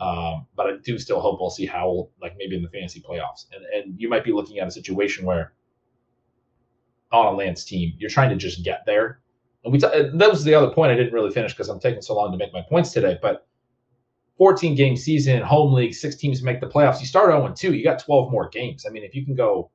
Um, 0.00 0.46
but 0.56 0.66
I 0.66 0.76
do 0.82 0.98
still 0.98 1.20
hope 1.20 1.40
we'll 1.40 1.50
see 1.50 1.66
Howell 1.66 2.10
like 2.20 2.34
maybe 2.36 2.56
in 2.56 2.62
the 2.62 2.68
fantasy 2.68 3.00
playoffs. 3.00 3.46
And 3.54 3.64
and 3.64 4.00
you 4.00 4.08
might 4.08 4.24
be 4.24 4.32
looking 4.32 4.58
at 4.58 4.66
a 4.66 4.70
situation 4.70 5.24
where 5.24 5.52
on 7.12 7.26
a 7.26 7.36
Lance 7.36 7.64
team, 7.64 7.94
you're 7.98 8.10
trying 8.10 8.30
to 8.30 8.36
just 8.36 8.64
get 8.64 8.84
there. 8.86 9.20
And 9.62 9.72
we 9.72 9.78
t- 9.78 9.86
that 9.86 10.30
was 10.30 10.44
the 10.44 10.54
other 10.54 10.70
point 10.70 10.92
I 10.92 10.96
didn't 10.96 11.12
really 11.12 11.30
finish 11.30 11.52
because 11.52 11.68
I'm 11.68 11.80
taking 11.80 12.02
so 12.02 12.14
long 12.14 12.32
to 12.32 12.38
make 12.38 12.52
my 12.52 12.62
points 12.68 12.92
today. 12.92 13.18
But 13.22 13.46
14 14.36 14.74
game 14.74 14.96
season, 14.96 15.42
home 15.42 15.72
league, 15.72 15.94
six 15.94 16.16
teams 16.16 16.42
make 16.42 16.60
the 16.60 16.66
playoffs. 16.66 17.00
You 17.00 17.06
start 17.06 17.30
0 17.30 17.54
2, 17.56 17.74
you 17.74 17.84
got 17.84 18.00
12 18.00 18.30
more 18.30 18.48
games. 18.48 18.84
I 18.86 18.90
mean, 18.90 19.04
if 19.04 19.14
you 19.14 19.24
can 19.24 19.34
go, 19.34 19.70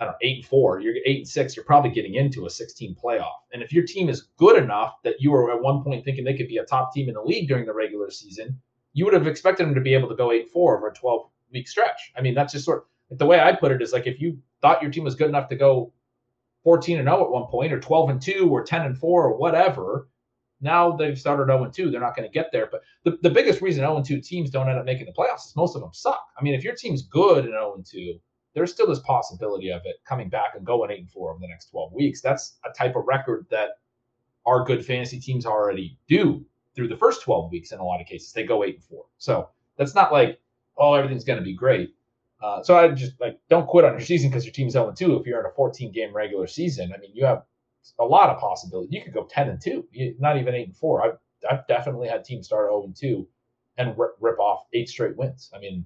I 0.00 0.04
don't 0.04 0.12
know, 0.12 0.18
8 0.22 0.36
and 0.36 0.46
4, 0.46 0.80
you're 0.80 0.94
8 1.04 1.16
and 1.18 1.28
6, 1.28 1.56
you're 1.56 1.64
probably 1.64 1.90
getting 1.90 2.14
into 2.14 2.46
a 2.46 2.50
16 2.50 2.96
playoff. 2.96 3.34
And 3.52 3.62
if 3.62 3.72
your 3.72 3.84
team 3.84 4.08
is 4.08 4.28
good 4.38 4.60
enough 4.60 4.94
that 5.04 5.20
you 5.20 5.30
were 5.30 5.52
at 5.52 5.62
one 5.62 5.84
point 5.84 6.04
thinking 6.04 6.24
they 6.24 6.36
could 6.36 6.48
be 6.48 6.56
a 6.56 6.64
top 6.64 6.92
team 6.92 7.08
in 7.08 7.14
the 7.14 7.22
league 7.22 7.48
during 7.48 7.66
the 7.66 7.74
regular 7.74 8.10
season, 8.10 8.60
you 8.94 9.04
would 9.04 9.14
have 9.14 9.26
expected 9.26 9.66
them 9.66 9.74
to 9.74 9.80
be 9.80 9.94
able 9.94 10.08
to 10.08 10.16
go 10.16 10.32
8 10.32 10.48
4 10.48 10.78
over 10.78 10.88
a 10.88 10.94
12 10.94 11.28
week 11.52 11.68
stretch. 11.68 12.12
I 12.16 12.22
mean, 12.22 12.34
that's 12.34 12.52
just 12.52 12.64
sort 12.64 12.86
of 13.10 13.18
the 13.18 13.26
way 13.26 13.40
I 13.40 13.52
put 13.52 13.72
it 13.72 13.82
is 13.82 13.92
like 13.92 14.06
if 14.06 14.20
you 14.20 14.38
thought 14.62 14.80
your 14.80 14.90
team 14.90 15.04
was 15.04 15.14
good 15.14 15.28
enough 15.28 15.48
to 15.50 15.56
go 15.56 15.92
14 16.62 16.98
and 16.98 17.06
0 17.06 17.24
at 17.24 17.30
one 17.30 17.46
point, 17.46 17.72
or 17.72 17.80
12 17.80 18.10
and 18.10 18.22
2, 18.22 18.48
or 18.50 18.64
10 18.64 18.82
and 18.82 18.98
4, 18.98 19.24
or 19.24 19.36
whatever 19.36 20.08
now 20.60 20.96
they've 20.96 21.18
started 21.18 21.46
0 21.46 21.64
and 21.64 21.72
2. 21.72 21.90
They're 21.90 22.00
not 22.00 22.16
going 22.16 22.28
to 22.28 22.32
get 22.32 22.50
there. 22.50 22.68
But 22.70 22.80
the, 23.04 23.18
the 23.22 23.30
biggest 23.30 23.60
reason 23.60 23.82
0 23.82 23.96
and 23.96 24.04
2 24.04 24.20
teams 24.20 24.50
don't 24.50 24.68
end 24.68 24.78
up 24.78 24.84
making 24.84 25.06
the 25.06 25.12
playoffs 25.12 25.46
is 25.46 25.54
most 25.54 25.76
of 25.76 25.82
them 25.82 25.90
suck. 25.92 26.24
I 26.38 26.42
mean, 26.42 26.54
if 26.54 26.64
your 26.64 26.74
team's 26.74 27.02
good 27.02 27.44
in 27.44 27.50
0 27.50 27.74
and 27.76 27.86
2, 27.86 28.18
there's 28.54 28.72
still 28.72 28.86
this 28.86 29.00
possibility 29.00 29.70
of 29.70 29.82
it 29.84 29.96
coming 30.06 30.28
back 30.28 30.54
and 30.54 30.64
going 30.64 30.90
8 30.90 30.98
and 31.00 31.10
4 31.10 31.30
over 31.30 31.40
the 31.40 31.48
next 31.48 31.70
12 31.70 31.92
weeks. 31.92 32.20
That's 32.22 32.58
a 32.64 32.72
type 32.72 32.96
of 32.96 33.04
record 33.06 33.46
that 33.50 33.70
our 34.46 34.64
good 34.64 34.84
fantasy 34.84 35.20
teams 35.20 35.44
already 35.46 35.98
do 36.08 36.44
through 36.74 36.88
the 36.88 36.96
first 36.96 37.22
12 37.22 37.50
weeks 37.50 37.72
in 37.72 37.78
a 37.78 37.84
lot 37.84 38.00
of 38.00 38.06
cases. 38.06 38.32
They 38.32 38.44
go 38.44 38.64
8 38.64 38.74
and 38.74 38.84
4. 38.84 39.04
So 39.18 39.48
that's 39.76 39.94
not 39.94 40.12
like, 40.12 40.40
oh, 40.76 40.94
everything's 40.94 41.24
going 41.24 41.38
to 41.38 41.44
be 41.44 41.54
great. 41.54 41.94
Uh, 42.42 42.62
so 42.62 42.76
I 42.76 42.88
just 42.88 43.18
like 43.20 43.38
don't 43.48 43.66
quit 43.66 43.84
on 43.84 43.92
your 43.92 44.00
season 44.00 44.28
because 44.28 44.44
your 44.44 44.52
team's 44.52 44.72
0 44.74 44.92
2 44.92 45.16
if 45.16 45.26
you're 45.26 45.40
in 45.40 45.46
a 45.46 45.54
14 45.54 45.92
game 45.92 46.12
regular 46.14 46.46
season. 46.46 46.92
I 46.94 46.98
mean, 46.98 47.10
you 47.14 47.24
have 47.24 47.44
a 47.98 48.04
lot 48.04 48.30
of 48.30 48.38
possibility. 48.38 48.88
You 48.90 49.02
could 49.02 49.14
go 49.14 49.24
10 49.24 49.48
and 49.48 49.60
2, 49.60 50.16
not 50.18 50.36
even 50.36 50.54
8 50.54 50.66
and 50.66 50.76
4. 50.76 51.04
I've, 51.04 51.18
I've 51.50 51.66
definitely 51.66 52.08
had 52.08 52.24
teams 52.24 52.46
start 52.46 52.68
0 52.68 52.84
and 52.84 52.96
2 52.96 53.26
and 53.78 53.96
rip, 53.98 54.12
rip 54.20 54.38
off 54.38 54.66
eight 54.72 54.88
straight 54.88 55.16
wins. 55.16 55.50
I 55.54 55.58
mean, 55.58 55.84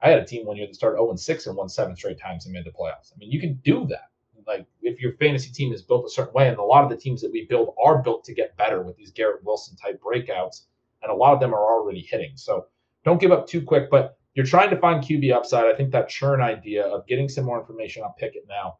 I 0.00 0.10
had 0.10 0.18
a 0.18 0.24
team 0.24 0.46
one 0.46 0.56
year 0.56 0.66
that 0.66 0.74
started 0.74 0.96
0 0.96 1.10
and 1.10 1.20
6 1.20 1.46
and 1.46 1.56
won 1.56 1.68
seven 1.68 1.96
straight 1.96 2.18
times 2.18 2.46
and 2.46 2.52
made 2.52 2.64
the 2.64 2.70
playoffs. 2.70 3.12
I 3.14 3.18
mean, 3.18 3.30
you 3.30 3.40
can 3.40 3.60
do 3.64 3.86
that. 3.88 4.10
Like 4.46 4.66
if 4.82 5.00
your 5.00 5.12
fantasy 5.16 5.50
team 5.50 5.72
is 5.72 5.82
built 5.82 6.06
a 6.06 6.10
certain 6.10 6.34
way, 6.34 6.48
and 6.48 6.58
a 6.58 6.62
lot 6.62 6.84
of 6.84 6.90
the 6.90 6.96
teams 6.96 7.20
that 7.22 7.32
we 7.32 7.46
build 7.46 7.74
are 7.84 8.02
built 8.02 8.24
to 8.24 8.34
get 8.34 8.56
better 8.56 8.82
with 8.82 8.96
these 8.96 9.10
Garrett 9.10 9.44
Wilson 9.44 9.76
type 9.76 10.00
breakouts, 10.00 10.62
and 11.02 11.10
a 11.10 11.14
lot 11.14 11.32
of 11.32 11.40
them 11.40 11.54
are 11.54 11.72
already 11.72 12.00
hitting. 12.00 12.32
So 12.36 12.66
don't 13.04 13.20
give 13.20 13.32
up 13.32 13.46
too 13.46 13.62
quick. 13.62 13.90
But 13.90 14.16
you're 14.34 14.46
trying 14.46 14.70
to 14.70 14.78
find 14.78 15.02
QB 15.02 15.32
upside. 15.32 15.66
I 15.66 15.74
think 15.74 15.90
that 15.92 16.08
churn 16.08 16.40
idea 16.40 16.86
of 16.86 17.06
getting 17.06 17.28
some 17.28 17.44
more 17.44 17.60
information 17.60 18.02
on 18.02 18.12
Pickett 18.18 18.46
now, 18.48 18.78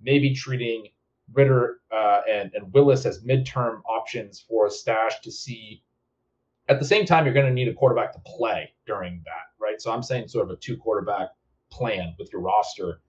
maybe 0.00 0.34
treating 0.34 0.88
Ridder 1.32 1.80
uh, 1.90 2.20
and, 2.28 2.50
and 2.54 2.72
Willis 2.72 3.06
as 3.06 3.22
midterm 3.22 3.80
options 3.88 4.40
for 4.40 4.66
a 4.66 4.70
stash 4.70 5.20
to 5.22 5.30
see. 5.30 5.82
At 6.68 6.78
the 6.78 6.84
same 6.84 7.04
time, 7.04 7.24
you're 7.24 7.34
going 7.34 7.46
to 7.46 7.52
need 7.52 7.68
a 7.68 7.74
quarterback 7.74 8.12
to 8.12 8.20
play 8.20 8.72
during 8.86 9.22
that, 9.24 9.52
right? 9.60 9.80
So 9.80 9.92
I'm 9.92 10.02
saying 10.02 10.28
sort 10.28 10.50
of 10.50 10.56
a 10.56 10.60
two 10.60 10.76
quarterback 10.76 11.28
plan 11.70 12.14
with 12.18 12.32
your 12.32 12.40
roster, 12.40 13.00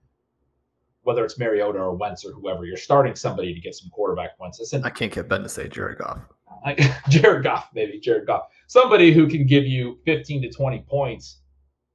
whether 1.06 1.24
it's 1.24 1.38
Mariota 1.38 1.78
or 1.78 1.94
Wentz 1.94 2.24
or 2.24 2.32
whoever. 2.32 2.64
You're 2.64 2.76
starting 2.76 3.14
somebody 3.14 3.54
to 3.54 3.60
get 3.60 3.76
some 3.76 3.88
quarterback 3.90 4.36
points. 4.36 4.58
Listen, 4.58 4.82
I 4.84 4.90
can't 4.90 5.12
get 5.12 5.28
Ben 5.28 5.44
to 5.44 5.48
say 5.48 5.68
Jared 5.68 5.98
Goff. 5.98 6.18
Jared 7.08 7.44
Goff, 7.44 7.68
maybe 7.74 8.00
Jared 8.00 8.26
Goff, 8.26 8.48
somebody 8.66 9.12
who 9.12 9.28
can 9.28 9.46
give 9.46 9.64
you 9.64 10.00
15 10.04 10.42
to 10.42 10.50
20 10.50 10.84
points. 10.88 11.42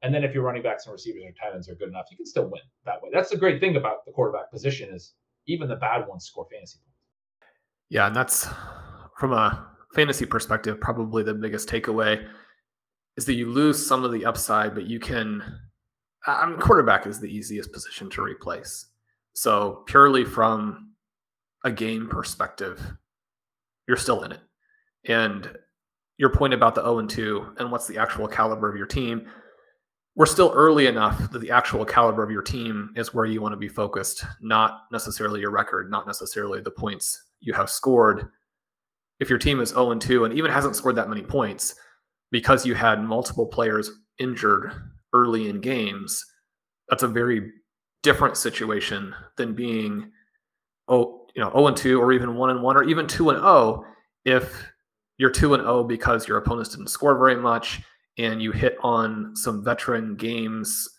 And 0.01 0.15
then 0.15 0.23
if 0.23 0.33
your 0.33 0.43
running 0.43 0.63
backs 0.63 0.85
and 0.85 0.93
receivers 0.93 1.23
and 1.25 1.35
tight 1.35 1.53
ends 1.53 1.67
are 1.67 1.75
good 1.75 1.89
enough, 1.89 2.05
you 2.09 2.15
can 2.15 2.25
still 2.25 2.45
win 2.45 2.61
that 2.85 3.03
way. 3.03 3.09
That's 3.11 3.29
the 3.29 3.37
great 3.37 3.59
thing 3.59 3.75
about 3.75 4.05
the 4.05 4.13
quarterback 4.13 4.49
position 4.49 4.93
is 4.93 5.13
even 5.45 5.67
the 5.67 5.75
bad 5.75 6.07
ones 6.07 6.23
score 6.23 6.47
fantasy 6.49 6.79
points. 6.79 7.49
Yeah, 7.89 8.07
and 8.07 8.15
that's 8.15 8.47
from 9.19 9.33
a 9.33 9.67
fantasy 9.93 10.25
perspective, 10.25 10.79
probably 10.79 11.23
the 11.23 11.33
biggest 11.33 11.67
takeaway 11.67 12.25
is 13.17 13.25
that 13.25 13.33
you 13.33 13.49
lose 13.49 13.85
some 13.85 14.05
of 14.05 14.13
the 14.13 14.25
upside, 14.25 14.73
but 14.73 14.85
you 14.85 15.01
can. 15.01 15.43
I 16.25 16.45
mean, 16.45 16.59
quarterback 16.59 17.07
is 17.07 17.19
the 17.19 17.27
easiest 17.27 17.73
position 17.73 18.09
to 18.11 18.21
replace. 18.21 18.85
So 19.33 19.83
purely 19.87 20.25
from 20.25 20.93
a 21.63 21.71
game 21.71 22.07
perspective, 22.07 22.81
you're 23.87 23.97
still 23.97 24.23
in 24.23 24.31
it. 24.31 24.41
And 25.05 25.49
your 26.17 26.29
point 26.29 26.53
about 26.53 26.75
the 26.75 26.81
0 26.81 26.99
and 26.99 27.09
2 27.09 27.55
and 27.57 27.71
what's 27.71 27.87
the 27.87 27.97
actual 27.97 28.27
caliber 28.27 28.69
of 28.69 28.77
your 28.77 28.85
team, 28.85 29.27
we're 30.15 30.25
still 30.25 30.51
early 30.53 30.87
enough 30.87 31.31
that 31.31 31.39
the 31.39 31.51
actual 31.51 31.85
caliber 31.85 32.21
of 32.21 32.31
your 32.31 32.41
team 32.41 32.91
is 32.95 33.13
where 33.13 33.25
you 33.25 33.41
want 33.41 33.53
to 33.53 33.57
be 33.57 33.69
focused, 33.69 34.25
not 34.41 34.81
necessarily 34.91 35.39
your 35.39 35.51
record, 35.51 35.89
not 35.89 36.05
necessarily 36.05 36.61
the 36.61 36.71
points 36.71 37.27
you 37.39 37.53
have 37.53 37.69
scored. 37.69 38.29
If 39.19 39.29
your 39.29 39.39
team 39.39 39.61
is 39.61 39.69
0 39.69 39.91
and 39.91 40.01
2 40.01 40.25
and 40.25 40.33
even 40.33 40.51
hasn't 40.51 40.75
scored 40.75 40.95
that 40.97 41.09
many 41.09 41.21
points 41.21 41.75
because 42.29 42.65
you 42.65 42.75
had 42.75 43.03
multiple 43.03 43.45
players 43.45 43.89
injured 44.19 44.73
early 45.13 45.49
in 45.49 45.61
games, 45.61 46.23
that's 46.89 47.03
a 47.03 47.07
very 47.07 47.51
different 48.03 48.37
situation 48.37 49.13
than 49.37 49.53
being 49.53 50.11
oh, 50.87 51.27
you 51.35 51.41
know, 51.41 51.49
0 51.51 51.67
and 51.67 51.77
2 51.77 52.01
or 52.01 52.11
even 52.11 52.35
1 52.35 52.49
and 52.49 52.61
1 52.61 52.77
or 52.77 52.83
even 52.83 53.07
2 53.07 53.29
and 53.29 53.39
0 53.39 53.85
if 54.25 54.71
you're 55.17 55.29
2 55.29 55.53
and 55.53 55.63
0 55.63 55.83
because 55.85 56.27
your 56.27 56.37
opponents 56.37 56.71
didn't 56.71 56.87
score 56.87 57.17
very 57.17 57.35
much 57.35 57.81
and 58.17 58.41
you 58.41 58.51
hit 58.51 58.77
on 58.81 59.35
some 59.35 59.63
veteran 59.63 60.15
games 60.15 60.89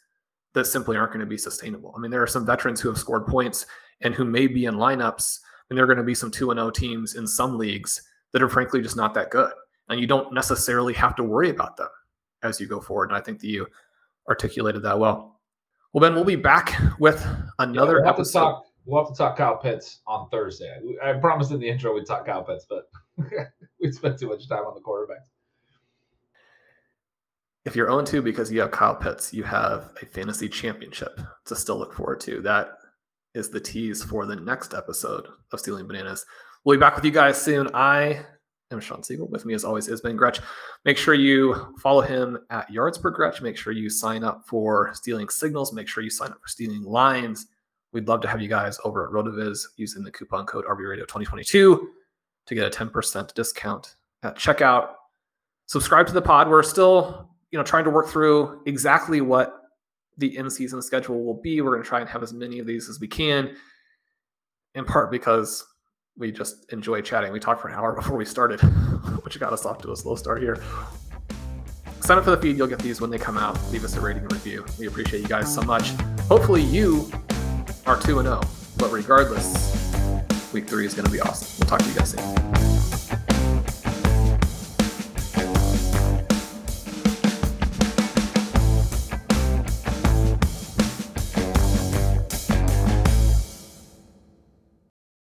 that 0.55 0.67
simply 0.67 0.97
aren't 0.97 1.13
going 1.13 1.21
to 1.21 1.27
be 1.27 1.39
sustainable. 1.39 1.95
I 1.97 2.01
mean, 2.01 2.11
there 2.11 2.23
are 2.23 2.27
some 2.27 2.47
veterans 2.47 2.81
who 2.81 2.89
have 2.89 2.99
scored 2.99 3.27
points 3.27 3.67
and 4.01 4.15
who 4.15 4.25
may 4.25 4.47
be 4.47 4.65
in 4.65 4.75
lineups, 4.75 5.39
and 5.69 5.77
there 5.77 5.85
are 5.85 5.87
going 5.87 5.99
to 5.99 6.05
be 6.05 6.15
some 6.15 6.31
2 6.31 6.51
and 6.51 6.59
0 6.59 6.71
teams 6.71 7.15
in 7.15 7.27
some 7.27 7.59
leagues 7.59 8.03
that 8.33 8.43
are 8.43 8.49
frankly 8.49 8.83
just 8.83 8.97
not 8.97 9.15
that 9.15 9.31
good. 9.31 9.53
And 9.89 10.01
you 10.01 10.07
don't 10.07 10.33
necessarily 10.33 10.95
have 10.95 11.15
to 11.17 11.23
worry 11.23 11.51
about 11.51 11.77
them 11.77 11.89
as 12.43 12.61
you 12.61 12.67
go 12.67 12.81
forward. 12.81 13.11
And 13.11 13.17
I 13.17 13.21
think 13.21 13.41
that 13.41 13.49
you 13.49 13.67
articulated 14.29 14.83
that 14.83 14.99
well. 14.99 15.32
Well, 15.93 16.01
Ben, 16.01 16.15
we'll 16.15 16.25
be 16.25 16.37
back 16.37 16.81
with 16.99 17.27
another 17.59 17.97
yeah, 17.97 18.03
we'll 18.03 18.11
episode. 18.11 18.41
Talk, 18.41 18.65
we'll 18.87 19.05
have 19.05 19.13
to 19.13 19.19
talk 19.19 19.37
Kyle 19.37 19.57
Pitts 19.57 20.01
on 20.07 20.29
Thursday. 20.31 20.75
I 21.03 21.13
promised 21.15 21.51
in 21.51 21.61
the 21.61 21.69
intro 21.69 21.95
we'd 21.95 22.07
talk 22.07 22.27
Kyle 22.27 22.43
Pitts, 22.43 22.67
but 22.69 22.89
we 23.81 23.93
spent 23.93 24.19
too 24.19 24.29
much 24.29 24.49
time 24.49 24.65
on 24.65 24.75
the 24.75 24.81
quarterbacks 24.81 25.29
if 27.65 27.77
you're 27.77 27.89
0 27.89 28.03
2 28.03 28.23
because 28.23 28.51
you 28.51 28.61
have 28.61 28.71
Kyle 28.71 28.95
Pitts, 28.97 29.33
you 29.33 29.45
have 29.45 29.93
a 30.01 30.07
fantasy 30.07 30.49
championship 30.49 31.21
to 31.45 31.55
still 31.55 31.79
look 31.79 31.95
forward 31.95 32.21
to. 32.21 32.41
That 32.43 32.71
is 33.35 33.51
the 33.51 33.61
tease 33.61 34.03
for 34.03 34.27
the 34.27 34.37
next 34.37 34.75
episode 34.75 35.27
of 35.53 35.61
Stealing 35.61 35.87
Bananas. 35.87 36.25
We'll 36.65 36.77
be 36.77 36.81
back 36.81 36.97
with 36.97 37.05
you 37.05 37.11
guys 37.11 37.41
soon. 37.41 37.69
I 37.75 38.25
am 38.73 38.81
Shawn 38.81 39.03
Siegele. 39.03 39.29
With 39.31 39.45
me, 39.45 39.55
as 39.55 39.65
always, 39.65 39.89
is 39.89 40.01
Ben 40.01 40.17
Gretch. 40.17 40.41
Make 40.85 40.97
sure 40.97 41.15
you 41.15 41.75
follow 41.79 42.01
him 42.01 42.39
at 42.51 42.71
Yards 42.71 42.99
Per 42.99 43.11
Gretch. 43.11 43.43
Make 43.43 43.57
sure 43.57 43.73
you 43.73 43.91
sign 43.91 44.25
up 44.25 44.47
for 44.47 44.93
Stealing 44.95 45.29
Signals. 45.29 45.73
Make 45.73 45.89
sure 45.89 46.03
you 46.03 46.11
sign 46.11 46.31
up 46.31 46.41
for 46.41 46.49
Stealing 46.49 46.83
Lines. 46.83 47.47
We'd 47.93 48.09
love 48.09 48.21
to 48.23 48.29
have 48.29 48.41
you 48.41 48.49
guys 48.49 48.79
over 48.85 49.07
at 49.07 49.13
RotoViz 49.13 49.65
using 49.77 50.03
the 50.03 50.11
coupon 50.11 50.47
code 50.47 50.65
RVRadio2022 50.65 51.81
to 52.47 52.55
get 52.55 52.67
a 52.67 52.71
10% 52.71 53.35
discount 53.35 53.97
at 54.23 54.37
checkout. 54.37 54.95
Subscribe 55.67 56.07
to 56.07 56.13
the 56.13 56.23
pod. 56.23 56.49
We're 56.49 56.63
still 56.63 57.29
you 57.53 57.59
know, 57.59 57.63
trying 57.63 57.85
to 57.85 57.91
work 57.91 58.09
through 58.09 58.63
exactly 58.67 59.21
what 59.21 59.61
the 60.17 60.37
in 60.37 60.51
season 60.51 60.83
schedule 60.83 61.23
will 61.23 61.41
be. 61.41 61.61
We're 61.61 61.71
going 61.71 61.83
to 61.83 61.89
try 61.89 62.01
and 62.01 62.09
have 62.09 62.23
as 62.23 62.33
many 62.33 62.59
of 62.59 62.67
these 62.67 62.89
as 62.89 62.99
we 62.99 63.07
can, 63.07 63.55
in 64.75 64.85
part 64.85 65.11
because 65.11 65.65
we 66.17 66.33
just 66.33 66.73
enjoy 66.73 67.01
chatting. 67.01 67.33
We 67.33 67.41
talked 67.41 67.61
for 67.61 67.69
an 67.69 67.75
hour 67.75 67.93
before 67.97 68.17
we 68.17 68.25
started, 68.25 68.61
which 69.25 69.39
got 69.39 69.53
us 69.53 69.65
off 69.67 69.79
to 69.83 69.93
a 69.93 69.97
slow 69.97 70.17
start 70.17 70.41
here. 70.41 70.63
Sign 72.01 72.19
up 72.19 72.25
for 72.25 72.31
the 72.31 72.37
feed. 72.37 72.57
You'll 72.57 72.67
get 72.67 72.81
these 72.81 73.01
when 73.01 73.11
they 73.11 73.19
come 73.19 73.39
out. 73.39 73.59
Leave 73.71 73.85
us 73.85 73.97
a 73.97 74.01
rating 74.01 74.23
and 74.23 74.33
review. 74.33 74.65
We 74.79 74.87
appreciate 74.89 75.21
you 75.23 75.29
guys 75.29 75.53
so 75.53 75.63
much. 75.63 75.91
Hopefully, 76.29 76.63
you 76.63 77.11
are 77.87 78.01
2 78.01 78.23
0. 78.23 78.41
But 78.77 78.91
regardless, 78.91 79.93
week 80.53 80.69
three 80.69 80.85
is 80.85 80.95
going 80.95 81.07
to 81.07 81.13
be 81.13 81.21
awesome. 81.21 81.61
We'll 81.61 81.69
talk 81.69 81.81
to 81.81 81.89
you 81.89 81.95
guys 81.95 82.11
soon. 82.11 82.82